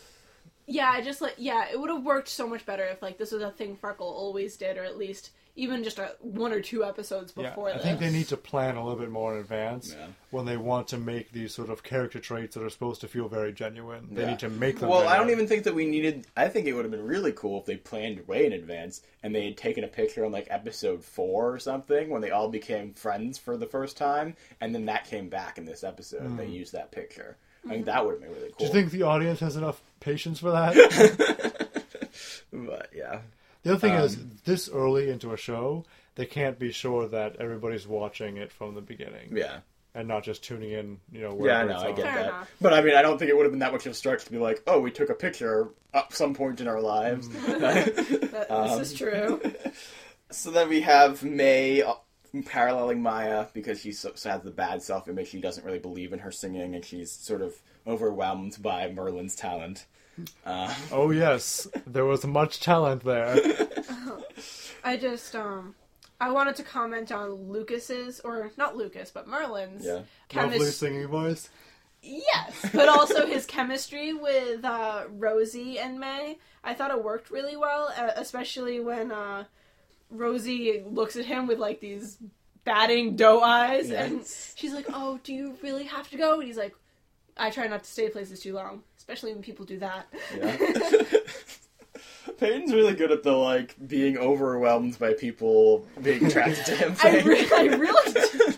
Yeah, 0.68 0.90
I 0.90 1.00
just 1.00 1.20
like 1.20 1.34
yeah, 1.36 1.66
it 1.70 1.78
would 1.78 1.90
have 1.90 2.02
worked 2.02 2.28
so 2.28 2.48
much 2.48 2.66
better 2.66 2.84
if 2.84 3.00
like 3.02 3.18
this 3.18 3.30
was 3.30 3.42
a 3.42 3.50
thing 3.52 3.76
Farkle 3.76 4.00
always 4.00 4.56
did, 4.56 4.76
or 4.78 4.82
at 4.84 4.98
least 4.98 5.30
even 5.56 5.82
just 5.82 5.98
a 5.98 6.14
one 6.20 6.52
or 6.52 6.60
two 6.60 6.84
episodes 6.84 7.32
Yeah, 7.36 7.48
before 7.48 7.70
I 7.70 7.74
this. 7.74 7.82
think 7.82 7.98
they 7.98 8.10
need 8.10 8.28
to 8.28 8.36
plan 8.36 8.76
a 8.76 8.84
little 8.84 8.98
bit 8.98 9.10
more 9.10 9.34
in 9.34 9.40
advance 9.40 9.94
Yeah. 9.98 10.06
when 10.30 10.44
they 10.44 10.56
want 10.56 10.88
to 10.88 10.98
make 10.98 11.32
these 11.32 11.54
sort 11.54 11.70
of 11.70 11.82
character 11.82 12.20
traits 12.20 12.54
that 12.54 12.62
are 12.62 12.70
supposed 12.70 13.00
to 13.00 13.08
feel 13.08 13.28
very 13.28 13.52
genuine. 13.52 14.08
They 14.12 14.22
Yeah. 14.22 14.30
need 14.30 14.38
to 14.40 14.50
make 14.50 14.78
them. 14.78 14.88
Well, 14.88 15.08
I 15.08 15.16
don't 15.16 15.30
even 15.30 15.48
think 15.48 15.64
that 15.64 15.74
we 15.74 15.86
needed. 15.86 16.26
I 16.36 16.48
think 16.48 16.66
it 16.66 16.74
would 16.74 16.84
have 16.84 16.92
been 16.92 17.06
really 17.06 17.32
cool 17.32 17.60
if 17.60 17.66
they 17.66 17.76
planned 17.76 18.26
way 18.28 18.46
in 18.46 18.52
advance 18.52 19.02
and 19.22 19.34
they 19.34 19.44
had 19.46 19.56
taken 19.56 19.82
a 19.82 19.88
picture 19.88 20.24
on 20.24 20.32
like 20.32 20.46
episode 20.50 21.04
four 21.04 21.52
or 21.52 21.58
something 21.58 22.10
when 22.10 22.22
they 22.22 22.30
all 22.30 22.48
became 22.48 22.92
friends 22.92 23.38
for 23.38 23.56
the 23.56 23.66
first 23.66 23.96
time, 23.96 24.36
and 24.60 24.74
then 24.74 24.84
that 24.86 25.06
came 25.06 25.28
back 25.28 25.58
in 25.58 25.64
this 25.64 25.82
episode. 25.82 26.36
They 26.36 26.46
hmm. 26.46 26.52
used 26.52 26.72
that 26.72 26.92
picture. 26.92 27.36
I 27.64 27.68
think 27.68 27.80
mm-hmm. 27.80 27.86
that 27.86 28.04
would 28.04 28.12
have 28.12 28.20
been 28.20 28.30
really 28.30 28.48
cool. 28.50 28.58
Do 28.58 28.64
you 28.66 28.70
think 28.70 28.92
the 28.92 29.02
audience 29.02 29.40
has 29.40 29.56
enough 29.56 29.82
patience 29.98 30.38
for 30.38 30.52
that? 30.52 31.62
But 32.52 32.90
yeah, 32.94 33.20
The 33.66 33.72
other 33.72 33.80
thing 33.80 33.94
is, 33.94 34.16
Um, 34.16 34.30
this 34.44 34.68
early 34.68 35.10
into 35.10 35.32
a 35.32 35.36
show, 35.36 35.84
they 36.14 36.26
can't 36.26 36.58
be 36.58 36.70
sure 36.72 37.08
that 37.08 37.36
everybody's 37.36 37.86
watching 37.86 38.36
it 38.36 38.52
from 38.52 38.74
the 38.74 38.80
beginning 38.80 39.36
yeah, 39.36 39.58
and 39.94 40.06
not 40.08 40.22
just 40.24 40.42
tuning 40.44 40.70
in. 40.72 40.98
You 41.12 41.22
know, 41.22 41.28
yeah. 41.30 41.34
wherever 41.64 41.68
No, 41.70 41.74
it's 41.74 41.82
I 41.84 41.92
get 41.92 42.04
Fair 42.04 42.14
that. 42.14 42.28
enough. 42.28 42.50
But 42.60 42.72
I 42.74 42.80
mean, 42.82 42.94
I 42.94 43.02
don't 43.02 43.18
think 43.18 43.30
it 43.30 43.36
would 43.36 43.42
have 43.44 43.52
been 43.52 43.58
that 43.60 43.72
much 43.72 43.86
of 43.86 43.92
a 43.92 43.94
stretch 43.94 44.24
to 44.24 44.30
be 44.32 44.38
like, 44.38 44.62
oh, 44.66 44.80
we 44.80 44.90
took 44.90 45.10
a 45.10 45.14
picture 45.14 45.68
at 45.92 46.12
some 46.12 46.32
point 46.34 46.60
in 46.60 46.68
our 46.68 46.80
lives. 46.80 47.28
That- 47.48 48.46
Um, 48.50 48.78
this 48.78 48.92
is 48.92 48.98
true. 48.98 49.40
So 50.30 50.50
then 50.50 50.68
we 50.68 50.80
have 50.80 51.22
May 51.22 51.82
uh, 51.82 51.94
paralleling 52.46 53.00
Maya 53.00 53.46
because 53.54 53.80
she 53.80 53.92
so, 53.92 54.10
so 54.16 54.28
has 54.30 54.42
the 54.42 54.50
bad 54.50 54.82
self 54.82 55.08
image. 55.08 55.28
She 55.28 55.40
doesn't 55.40 55.64
really 55.64 55.78
believe 55.78 56.12
in 56.12 56.18
her 56.18 56.32
singing, 56.32 56.74
and 56.74 56.84
she's 56.84 57.12
sort 57.12 57.42
of 57.42 57.54
overwhelmed 57.86 58.60
by 58.60 58.90
Merlin's 58.90 59.36
talent. 59.36 59.86
Uh, 60.44 60.74
Oh 60.92 61.10
yes, 61.10 61.68
there 61.86 62.04
was 62.04 62.24
much 62.26 62.60
talent 62.60 63.04
there. 63.04 63.36
I 64.84 64.96
just 64.96 65.34
um 65.36 65.74
I 66.20 66.30
wanted 66.30 66.56
to 66.56 66.62
comment 66.62 67.12
on 67.12 67.50
Lucas's 67.50 68.20
or 68.20 68.50
not 68.56 68.76
Lucas, 68.76 69.10
but 69.10 69.28
Merlin's 69.28 69.84
yeah, 69.84 69.92
Lovely 69.92 70.06
chemistry. 70.28 70.70
singing 70.70 71.06
voice. 71.08 71.50
Yes, 72.02 72.70
but 72.72 72.88
also 72.88 73.26
his 73.26 73.46
chemistry 73.46 74.12
with 74.14 74.64
uh, 74.64 75.04
Rosie 75.10 75.78
and 75.78 75.98
May. 75.98 76.38
I 76.62 76.72
thought 76.72 76.92
it 76.92 77.02
worked 77.02 77.30
really 77.30 77.56
well, 77.56 77.92
uh, 77.98 78.12
especially 78.16 78.78
when 78.80 79.10
uh, 79.10 79.44
Rosie 80.10 80.82
looks 80.86 81.16
at 81.16 81.24
him 81.24 81.46
with 81.48 81.58
like 81.58 81.80
these 81.80 82.16
batting 82.64 83.16
doe 83.16 83.40
eyes, 83.40 83.90
and 83.90 84.24
she's 84.54 84.72
like, 84.72 84.86
"Oh, 84.92 85.18
do 85.24 85.32
you 85.34 85.56
really 85.62 85.84
have 85.84 86.08
to 86.10 86.16
go?" 86.16 86.34
And 86.38 86.44
he's 86.46 86.56
like, 86.56 86.74
I 87.36 87.50
try 87.50 87.66
not 87.66 87.82
to 87.84 87.90
stay 87.90 88.08
places 88.08 88.40
too 88.40 88.54
long, 88.54 88.82
especially 89.06 89.32
when 89.32 89.42
people 89.42 89.64
do 89.64 89.78
that. 89.78 90.06
Yeah. 90.36 90.56
Peyton's 92.38 92.72
really 92.72 92.94
good 92.94 93.12
at 93.12 93.22
the 93.22 93.32
like 93.32 93.76
being 93.86 94.18
overwhelmed 94.18 94.98
by 94.98 95.12
people 95.12 95.86
being 96.02 96.26
attracted 96.26 96.66
to 96.66 96.76
him. 96.76 96.96
I, 97.02 97.20
re- 97.20 97.48
I 97.54 97.62
really 97.76 98.12
do. 98.12 98.54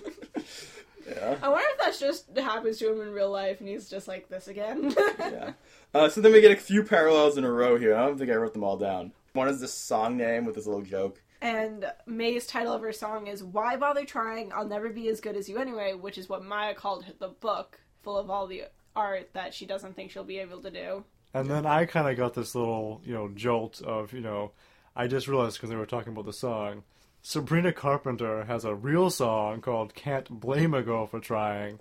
yeah. 1.07 1.37
I 1.43 1.49
wonder 1.49 1.67
if 1.73 1.79
that's 1.79 2.01
just 2.01 2.37
happens 2.37 2.79
to 2.79 2.91
him 2.91 3.01
in 3.03 3.13
real 3.13 3.31
life 3.31 3.61
and 3.61 3.69
he's 3.69 3.89
just 3.91 4.09
like 4.09 4.29
this 4.31 4.49
again. 4.49 4.95
yeah. 5.19 5.53
Uh, 5.95 6.09
so 6.09 6.21
then 6.23 6.33
we 6.33 6.41
get 6.41 6.51
a 6.51 6.57
few 6.57 6.83
parallels 6.83 7.37
in 7.37 7.45
a 7.45 7.53
row 7.53 7.79
here. 7.79 7.95
I 7.95 8.07
don't 8.07 8.19
think 8.19 8.31
I 8.31 8.35
wrote 8.35 8.55
them 8.55 8.65
all 8.65 8.79
down. 8.79 9.13
One 9.35 9.49
is 9.49 9.61
the 9.61 9.69
song 9.69 10.17
name 10.17 10.47
with 10.47 10.55
this 10.55 10.67
little 10.67 10.83
joke. 10.83 11.21
And 11.41 11.85
May's 12.07 12.47
title 12.47 12.73
of 12.73 12.83
her 12.83 12.93
song 12.93 13.29
is 13.29 13.45
Why 13.45 13.77
Bother 13.77 14.05
Trying? 14.05 14.51
I'll 14.53 14.67
Never 14.67 14.89
Be 14.89 15.09
As 15.09 15.21
Good 15.21 15.37
As 15.37 15.49
You 15.49 15.59
Anyway, 15.59 15.93
which 15.93 16.19
is 16.19 16.29
what 16.29 16.43
Maya 16.43 16.75
called 16.75 17.05
the 17.21 17.29
book 17.29 17.79
full 18.03 18.17
of 18.17 18.29
all 18.31 18.47
the 18.49 18.65
art 18.99 19.31
that 19.33 19.55
she 19.55 19.65
doesn't 19.65 19.95
think 19.95 20.11
she'll 20.11 20.25
be 20.25 20.39
able 20.39 20.61
to 20.63 20.71
do. 20.71 21.05
And 21.33 21.49
then 21.49 21.67
I 21.67 21.85
kind 21.85 22.09
of 22.09 22.17
got 22.17 22.35
this 22.35 22.55
little, 22.55 23.01
you 23.05 23.15
know, 23.15 23.29
jolt 23.29 23.81
of, 23.83 24.13
you 24.13 24.21
know, 24.21 24.53
I 24.97 25.07
just 25.07 25.29
realized 25.29 25.57
because 25.57 25.71
they 25.71 25.77
were 25.77 25.87
talking 25.87 26.13
about 26.13 26.27
the 26.27 26.33
song. 26.33 26.83
Sabrina 27.23 27.73
Carpenter 27.73 28.45
has 28.45 28.65
a 28.65 28.75
real 28.75 29.11
song 29.11 29.61
called 29.61 29.95
"Can't 29.95 30.29
Blame 30.29 30.75
a 30.75 30.83
Girl 30.83 31.07
for 31.07 31.21
Trying," 31.21 31.79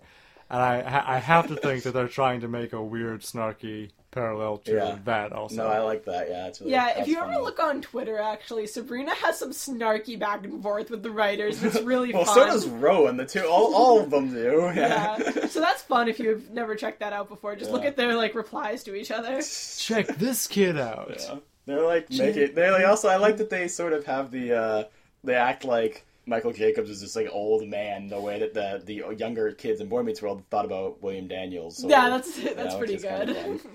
and 0.49 0.61
I 0.61 1.03
I 1.15 1.18
have 1.20 1.47
to 1.47 1.55
think 1.55 1.84
that 1.84 1.93
they're 1.93 2.07
trying 2.07 2.41
to 2.41 2.47
make 2.47 2.74
a 2.74 2.84
weird, 2.84 3.22
snarky 3.22 3.91
parallel 4.18 4.57
to 4.57 4.74
Yeah. 4.74 4.97
that 5.05 5.32
also. 5.32 5.55
No, 5.55 5.68
I 5.68 5.80
like 5.80 6.05
that. 6.05 6.30
Yeah, 6.30 6.47
it's 6.47 6.59
really, 6.59 6.72
Yeah, 6.74 6.99
if 6.99 7.07
you 7.07 7.15
funny. 7.15 7.34
ever 7.36 7.43
look 7.43 7.59
on 7.59 7.82
Twitter, 7.82 8.18
actually, 8.20 8.68
Sabrina 8.68 9.13
has 9.15 9.38
some 9.38 9.51
snarky 9.51 10.18
back 10.18 10.43
and 10.43 10.61
forth 10.63 10.89
with 10.89 11.03
the 11.03 11.11
writers. 11.11 11.61
It's 11.63 11.80
really 11.82 12.13
Well, 12.13 12.26
fun. 12.26 12.36
so 12.36 12.45
does 12.45 12.68
Rowan. 12.68 13.18
The 13.18 13.26
two, 13.26 13.45
all, 13.45 13.76
all 13.76 13.99
of 14.01 14.09
them 14.09 14.34
do. 14.34 14.72
Yeah. 14.76 15.18
yeah. 15.20 15.47
So 15.47 15.59
that's 15.59 15.82
fun 15.84 16.07
if 16.09 16.20
you've 16.20 16.49
never 16.51 16.76
checked 16.76 16.99
that 17.01 17.13
out 17.13 17.30
before. 17.30 17.55
Just 17.55 17.72
look 17.72 17.86
at 17.86 17.95
their 17.95 18.15
like 18.15 18.36
replies 18.36 18.84
to 18.86 18.95
each 18.95 19.11
other. 19.11 19.41
Check 19.78 20.07
this 20.18 20.47
kid 20.47 20.78
out. 20.78 21.15
Yeah. 21.20 21.36
They're 21.65 21.82
like 21.86 22.09
make 22.09 22.36
it. 22.38 22.55
They 22.55 22.70
like 22.72 22.86
also. 22.86 23.07
I 23.09 23.18
like 23.18 23.38
that 23.38 23.49
they 23.49 23.68
sort 23.68 23.93
of 23.93 24.05
have 24.05 24.32
the. 24.32 24.53
uh 24.53 24.84
They 25.24 25.36
act 25.36 25.65
like 25.65 26.05
Michael 26.26 26.51
Jacobs 26.53 26.89
is 26.89 27.01
this 27.01 27.15
like 27.15 27.30
old 27.32 27.68
man. 27.68 28.07
The 28.07 28.20
way 28.20 28.39
that 28.39 28.53
the 28.53 28.82
the 28.86 29.15
younger 29.18 29.51
kids 29.51 29.82
in 29.82 29.88
Boy 29.89 30.03
Meets 30.03 30.22
World 30.22 30.43
thought 30.49 30.65
about 30.65 31.01
William 31.01 31.28
Daniels. 31.28 31.78
So, 31.78 31.89
yeah, 31.89 32.09
that's 32.09 32.38
you 32.38 32.53
that's 32.55 32.74
know, 32.74 32.78
pretty 32.80 32.93
which 32.95 33.03
is 33.03 33.09
kinda 33.09 33.34
good. 33.34 33.61
fun. 33.61 33.72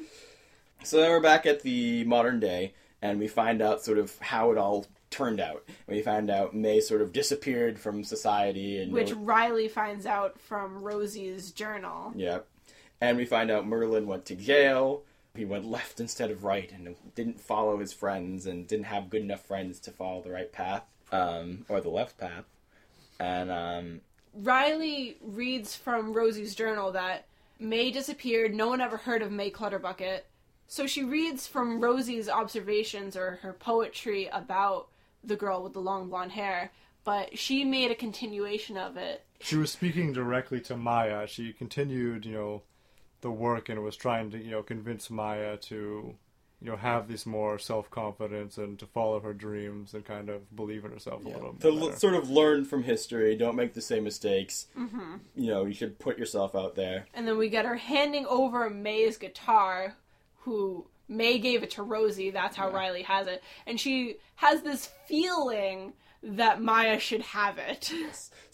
So 0.85 0.99
then 0.99 1.11
we're 1.11 1.21
back 1.21 1.47
at 1.47 1.63
the 1.63 2.05
modern 2.05 2.41
day, 2.41 2.75
and 3.01 3.19
we 3.19 3.29
find 3.29 3.63
out 3.63 3.83
sort 3.83 3.99
of 3.99 4.19
how 4.19 4.51
it 4.53 4.59
all 4.59 4.87
turned 5.11 5.41
out. 5.41 5.65
We 5.87 6.03
find 6.03 6.31
out 6.31 6.55
May 6.55 6.81
sort 6.81 7.03
of 7.03 7.13
disappeared 7.13 7.79
from 7.79 8.03
society, 8.03 8.81
and 8.83 8.93
Which 8.93 9.13
Riley 9.13 9.69
finds 9.69 10.07
out 10.07 10.41
from 10.41 10.83
Rosie's 10.83 11.53
journal. 11.53 12.13
Yeah. 12.17 12.41
And 13.01 13.17
we 13.17 13.25
find 13.25 13.51
out 13.51 13.67
Merlin 13.67 14.07
went 14.07 14.25
to 14.27 14.35
jail. 14.35 15.03
He 15.35 15.45
went 15.45 15.65
left 15.65 15.99
instead 15.99 16.31
of 16.31 16.45
right 16.45 16.71
and 16.73 16.95
didn't 17.15 17.41
follow 17.41 17.79
his 17.79 17.93
friends 17.93 18.47
and 18.47 18.67
didn't 18.67 18.87
have 18.87 19.11
good 19.11 19.23
enough 19.23 19.45
friends 19.45 19.81
to 19.81 19.91
follow 19.91 20.21
the 20.21 20.31
right 20.31 20.53
path 20.53 20.85
um, 21.11 21.65
or 21.69 21.81
the 21.81 21.89
left 21.89 22.19
path. 22.19 22.45
And 23.19 23.51
um, 23.51 24.01
Riley 24.35 25.17
reads 25.23 25.75
from 25.75 26.13
Rosie's 26.13 26.55
journal 26.55 26.93
that 26.93 27.27
May 27.59 27.91
disappeared. 27.91 28.55
No 28.55 28.69
one 28.69 28.81
ever 28.81 28.97
heard 28.97 29.23
of 29.23 29.33
May 29.33 29.51
Clutterbucket. 29.51 30.27
So 30.67 30.87
she 30.87 31.05
reads 31.05 31.47
from 31.47 31.81
Rosie's 31.81 32.29
observations 32.29 33.17
or 33.17 33.39
her 33.43 33.53
poetry 33.53 34.29
about 34.33 34.89
the 35.23 35.37
girl 35.37 35.63
with 35.63 35.73
the 35.75 35.81
long 35.81 36.09
blonde 36.09 36.33
hair, 36.33 36.73
but 37.05 37.39
she 37.39 37.65
made 37.65 37.91
a 37.91 37.95
continuation 37.95 38.77
of 38.77 38.97
it. 38.97 39.25
She 39.41 39.57
was 39.57 39.71
speaking 39.71 40.13
directly 40.13 40.61
to 40.63 40.77
Maya. 40.77 41.27
She 41.27 41.53
continued, 41.53 42.25
you 42.25 42.33
know, 42.33 42.63
the 43.21 43.31
work 43.31 43.69
and 43.69 43.83
was 43.83 43.97
trying 43.97 44.31
to, 44.31 44.39
you 44.39 44.51
know, 44.51 44.63
convince 44.63 45.11
Maya 45.11 45.57
to, 45.57 46.15
you 46.61 46.71
know, 46.71 46.77
have 46.77 47.07
this 47.09 47.27
more 47.27 47.59
self 47.59 47.91
confidence 47.91 48.57
and 48.57 48.79
to 48.79 48.87
follow 48.87 49.21
her 49.21 49.33
dreams 49.33 49.95
and 49.95 50.05
kind 50.05 50.29
of 50.29 50.55
believe 50.57 50.85
in 50.85 50.91
herself 50.93 51.25
a 51.25 51.29
little 51.29 51.53
to 51.53 51.59
bit. 51.59 51.73
l- 51.75 51.87
better. 51.89 51.99
sort 51.99 52.15
of 52.15 52.31
learn 52.31 52.65
from 52.65 52.83
history, 52.85 53.37
don't 53.37 53.57
make 53.57 53.75
the 53.75 53.81
same 53.81 54.05
mistakes. 54.05 54.67
Mm-hmm. 54.79 55.15
You 55.37 55.51
know, 55.51 55.65
you 55.67 55.75
should 55.75 55.99
put 55.99 56.19
yourself 56.19 56.55
out 56.57 56.75
there. 56.77 57.07
And 57.15 57.27
then 57.29 57.37
we 57.37 57.49
get 57.49 57.65
her 57.65 57.77
handing 57.77 58.27
over 58.27 58.69
May's 58.71 59.17
guitar, 59.17 59.97
who 60.45 60.87
May 61.09 61.39
gave 61.39 61.63
it 61.63 61.71
to 61.73 61.83
Rosie. 61.83 62.31
That's 62.31 62.57
how 62.57 62.71
Riley 62.71 63.03
has 63.03 63.27
it. 63.27 63.43
And 63.67 63.79
she 63.79 64.17
has 64.37 64.63
this 64.63 64.89
feeling 65.07 65.93
that 66.23 66.63
Maya 66.63 66.99
should 66.99 67.23
have 67.23 67.59
it. 67.59 67.93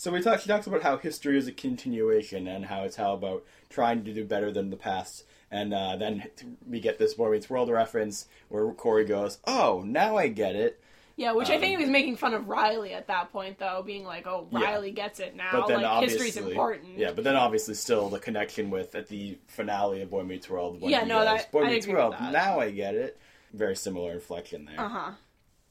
So 0.01 0.13
we 0.13 0.23
talk. 0.23 0.39
She 0.39 0.49
talks 0.49 0.69
about 0.69 0.85
how 0.85 0.97
history 0.97 1.37
is 1.37 1.49
a 1.49 1.53
continuation 1.53 2.47
and 2.47 2.67
how 2.67 2.85
it's 2.85 2.95
how 2.95 3.15
about 3.15 3.45
trying 3.69 4.05
to 4.05 4.15
do 4.15 4.25
better 4.25 4.53
than 4.53 4.71
the 4.71 4.77
past. 4.77 5.25
And 5.51 5.75
uh, 5.75 5.97
then 5.97 6.29
we 6.65 6.79
get 6.79 7.01
this 7.01 7.15
Boy 7.15 7.33
Meets 7.33 7.51
World 7.51 7.69
reference 7.69 8.27
where 8.49 8.71
Cory 8.75 9.05
goes, 9.05 9.39
"Oh, 9.45 9.83
now 9.85 10.17
I 10.17 10.29
get 10.29 10.55
it." 10.55 10.81
Yeah, 11.19 11.33
which 11.33 11.51
I 11.51 11.59
think 11.59 11.73
he 11.73 11.77
was 11.77 11.91
making 11.91 12.17
fun 12.17 12.33
of 12.33 12.49
Riley 12.49 12.95
at 12.95 13.09
that 13.09 13.33
point, 13.33 13.59
though, 13.59 13.83
being 13.85 14.05
like, 14.05 14.27
"Oh, 14.27 14.49
Um, 14.53 14.63
Yeah. 14.63 14.69
Riley 14.71 14.93
gets 14.93 15.19
it 15.19 15.35
now. 15.35 15.51
But 15.53 15.67
then 15.67 15.83
like 15.83 16.09
history's 16.09 16.37
important." 16.37 16.97
Yeah, 16.97 17.11
but 17.13 17.25
then 17.25 17.35
obviously 17.37 17.75
still 17.75 18.09
the 18.09 18.21
connection 18.21 18.71
with 18.71 18.95
at 18.95 19.09
the 19.09 19.37
finale 19.49 20.01
of 20.03 20.11
Boy 20.11 20.23
Meets 20.23 20.49
World. 20.49 20.81
when 20.81 20.91
Yeah, 20.91 21.05
no, 21.05 21.19
goes, 21.19 21.25
that- 21.27 21.51
Boy 21.53 21.65
I 21.65 21.71
Meets 21.71 21.87
World. 21.89 22.15
Now 22.33 22.61
I 22.61 22.71
get 22.71 22.95
it. 22.95 23.19
Very 23.53 23.75
similar 23.77 24.13
inflection 24.13 24.65
there. 24.67 24.81
Uh 24.81 24.89
huh. 24.89 25.11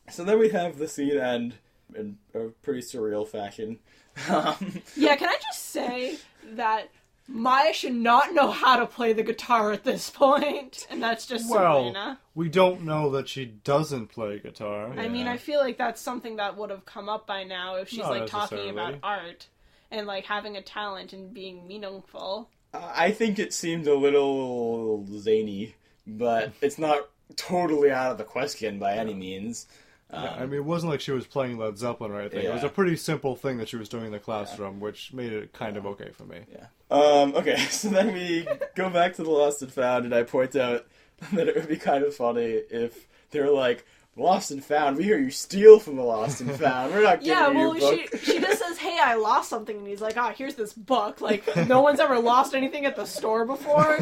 So 0.09 0.23
then 0.23 0.37
we 0.37 0.49
have 0.49 0.77
the 0.77 0.87
scene 0.87 1.17
end 1.17 1.55
in 1.95 2.17
a 2.35 2.49
pretty 2.61 2.81
surreal 2.81 3.27
fashion. 3.27 3.79
Um, 4.29 4.81
Yeah, 4.95 5.15
can 5.15 5.29
I 5.29 5.37
just 5.41 5.63
say 5.69 6.17
that 6.55 6.89
Maya 7.27 7.73
should 7.73 7.93
not 7.93 8.33
know 8.33 8.51
how 8.51 8.79
to 8.79 8.85
play 8.85 9.11
the 9.13 9.23
guitar 9.23 9.71
at 9.71 9.83
this 9.83 10.09
point, 10.09 10.87
and 10.89 11.03
that's 11.03 11.25
just 11.25 11.49
well, 11.49 11.87
Sabrina. 11.87 12.19
we 12.35 12.47
don't 12.47 12.83
know 12.83 13.11
that 13.11 13.27
she 13.27 13.45
doesn't 13.45 14.07
play 14.07 14.39
guitar. 14.39 14.93
I 14.97 15.09
mean, 15.09 15.27
I 15.27 15.37
feel 15.37 15.59
like 15.59 15.77
that's 15.77 16.01
something 16.01 16.37
that 16.37 16.55
would 16.57 16.69
have 16.69 16.85
come 16.85 17.09
up 17.09 17.27
by 17.27 17.43
now 17.43 17.75
if 17.75 17.89
she's 17.89 17.99
Not 17.99 18.11
like 18.11 18.27
talking 18.27 18.69
about 18.69 18.95
art 19.03 19.47
and 19.91 20.07
like 20.07 20.25
having 20.25 20.55
a 20.55 20.61
talent 20.61 21.13
and 21.13 21.33
being 21.33 21.67
meaningful. 21.67 22.49
Uh, 22.73 22.91
I 22.95 23.11
think 23.11 23.39
it 23.39 23.53
seemed 23.53 23.87
a 23.87 23.95
little 23.95 25.05
zany, 25.19 25.75
but 26.05 26.53
it's 26.61 26.77
not 26.77 27.09
totally 27.35 27.91
out 27.91 28.11
of 28.11 28.17
the 28.17 28.23
question 28.23 28.79
by 28.79 28.95
any 28.95 29.13
means. 29.13 29.67
Yeah, 30.11 30.35
I 30.39 30.45
mean, 30.45 30.55
it 30.55 30.63
wasn't 30.65 30.91
like 30.91 31.01
she 31.01 31.11
was 31.11 31.27
playing 31.27 31.57
Led 31.57 31.77
Zeppelin 31.77 32.11
or 32.11 32.21
anything. 32.21 32.45
It 32.45 32.53
was 32.53 32.63
a 32.63 32.69
pretty 32.69 32.95
simple 32.95 33.35
thing 33.35 33.57
that 33.57 33.67
she 33.67 33.75
was 33.75 33.89
doing 33.89 34.05
in 34.05 34.11
the 34.11 34.19
classroom, 34.19 34.79
which 34.79 35.11
made 35.11 35.33
it 35.33 35.51
kind 35.51 35.75
of 35.75 35.85
okay 35.85 36.11
for 36.11 36.23
me. 36.23 36.39
Yeah. 36.51 36.67
Um, 36.89 37.35
okay, 37.35 37.57
so 37.69 37.89
then 37.89 38.13
we 38.13 38.47
go 38.75 38.89
back 38.89 39.15
to 39.15 39.23
the 39.23 39.29
Lost 39.29 39.61
and 39.61 39.71
Found, 39.73 40.05
and 40.05 40.15
I 40.15 40.23
point 40.23 40.55
out 40.55 40.85
that 41.33 41.47
it 41.49 41.55
would 41.55 41.67
be 41.67 41.75
kind 41.77 42.03
of 42.05 42.15
funny 42.15 42.43
if 42.45 43.05
they're 43.31 43.51
like, 43.51 43.85
Lost 44.15 44.49
and 44.49 44.63
Found, 44.65 44.97
we 44.97 45.03
hear 45.03 45.19
you 45.19 45.29
steal 45.29 45.77
from 45.77 45.95
the 45.97 46.01
Lost 46.03 46.41
and 46.41 46.51
Found. 46.55 46.93
We're 46.93 47.03
not 47.03 47.19
giving 47.23 47.27
Yeah, 47.37 47.49
you 47.51 47.57
well, 47.57 47.77
your 47.77 47.97
book. 47.97 48.09
she 48.13 48.31
she 48.31 48.39
just 48.39 48.59
says, 48.59 48.77
"Hey, 48.79 48.97
I 48.99 49.13
lost 49.13 49.47
something," 49.47 49.77
and 49.77 49.85
he's 49.87 50.01
like, 50.01 50.17
"Ah, 50.17 50.33
here's 50.35 50.55
this 50.55 50.73
book." 50.73 51.21
Like, 51.21 51.43
no 51.67 51.81
one's 51.81 51.99
ever 51.99 52.17
lost 52.17 52.55
anything 52.55 52.85
at 52.85 52.95
the 52.95 53.05
store 53.05 53.45
before. 53.45 53.99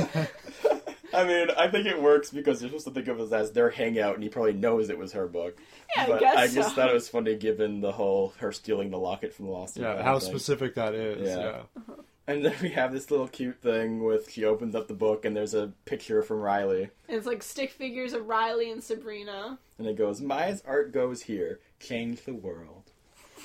I 1.16 1.26
mean, 1.28 1.48
I 1.58 1.68
think 1.70 1.86
it 1.88 2.02
works 2.02 2.30
because 2.32 2.62
you're 2.62 2.70
supposed 2.70 2.86
to 2.86 2.92
think 2.92 3.08
of 3.08 3.20
it 3.20 3.32
as 3.34 3.52
their 3.52 3.70
hangout, 3.70 4.16
and 4.16 4.24
he 4.24 4.30
probably 4.30 4.54
knows 4.54 4.90
it 4.90 4.98
was 4.98 5.14
her 5.14 5.28
book. 5.28 5.58
Yeah, 5.96 6.04
I 6.04 6.08
but 6.08 6.20
guess 6.20 6.38
I 6.38 6.48
just 6.48 6.70
so. 6.70 6.76
thought 6.76 6.90
it 6.90 6.94
was 6.94 7.10
funny 7.10 7.36
given 7.36 7.82
the 7.82 7.92
whole 7.92 8.34
her 8.40 8.52
stealing 8.52 8.90
the 8.92 8.98
locket 8.98 9.34
from 9.34 9.46
the 9.46 9.52
Lost 9.52 9.78
Yeah, 9.78 10.02
how 10.04 10.20
thing. 10.20 10.30
specific 10.30 10.76
that 10.76 10.94
is. 10.94 11.28
Yeah. 11.28 11.38
Yeah. 11.40 11.50
Uh-huh. 11.78 11.94
And 12.28 12.44
then 12.44 12.56
we 12.60 12.70
have 12.70 12.92
this 12.92 13.12
little 13.12 13.28
cute 13.28 13.62
thing 13.62 14.04
with 14.04 14.32
she 14.32 14.46
opens 14.46 14.74
up 14.74 14.88
the 14.88 14.96
book 14.96 15.26
and 15.26 15.36
there's 15.38 15.54
a 15.54 15.72
picture 15.86 16.24
from 16.24 16.40
Riley. 16.40 16.90
And 17.08 17.18
it's 17.18 17.28
like 17.28 17.44
stick 17.44 17.70
figures 17.72 18.14
of 18.14 18.26
Riley 18.26 18.72
and 18.72 18.84
Sabrina, 18.84 19.60
And 19.78 19.88
it 19.88 19.96
goes, 19.96 20.22
Maya's 20.22 20.64
art 20.66 20.92
goes 20.92 21.22
here. 21.22 21.60
Change 21.80 22.24
the 22.26 22.34
world. 22.34 22.85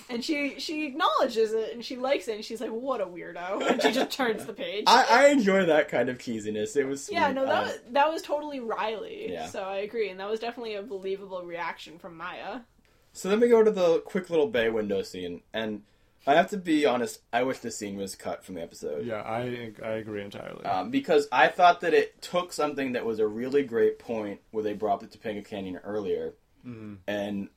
And 0.09 0.25
she 0.25 0.59
she 0.59 0.87
acknowledges 0.87 1.53
it 1.53 1.73
and 1.73 1.85
she 1.85 1.97
likes 1.97 2.29
it, 2.29 2.37
and 2.37 2.45
she's 2.45 2.61
like, 2.61 2.71
"What 2.71 3.01
a 3.01 3.07
weirdo!" 3.07 3.69
And 3.71 3.83
she 3.83 3.93
just 3.93 4.11
turns 4.11 4.45
the 4.47 4.53
page. 4.53 4.85
I, 4.87 5.05
I 5.11 5.27
enjoy 5.29 5.67
that 5.67 5.89
kind 5.89 6.09
of 6.09 6.19
cheesiness. 6.19 6.77
It 6.77 6.85
was 6.87 7.11
yeah, 7.11 7.33
no, 7.33 7.45
that 7.47 7.63
Uh, 7.63 7.67
was 7.67 7.79
that 7.91 8.13
was 8.13 8.23
totally 8.23 8.61
Riley. 8.61 9.31
Yeah. 9.33 9.47
So 9.47 9.63
I 9.63 9.79
agree, 9.79 10.09
and 10.11 10.19
that 10.21 10.31
was 10.31 10.41
definitely 10.41 10.75
a 10.75 10.83
believable 10.83 11.45
reaction 11.45 11.99
from 11.99 12.17
Maya. 12.17 12.61
So 13.13 13.29
then 13.29 13.41
we 13.41 13.49
go 13.49 13.63
to 13.65 13.71
the 13.71 14.01
quick 14.01 14.31
little 14.31 14.47
bay 14.49 14.71
window 14.71 15.03
scene, 15.03 15.43
and 15.53 15.83
I 16.27 16.35
have 16.35 16.51
to 16.51 16.57
be 16.57 16.87
honest, 16.87 17.21
I 17.33 17.43
wish 17.43 17.59
the 17.59 17.71
scene 17.71 17.97
was 17.97 18.15
cut 18.15 18.45
from 18.45 18.55
the 18.55 18.63
episode. 18.63 19.05
Yeah, 19.07 19.23
I 19.23 19.73
I 19.83 19.93
agree 19.93 20.23
entirely. 20.23 20.65
Um, 20.65 20.91
because 20.91 21.27
I 21.33 21.49
thought 21.49 21.81
that 21.81 21.95
it 21.95 22.21
took 22.23 22.53
something 22.53 22.93
that 22.93 23.05
was 23.05 23.19
a 23.19 23.27
really 23.27 23.63
great 23.65 23.99
point 23.99 24.41
where 24.51 24.63
they 24.63 24.75
brought 24.75 25.01
the 25.01 25.07
Topanga 25.07 25.45
Canyon 25.45 25.79
earlier, 25.83 26.35
and 27.07 27.49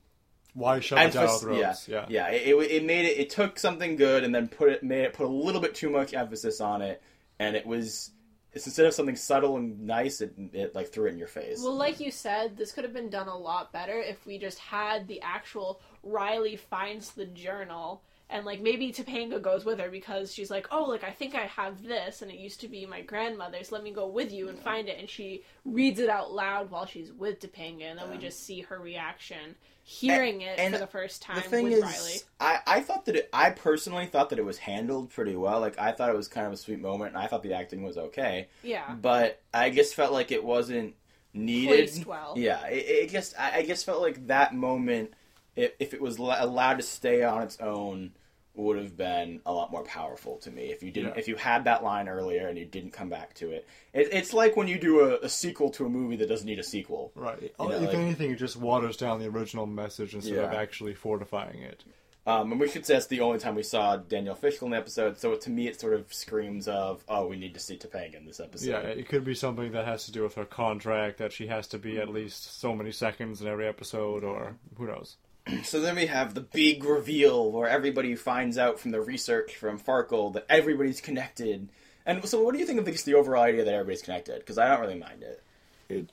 Why 0.54 0.80
shut 0.80 0.99
it 0.99 1.14
down 1.14 1.24
emphasis- 1.24 1.43
with 1.43 1.60
yeah. 1.60 1.76
Yeah. 1.88 2.06
yeah. 2.10 2.30
It, 2.30 2.47
it, 2.47 2.72
it 2.72 2.86
made 2.86 3.06
it. 3.06 3.18
It 3.18 3.30
took 3.30 3.58
something 3.58 3.95
good 3.95 4.24
and 4.24 4.34
then 4.34 4.47
put 4.47 4.70
it 4.70 4.84
made 4.84 5.04
it 5.04 5.14
put 5.14 5.26
a 5.26 5.30
little 5.30 5.62
bit 5.62 5.76
too 5.76 5.89
much 5.89 6.14
emphasis 6.14 6.62
on 6.62 6.82
it, 6.82 7.01
and 7.39 7.56
it 7.56 7.66
was 7.66 8.12
it's 8.54 8.68
instead 8.68 8.86
of 8.86 8.93
something 8.93 9.16
subtle 9.16 9.58
and 9.58 9.82
nice, 9.82 10.22
it, 10.22 10.34
it 10.54 10.76
like 10.76 10.89
threw 10.89 11.08
it 11.08 11.14
in 11.14 11.18
your 11.18 11.28
face. 11.28 11.60
Well, 11.62 11.76
like 11.76 11.99
you 11.99 12.12
said, 12.12 12.56
this 12.56 12.72
could 12.72 12.84
have 12.84 12.93
been 12.93 13.10
done 13.10 13.28
a 13.28 13.38
lot 13.38 13.74
better 13.74 13.99
if 13.99 14.26
we 14.28 14.38
just 14.38 14.60
had 14.60 15.08
the 15.08 15.22
actual 15.22 15.82
Riley 16.04 16.56
finds 16.56 17.12
the 17.12 17.26
journal 17.26 18.04
and 18.34 18.46
like 18.46 18.62
maybe 18.62 18.92
Topanga 18.92 19.40
goes 19.40 19.64
with 19.64 19.80
her 19.80 19.90
because 19.90 20.34
she's 20.34 20.50
like, 20.50 20.68
oh, 20.72 20.86
like 20.86 21.04
I 21.04 21.12
think 21.12 21.36
I 21.36 21.46
have 21.46 21.84
this, 21.84 22.24
and 22.24 22.32
it 22.32 22.40
used 22.40 22.60
to 22.62 22.68
be 22.68 22.86
my 22.88 23.02
grandmother's. 23.02 23.72
Let 23.72 23.84
me 23.84 23.92
go 23.92 24.08
with 24.08 24.34
you 24.34 24.50
and 24.50 24.58
find 24.58 24.90
it. 24.90 24.98
And 25.00 25.08
she 25.08 25.44
reads 25.64 26.00
it 26.00 26.10
out 26.10 26.34
loud 26.34 26.72
while 26.72 26.88
she's 26.88 27.14
with 27.14 27.40
Topanga, 27.40 27.84
and 27.84 28.00
then 28.00 28.10
we 28.10 28.18
just 28.18 28.44
see 28.44 28.62
her 28.62 28.80
reaction, 28.80 29.56
hearing 29.84 30.42
it 30.42 30.58
and 30.58 30.74
for 30.74 30.80
the 30.80 30.88
first 30.88 31.22
time 31.22 31.36
the 31.36 31.42
thing 31.44 31.66
with 31.66 31.74
is, 31.74 31.84
Riley. 31.84 32.14
I, 32.40 32.60
I 32.66 32.80
thought 32.82 33.06
that 33.06 33.16
it, 33.18 33.30
I 33.32 33.52
personally 33.52 34.08
thought 34.08 34.32
that 34.32 34.40
it 34.40 34.46
was 34.46 34.58
handled 34.58 35.12
pretty 35.12 35.36
well. 35.36 35.60
Like 35.60 35.78
I 35.78 35.92
thought 35.92 36.10
it 36.10 36.18
was 36.18 36.28
kind 36.28 36.48
of 36.48 36.54
a 36.54 36.58
sweet 36.58 36.82
moment, 36.82 37.14
and 37.14 37.24
I 37.24 37.28
thought 37.28 37.44
the 37.44 37.54
acting 37.54 37.84
was 37.84 37.98
okay. 37.98 38.48
Yeah. 38.64 38.96
But 38.96 39.42
I 39.54 39.70
just 39.70 39.94
felt 39.94 40.12
like 40.12 40.32
it 40.32 40.44
wasn't 40.44 40.96
needed. 41.36 41.68
Placed 41.68 42.08
well. 42.08 42.34
Yeah, 42.36 42.66
it, 42.66 42.86
it 42.88 43.10
just 43.12 43.40
I, 43.40 43.60
I 43.60 43.66
just 43.66 43.86
felt 43.86 44.02
like 44.02 44.26
that 44.26 44.56
moment, 44.56 45.14
if, 45.56 45.74
if 45.80 45.94
it 45.94 46.02
was 46.02 46.18
allowed 46.18 46.78
to 46.78 46.84
stay 46.84 47.22
on 47.22 47.44
its 47.44 47.60
own, 47.60 48.14
would 48.56 48.78
have 48.78 48.95
been 48.95 49.41
a 49.45 49.51
lot 49.51 49.72
more 49.72 49.84
powerful 49.84 50.38
to 50.38 50.51
me. 50.51 50.66
If 50.72 50.84
you 50.84 50.91
didn't, 50.91 51.14
Yeah. 51.16 51.20
if 51.20 51.28
you 51.28 51.36
had 51.36 51.64
that 51.64 51.84
line 51.84 52.08
earlier 52.08 52.47
and 52.47 52.58
you 52.58 52.66
didn't 52.66 52.91
come 52.91 53.10
back 53.10 53.34
to 53.36 53.51
it, 53.51 53.68
it 53.93 54.10
it's 54.14 54.32
like 54.34 54.56
when 54.56 54.68
you 54.68 54.80
do 54.80 54.99
a, 55.01 55.20
a 55.22 55.30
sequel 55.30 55.72
to 55.72 55.86
a 55.86 55.89
movie 55.89 56.16
that 56.18 56.30
doesn't 56.30 56.45
need 56.47 56.60
a 56.60 56.64
sequel. 56.64 57.12
Right. 57.16 57.51
know, 57.60 57.72
if 57.72 57.82
like- 57.82 57.93
anything, 57.95 58.32
it 58.32 58.36
just 58.36 58.56
waters 58.56 58.95
down 58.97 59.20
the 59.20 59.28
original 59.28 59.66
message 59.66 60.14
instead 60.14 60.38
of 60.38 60.54
actually 60.54 60.93
fortifying 60.93 61.62
it. 61.62 61.84
Um, 62.26 62.54
and 62.54 62.62
we 62.62 62.70
should 62.70 62.86
say 62.86 62.95
it's 62.95 63.08
the 63.08 63.20
only 63.20 63.38
time 63.38 63.56
we 63.56 63.64
saw 63.64 63.97
Danielle 63.97 64.36
Fishel 64.36 64.68
in 64.68 64.72
the 64.72 64.78
episode, 64.78 65.18
so 65.18 65.36
to 65.36 65.49
me 65.49 65.68
it 65.68 65.78
sort 65.82 65.93
of 65.93 66.14
screams 66.14 66.70
of, 66.70 67.04
oh, 67.10 67.28
we 67.28 67.36
need 67.36 67.54
to 67.56 67.60
see 67.60 67.76
Topanga 67.76 68.16
in 68.16 68.26
this 68.26 68.39
episode. 68.39 68.70
Yeah, 68.70 68.80
it 68.80 69.10
could 69.10 69.26
be 69.26 69.36
something 69.36 69.74
that 69.74 69.84
has 69.86 70.06
to 70.06 70.14
do 70.14 70.24
with 70.24 70.36
her 70.36 70.45
contract 70.45 71.18
that 71.18 71.34
she 71.34 71.47
has 71.47 71.68
to 71.70 71.78
be 71.78 71.97
at 71.97 72.08
least 72.08 72.60
so 72.62 72.74
many 72.74 72.93
seconds 72.93 73.41
in 73.41 73.47
every 73.49 73.68
episode, 73.68 74.24
or 74.24 74.56
who 74.78 74.88
knows. 74.88 75.18
So 75.64 75.82
then 75.82 75.96
we 75.96 76.06
have 76.06 76.34
the 76.34 76.41
big 76.41 76.84
reveal 76.84 77.52
where 77.52 77.68
everybody 77.68 78.16
finds 78.16 78.58
out 78.58 78.80
from 78.80 78.91
the 78.91 79.02
research 79.02 79.56
from 79.56 79.80
Farkle 79.80 80.34
that 80.34 80.46
everybody's 80.50 81.02
connected. 81.02 81.70
And 82.06 82.26
so, 82.28 82.41
what 82.41 82.54
do 82.54 82.60
you 82.60 82.66
think 82.66 82.80
of 82.80 82.86
just 82.86 83.06
the 83.06 83.16
overall 83.16 83.44
idea 83.44 83.64
that 83.66 83.74
everybody's 83.74 84.02
connected? 84.02 84.39
Because 84.39 84.58
I 84.58 84.68
don't 84.70 84.80
really 84.82 85.00
mind 85.00 85.24
it. 85.24 85.44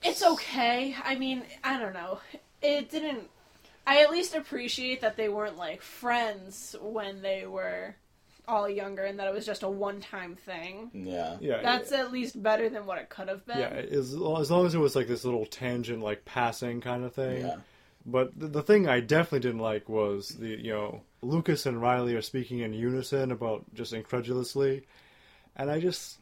It's 0.03 0.21
okay. 0.23 0.95
I 1.03 1.15
mean, 1.15 1.43
I 1.63 1.79
don't 1.79 1.93
know. 1.93 2.19
It 2.61 2.89
didn't. 2.89 3.29
I 3.87 4.01
at 4.03 4.11
least 4.11 4.35
appreciate 4.35 5.01
that 5.01 5.17
they 5.17 5.27
weren't 5.29 5.57
like 5.57 5.81
friends 5.81 6.75
when 6.81 7.21
they 7.21 7.45
were 7.45 7.95
all 8.47 8.69
younger, 8.69 9.03
and 9.03 9.17
that 9.19 9.27
it 9.27 9.33
was 9.33 9.45
just 9.45 9.63
a 9.63 9.69
one-time 9.69 10.35
thing. 10.35 10.91
Yeah. 10.93 11.37
Yeah, 11.39 11.61
That's 11.61 11.91
at 11.91 12.11
least 12.11 12.41
better 12.41 12.69
than 12.69 12.85
what 12.85 12.97
it 12.97 13.09
could 13.09 13.27
have 13.27 13.45
been. 13.45 13.59
yeah. 13.59 13.69
As, 13.69 14.13
as 14.13 14.51
long 14.51 14.65
as 14.65 14.75
it 14.75 14.79
was 14.79 14.95
like 14.95 15.07
this 15.07 15.23
little 15.25 15.45
tangent, 15.45 16.01
like 16.01 16.25
passing 16.25 16.81
kind 16.81 17.03
of 17.03 17.13
thing. 17.13 17.41
Yeah. 17.45 17.55
But 18.05 18.37
the, 18.39 18.47
the 18.47 18.63
thing 18.63 18.87
I 18.87 18.99
definitely 18.99 19.41
didn't 19.41 19.61
like 19.61 19.87
was 19.87 20.29
the 20.29 20.49
you 20.49 20.71
know 20.71 21.01
Lucas 21.21 21.65
and 21.65 21.81
Riley 21.81 22.15
are 22.15 22.21
speaking 22.21 22.59
in 22.59 22.73
unison 22.73 23.31
about 23.31 23.63
just 23.73 23.93
incredulously, 23.93 24.83
and 25.55 25.69
I 25.69 25.79
just 25.79 26.17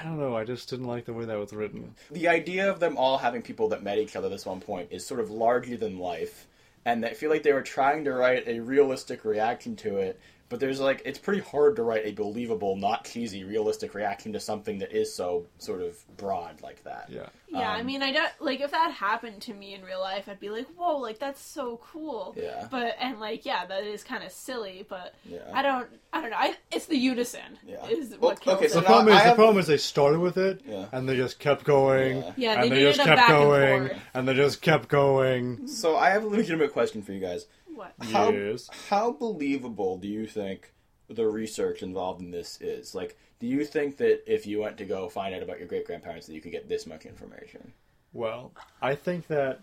I 0.00 0.04
don't 0.04 0.18
know 0.18 0.36
I 0.36 0.44
just 0.44 0.68
didn't 0.70 0.86
like 0.86 1.04
the 1.04 1.12
way 1.12 1.24
that 1.24 1.38
was 1.38 1.52
written. 1.52 1.94
The 2.10 2.28
idea 2.28 2.70
of 2.70 2.80
them 2.80 2.96
all 2.96 3.18
having 3.18 3.42
people 3.42 3.68
that 3.68 3.82
met 3.82 3.98
each 3.98 4.16
other 4.16 4.26
at 4.26 4.32
this 4.32 4.46
one 4.46 4.60
point 4.60 4.88
is 4.90 5.06
sort 5.06 5.20
of 5.20 5.30
larger 5.30 5.76
than 5.76 5.98
life. 5.98 6.46
And 6.84 7.04
I 7.04 7.12
feel 7.12 7.28
like 7.28 7.42
they 7.42 7.52
were 7.52 7.62
trying 7.62 8.04
to 8.04 8.12
write 8.12 8.48
a 8.48 8.60
realistic 8.60 9.24
reaction 9.24 9.76
to 9.76 9.98
it, 9.98 10.18
but 10.50 10.60
there's 10.60 10.80
like, 10.80 11.00
it's 11.06 11.18
pretty 11.18 11.40
hard 11.40 11.76
to 11.76 11.82
write 11.82 12.04
a 12.04 12.10
believable, 12.12 12.76
not 12.76 13.04
cheesy, 13.04 13.44
realistic 13.44 13.94
reaction 13.94 14.32
to 14.34 14.40
something 14.40 14.78
that 14.78 14.92
is 14.92 15.14
so 15.14 15.46
sort 15.58 15.80
of 15.80 15.96
broad 16.18 16.60
like 16.60 16.82
that. 16.84 17.06
Yeah. 17.08 17.28
Yeah, 17.48 17.72
I 17.72 17.80
Um, 17.80 17.86
mean, 17.86 18.02
I 18.02 18.12
don't 18.12 18.30
like 18.40 18.60
if 18.60 18.70
that 18.72 18.92
happened 18.92 19.42
to 19.42 19.54
me 19.54 19.74
in 19.74 19.82
real 19.82 19.98
life, 20.00 20.28
I'd 20.28 20.38
be 20.38 20.50
like, 20.50 20.68
"Whoa, 20.76 20.98
like 20.98 21.18
that's 21.18 21.40
so 21.40 21.80
cool." 21.82 22.32
Yeah. 22.36 22.68
But 22.70 22.94
and 23.00 23.18
like, 23.18 23.44
yeah, 23.44 23.66
that 23.66 23.82
is 23.82 24.04
kind 24.04 24.22
of 24.22 24.30
silly, 24.30 24.86
but 24.88 25.14
Yeah. 25.24 25.38
I 25.52 25.60
don't, 25.62 25.88
I 26.12 26.20
don't 26.20 26.30
know. 26.30 26.36
I, 26.36 26.54
it's 26.70 26.86
the 26.86 26.96
unison 26.96 27.58
Yeah. 27.66 27.84
is 27.88 28.10
Well, 28.10 28.30
what 28.30 28.40
kills 28.40 28.56
okay, 28.58 28.66
it. 28.66 28.70
so 28.72 28.78
The 28.80 28.86
problem 28.86 29.08
is 29.16 29.20
I 29.20 29.30
the 29.30 29.34
problem 29.34 29.58
is 29.58 29.66
they 29.66 29.78
started 29.78 30.20
with 30.20 30.36
it 30.36 30.60
Yeah. 30.64 30.86
and 30.92 31.08
they 31.08 31.16
just 31.16 31.40
kept 31.40 31.64
going. 31.64 32.18
Yeah. 32.18 32.32
Yeah, 32.36 32.52
and 32.54 32.62
they 32.64 32.68
they 32.68 32.74
needed 32.76 32.94
just 32.94 33.00
a 33.00 33.04
kept 33.04 33.16
back 33.16 33.30
and 33.30 33.38
going 33.38 33.90
and 34.14 34.28
they 34.28 34.34
just 34.34 34.62
kept 34.62 34.88
going. 34.88 35.66
So 35.66 35.96
I 35.96 36.10
have 36.10 36.22
a 36.22 36.28
legitimate 36.28 36.72
question 36.72 37.02
for 37.02 37.12
you 37.12 37.20
guys. 37.20 37.46
What? 37.80 37.94
How, 38.12 38.30
Yes. 38.30 38.68
how 38.90 39.10
believable 39.12 39.96
do 39.98 40.06
you 40.08 40.26
think 40.26 40.72
the 41.08 41.26
research 41.26 41.82
involved 41.82 42.20
in 42.20 42.30
this 42.30 42.60
is? 42.60 42.94
Like, 42.94 43.16
do 43.40 43.46
you 43.46 43.64
think 43.64 43.96
that 43.98 44.22
if 44.32 44.46
you 44.46 44.60
went 44.60 44.76
to 44.78 44.84
go 44.84 45.08
find 45.08 45.34
out 45.34 45.42
about 45.42 45.58
your 45.58 45.66
great 45.68 45.86
grandparents, 45.86 46.26
that 46.26 46.34
you 46.34 46.40
could 46.40 46.52
get 46.52 46.68
this 46.68 46.86
much 46.86 47.06
information? 47.06 47.72
Well, 48.12 48.52
I 48.82 48.94
think 48.94 49.26
that 49.28 49.60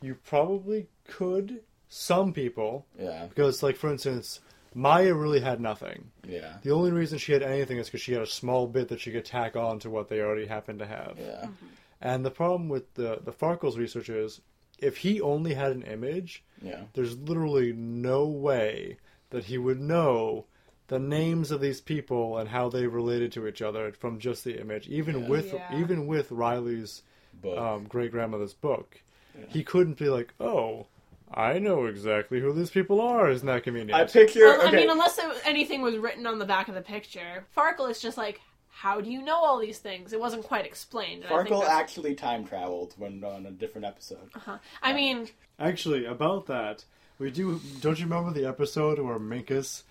you 0.00 0.14
probably 0.14 0.86
could. 1.06 1.60
Some 1.90 2.32
people, 2.34 2.84
Yeah, 2.98 3.26
because 3.28 3.62
like 3.62 3.76
for 3.76 3.90
instance, 3.90 4.40
Maya 4.74 5.14
really 5.14 5.40
had 5.40 5.58
nothing. 5.60 6.10
yeah, 6.26 6.58
The 6.62 6.70
only 6.70 6.92
reason 6.92 7.16
she 7.18 7.32
had 7.32 7.42
anything 7.42 7.78
is 7.78 7.86
because 7.86 8.02
she 8.02 8.12
had 8.12 8.20
a 8.22 8.26
small 8.26 8.66
bit 8.66 8.88
that 8.88 9.00
she 9.00 9.10
could 9.10 9.24
tack 9.24 9.56
on 9.56 9.78
to 9.80 9.88
what 9.90 10.08
they 10.08 10.20
already 10.20 10.46
happened 10.46 10.78
to 10.80 10.86
have. 10.86 11.16
yeah, 11.18 11.44
mm-hmm. 11.46 11.66
And 12.02 12.24
the 12.26 12.30
problem 12.30 12.68
with 12.68 12.92
the 12.94 13.20
the 13.24 13.32
Farkle's 13.32 13.76
research 13.78 14.08
is, 14.10 14.40
if 14.78 14.98
he 14.98 15.20
only 15.20 15.54
had 15.54 15.72
an 15.72 15.82
image, 15.82 16.44
yeah. 16.62 16.82
there's 16.94 17.16
literally 17.18 17.72
no 17.72 18.26
way 18.26 18.98
that 19.30 19.44
he 19.44 19.58
would 19.58 19.80
know 19.80 20.46
the 20.88 20.98
names 20.98 21.50
of 21.50 21.60
these 21.60 21.80
people 21.80 22.38
and 22.38 22.48
how 22.48 22.68
they 22.68 22.86
related 22.86 23.32
to 23.32 23.46
each 23.46 23.60
other 23.60 23.92
from 23.92 24.18
just 24.18 24.44
the 24.44 24.58
image. 24.58 24.88
Even 24.88 25.22
Yeah. 25.22 25.28
with 25.28 25.52
Yeah. 25.52 25.80
even 25.80 26.06
with 26.06 26.30
Riley's 26.30 27.02
um, 27.44 27.84
great 27.84 28.10
grandmother's 28.10 28.54
book, 28.54 29.00
he 29.48 29.62
couldn't 29.62 29.98
be 29.98 30.08
like, 30.08 30.32
oh. 30.40 30.86
I 31.30 31.58
know 31.58 31.84
exactly 31.84 32.40
who 32.40 32.54
these 32.54 32.70
people 32.70 33.02
are. 33.02 33.28
Isn't 33.28 33.46
that 33.46 33.62
convenient? 33.62 33.92
I 33.92 34.06
picture. 34.06 34.40
Well, 34.46 34.66
okay, 34.66 34.76
I 34.76 34.80
mean, 34.80 34.88
unless 34.88 35.18
it, 35.18 35.26
anything 35.44 35.82
was 35.82 35.98
written 35.98 36.26
on 36.26 36.38
the 36.38 36.46
back 36.46 36.68
of 36.68 36.74
the 36.74 36.80
picture, 36.80 37.44
Farkle 37.54 37.90
is 37.90 38.00
just 38.00 38.16
like, 38.16 38.40
how 38.80 39.00
do 39.00 39.10
you 39.10 39.20
know 39.22 39.36
all 39.36 39.58
these 39.58 39.78
things? 39.78 40.12
It 40.12 40.20
wasn't 40.20 40.44
quite 40.44 40.64
explained. 40.64 41.24
and 41.24 41.32
Farkle 41.32 41.64
actually 41.66 42.14
time 42.14 42.44
traveled 42.44 42.94
when 42.96 43.24
on 43.24 43.46
a 43.46 43.50
different 43.50 43.86
episode. 43.86 44.30
Uh-huh. 44.34 44.58
I 44.82 44.92
mean, 44.92 45.28
Actually, 45.58 46.04
about 46.04 46.46
that, 46.46 46.84
we 47.18 47.30
do. 47.32 47.60
Don't 47.80 47.98
you 47.98 48.04
remember 48.04 48.30
the 48.32 48.46
episode 48.46 49.00
where 49.00 49.18
Minkus 49.18 49.82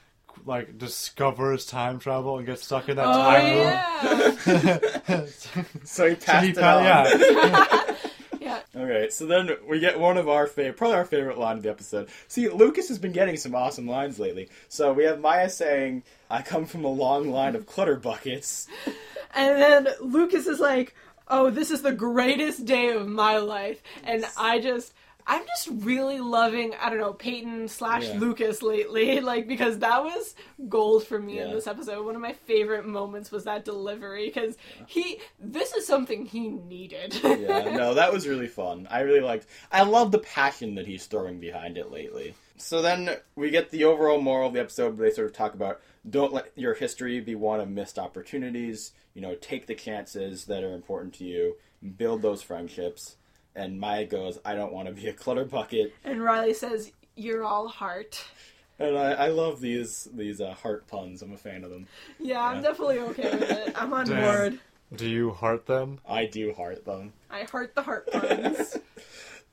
like 0.46 0.78
discovers 0.78 1.66
time 1.66 2.00
travel 2.00 2.38
and 2.38 2.46
gets 2.46 2.64
stuck 2.64 2.88
in 2.90 2.96
that 2.96 3.08
oh 3.08 3.14
time 3.14 3.46
room? 3.58 4.70
yeah, 5.08 5.26
So 5.84 6.08
he 6.10 6.16
So 6.16 6.16
passed 6.16 6.46
he 6.46 6.52
it 6.52 6.58
pa- 6.58 6.78
on. 6.78 6.84
yeah. 6.84 7.84
yeah. 8.78 8.84
Okay, 8.84 9.09
so 9.09 9.25
then 9.25 9.49
we 9.67 9.80
get 9.80 9.99
one 9.99 10.17
of 10.17 10.28
our 10.30 10.47
favorite, 10.47 10.78
probably 10.78 10.97
our 10.97 11.05
favorite 11.05 11.38
line 11.38 11.57
of 11.57 11.63
the 11.63 11.69
episode. 11.69 12.09
See, 12.28 12.49
Lucas 12.49 12.88
has 12.89 12.99
been 12.99 13.11
getting 13.11 13.38
some 13.38 13.55
awesome 13.55 13.88
lines 13.88 14.19
lately. 14.19 14.49
So 14.69 14.93
we 14.93 15.03
have 15.05 15.19
Maya 15.19 15.49
saying, 15.49 16.03
"I 16.30 16.41
come 16.41 16.65
from 16.65 16.84
a 16.84 16.89
long 16.91 17.30
line 17.32 17.55
of 17.55 17.65
clutter 17.65 17.95
buckets." 17.95 18.67
And 19.36 19.61
then 19.61 19.88
Lucas 20.01 20.47
is 20.47 20.59
like, 20.59 20.95
"Oh, 21.28 21.49
this 21.51 21.69
is 21.69 21.82
the 21.84 21.91
greatest 21.91 22.65
day 22.65 22.89
of 22.89 23.07
my 23.07 23.38
life," 23.38 23.84
and 24.03 24.25
I 24.38 24.59
just. 24.59 24.93
I'm 25.30 25.45
just 25.45 25.67
really 25.86 26.19
loving, 26.21 26.73
I 26.82 26.89
don't 26.89 26.99
know, 26.99 27.11
Peyton 27.11 27.67
slash 27.67 28.05
Yeah. 28.07 28.17
Lucas 28.17 28.61
lately, 28.61 29.19
like, 29.21 29.47
because 29.47 29.80
that 29.80 30.01
was 30.03 30.36
gold 30.69 31.05
for 31.05 31.19
me 31.19 31.39
in 31.39 31.51
this 31.51 31.67
episode. 31.67 32.05
One 32.05 32.15
of 32.15 32.21
my 32.21 32.32
favorite 32.34 32.86
moments 32.86 33.30
was 33.30 33.43
that 33.43 33.65
delivery, 33.65 34.28
because 34.28 34.55
he, 34.88 35.19
this 35.39 35.73
is 35.73 35.86
something 35.86 36.25
he 36.25 36.47
needed. 36.47 37.13
yeah, 37.23 37.75
no, 37.75 37.93
that 37.95 38.13
was 38.13 38.25
really 38.28 38.47
fun. 38.47 38.88
I 38.89 39.01
really 39.01 39.19
liked. 39.19 39.47
I 39.69 39.84
love 39.84 40.11
the 40.11 40.19
passion 40.19 40.75
that 40.75 40.88
he's 40.88 41.05
throwing 41.05 41.39
behind 41.41 41.78
it 41.78 41.91
lately. 41.91 42.34
So 42.55 42.82
then 42.82 43.09
we 43.36 43.49
get 43.51 43.69
the 43.69 43.84
overall 43.84 44.21
moral 44.21 44.47
of 44.47 44.53
the 44.53 44.61
episode. 44.61 44.97
Where 44.97 45.09
they 45.09 45.13
sort 45.15 45.28
of 45.28 45.34
talk 45.34 45.53
about 45.53 45.82
don't 46.09 46.34
let 46.34 46.51
your 46.55 46.73
history 46.73 47.19
be 47.19 47.36
one 47.36 47.59
of 47.59 47.69
missed 47.69 47.99
opportunities. 47.99 48.93
You 49.13 49.21
know, 49.21 49.36
take 49.36 49.67
the 49.67 49.75
chances 49.75 50.45
that 50.45 50.63
are 50.63 50.73
important 50.73 51.13
to 51.15 51.25
you. 51.25 51.57
Build 51.97 52.21
those 52.21 52.41
friendships. 52.41 53.17
And 53.58 53.80
Maya 53.80 54.05
goes, 54.05 54.39
"I 54.45 54.55
don't 54.55 54.72
want 54.72 54.88
to 54.88 54.93
be 54.93 55.08
a 55.08 55.14
clutter 55.14 55.43
bucket." 55.43 55.93
and 56.05 56.24
Riley 56.24 56.53
says, 56.53 56.91
You're 57.16 57.43
all 57.43 57.68
heart. 57.68 58.24
And 58.80 58.97
I, 58.97 59.14
I 59.14 59.28
love 59.30 59.60
these 59.60 60.08
these 60.14 60.39
uh, 60.39 60.53
heart 60.53 60.88
puns. 60.88 61.22
I'm 61.22 61.34
a 61.34 61.38
fan 61.38 61.64
of 61.64 61.72
them. 61.72 61.88
Yeah, 62.20 62.41
I'm 62.41 62.62
definitely 62.62 62.99
okay 62.99 63.32
with 63.32 63.49
it. 63.49 63.74
I'm 63.76 63.91
on 63.93 64.05
Damn. 64.05 64.22
board. 64.22 64.60
Do 64.95 65.10
you 65.10 65.32
heart 65.32 65.66
them? 65.66 65.99
I 66.08 66.26
do 66.26 66.53
heart 66.53 66.86
them. 66.86 67.12
I 67.30 67.43
heart 67.43 67.76
the 67.76 67.82
heart 67.82 68.12
puns. 68.12 68.78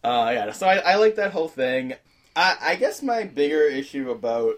Uh, 0.05 0.31
yeah, 0.35 0.53
so 0.53 0.67
I, 0.67 0.77
I 0.77 0.95
like 0.97 1.15
that 1.15 1.33
whole 1.33 1.49
thing. 1.49 1.95
I, 2.37 2.57
I 2.61 2.77
guess 2.77 3.03
my 3.03 3.25
bigger 3.25 3.63
issue 3.63 4.11
about 4.11 4.57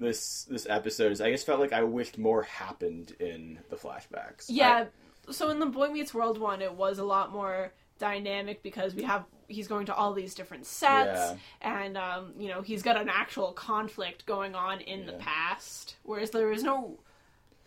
this 0.00 0.44
this 0.50 0.66
episode 0.68 1.12
is 1.12 1.20
I 1.20 1.30
just 1.30 1.46
felt 1.46 1.60
like 1.60 1.72
I 1.72 1.84
wished 1.84 2.18
more 2.18 2.42
happened 2.42 3.14
in 3.20 3.60
the 3.70 3.76
flashbacks. 3.76 4.46
Yeah. 4.48 4.86
So 5.30 5.50
in 5.50 5.60
the 5.60 5.66
Boy 5.66 5.90
Meets 5.90 6.12
World 6.12 6.38
one, 6.38 6.62
it 6.62 6.74
was 6.74 6.98
a 6.98 7.04
lot 7.04 7.30
more 7.30 7.72
dynamic 7.98 8.62
because 8.62 8.94
we 8.94 9.02
have 9.02 9.24
he's 9.48 9.66
going 9.68 9.86
to 9.86 9.94
all 9.94 10.12
these 10.12 10.34
different 10.34 10.66
sets, 10.66 11.32
Yeah. 11.32 11.36
and 11.62 11.96
um, 11.96 12.32
you 12.38 12.48
know 12.48 12.62
he's 12.62 12.82
got 12.82 13.00
an 13.00 13.08
actual 13.08 13.52
conflict 13.52 14.26
going 14.26 14.54
on 14.54 14.80
in 14.80 15.06
the 15.06 15.14
past, 15.14 15.96
whereas 16.04 16.30
there 16.30 16.52
is 16.52 16.62
no 16.62 16.98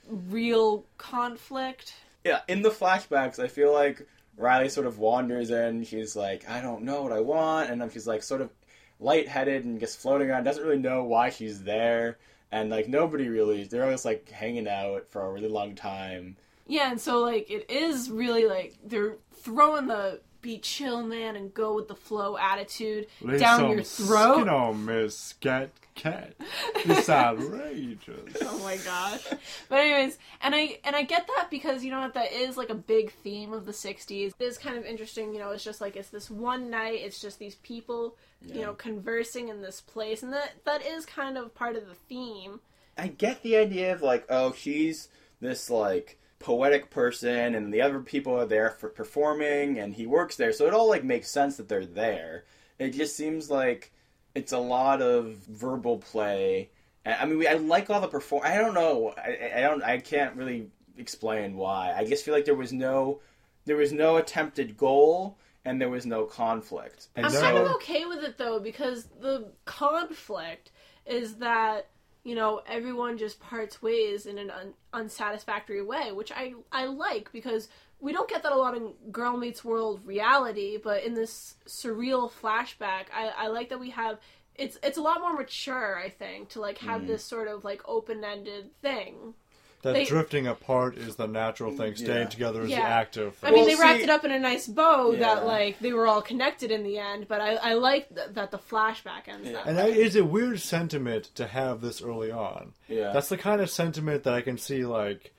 real 0.07 0.85
conflict. 0.97 1.93
yeah, 2.23 2.39
in 2.47 2.61
the 2.61 2.69
flashbacks, 2.69 3.39
I 3.39 3.47
feel 3.47 3.73
like 3.73 4.05
Riley 4.37 4.69
sort 4.69 4.87
of 4.87 4.99
wanders 4.99 5.49
in. 5.51 5.83
She's 5.83 6.15
like, 6.15 6.49
I 6.49 6.61
don't 6.61 6.83
know 6.83 7.03
what 7.03 7.11
I 7.11 7.19
want, 7.19 7.69
and 7.69 7.81
then 7.81 7.89
she's 7.89 8.07
like, 8.07 8.23
sort 8.23 8.41
of. 8.41 8.49
lightheaded 8.99 9.65
and 9.65 9.79
just 9.79 9.97
floating 9.99 10.29
around. 10.29 10.43
Doesn't 10.43 10.63
really 10.63 10.77
know 10.77 11.03
why 11.03 11.29
she's 11.31 11.63
there, 11.63 12.17
and 12.51 12.69
like 12.69 12.87
nobody 12.87 13.29
really. 13.29 13.63
They're 13.63 13.83
always 13.83 14.05
like 14.05 14.29
hanging 14.29 14.67
out 14.67 15.07
for 15.09 15.21
a 15.25 15.31
really 15.31 15.49
long 15.49 15.73
time. 15.75 16.37
Yeah, 16.67 16.91
and 16.91 17.01
so 17.01 17.19
like 17.21 17.49
it 17.49 17.69
is 17.69 18.09
really 18.11 18.45
like 18.45 18.77
they're 18.85 19.15
throwing 19.41 19.87
the 19.87 20.21
be 20.41 20.57
chill 20.57 21.03
man 21.03 21.35
and 21.35 21.53
go 21.53 21.75
with 21.75 21.87
the 21.87 21.95
flow 21.95 22.37
attitude 22.37 23.07
Lay 23.21 23.37
down 23.37 23.59
some 23.59 23.71
your 23.71 23.83
throat. 23.83 24.35
Skin 24.35 24.49
on 24.49 24.85
Miss 24.85 25.33
Cat 25.33 25.69
Cat. 25.93 26.33
It's 26.77 27.09
outrageous. 27.09 28.37
Oh 28.41 28.59
my 28.59 28.77
gosh. 28.77 29.23
But 29.69 29.79
anyways, 29.79 30.17
and 30.41 30.55
I 30.55 30.79
and 30.83 30.95
I 30.95 31.03
get 31.03 31.27
that 31.27 31.49
because 31.51 31.83
you 31.83 31.91
know 31.91 31.99
what 31.99 32.15
that 32.15 32.31
is 32.31 32.57
like 32.57 32.69
a 32.69 32.75
big 32.75 33.11
theme 33.11 33.53
of 33.53 33.65
the 33.65 33.71
60s. 33.71 34.33
It 34.39 34.43
is 34.43 34.57
kind 34.57 34.77
of 34.77 34.85
interesting, 34.85 35.33
you 35.33 35.39
know, 35.39 35.51
it's 35.51 35.63
just 35.63 35.81
like 35.81 35.95
it's 35.95 36.09
this 36.09 36.29
one 36.31 36.69
night, 36.69 37.01
it's 37.01 37.21
just 37.21 37.39
these 37.39 37.55
people, 37.55 38.15
you 38.41 38.61
know, 38.61 38.73
conversing 38.73 39.49
in 39.49 39.61
this 39.61 39.81
place 39.81 40.23
and 40.23 40.33
that 40.33 40.53
that 40.65 40.83
is 40.83 41.05
kind 41.05 41.37
of 41.37 41.53
part 41.53 41.75
of 41.75 41.87
the 41.87 41.95
theme. 41.95 42.61
I 42.97 43.07
get 43.07 43.43
the 43.43 43.57
idea 43.57 43.93
of 43.93 44.01
like, 44.01 44.25
oh, 44.29 44.53
she's 44.53 45.09
this 45.39 45.69
like 45.69 46.17
poetic 46.41 46.89
person, 46.89 47.55
and 47.55 47.73
the 47.73 47.81
other 47.81 47.99
people 47.99 48.37
are 48.37 48.45
there 48.45 48.71
for 48.71 48.89
performing, 48.89 49.79
and 49.79 49.93
he 49.93 50.05
works 50.05 50.35
there, 50.35 50.51
so 50.51 50.67
it 50.67 50.73
all 50.73 50.89
like 50.89 51.03
makes 51.03 51.29
sense 51.29 51.57
that 51.57 51.69
they're 51.69 51.85
there. 51.85 52.45
It 52.79 52.91
just 52.91 53.15
seems 53.15 53.49
like 53.49 53.91
it's 54.35 54.51
a 54.51 54.57
lot 54.57 55.01
of 55.01 55.35
verbal 55.47 55.97
play. 55.97 56.69
I 57.05 57.25
mean, 57.25 57.37
we, 57.37 57.47
I 57.47 57.53
like 57.53 57.89
all 57.89 58.01
the 58.01 58.07
perform. 58.07 58.43
I 58.45 58.57
don't 58.57 58.73
know. 58.73 59.13
I, 59.17 59.51
I 59.57 59.61
don't. 59.61 59.83
I 59.83 59.97
can't 59.99 60.35
really 60.35 60.69
explain 60.97 61.55
why. 61.55 61.93
I 61.95 62.05
just 62.05 62.23
feel 62.23 62.33
like 62.33 62.45
there 62.45 62.55
was 62.55 62.73
no, 62.73 63.21
there 63.65 63.77
was 63.77 63.91
no 63.91 64.17
attempted 64.17 64.77
goal, 64.77 65.37
and 65.65 65.79
there 65.79 65.89
was 65.89 66.05
no 66.05 66.25
conflict. 66.25 67.07
And 67.15 67.25
I'm 67.25 67.31
so, 67.31 67.41
kind 67.41 67.57
of 67.57 67.67
okay 67.75 68.05
with 68.05 68.23
it 68.23 68.37
though 68.37 68.59
because 68.59 69.07
the 69.19 69.51
conflict 69.65 70.71
is 71.05 71.35
that 71.35 71.87
you 72.23 72.35
know 72.35 72.61
everyone 72.67 73.17
just 73.17 73.39
parts 73.39 73.81
ways 73.81 74.25
in 74.25 74.37
an 74.37 74.49
un- 74.51 74.73
unsatisfactory 74.93 75.81
way, 75.81 76.11
which 76.11 76.31
I 76.31 76.53
I 76.71 76.85
like 76.85 77.31
because 77.31 77.67
we 77.99 78.13
don't 78.13 78.29
get 78.29 78.41
that 78.43 78.51
a 78.51 78.55
lot 78.55 78.75
in 78.75 78.93
Girl 79.11 79.37
Meets 79.37 79.63
World 79.63 80.01
reality, 80.05 80.77
but 80.83 81.03
in 81.03 81.13
this 81.13 81.55
surreal 81.67 82.31
flashback, 82.31 83.05
I, 83.13 83.31
I 83.37 83.47
like 83.47 83.69
that 83.69 83.79
we 83.79 83.91
have. 83.91 84.19
It's 84.55 84.77
it's 84.83 84.97
a 84.97 85.01
lot 85.01 85.21
more 85.21 85.33
mature, 85.33 85.97
I 85.97 86.09
think, 86.09 86.49
to 86.49 86.61
like 86.61 86.79
Mm. 86.79 86.87
have 86.87 87.07
this 87.07 87.23
sort 87.23 87.47
of 87.47 87.63
like 87.63 87.81
open 87.85 88.23
ended 88.23 88.71
thing. 88.81 89.33
That 89.83 89.93
They- 89.93 90.05
drifting 90.05 90.45
apart 90.45 90.95
is 90.97 91.15
the 91.15 91.27
natural 91.27 91.71
thing. 91.75 91.95
Staying 91.95 92.09
Yeah. 92.23 92.25
together 92.25 92.61
is 92.63 92.69
Yeah. 92.69 92.81
the 92.81 92.87
active 92.87 93.35
I 93.41 93.49
mean, 93.49 93.59
Well, 93.61 93.65
they 93.65 93.75
wrapped 93.81 93.97
see- 93.97 94.03
it 94.03 94.09
up 94.09 94.23
in 94.23 94.31
a 94.31 94.39
nice 94.39 94.67
bow 94.67 95.11
Yeah. 95.11 95.19
that 95.19 95.45
like 95.47 95.79
they 95.79 95.91
were 95.91 96.05
all 96.07 96.21
connected 96.21 96.69
in 96.71 96.83
the 96.83 96.99
end. 96.99 97.27
But 97.27 97.41
I 97.41 97.55
I 97.55 97.73
like 97.73 98.13
th- 98.13 98.29
that 98.33 98.51
the 98.51 98.59
flashback 98.59 99.27
ends 99.27 99.47
Yeah. 99.47 99.53
that 99.53 99.67
and 99.67 99.77
way. 99.77 99.91
that 99.91 99.97
is 99.99 100.15
a 100.15 100.23
weird 100.23 100.59
sentiment 100.59 101.29
to 101.35 101.47
have 101.47 101.81
this 101.81 102.01
early 102.01 102.29
on. 102.31 102.73
Yeah. 102.87 103.11
That's 103.11 103.29
the 103.29 103.37
kind 103.37 103.59
of 103.61 103.69
sentiment 103.69 104.23
that 104.23 104.33
I 104.33 104.41
can 104.41 104.57
see 104.57 104.85
like 104.85 105.31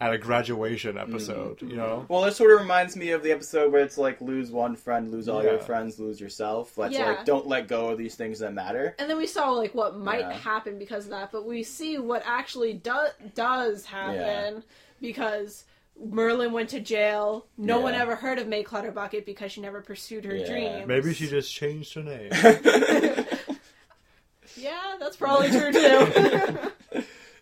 at 0.00 0.12
a 0.14 0.18
graduation 0.18 0.96
episode. 0.96 1.58
Mm-hmm. 1.58 1.70
You 1.70 1.76
know, 1.76 2.06
Well, 2.08 2.24
it 2.24 2.32
sort 2.32 2.52
of 2.54 2.60
reminds 2.60 2.96
me 2.96 3.10
of 3.10 3.22
the 3.22 3.32
episode 3.32 3.70
where 3.72 3.82
it's 3.82 3.98
like 3.98 4.20
lose 4.20 4.50
one 4.50 4.74
friend, 4.76 5.10
lose 5.10 5.28
all 5.28 5.42
your 5.42 5.58
friends, 5.58 5.98
lose 5.98 6.20
yourself. 6.20 6.74
That's 6.76 6.94
Yeah. 6.94 7.06
like 7.06 7.24
don't 7.26 7.46
let 7.46 7.68
go 7.68 7.88
of 7.90 7.98
these 7.98 8.14
things 8.14 8.38
that 8.38 8.54
matter. 8.54 8.94
and 8.98 9.10
then 9.10 9.18
we 9.18 9.26
saw 9.26 9.50
like 9.50 9.74
what 9.74 9.98
might 9.98 10.20
Yeah. 10.20 10.32
happen 10.32 10.78
because 10.78 11.04
of 11.04 11.10
that, 11.10 11.30
but 11.32 11.44
we 11.44 11.62
see 11.62 11.98
what 11.98 12.22
actually 12.24 12.72
do- 12.72 13.12
does 13.34 13.84
happen 13.84 14.62
because 15.02 15.64
Merlin 16.02 16.52
went 16.52 16.70
to 16.70 16.80
jail. 16.80 17.46
No 17.58 17.76
Yeah. 17.76 17.82
one 17.84 17.94
ever 17.94 18.16
heard 18.16 18.38
of 18.38 18.48
May 18.48 18.62
Clutterbucket 18.62 19.26
because 19.26 19.52
she 19.52 19.60
never 19.60 19.82
pursued 19.82 20.24
her 20.24 20.34
Yeah. 20.34 20.46
dreams. 20.46 20.86
maybe 20.86 21.12
she 21.12 21.26
just 21.28 21.52
changed 21.54 21.92
her 21.94 22.02
name. 22.02 22.30
Yeah, 24.56 24.96
that's 24.98 25.16
probably 25.16 25.48
true 25.48 25.72
too. 25.72 26.58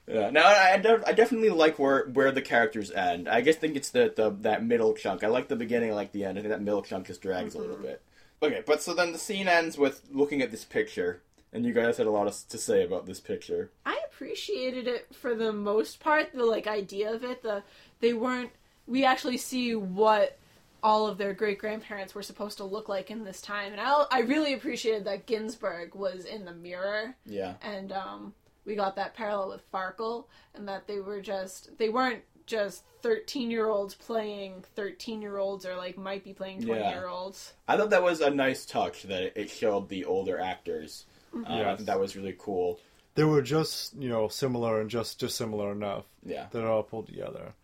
Yeah. 0.08 0.30
Now 0.30 0.46
I, 0.46 0.72
I 1.06 1.12
definitely 1.12 1.50
like 1.50 1.78
where 1.78 2.06
where 2.06 2.32
the 2.32 2.42
characters 2.42 2.90
end. 2.90 3.28
I 3.28 3.42
just 3.42 3.60
think 3.60 3.76
it's 3.76 3.90
the, 3.90 4.12
the 4.14 4.30
that 4.40 4.64
middle 4.64 4.94
chunk. 4.94 5.22
I 5.22 5.28
like 5.28 5.48
the 5.48 5.56
beginning. 5.56 5.90
I 5.90 5.94
like 5.94 6.12
the 6.12 6.24
end. 6.24 6.38
I 6.38 6.42
think 6.42 6.50
that 6.52 6.62
middle 6.62 6.82
chunk 6.82 7.06
just 7.08 7.20
drags 7.22 7.54
a 7.54 7.58
little 7.58 7.76
bit. 7.76 8.02
Okay, 8.42 8.62
but 8.66 8.80
so 8.82 8.94
then 8.94 9.12
the 9.12 9.18
scene 9.18 9.48
ends 9.48 9.76
with 9.76 10.02
looking 10.12 10.42
at 10.42 10.50
this 10.52 10.64
picture, 10.64 11.22
and 11.52 11.66
you 11.66 11.72
guys 11.72 11.96
had 11.98 12.06
a 12.06 12.10
lot 12.10 12.26
of, 12.28 12.36
to 12.48 12.56
say 12.58 12.84
about 12.84 13.04
this 13.04 13.18
picture. 13.20 13.70
I 13.84 13.98
appreciated 14.06 14.86
it 14.86 15.08
for 15.14 15.34
the 15.34 15.52
most 15.52 16.00
part. 16.00 16.32
The 16.32 16.44
like 16.44 16.66
idea 16.66 17.12
of 17.12 17.24
it. 17.24 17.42
The 17.42 17.62
they 18.00 18.12
weren't. 18.14 18.50
We 18.86 19.04
actually 19.04 19.36
see 19.38 19.74
what 19.74 20.38
all 20.82 21.08
of 21.08 21.18
their 21.18 21.34
great 21.34 21.58
grandparents 21.58 22.14
were 22.14 22.22
supposed 22.22 22.58
to 22.58 22.64
look 22.64 22.88
like 22.88 23.10
in 23.10 23.24
this 23.24 23.42
time, 23.42 23.72
and 23.72 23.80
I 23.80 24.04
I 24.10 24.20
really 24.20 24.54
appreciated 24.54 25.04
that 25.04 25.26
Ginsburg 25.26 25.94
was 25.94 26.24
in 26.24 26.44
the 26.44 26.54
mirror, 26.54 27.16
Yeah. 27.26 27.54
and 27.60 27.90
um, 27.92 28.34
we 28.68 28.76
got 28.76 28.94
that 28.96 29.14
parallel 29.14 29.48
with 29.48 29.72
Farkle, 29.72 30.26
and 30.54 30.68
that 30.68 30.86
they 30.86 31.00
were 31.00 31.20
just 31.20 31.76
they 31.78 31.88
weren't 31.88 32.22
just 32.46 32.84
thirteen 33.02 33.50
year 33.50 33.68
olds 33.68 33.94
playing 33.94 34.64
thirteen 34.76 35.20
year 35.20 35.38
olds 35.38 35.66
or 35.66 35.74
like 35.74 35.98
might 35.98 36.22
be 36.22 36.32
playing 36.32 36.62
twenty 36.62 36.80
Yeah. 36.82 36.90
year 36.94 37.08
olds. 37.08 37.54
I 37.66 37.76
thought 37.76 37.90
that 37.90 38.02
was 38.02 38.20
a 38.20 38.30
nice 38.30 38.64
touch 38.64 39.02
that 39.04 39.32
it 39.40 39.50
showed 39.50 39.88
the 39.88 40.04
older 40.04 40.38
actors. 40.38 41.06
Uh, 41.34 41.40
Yes. 41.48 41.82
That 41.84 41.98
was 41.98 42.14
really 42.16 42.36
cool. 42.38 42.78
they 43.16 43.24
were 43.24 43.42
just 43.42 43.96
you 43.96 44.08
know 44.08 44.28
similar 44.28 44.80
and 44.80 44.88
just 44.88 45.18
dissimilar 45.18 45.72
enough 45.72 46.04
Yeah. 46.24 46.46
that 46.52 46.58
it 46.60 46.64
all 46.64 46.82
pulled 46.84 47.06
together. 47.06 47.54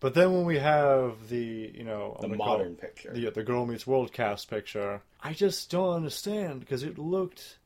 But 0.00 0.12
then 0.14 0.32
when 0.34 0.44
we 0.44 0.58
have 0.58 1.28
the 1.28 1.70
you 1.74 1.84
know 1.84 2.16
The 2.20 2.26
I'm 2.26 2.36
call 2.36 2.46
modern 2.46 2.72
it 2.72 2.80
picture. 2.80 3.12
the 3.12 3.30
the 3.30 3.42
Girl 3.44 3.64
Meets 3.64 3.86
World 3.86 4.12
cast 4.12 4.50
picture, 4.50 5.02
I 5.22 5.32
just 5.32 5.70
don't 5.70 5.94
understand 5.94 6.60
because 6.60 6.82
it 6.82 6.98
looked 6.98 7.58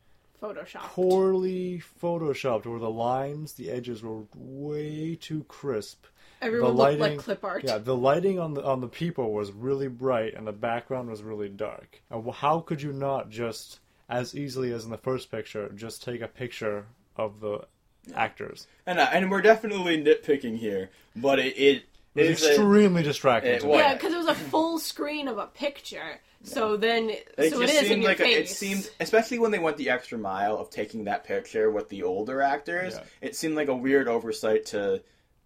Photoshop. 0.43 0.81
poorly 0.81 1.83
photoshopped 2.03 2.67
where 2.67 2.79
the 2.79 2.91
lines, 2.91 3.55
the 3.55 3.71
edges 3.71 4.03
were 4.03 4.23
way 4.35 5.17
too 5.21 5.45
crisp. 5.49 6.05
Everyone 6.41 6.71
the 6.71 6.77
looked 6.77 7.01
lighting, 7.01 7.17
like 7.17 7.19
clip 7.25 7.43
art. 7.45 7.65
Yeah, 7.65 7.79
the 7.79 7.97
lighting 7.97 8.39
on 8.39 8.55
the 8.55 8.63
on 8.65 8.81
the 8.81 8.87
people 8.89 9.33
was 9.33 9.51
really 9.51 9.89
bright 9.89 10.35
and 10.35 10.47
the 10.47 10.53
background 10.53 11.11
was 11.11 11.23
really 11.23 11.49
dark. 11.49 12.01
And 12.11 12.31
how 12.33 12.61
could 12.61 12.81
you 12.81 12.93
not 12.93 13.29
just 13.31 13.81
as 14.09 14.35
easily 14.37 14.73
as 14.73 14.85
in 14.85 14.91
the 14.91 14.99
first 14.99 15.31
picture 15.31 15.69
just 15.75 16.03
take 16.05 16.21
a 16.21 16.29
picture 16.29 16.87
of 17.17 17.41
the 17.41 17.67
actors? 18.15 18.69
And 18.87 19.01
uh, 19.01 19.09
and 19.13 19.31
we're 19.33 19.43
definitely 19.43 20.01
nitpicking 20.03 20.59
here, 20.59 20.91
but 21.17 21.41
it 21.41 21.59
it 21.59 21.83
It 22.15 22.29
was 22.29 22.41
is 22.41 22.45
a- 22.45 22.49
extremely 22.51 23.03
distracting. 23.03 23.55
it 23.55 23.61
to 23.63 23.69
Yeah, 23.69 23.95
because 23.95 24.13
it 24.13 24.19
was 24.19 24.29
a 24.29 24.35
full 24.35 24.79
screen 24.79 25.27
of 25.27 25.39
a 25.39 25.47
picture. 25.47 26.21
So 26.45 26.77
then, 26.77 27.11
It 27.11 27.51
so 27.53 27.61
it 27.61 27.67
just 27.67 27.75
is 27.75 27.83
in 27.83 27.89
seemed 27.89 28.03
your 28.03 28.11
like 28.13 28.21
a, 28.21 28.25
it 28.41 28.49
seemed, 28.49 28.89
especially 29.01 29.39
when 29.39 29.51
they 29.51 29.59
went 29.59 29.77
the 29.77 29.91
extra 29.91 30.19
mile 30.19 30.57
of 30.57 30.71
taking 30.71 31.05
that 31.05 31.25
picture 31.25 31.71
with 31.71 31.89
the 31.89 32.05
older 32.05 32.41
actors. 32.41 32.95
Yeah. 32.95 33.03
It 33.21 33.37
seemed 33.37 33.57
like 33.57 33.69
a 33.69 33.75
weird 33.75 34.09
oversight 34.09 34.67
to, 34.67 35.03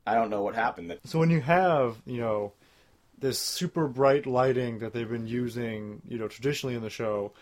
I 0.07 0.15
don't 0.15 0.31
know 0.31 0.43
what 0.43 0.55
happened. 0.55 0.99
So 1.05 1.19
when 1.19 1.31
you 1.31 1.41
have, 1.41 1.97
you 2.05 2.21
know, 2.21 2.53
this 3.19 3.39
super 3.39 3.87
bright 3.89 4.27
lighting 4.27 4.81
that 4.81 4.93
they've 4.93 5.09
been 5.09 5.27
using, 5.29 6.03
you 6.07 6.19
know, 6.19 6.29
traditionally 6.29 6.75
in 6.75 6.83
the 6.83 6.91
show, 6.91 7.33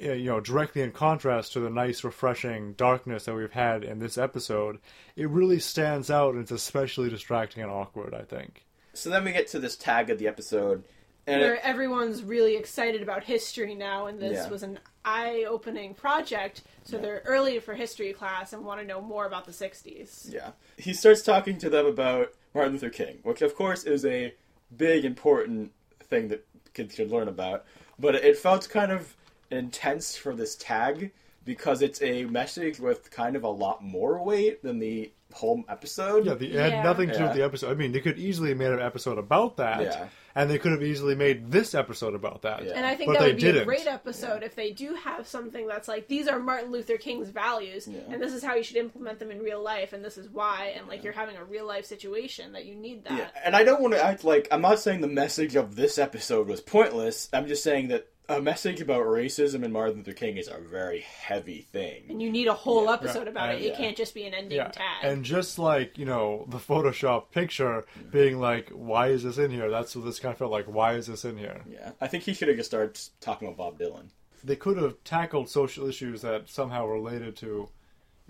eh, 0.00 0.14
you 0.14 0.26
know, 0.30 0.40
directly 0.40 0.82
in 0.82 0.92
contrast 0.92 1.52
to 1.52 1.60
the 1.60 1.68
nice, 1.70 2.02
refreshing 2.04 2.72
darkness 2.74 3.24
that 3.24 3.34
we've 3.34 3.52
had 3.52 3.84
in 3.84 3.98
this 3.98 4.16
episode, 4.16 4.78
it 5.16 5.28
really 5.28 5.58
stands 5.58 6.10
out 6.10 6.34
and 6.34 6.42
it's 6.42 6.50
especially 6.52 7.10
distracting 7.10 7.62
and 7.62 7.70
awkward, 7.72 8.14
I 8.14 8.22
think. 8.22 8.64
so 8.94 9.10
then 9.10 9.24
we 9.24 9.32
get 9.32 9.48
to 9.48 9.58
this 9.58 9.76
tag 9.76 10.08
of 10.10 10.18
the 10.18 10.28
episode, 10.28 10.84
and 11.26 11.40
where 11.40 11.54
it, 11.54 11.60
everyone's 11.64 12.22
really 12.22 12.56
excited 12.56 13.02
about 13.02 13.24
history 13.24 13.74
now, 13.74 14.06
and 14.06 14.20
this 14.20 14.44
Yeah. 14.44 14.48
was 14.48 14.62
an 14.62 14.78
eye-opening 15.04 15.94
project. 15.94 16.62
So 16.84 16.98
they're 16.98 17.22
early 17.26 17.58
for 17.58 17.74
history 17.74 18.12
class 18.12 18.52
and 18.52 18.64
want 18.64 18.80
to 18.80 18.86
know 18.86 19.00
more 19.00 19.26
about 19.26 19.44
the 19.46 19.52
'60s. 19.52 20.32
yeah, 20.32 20.50
he 20.76 20.92
starts 20.92 21.22
talking 21.22 21.58
to 21.58 21.70
them 21.70 21.86
about 21.86 22.32
Martin 22.54 22.72
Luther 22.74 22.90
King, 22.90 23.18
which 23.22 23.42
of 23.42 23.54
course 23.54 23.84
is 23.84 24.04
a 24.04 24.34
big 24.76 25.04
important 25.04 25.72
thing 26.04 26.28
that 26.28 26.46
kids 26.74 26.94
should 26.94 27.10
learn 27.10 27.28
about. 27.28 27.64
But 27.98 28.14
it 28.16 28.36
felt 28.36 28.68
kind 28.68 28.92
of 28.92 29.16
intense 29.50 30.16
for 30.16 30.34
this 30.34 30.54
tag 30.56 31.12
because 31.44 31.80
it's 31.82 32.02
a 32.02 32.24
message 32.24 32.78
with 32.80 33.10
kind 33.10 33.36
of 33.36 33.44
a 33.44 33.48
lot 33.48 33.82
more 33.82 34.22
weight 34.22 34.62
than 34.62 34.78
the 34.80 35.10
whole 35.32 35.64
episode. 35.68 36.26
Yeah, 36.26 36.34
the, 36.34 36.46
it 36.46 36.52
Yeah. 36.54 36.68
had 36.68 36.84
nothing 36.84 37.08
to 37.08 37.16
do 37.18 37.24
with 37.24 37.34
the 37.34 37.44
episode. 37.44 37.70
I 37.70 37.74
mean, 37.74 37.92
they 37.92 38.00
could 38.00 38.18
easily 38.18 38.48
have 38.50 38.58
made 38.58 38.72
an 38.72 38.80
episode 38.80 39.18
about 39.18 39.56
that, 39.58 39.80
Yeah. 39.82 40.08
And 40.36 40.48
they 40.48 40.58
could 40.58 40.70
have 40.70 40.82
easily 40.82 41.14
made 41.16 41.50
this 41.50 41.74
episode 41.74 42.14
about 42.14 42.42
that. 42.42 42.64
Yeah. 42.64 42.74
And 42.76 42.86
I 42.86 42.94
think 42.94 43.10
But 43.10 43.18
that 43.18 43.26
would 43.26 43.36
be 43.38 43.48
a 43.48 43.52
didn't. 43.52 43.66
great 43.66 43.86
episode 43.88 44.42
if 44.44 44.54
they 44.54 44.70
do 44.70 44.94
have 44.94 45.26
something 45.26 45.66
that's 45.66 45.88
like 45.88 46.06
these 46.06 46.28
are 46.28 46.38
Martin 46.38 46.70
Luther 46.70 46.98
King's 46.98 47.30
values, 47.30 47.88
Yeah. 47.88 48.00
and 48.10 48.22
this 48.22 48.32
is 48.32 48.44
how 48.44 48.54
you 48.54 48.62
should 48.62 48.76
implement 48.76 49.18
them 49.18 49.30
in 49.32 49.40
real 49.40 49.62
life, 49.62 49.92
and 49.92 50.04
this 50.04 50.16
is 50.18 50.28
why, 50.28 50.74
and 50.76 50.86
like 50.86 51.02
you're 51.02 51.12
having 51.12 51.36
a 51.36 51.44
real 51.44 51.66
life 51.66 51.86
situation 51.86 52.52
that 52.52 52.66
you 52.66 52.74
need 52.76 53.02
that. 53.04 53.12
Yeah, 53.18 53.28
and 53.44 53.56
I 53.56 53.64
don't 53.64 53.80
want 53.80 53.94
to 53.94 54.04
act 54.04 54.22
like 54.22 54.46
I'm 54.52 54.60
not 54.62 54.78
saying 54.78 55.00
the 55.00 55.08
message 55.08 55.56
of 55.56 55.74
this 55.74 55.98
episode 55.98 56.46
was 56.46 56.60
pointless. 56.60 57.28
I'm 57.32 57.48
just 57.48 57.64
saying 57.64 57.88
that 57.88 58.06
a 58.28 58.40
message 58.40 58.80
about 58.80 59.04
racism 59.06 59.62
and 59.64 59.72
Martin 59.72 59.96
Luther 59.98 60.12
King 60.12 60.36
is 60.36 60.48
a 60.48 60.58
very 60.58 61.00
heavy 61.00 61.60
thing. 61.72 62.04
And 62.08 62.20
you 62.20 62.30
need 62.30 62.48
a 62.48 62.54
whole 62.54 62.84
Yeah. 62.86 62.94
episode 62.94 63.28
about 63.28 63.50
And- 63.50 63.58
it. 63.60 63.64
It 63.66 63.68
yeah. 63.70 63.76
can't 63.76 63.96
just 63.96 64.14
be 64.14 64.24
an 64.24 64.34
ending 64.34 64.56
Yeah, 64.58 64.68
tag. 64.68 65.04
and 65.04 65.24
just 65.24 65.58
like 65.58 65.96
you 65.96 66.04
know 66.04 66.44
the 66.48 66.58
Photoshop 66.58 67.30
picture 67.30 67.84
being 68.10 68.40
like, 68.40 68.68
"Why 68.70 69.08
is 69.08 69.22
this 69.22 69.38
in 69.38 69.50
here?" 69.50 69.70
That's 69.70 69.94
what 69.94 70.04
this 70.04 70.18
kind 70.18 70.32
of 70.32 70.38
felt 70.38 70.50
like. 70.50 70.66
Why 70.66 70.94
is 70.94 71.06
this 71.06 71.24
in 71.24 71.38
here? 71.38 71.62
Yeah, 71.68 71.92
I 72.00 72.08
think 72.08 72.24
he 72.24 72.34
should 72.34 72.48
have 72.48 72.56
just 72.56 72.70
started 72.70 72.98
talking 73.20 73.48
about 73.48 73.56
Bob 73.56 73.78
Dylan. 73.78 74.08
they 74.44 74.54
could 74.54 74.76
have 74.76 75.02
tackled 75.02 75.48
social 75.48 75.88
issues 75.88 76.22
that 76.22 76.48
somehow 76.48 76.86
related 76.86 77.34
to 77.36 77.68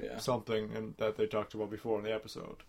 Yeah. 0.02 0.16
something 0.18 0.70
and 0.74 0.94
that 0.96 1.16
they 1.18 1.26
talked 1.26 1.52
about 1.52 1.68
before 1.70 1.98
in 1.98 2.04
the 2.04 2.12
episode. 2.14 2.62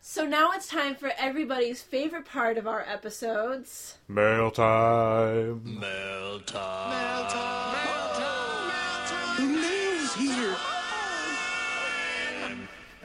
So 0.00 0.24
now 0.24 0.52
it's 0.52 0.68
time 0.68 0.94
for 0.94 1.12
everybody's 1.18 1.82
favorite 1.82 2.24
part 2.24 2.56
of 2.56 2.66
our 2.66 2.80
episodes. 2.82 3.98
Mail 4.06 4.50
time. 4.50 5.80
Mail 5.80 6.40
time! 6.40 6.90
Mail 6.90 7.28
time! 7.28 7.72
Mail 7.74 8.08
time! 8.16 9.36
Who 9.36 9.56
is 9.58 10.14
here? 10.14 10.56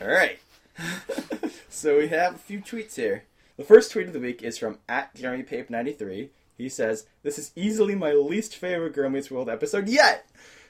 All 0.01 0.07
right. 0.07 0.39
so 1.69 1.97
we 1.97 2.07
have 2.09 2.35
a 2.35 2.39
few 2.39 2.59
tweets 2.59 2.95
here. 2.95 3.23
The 3.57 3.63
first 3.63 3.91
tweet 3.91 4.07
of 4.07 4.13
the 4.13 4.19
week 4.19 4.41
is 4.41 4.57
from 4.57 4.79
at 4.87 5.13
Jeremy 5.15 5.43
Pape 5.43 5.69
93. 5.69 6.29
He 6.57 6.69
says, 6.69 7.05
"This 7.23 7.37
is 7.37 7.51
easily 7.55 7.95
my 7.95 8.13
least 8.13 8.55
favorite 8.55 8.93
Girl 8.93 9.09
Meets 9.09 9.29
World 9.31 9.49
episode 9.49 9.89
yet." 9.89 10.27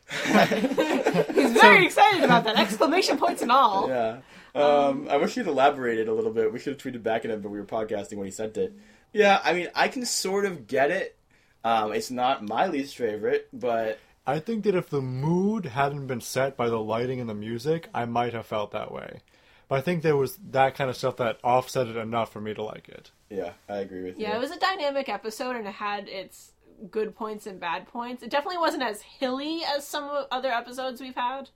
He's 1.33 1.53
very 1.53 1.85
excited 1.85 2.23
about 2.23 2.43
that. 2.45 2.57
Exclamation 2.57 3.17
points 3.17 3.41
and 3.41 3.51
all. 3.51 3.87
Yeah. 3.89 4.17
Um, 4.55 5.07
I 5.09 5.17
wish 5.17 5.33
he'd 5.33 5.47
elaborated 5.47 6.07
a 6.07 6.13
little 6.13 6.31
bit. 6.31 6.53
We 6.53 6.59
should 6.59 6.73
have 6.73 6.81
tweeted 6.81 7.01
back 7.03 7.25
at 7.25 7.31
him, 7.31 7.41
but 7.41 7.49
we 7.49 7.59
were 7.59 7.65
podcasting 7.65 8.17
when 8.17 8.25
he 8.25 8.31
sent 8.31 8.57
it. 8.57 8.73
Yeah, 9.11 9.39
I 9.43 9.53
mean, 9.53 9.69
I 9.73 9.87
can 9.87 10.05
sort 10.05 10.45
of 10.45 10.67
get 10.67 10.91
it. 10.91 11.17
Um, 11.63 11.93
it's 11.93 12.11
not 12.11 12.43
my 12.43 12.67
least 12.67 12.95
favorite, 12.95 13.47
but 13.53 13.99
I 14.27 14.39
think 14.39 14.63
that 14.65 14.75
if 14.75 14.89
the 14.89 15.01
mood 15.01 15.65
hadn't 15.65 16.07
been 16.07 16.21
set 16.21 16.55
by 16.57 16.69
the 16.69 16.79
lighting 16.79 17.19
and 17.19 17.29
the 17.29 17.33
music, 17.33 17.89
I 17.93 18.05
might 18.05 18.33
have 18.33 18.45
felt 18.45 18.71
that 18.71 18.91
way. 18.91 19.21
But 19.67 19.79
I 19.79 19.81
think 19.81 20.03
there 20.03 20.17
was 20.17 20.37
that 20.51 20.75
kind 20.75 20.89
of 20.89 20.97
stuff 20.97 21.17
that 21.17 21.39
offset 21.43 21.87
it 21.87 21.95
enough 21.95 22.31
for 22.31 22.41
me 22.41 22.53
to 22.53 22.63
like 22.63 22.89
it. 22.89 23.11
yeah, 23.29 23.53
I 23.69 23.77
agree 23.77 24.03
with 24.03 24.19
you. 24.19 24.27
Yeah, 24.27 24.35
it 24.35 24.39
was 24.39 24.51
a 24.51 24.59
dynamic 24.59 25.09
episode 25.09 25.55
and 25.55 25.67
it 25.67 25.73
had 25.73 26.07
its 26.07 26.51
good 26.91 27.15
points 27.15 27.45
and 27.47 27.59
bad 27.59 27.87
points. 27.87 28.23
It 28.23 28.29
definitely 28.29 28.57
wasn't 28.57 28.83
as 28.83 29.01
hilly 29.01 29.61
as 29.63 29.87
some 29.87 30.25
other 30.31 30.51
episodes 30.51 31.01
we've 31.01 31.15
had. 31.15 31.49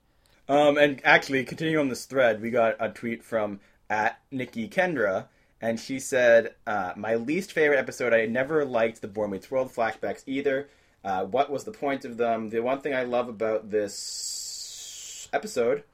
Um, 0.48 0.78
and 0.78 1.00
actually, 1.04 1.44
continuing 1.44 1.78
on 1.78 1.88
this 1.88 2.06
thread, 2.06 2.40
we 2.40 2.50
got 2.50 2.76
a 2.80 2.88
tweet 2.88 3.22
from 3.22 3.60
at 3.90 4.20
Nikki 4.30 4.68
Kendra, 4.68 5.26
and 5.60 5.78
she 5.78 5.98
said, 6.00 6.54
uh, 6.66 6.92
"My 6.96 7.16
least 7.16 7.52
favorite 7.52 7.78
episode. 7.78 8.14
I 8.14 8.26
never 8.26 8.64
liked 8.64 9.02
the 9.02 9.08
Boy 9.08 9.26
Meets 9.26 9.50
World 9.50 9.72
flashbacks 9.74 10.22
either. 10.26 10.68
Uh, 11.04 11.24
what 11.24 11.50
was 11.50 11.64
the 11.64 11.72
point 11.72 12.04
of 12.04 12.16
them? 12.16 12.50
The 12.50 12.60
one 12.60 12.80
thing 12.80 12.94
I 12.94 13.04
love 13.04 13.28
about 13.28 13.70
this 13.70 15.28
episode 15.32 15.84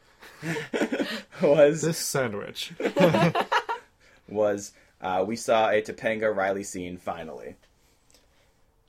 was 1.43 1.83
This 1.83 1.99
sandwich. 1.99 2.73
was 4.29 4.73
uh, 5.01 5.25
we 5.27 5.37
saw 5.37 5.69
a 5.71 5.83
Topanga 5.83 6.35
Riley 6.35 6.63
scene 6.65 6.97
finally." 6.97 7.57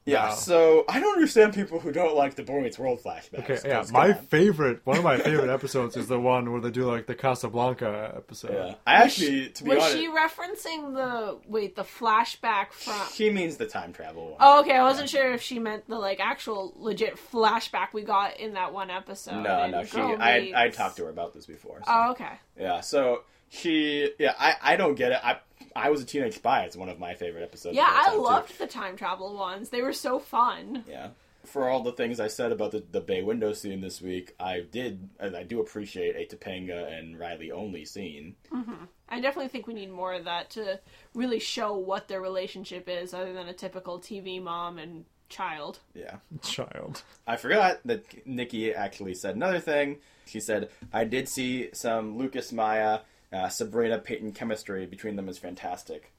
Yeah, 0.08 0.26
Wow. 0.30 0.36
so 0.36 0.86
I 0.88 1.00
don't 1.00 1.14
understand 1.16 1.56
people 1.56 1.80
who 1.80 1.92
don't 1.92 2.16
like 2.16 2.36
the 2.36 2.44
Boy 2.44 2.62
Meets 2.62 2.78
World 2.78 3.00
flashbacks. 3.04 3.40
Okay, 3.40 3.60
yeah, 3.68 3.78
'cause, 3.78 3.92
my 3.92 4.10
on. 4.10 4.16
favorite, 4.16 4.82
one 4.86 4.98
of 5.00 5.04
my 5.04 5.18
favorite 5.18 5.50
episodes 5.54 5.98
is 5.98 6.08
the 6.08 6.20
one 6.20 6.52
where 6.52 6.62
they 6.62 6.70
do 6.70 6.86
like 6.86 7.08
the 7.08 7.16
Casablanca 7.16 8.14
episode. 8.16 8.54
Yeah, 8.54 8.76
I 8.86 8.94
actually, 9.04 9.50
to 9.50 9.64
be 9.64 9.70
Was 9.72 9.80
honest, 9.80 9.98
she 9.98 10.08
referencing 10.08 10.94
the 10.94 11.40
wait 11.48 11.76
the 11.76 11.84
flashback 11.84 12.72
from? 12.72 13.02
she 13.14 13.32
means 13.32 13.58
the 13.58 13.66
time 13.66 13.94
travel 13.94 14.26
one. 14.28 14.36
Oh, 14.40 14.60
okay. 14.62 14.76
I 14.76 14.84
wasn't 14.84 15.10
sure 15.10 15.34
if 15.34 15.42
she 15.42 15.58
meant 15.58 15.88
the 15.90 15.98
like 15.98 16.20
actual 16.20 16.74
legit 16.78 17.16
flashback 17.18 17.88
we 17.94 18.04
got 18.04 18.40
in 18.40 18.54
that 18.54 18.74
one 18.74 18.92
episode. 18.92 19.42
No, 19.42 19.68
no, 19.68 19.84
she. 19.84 19.96
Girl 19.98 20.18
I 20.20 20.54
I 20.56 20.70
talked 20.70 20.98
to 20.98 21.06
her 21.06 21.10
about 21.10 21.34
this 21.34 21.48
before. 21.48 21.78
So. 21.80 21.84
Oh, 21.92 22.12
okay. 22.12 22.34
Yeah, 22.60 22.82
so 22.82 23.24
she. 23.50 24.12
Yeah, 24.20 24.34
I 24.38 24.56
I 24.62 24.76
don't 24.76 24.96
get 24.96 25.12
it. 25.12 25.20
I 25.24 25.38
I 25.76 25.90
was 25.90 26.02
a 26.02 26.06
teenage 26.06 26.36
spy. 26.36 26.64
It's 26.64 26.78
one 26.78 26.90
of 26.90 27.00
my 27.00 27.16
favorite 27.16 27.44
episodes. 27.44 27.76
Yeah, 27.76 27.88
I 27.88 28.06
time, 28.06 28.14
too. 28.14 28.24
loved 28.24 28.58
the 28.60 28.68
time 28.68 28.96
travel 28.96 29.36
ones. 29.36 29.70
They 29.70 29.82
were 29.82 29.94
so 29.94 30.20
fun. 30.20 30.84
Yeah. 30.88 31.10
For 31.44 31.70
all 31.70 31.84
the 31.84 31.92
things 31.92 32.20
I 32.20 32.28
said 32.28 32.52
about 32.52 32.72
the, 32.72 32.84
the 32.92 33.02
bay 33.02 33.22
window 33.22 33.54
scene 33.54 33.80
this 33.80 34.02
week, 34.02 34.34
I 34.40 34.62
did, 34.62 35.10
and 35.20 35.38
I 35.38 35.44
do 35.44 35.60
appreciate 35.60 36.16
a 36.16 36.36
Topanga 36.36 36.92
and 36.92 37.20
Riley 37.20 37.52
only 37.52 37.86
scene. 37.86 38.36
Mm-hmm. 38.52 38.86
I 39.10 39.22
definitely 39.22 39.50
think 39.50 39.68
we 39.68 39.76
need 39.76 39.92
more 39.92 40.14
of 40.14 40.26
that 40.26 40.50
to 40.52 40.80
really 41.14 41.40
show 41.40 41.78
what 41.78 42.08
their 42.08 42.20
relationship 42.20 42.90
is, 42.90 43.14
other 43.14 43.32
than 43.32 43.48
a 43.48 43.54
typical 43.54 44.00
TV 44.00 44.42
mom 44.42 44.80
and 44.80 45.06
child. 45.30 45.80
Yeah. 45.94 46.16
Child. 46.42 47.04
I 47.28 47.36
forgot 47.36 47.80
that 47.86 48.26
Nikki 48.26 48.74
actually 48.74 49.14
said 49.14 49.36
another 49.36 49.60
thing. 49.60 49.98
She 50.26 50.40
said, 50.40 50.70
I 50.92 51.04
did 51.04 51.30
see 51.30 51.70
some 51.74 52.18
Lucas 52.18 52.52
Maya, 52.52 53.02
uh, 53.36 53.50
Sabrina 53.50 54.00
Peyton 54.00 54.32
chemistry 54.32 54.86
between 54.86 55.16
them 55.16 55.28
is 55.30 55.38
fantastic. 55.38 56.12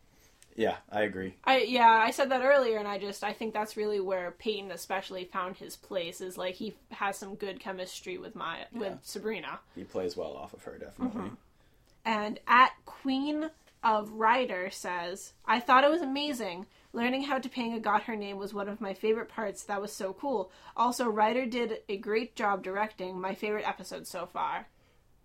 Yeah, 0.54 0.76
I 0.90 1.02
agree. 1.02 1.34
I 1.44 1.58
yeah, 1.62 1.88
I 1.88 2.10
said 2.10 2.30
that 2.30 2.42
earlier, 2.42 2.78
and 2.78 2.88
I 2.88 2.98
just 2.98 3.22
I 3.22 3.32
think 3.34 3.52
that's 3.52 3.76
really 3.76 4.00
where 4.00 4.30
Peyton 4.38 4.70
especially 4.70 5.24
found 5.24 5.56
his 5.56 5.76
place. 5.76 6.20
Is 6.22 6.38
like 6.38 6.54
he 6.54 6.74
has 6.92 7.18
some 7.18 7.34
good 7.34 7.60
chemistry 7.60 8.16
with 8.16 8.34
Maya 8.34 8.64
with 8.72 8.92
Yeah. 8.92 8.96
Sabrina. 9.02 9.60
He 9.74 9.84
plays 9.84 10.16
well 10.16 10.32
off 10.34 10.54
of 10.54 10.62
her, 10.64 10.78
definitely. 10.78 11.30
And 12.04 12.38
at 12.46 12.70
Queen 12.86 13.50
of 13.82 14.10
Rider 14.12 14.70
says, 14.70 15.32
I 15.44 15.60
thought 15.60 15.84
it 15.84 15.90
was 15.90 16.02
amazing. 16.02 16.66
Learning 16.92 17.22
how 17.24 17.38
Topanga 17.38 17.82
got 17.82 18.04
her 18.04 18.16
name 18.16 18.38
was 18.38 18.54
one 18.54 18.68
of 18.68 18.80
my 18.80 18.94
favorite 18.94 19.28
parts. 19.28 19.64
That 19.64 19.82
was 19.82 19.92
so 19.92 20.14
cool. 20.14 20.50
Also, 20.76 21.06
Rider 21.08 21.44
did 21.44 21.80
a 21.88 21.98
great 21.98 22.34
job 22.34 22.62
directing. 22.62 23.20
My 23.20 23.34
favorite 23.34 23.68
episode 23.68 24.06
so 24.06 24.24
far. 24.24 24.68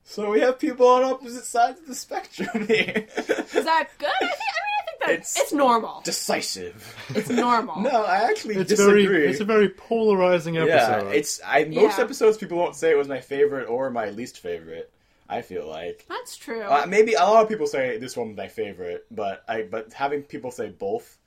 So 0.03 0.29
we 0.31 0.41
have 0.41 0.59
people 0.59 0.87
on 0.87 1.03
opposite 1.03 1.45
sides 1.45 1.79
of 1.79 1.87
the 1.87 1.95
spectrum 1.95 2.67
here. 2.67 3.07
Is 3.17 3.25
that 3.65 3.87
good? 3.97 4.09
I, 4.09 4.19
think, 4.19 4.31
I 4.31 4.61
mean, 4.65 4.77
I 4.79 4.85
think 4.85 4.99
that 5.01 5.09
It's- 5.11 5.37
it's, 5.39 5.53
normal. 5.53 6.01
Decisive. 6.03 6.95
It's 7.15 7.29
normal. 7.29 7.79
No, 7.81 8.03
I 8.03 8.29
actually 8.29 8.55
It's 8.55 8.69
disagree. 8.69 9.05
very, 9.05 9.27
it's 9.27 9.39
a 9.39 9.45
very 9.45 9.69
polarizing 9.69 10.55
yeah, 10.55 10.63
episode. 10.63 11.13
it's 11.15 11.39
I 11.45 11.63
most 11.65 11.97
Yeah. 11.97 12.03
episodes 12.03 12.37
people 12.37 12.57
won't 12.57 12.75
say 12.75 12.91
it 12.91 12.97
was 12.97 13.07
my 13.07 13.21
favorite 13.21 13.67
or 13.69 13.89
my 13.89 14.09
least 14.09 14.39
favorite. 14.39 14.91
I 15.29 15.41
feel 15.43 15.65
like 15.65 16.05
That's 16.09 16.35
true. 16.35 16.61
uh, 16.61 16.85
maybe 16.89 17.13
a 17.13 17.19
lot 17.23 17.43
of 17.43 17.47
people 17.47 17.65
say 17.67 17.97
this 17.97 18.17
one 18.17 18.29
was 18.29 18.37
my 18.37 18.49
favorite, 18.49 19.05
but 19.09 19.43
I 19.47 19.61
but 19.61 19.93
having 19.93 20.23
people 20.23 20.51
say 20.51 20.69
both 20.69 21.17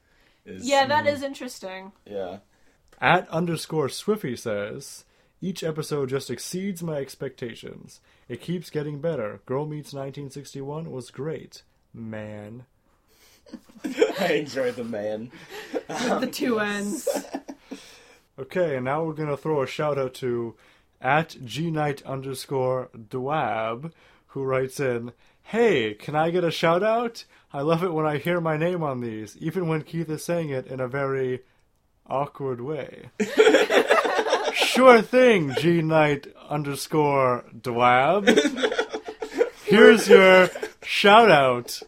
is 0.45 0.69
yeah, 0.69 0.87
that 0.87 1.07
is 1.07 1.23
interesting. 1.23 1.93
yeah. 2.05 2.39
At 3.01 3.27
underscore 3.31 3.89
Swiffy 3.89 4.39
says, 4.39 5.05
each 5.45 5.63
episode 5.63 6.09
just 6.09 6.31
exceeds 6.31 6.83
my 6.83 6.97
expectations. 6.97 8.01
It 8.29 8.41
keeps 8.41 8.71
getting 8.71 9.01
better. 9.01 9.41
Girl 9.45 9.67
Meets 9.67 9.93
1961 9.93 10.91
was 10.91 11.11
great. 11.11 11.63
Man. 11.93 12.65
I 14.19 14.33
enjoyed 14.33 14.77
the 14.77 14.85
man. 14.85 15.31
the 15.87 16.17
um, 16.17 16.31
two 16.31 16.61
ends. 16.61 17.09
Okay, 18.37 18.75
and 18.75 18.85
now 18.85 19.05
we're 19.05 19.13
gonna 19.13 19.37
throw 19.37 19.63
a 19.63 19.67
shout 19.67 19.97
out 19.97 20.13
to 20.15 20.57
at 21.01 21.37
gnite 21.41 22.05
underscore 22.05 22.91
dwab, 22.93 23.93
who 24.29 24.43
writes 24.43 24.81
in, 24.81 25.13
Hey, 25.45 25.95
can 25.95 26.17
I 26.17 26.31
get 26.31 26.43
a 26.43 26.51
shout 26.51 26.83
out? 26.83 27.27
I 27.53 27.61
love 27.61 27.85
it 27.85 27.93
when 27.93 28.07
I 28.07 28.19
hear 28.19 28.41
my 28.41 28.57
name 28.57 28.83
on 28.83 29.03
these, 29.03 29.37
even 29.37 29.69
when 29.69 29.83
Keith 29.83 30.11
is 30.11 30.25
saying 30.25 30.49
it 30.49 30.67
in 30.67 30.81
a 30.81 30.89
very 30.89 31.45
awkward 32.09 32.61
way. 32.61 33.11
sure 34.55 35.03
thing, 35.03 35.55
G 35.59 35.83
Knight 35.83 36.27
underscore 36.49 37.45
dwab. 37.61 38.29
Here's 39.65 40.09
your 40.09 40.49
shout 40.83 41.31
out. 41.31 41.81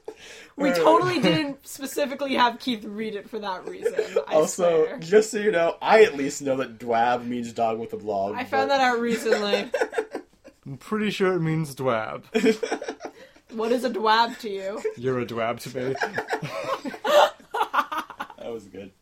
We 0.56 0.70
totally 0.72 1.20
didn't 1.20 1.66
specifically 1.66 2.34
have 2.34 2.58
Keith 2.58 2.84
read 2.84 3.14
it 3.14 3.28
for 3.28 3.38
that 3.38 3.68
reason. 3.68 3.94
I 4.26 4.34
also, 4.34 4.86
swear. 4.86 4.98
just 4.98 5.30
so 5.30 5.38
you 5.38 5.50
know, 5.50 5.76
I 5.82 6.02
at 6.04 6.16
least 6.16 6.40
know 6.40 6.56
that 6.56 6.78
dwab 6.78 7.26
means 7.26 7.52
dog 7.52 7.78
with 7.78 7.92
a 7.92 7.98
blog. 7.98 8.36
I 8.36 8.44
found 8.44 8.70
that 8.70 8.80
out 8.80 8.98
recently. 8.98 9.70
I'm 10.66 10.78
pretty 10.78 11.10
sure 11.10 11.34
it 11.34 11.40
means 11.40 11.74
dwab. 11.74 12.24
what 13.52 13.70
is 13.70 13.84
a 13.84 13.90
dwab 13.90 14.38
to 14.38 14.50
you? 14.50 14.82
You're 14.96 15.20
a 15.20 15.26
dwab 15.26 15.60
to 15.60 15.76
me. 15.76 15.94
That 18.46 18.52
was 18.52 18.66
good. 18.66 18.92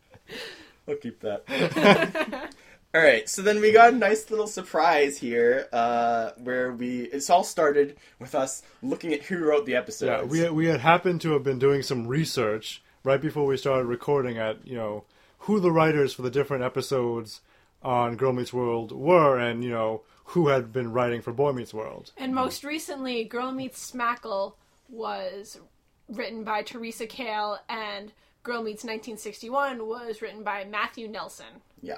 I'll 0.88 0.96
keep 0.96 1.20
that. 1.20 2.50
all 2.94 3.00
right, 3.00 3.28
so 3.28 3.42
then 3.42 3.60
we 3.60 3.72
got 3.72 3.92
a 3.92 3.96
nice 3.96 4.30
little 4.30 4.46
surprise 4.46 5.18
here, 5.18 5.66
uh, 5.72 6.30
where 6.38 6.72
we 6.72 7.00
it's 7.00 7.28
all 7.28 7.42
started 7.42 7.96
with 8.20 8.36
us 8.36 8.62
looking 8.82 9.12
at 9.12 9.22
who 9.22 9.44
wrote 9.44 9.66
the 9.66 9.74
episodes. 9.74 10.32
Yeah, 10.32 10.48
we 10.48 10.50
we 10.50 10.66
had 10.66 10.80
happened 10.80 11.20
to 11.22 11.32
have 11.32 11.42
been 11.42 11.58
doing 11.58 11.82
some 11.82 12.06
research 12.06 12.82
right 13.02 13.20
before 13.20 13.46
we 13.46 13.56
started 13.56 13.86
recording 13.86 14.38
at 14.38 14.64
you 14.64 14.76
know 14.76 15.04
who 15.38 15.58
the 15.58 15.72
writers 15.72 16.14
for 16.14 16.22
the 16.22 16.30
different 16.30 16.62
episodes 16.62 17.40
on 17.82 18.16
Girl 18.16 18.32
Meets 18.32 18.52
World 18.52 18.92
were, 18.92 19.38
and 19.38 19.64
you 19.64 19.70
know 19.70 20.02
who 20.26 20.48
had 20.48 20.72
been 20.72 20.92
writing 20.92 21.20
for 21.20 21.32
Boy 21.32 21.50
Meets 21.50 21.74
World. 21.74 22.12
And 22.16 22.32
most 22.32 22.62
recently, 22.62 23.24
Girl 23.24 23.50
Meets 23.50 23.92
Smackle 23.92 24.54
was 24.88 25.58
written 26.08 26.44
by 26.44 26.62
Teresa 26.62 27.06
Kale, 27.08 27.58
and 27.68 28.12
Girl 28.44 28.62
Meets 28.62 28.84
1961 28.84 29.86
was 29.86 30.22
written 30.22 30.44
by 30.44 30.64
Matthew 30.64 31.08
Nelson. 31.08 31.62
yeah. 31.82 31.96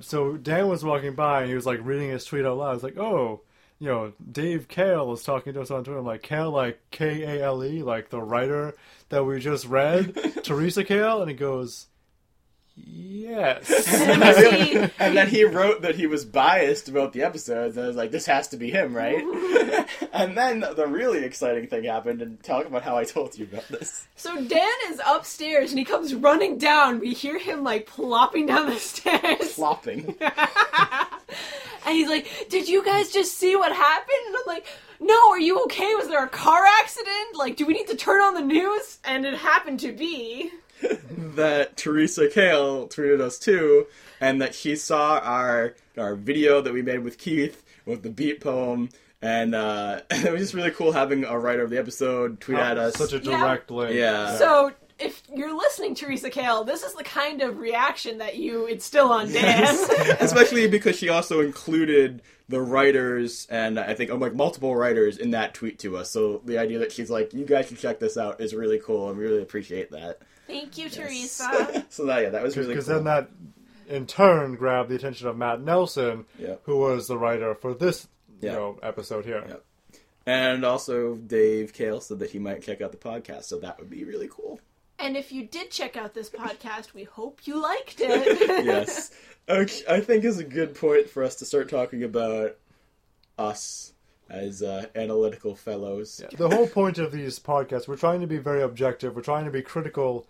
So 0.00 0.36
Dan 0.36 0.68
was 0.68 0.84
walking 0.84 1.14
by 1.14 1.40
and 1.40 1.48
he 1.48 1.54
was 1.54 1.66
like 1.66 1.80
reading 1.82 2.10
his 2.10 2.24
tweet 2.24 2.44
out 2.44 2.58
loud. 2.58 2.70
I 2.70 2.74
was 2.74 2.82
like, 2.82 2.98
oh, 2.98 3.42
you 3.78 3.88
know, 3.88 4.12
Dave 4.30 4.68
Kale 4.68 5.12
is 5.12 5.22
talking 5.22 5.52
to 5.54 5.60
us 5.60 5.70
on 5.70 5.84
Twitter. 5.84 5.98
I'm 5.98 6.06
like, 6.06 6.22
Kale, 6.22 6.50
like 6.50 6.80
K 6.90 7.22
A 7.22 7.44
L 7.44 7.64
E, 7.64 7.82
like 7.82 8.10
the 8.10 8.20
writer 8.20 8.74
that 9.08 9.24
we 9.24 9.38
just 9.40 9.66
read, 9.66 10.14
Teresa 10.44 10.84
Kale, 10.84 11.22
and 11.22 11.30
he 11.30 11.36
goes, 11.36 11.86
Yes. 12.84 13.66
See, 13.66 14.76
And 14.98 15.16
then 15.16 15.28
he 15.28 15.44
wrote 15.44 15.82
that 15.82 15.96
he 15.96 16.06
was 16.06 16.24
biased 16.24 16.88
about 16.88 17.12
the 17.12 17.22
episodes, 17.22 17.76
and 17.76 17.84
I 17.84 17.88
was 17.88 17.96
like, 17.96 18.10
this 18.10 18.26
has 18.26 18.48
to 18.48 18.56
be 18.56 18.70
him, 18.70 18.94
right? 18.94 19.16
and 20.12 20.36
then 20.36 20.60
the 20.60 20.86
really 20.86 21.24
exciting 21.24 21.66
thing 21.66 21.84
happened, 21.84 22.22
and 22.22 22.42
talk 22.42 22.66
about 22.66 22.82
how 22.82 22.96
I 22.96 23.04
told 23.04 23.36
you 23.38 23.46
about 23.50 23.68
this. 23.68 24.06
so 24.16 24.34
Dan 24.34 24.68
is 24.88 25.00
upstairs 25.06 25.70
and 25.70 25.78
he 25.78 25.84
comes 25.84 26.14
running 26.14 26.58
down. 26.58 27.00
We 27.00 27.14
hear 27.14 27.38
him 27.38 27.64
like 27.64 27.86
plopping 27.86 28.46
down 28.46 28.70
the 28.70 28.76
stairs. 28.76 29.52
Flopping. 29.52 30.16
And 31.88 31.96
he's 31.96 32.08
like, 32.08 32.48
Did 32.50 32.68
you 32.68 32.84
guys 32.84 33.10
just 33.10 33.38
see 33.38 33.56
what 33.56 33.72
happened? 33.72 34.26
And 34.26 34.36
I'm 34.36 34.42
like, 34.46 34.66
No, 35.00 35.30
are 35.30 35.40
you 35.40 35.62
okay? 35.64 35.94
Was 35.94 36.08
there 36.08 36.22
a 36.22 36.28
car 36.28 36.64
accident? 36.80 37.34
Like, 37.34 37.56
do 37.56 37.64
we 37.64 37.72
need 37.72 37.86
to 37.88 37.96
turn 37.96 38.20
on 38.20 38.34
the 38.34 38.42
news? 38.42 38.98
And 39.04 39.24
it 39.24 39.34
happened 39.34 39.80
to 39.80 39.92
be. 39.92 40.50
that 40.82 41.78
Teresa 41.78 42.28
Kale 42.28 42.88
tweeted 42.88 43.20
us 43.22 43.38
too, 43.38 43.86
and 44.20 44.40
that 44.42 44.54
she 44.54 44.76
saw 44.76 45.18
our 45.20 45.74
our 45.96 46.14
video 46.14 46.60
that 46.60 46.74
we 46.74 46.82
made 46.82 46.98
with 47.00 47.16
Keith 47.16 47.64
with 47.86 48.02
the 48.02 48.10
beat 48.10 48.40
poem, 48.42 48.90
and 49.22 49.54
uh, 49.54 50.00
it 50.10 50.30
was 50.32 50.40
just 50.40 50.54
really 50.54 50.70
cool 50.70 50.92
having 50.92 51.24
a 51.24 51.38
writer 51.38 51.62
of 51.62 51.70
the 51.70 51.78
episode 51.78 52.40
tweet 52.40 52.58
at 52.58 52.78
us. 52.78 52.96
Such 52.96 53.12
a 53.12 53.18
Yeah. 53.18 53.38
direct 53.40 53.70
link. 53.70 53.94
Yeah. 53.94 54.36
So 54.36 54.72
if 54.98 55.22
you're 55.34 55.56
listening, 55.56 55.94
Teresa 55.94 56.28
Kale, 56.30 56.64
this 56.64 56.82
is 56.82 56.94
the 56.94 57.04
kind 57.04 57.40
of 57.42 57.58
reaction 57.58 58.18
that 58.18 58.36
you 58.36 58.66
instill 58.66 59.10
on 59.12 59.30
Dan. 59.32 59.64
Especially 60.20 60.68
because 60.68 60.96
she 60.96 61.08
also 61.08 61.40
included 61.40 62.22
the 62.48 62.60
writers 62.60 63.46
and 63.50 63.78
I 63.78 63.92
think 63.94 64.10
oh, 64.10 64.16
like 64.16 64.34
multiple 64.34 64.74
writers 64.74 65.18
in 65.18 65.32
that 65.32 65.52
tweet 65.54 65.78
to 65.80 65.96
us. 65.98 66.10
So 66.10 66.40
the 66.44 66.58
idea 66.58 66.78
that 66.78 66.92
she's 66.92 67.10
like, 67.10 67.34
"You 67.34 67.44
guys 67.44 67.68
should 67.68 67.78
check 67.78 67.98
this 68.00 68.16
out," 68.16 68.40
is 68.40 68.54
really 68.54 68.78
cool, 68.78 69.08
and 69.10 69.18
we 69.18 69.24
really 69.24 69.42
appreciate 69.42 69.90
that. 69.90 70.20
Thank 70.46 70.78
you, 70.78 70.88
Teresa. 70.88 71.84
So 71.90 72.06
that 72.06 72.22
yeah, 72.22 72.30
that 72.30 72.42
was 72.42 72.56
really 72.56 72.70
Because 72.70 72.86
cool. 72.86 72.94
then 72.94 73.04
that, 73.04 73.28
in 73.88 74.06
turn, 74.06 74.54
grabbed 74.56 74.88
the 74.88 74.94
attention 74.94 75.28
of 75.28 75.36
Matt 75.36 75.60
Nelson, 75.60 76.24
Yeah. 76.38 76.54
who 76.62 76.78
was 76.78 77.06
the 77.06 77.18
writer 77.18 77.54
for 77.54 77.74
this 77.74 78.08
Yeah. 78.40 78.52
you 78.52 78.56
know, 78.56 78.78
episode 78.82 79.24
here. 79.24 79.44
Yeah. 79.48 79.56
And 80.26 80.64
also, 80.64 81.14
Dave 81.14 81.72
Kale 81.72 82.00
said 82.00 82.18
that 82.18 82.30
he 82.30 82.38
might 82.38 82.62
check 82.62 82.80
out 82.80 82.92
the 82.92 82.98
podcast, 82.98 83.44
so 83.44 83.58
that 83.60 83.78
would 83.78 83.88
be 83.88 84.04
really 84.04 84.28
cool. 84.30 84.60
And 84.98 85.16
if 85.16 85.32
you 85.32 85.44
did 85.46 85.70
check 85.70 85.96
out 85.96 86.12
this 86.12 86.28
podcast, 86.44 86.92
we 86.92 87.04
hope 87.04 87.46
you 87.46 87.60
liked 87.60 87.96
it. 88.00 88.64
yes. 88.64 89.10
Okay, 89.50 89.82
I 89.88 90.00
think 90.00 90.24
is 90.24 90.38
a 90.38 90.44
good 90.44 90.74
point 90.74 91.08
for 91.08 91.24
us 91.24 91.36
to 91.36 91.46
start 91.46 91.70
talking 91.70 92.04
about 92.04 92.58
us 93.38 93.94
as 94.28 94.62
uh, 94.62 94.84
analytical 94.94 95.54
fellows. 95.54 96.22
The 96.36 96.50
whole 96.50 96.66
point 96.66 96.98
of 96.98 97.12
these 97.12 97.38
podcasts, 97.38 97.88
we're 97.88 97.96
trying 97.96 98.20
to 98.20 98.26
be 98.26 98.36
very 98.36 98.60
objective. 98.60 99.16
We're 99.16 99.22
trying 99.22 99.46
to 99.46 99.50
be 99.50 99.62
critical. 99.62 100.26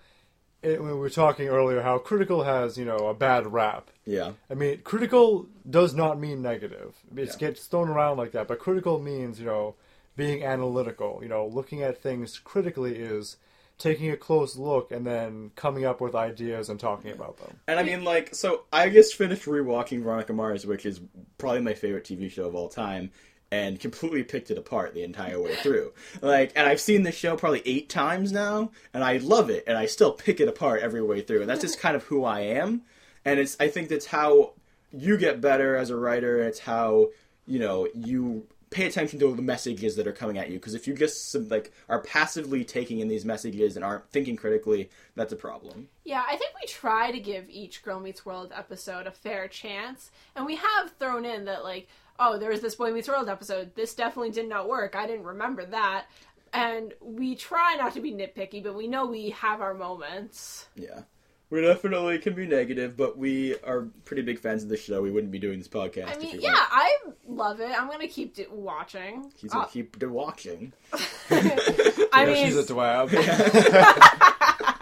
It, 0.62 0.82
when 0.82 0.90
we 0.90 0.98
were 0.98 1.10
talking 1.10 1.46
earlier, 1.48 1.82
how 1.82 1.98
critical 1.98 2.42
has 2.42 2.76
you 2.76 2.84
know 2.84 3.08
a 3.08 3.14
bad 3.14 3.52
rap. 3.52 3.90
Yeah. 4.04 4.32
I 4.50 4.54
mean, 4.54 4.80
critical 4.82 5.46
does 5.68 5.94
not 5.94 6.18
mean 6.18 6.42
negative. 6.42 6.96
It 7.16 7.28
Yeah. 7.28 7.36
gets 7.38 7.66
thrown 7.66 7.88
around 7.88 8.16
like 8.16 8.32
that, 8.32 8.48
but 8.48 8.58
critical 8.58 8.98
means 8.98 9.38
you 9.38 9.46
know 9.46 9.76
being 10.16 10.42
analytical. 10.42 11.20
You 11.22 11.28
know, 11.28 11.46
looking 11.46 11.82
at 11.82 12.02
things 12.02 12.38
critically 12.40 12.96
is 12.96 13.36
taking 13.78 14.10
a 14.10 14.16
close 14.16 14.56
look 14.56 14.90
and 14.90 15.06
then 15.06 15.52
coming 15.54 15.84
up 15.84 16.00
with 16.00 16.12
ideas 16.16 16.68
and 16.68 16.80
talking 16.80 17.12
about 17.12 17.36
them. 17.38 17.60
And 17.68 17.78
I 17.78 17.84
mean, 17.84 18.02
like, 18.02 18.34
so 18.34 18.64
I 18.72 18.88
just 18.90 19.14
finished 19.14 19.44
rewatching 19.44 20.02
Veronica 20.02 20.32
Mars, 20.32 20.66
which 20.66 20.84
is 20.84 21.00
probably 21.38 21.60
my 21.60 21.74
favorite 21.74 22.02
TV 22.02 22.28
show 22.28 22.46
of 22.46 22.56
all 22.56 22.68
time, 22.68 23.12
and 23.50 23.80
completely 23.80 24.22
picked 24.22 24.50
it 24.50 24.58
apart 24.58 24.94
the 24.94 25.02
entire 25.02 25.40
way 25.40 25.54
through. 25.56 25.92
Like, 26.20 26.52
and 26.54 26.66
I've 26.66 26.80
seen 26.80 27.02
the 27.02 27.12
show 27.12 27.36
probably 27.36 27.62
eight 27.64 27.88
times 27.88 28.32
now, 28.32 28.70
and 28.92 29.02
I 29.02 29.18
love 29.18 29.50
it, 29.50 29.64
and 29.66 29.78
I 29.78 29.86
still 29.86 30.12
pick 30.12 30.40
it 30.40 30.48
apart 30.48 30.82
every 30.82 31.02
way 31.02 31.22
through. 31.22 31.40
And 31.40 31.48
that's 31.48 31.62
just 31.62 31.80
kind 31.80 31.96
of 31.96 32.04
who 32.04 32.24
I 32.24 32.40
am. 32.40 32.82
And 33.24 33.40
it's, 33.40 33.56
I 33.58 33.68
think 33.68 33.88
that's 33.88 34.06
how 34.06 34.52
you 34.92 35.16
get 35.16 35.40
better 35.40 35.76
as 35.76 35.90
a 35.90 35.96
writer, 35.96 36.40
and 36.40 36.48
it's 36.48 36.60
how, 36.60 37.08
you 37.46 37.58
know, 37.58 37.88
you 37.94 38.46
pay 38.70 38.86
attention 38.86 39.18
to 39.18 39.34
the 39.34 39.42
messages 39.42 39.96
that 39.96 40.06
are 40.06 40.12
coming 40.12 40.36
at 40.36 40.50
you 40.50 40.58
because 40.58 40.74
if 40.74 40.86
you 40.86 40.94
just 40.94 41.34
like 41.50 41.72
are 41.88 42.00
passively 42.00 42.64
taking 42.64 43.00
in 43.00 43.08
these 43.08 43.24
messages 43.24 43.76
and 43.76 43.84
aren't 43.84 44.06
thinking 44.10 44.36
critically 44.36 44.90
that's 45.14 45.32
a 45.32 45.36
problem 45.36 45.88
Yeah, 46.04 46.22
I 46.26 46.36
think 46.36 46.52
we 46.60 46.66
try 46.66 47.10
to 47.10 47.20
give 47.20 47.48
each 47.50 47.82
Girl 47.82 48.00
Meets 48.00 48.24
World 48.24 48.52
episode 48.54 49.06
a 49.06 49.10
fair 49.10 49.46
chance, 49.46 50.10
and 50.34 50.46
we 50.46 50.56
have 50.56 50.92
thrown 50.98 51.24
in 51.24 51.44
that 51.44 51.64
like, 51.64 51.86
oh, 52.18 52.38
there 52.38 52.50
was 52.50 52.60
this 52.60 52.74
Boy 52.74 52.92
Meets 52.92 53.08
World 53.08 53.28
episode. 53.28 53.74
This 53.74 53.94
definitely 53.94 54.30
did 54.30 54.48
not 54.48 54.68
work. 54.68 54.94
I 54.96 55.06
didn't 55.06 55.24
remember 55.24 55.64
that, 55.66 56.06
and 56.52 56.94
we 57.00 57.34
try 57.36 57.76
not 57.76 57.94
to 57.94 58.00
be 58.00 58.12
nitpicky, 58.12 58.62
but 58.62 58.74
we 58.74 58.86
know 58.88 59.06
we 59.06 59.30
have 59.30 59.60
our 59.60 59.74
moments. 59.74 60.66
Yeah. 60.74 61.02
We 61.50 61.62
definitely 61.62 62.18
can 62.18 62.34
be 62.34 62.46
negative, 62.46 62.94
but 62.94 63.16
we 63.16 63.56
are 63.60 63.86
pretty 64.04 64.20
big 64.20 64.38
fans 64.38 64.62
of 64.64 64.68
the 64.68 64.76
show. 64.76 65.00
We 65.00 65.10
wouldn't 65.10 65.32
be 65.32 65.38
doing 65.38 65.58
this 65.58 65.66
podcast 65.66 66.08
I 66.08 66.12
if 66.12 66.18
mean, 66.20 66.40
yeah, 66.42 66.50
weren't. 66.50 66.68
I 66.70 66.98
love 67.26 67.60
it. 67.60 67.70
I'm 67.70 67.88
gonna 67.88 68.06
keep 68.06 68.34
do- 68.34 68.48
watching. 68.52 69.32
He's 69.34 69.50
gonna 69.52 69.64
Uh, 69.64 69.68
keep 69.68 69.98
de- 69.98 70.10
watching. 70.10 70.74
I 70.92 70.98
Yeah, 71.30 72.24
mean, 72.26 72.46
she's 72.48 72.56
a 72.58 72.64
dwab. 72.64 73.08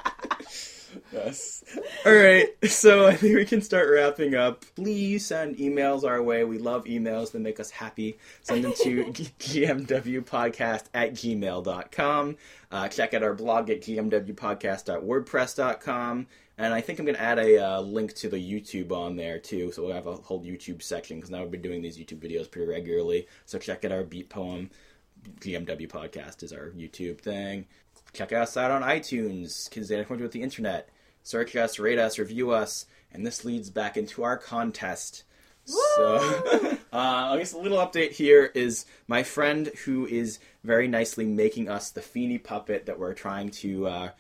Yes. 1.13 1.63
All 2.07 2.15
right. 2.15 2.49
So 2.69 3.05
I 3.05 3.17
think 3.17 3.35
we 3.35 3.45
can 3.45 3.61
start 3.61 3.91
wrapping 3.91 4.37
up. 4.37 4.65
Please 4.77 5.27
send 5.27 5.57
emails 5.57 6.05
our 6.05 6.23
way. 6.23 6.45
We 6.45 6.59
love 6.59 6.85
emails. 6.85 7.33
They 7.33 7.41
make 7.41 7.59
us 7.59 7.71
happy. 7.71 8.17
Send 8.43 8.63
them 8.63 8.75
to 8.83 9.07
gmwpodcast 9.41 10.85
at 10.95 11.15
gmail.com. 11.15 12.37
Uh, 12.71 12.87
check 12.87 13.13
out 13.13 13.25
our 13.25 13.35
blog 13.35 13.71
at 13.71 13.81
gmwpodcast.wordpress.com. 13.81 16.27
And 16.59 16.73
I 16.73 16.81
think 16.81 17.01
I'm 17.01 17.07
going 17.07 17.17
to 17.17 17.23
add 17.23 17.41
a 17.41 17.59
uh, 17.59 17.81
link 17.81 18.15
to 18.15 18.29
the 18.29 18.39
YouTube 18.39 18.93
on 18.93 19.17
there 19.17 19.41
too. 19.41 19.73
So 19.73 19.83
we'll 19.83 19.95
have 19.95 20.07
a 20.07 20.15
whole 20.15 20.45
YouTube 20.45 20.85
section 20.85 21.17
because 21.17 21.33
now 21.33 21.43
we've 21.43 21.51
been 21.51 21.61
doing 21.61 21.83
these 21.83 21.99
YouTube 21.99 22.21
videos 22.21 22.49
pretty 22.49 22.69
regularly. 22.69 23.27
So 23.47 23.59
check 23.59 23.85
out 23.85 23.91
our 23.91 24.05
beat 24.05 24.29
poem. 24.29 24.71
GMW 25.41 25.89
podcast 25.89 26.45
is 26.45 26.53
our 26.53 26.71
YouTube 26.71 27.21
thing. 27.21 27.67
Check 28.13 28.33
us 28.33 28.57
out 28.57 28.71
on 28.71 28.83
iTunes, 28.83 29.69
Kids 29.71 29.89
Data 29.89 30.05
Point 30.05 30.21
with 30.21 30.31
the 30.31 30.43
Internet. 30.43 30.89
Search 31.27 31.57
us, 31.57 31.81
rate 31.81 31.99
us, 31.99 32.21
review 32.21 32.53
us, 32.53 32.87
and 33.11 33.27
this 33.27 33.45
leads 33.45 33.69
back 33.69 33.97
into 33.97 34.23
our 34.23 34.37
contest. 34.37 35.25
So, 35.65 36.79
uh, 36.93 36.97
I 37.33 37.37
guess 37.37 37.53
a 37.53 37.59
little 37.59 37.79
update 37.79 38.13
here 38.13 38.45
is 38.55 38.87
my 39.09 39.25
friend 39.25 39.73
who 39.85 40.07
is 40.07 40.39
very 40.63 40.87
nicely 40.87 41.27
making 41.27 41.69
us 41.69 41.91
the 41.91 42.01
Feeny 42.01 42.39
puppet 42.39 42.87
that 42.87 43.01
we're 43.01 43.13
trying 43.13 43.51
to 43.51 43.89
uh, 43.89 44.11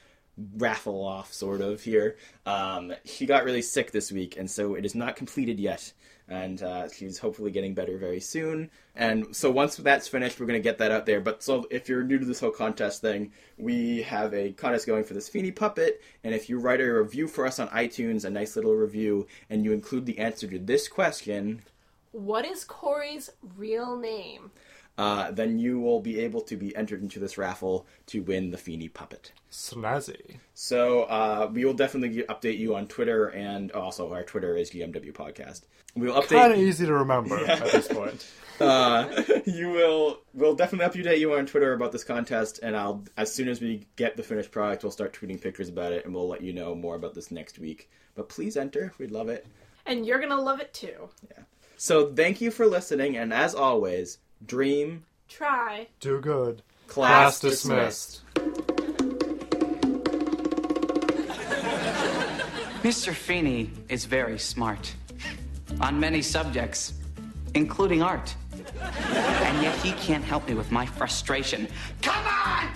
raffle 0.56 1.04
off, 1.04 1.32
sort 1.32 1.60
of 1.60 1.80
here. 1.80 2.16
Um, 2.44 2.92
she 3.04 3.24
got 3.24 3.44
really 3.44 3.62
sick 3.62 3.92
this 3.92 4.10
week, 4.10 4.36
and 4.36 4.50
so 4.50 4.74
it 4.74 4.84
is 4.84 4.96
not 4.96 5.14
completed 5.14 5.60
yet. 5.60 5.92
And 6.28 6.60
uh, 6.62 6.88
she's 6.88 7.18
hopefully 7.18 7.52
getting 7.52 7.72
better 7.72 7.98
very 7.98 8.18
soon. 8.18 8.70
And 8.96 9.34
so 9.34 9.50
once 9.50 9.76
that's 9.76 10.08
finished, 10.08 10.40
we're 10.40 10.46
going 10.46 10.60
to 10.60 10.62
get 10.62 10.78
that 10.78 10.90
out 10.90 11.06
there. 11.06 11.20
But 11.20 11.42
so 11.42 11.66
if 11.70 11.88
you're 11.88 12.02
new 12.02 12.18
to 12.18 12.24
this 12.24 12.40
whole 12.40 12.50
contest 12.50 13.00
thing, 13.00 13.32
we 13.58 14.02
have 14.02 14.34
a 14.34 14.52
contest 14.52 14.86
going 14.86 15.04
for 15.04 15.14
this 15.14 15.28
Feeny 15.28 15.52
puppet. 15.52 16.02
And 16.24 16.34
if 16.34 16.48
you 16.48 16.58
write 16.58 16.80
a 16.80 16.92
review 16.92 17.28
for 17.28 17.46
us 17.46 17.60
on 17.60 17.68
iTunes, 17.68 18.24
a 18.24 18.30
nice 18.30 18.56
little 18.56 18.74
review, 18.74 19.28
and 19.50 19.64
you 19.64 19.72
include 19.72 20.06
the 20.06 20.18
answer 20.18 20.48
to 20.48 20.58
this 20.58 20.88
question, 20.88 21.62
what 22.10 22.44
is 22.44 22.64
Cory's 22.64 23.30
real 23.56 23.96
name? 23.96 24.50
Uh, 24.98 25.31
then 25.31 25.59
you 25.59 25.81
will 25.81 26.01
be 26.01 26.20
able 26.20 26.40
to 26.40 26.56
be 26.56 26.74
entered 26.74 27.02
into 27.02 27.18
this 27.18 27.36
raffle 27.36 27.86
to 28.06 28.23
win 28.23 28.51
the 28.51 28.59
Feeny 28.59 28.89
puppet. 28.89 29.32
Snazzy. 29.51 30.39
So 30.55 31.02
uh, 31.05 31.51
we 31.52 31.64
will 31.64 31.74
definitely 31.74 32.23
update 32.24 32.59
you 32.59 32.74
on 32.74 32.86
Twitter, 32.86 33.28
and 33.28 33.73
also 33.73 34.12
our 34.12 34.23
Twitter 34.23 34.56
is 34.56 34.70
GMW 34.70 35.12
Podcast. 35.12 35.62
We 35.94 36.09
will 36.09 36.20
update. 36.20 36.40
Kind 36.40 36.52
of 36.52 36.59
easy 36.59 36.86
to 36.86 36.93
remember 36.93 37.39
at 37.47 37.73
this 37.73 37.89
point. 37.89 38.27
Uh, 38.59 39.23
you 39.44 39.68
will. 39.68 40.20
We'll 40.32 40.55
definitely 40.55 41.02
update 41.02 41.18
you 41.18 41.35
on 41.35 41.44
Twitter 41.44 41.74
about 41.74 41.93
this 41.93 42.05
contest, 42.05 42.60
and 42.62 42.74
I'll 42.74 43.05
as 43.18 43.31
soon 43.31 43.48
as 43.48 43.60
we 43.60 43.86
get 43.97 44.16
the 44.16 44.23
finished 44.23 44.51
product, 44.51 44.82
we'll 44.82 44.90
start 44.93 45.12
tweeting 45.12 45.39
pictures 45.39 45.68
about 45.68 45.93
it, 45.93 46.06
and 46.06 46.14
we'll 46.14 46.27
let 46.27 46.40
you 46.40 46.55
know 46.55 46.74
more 46.74 46.97
about 46.97 47.12
this 47.12 47.31
next 47.31 47.59
week. 47.59 47.90
But 48.14 48.31
please 48.31 48.56
enter. 48.56 48.94
We'd 48.98 49.10
love 49.10 49.28
it. 49.28 49.47
And 49.85 50.06
you're 50.06 50.18
gonna 50.18 50.40
love 50.40 50.60
it 50.60 50.73
too. 50.73 51.10
Yeah. 51.31 51.43
So 51.77 52.14
thank 52.14 52.40
you 52.40 52.51
for 52.51 52.66
listening, 52.66 53.18
and 53.18 53.31
as 53.31 53.55
always, 53.55 54.16
dream 54.44 55.04
Try. 55.28 55.88
Do 56.00 56.20
good. 56.20 56.62
class, 56.86 57.40
Class 57.40 57.40
dismissed. 57.40 58.20
Mr. 62.82 63.12
Feeny 63.12 63.70
is 63.88 64.04
very 64.04 64.38
smart 64.38 64.94
on 65.80 65.98
many 65.98 66.22
subjects, 66.22 66.92
including 67.54 68.02
art. 68.02 68.34
And 68.80 69.62
yet 69.62 69.76
he 69.78 69.92
can't 69.92 70.24
help 70.24 70.46
me 70.46 70.54
with 70.54 70.70
my 70.70 70.86
frustration. 70.86 71.66
Come 72.02 72.24
on! 72.26 72.72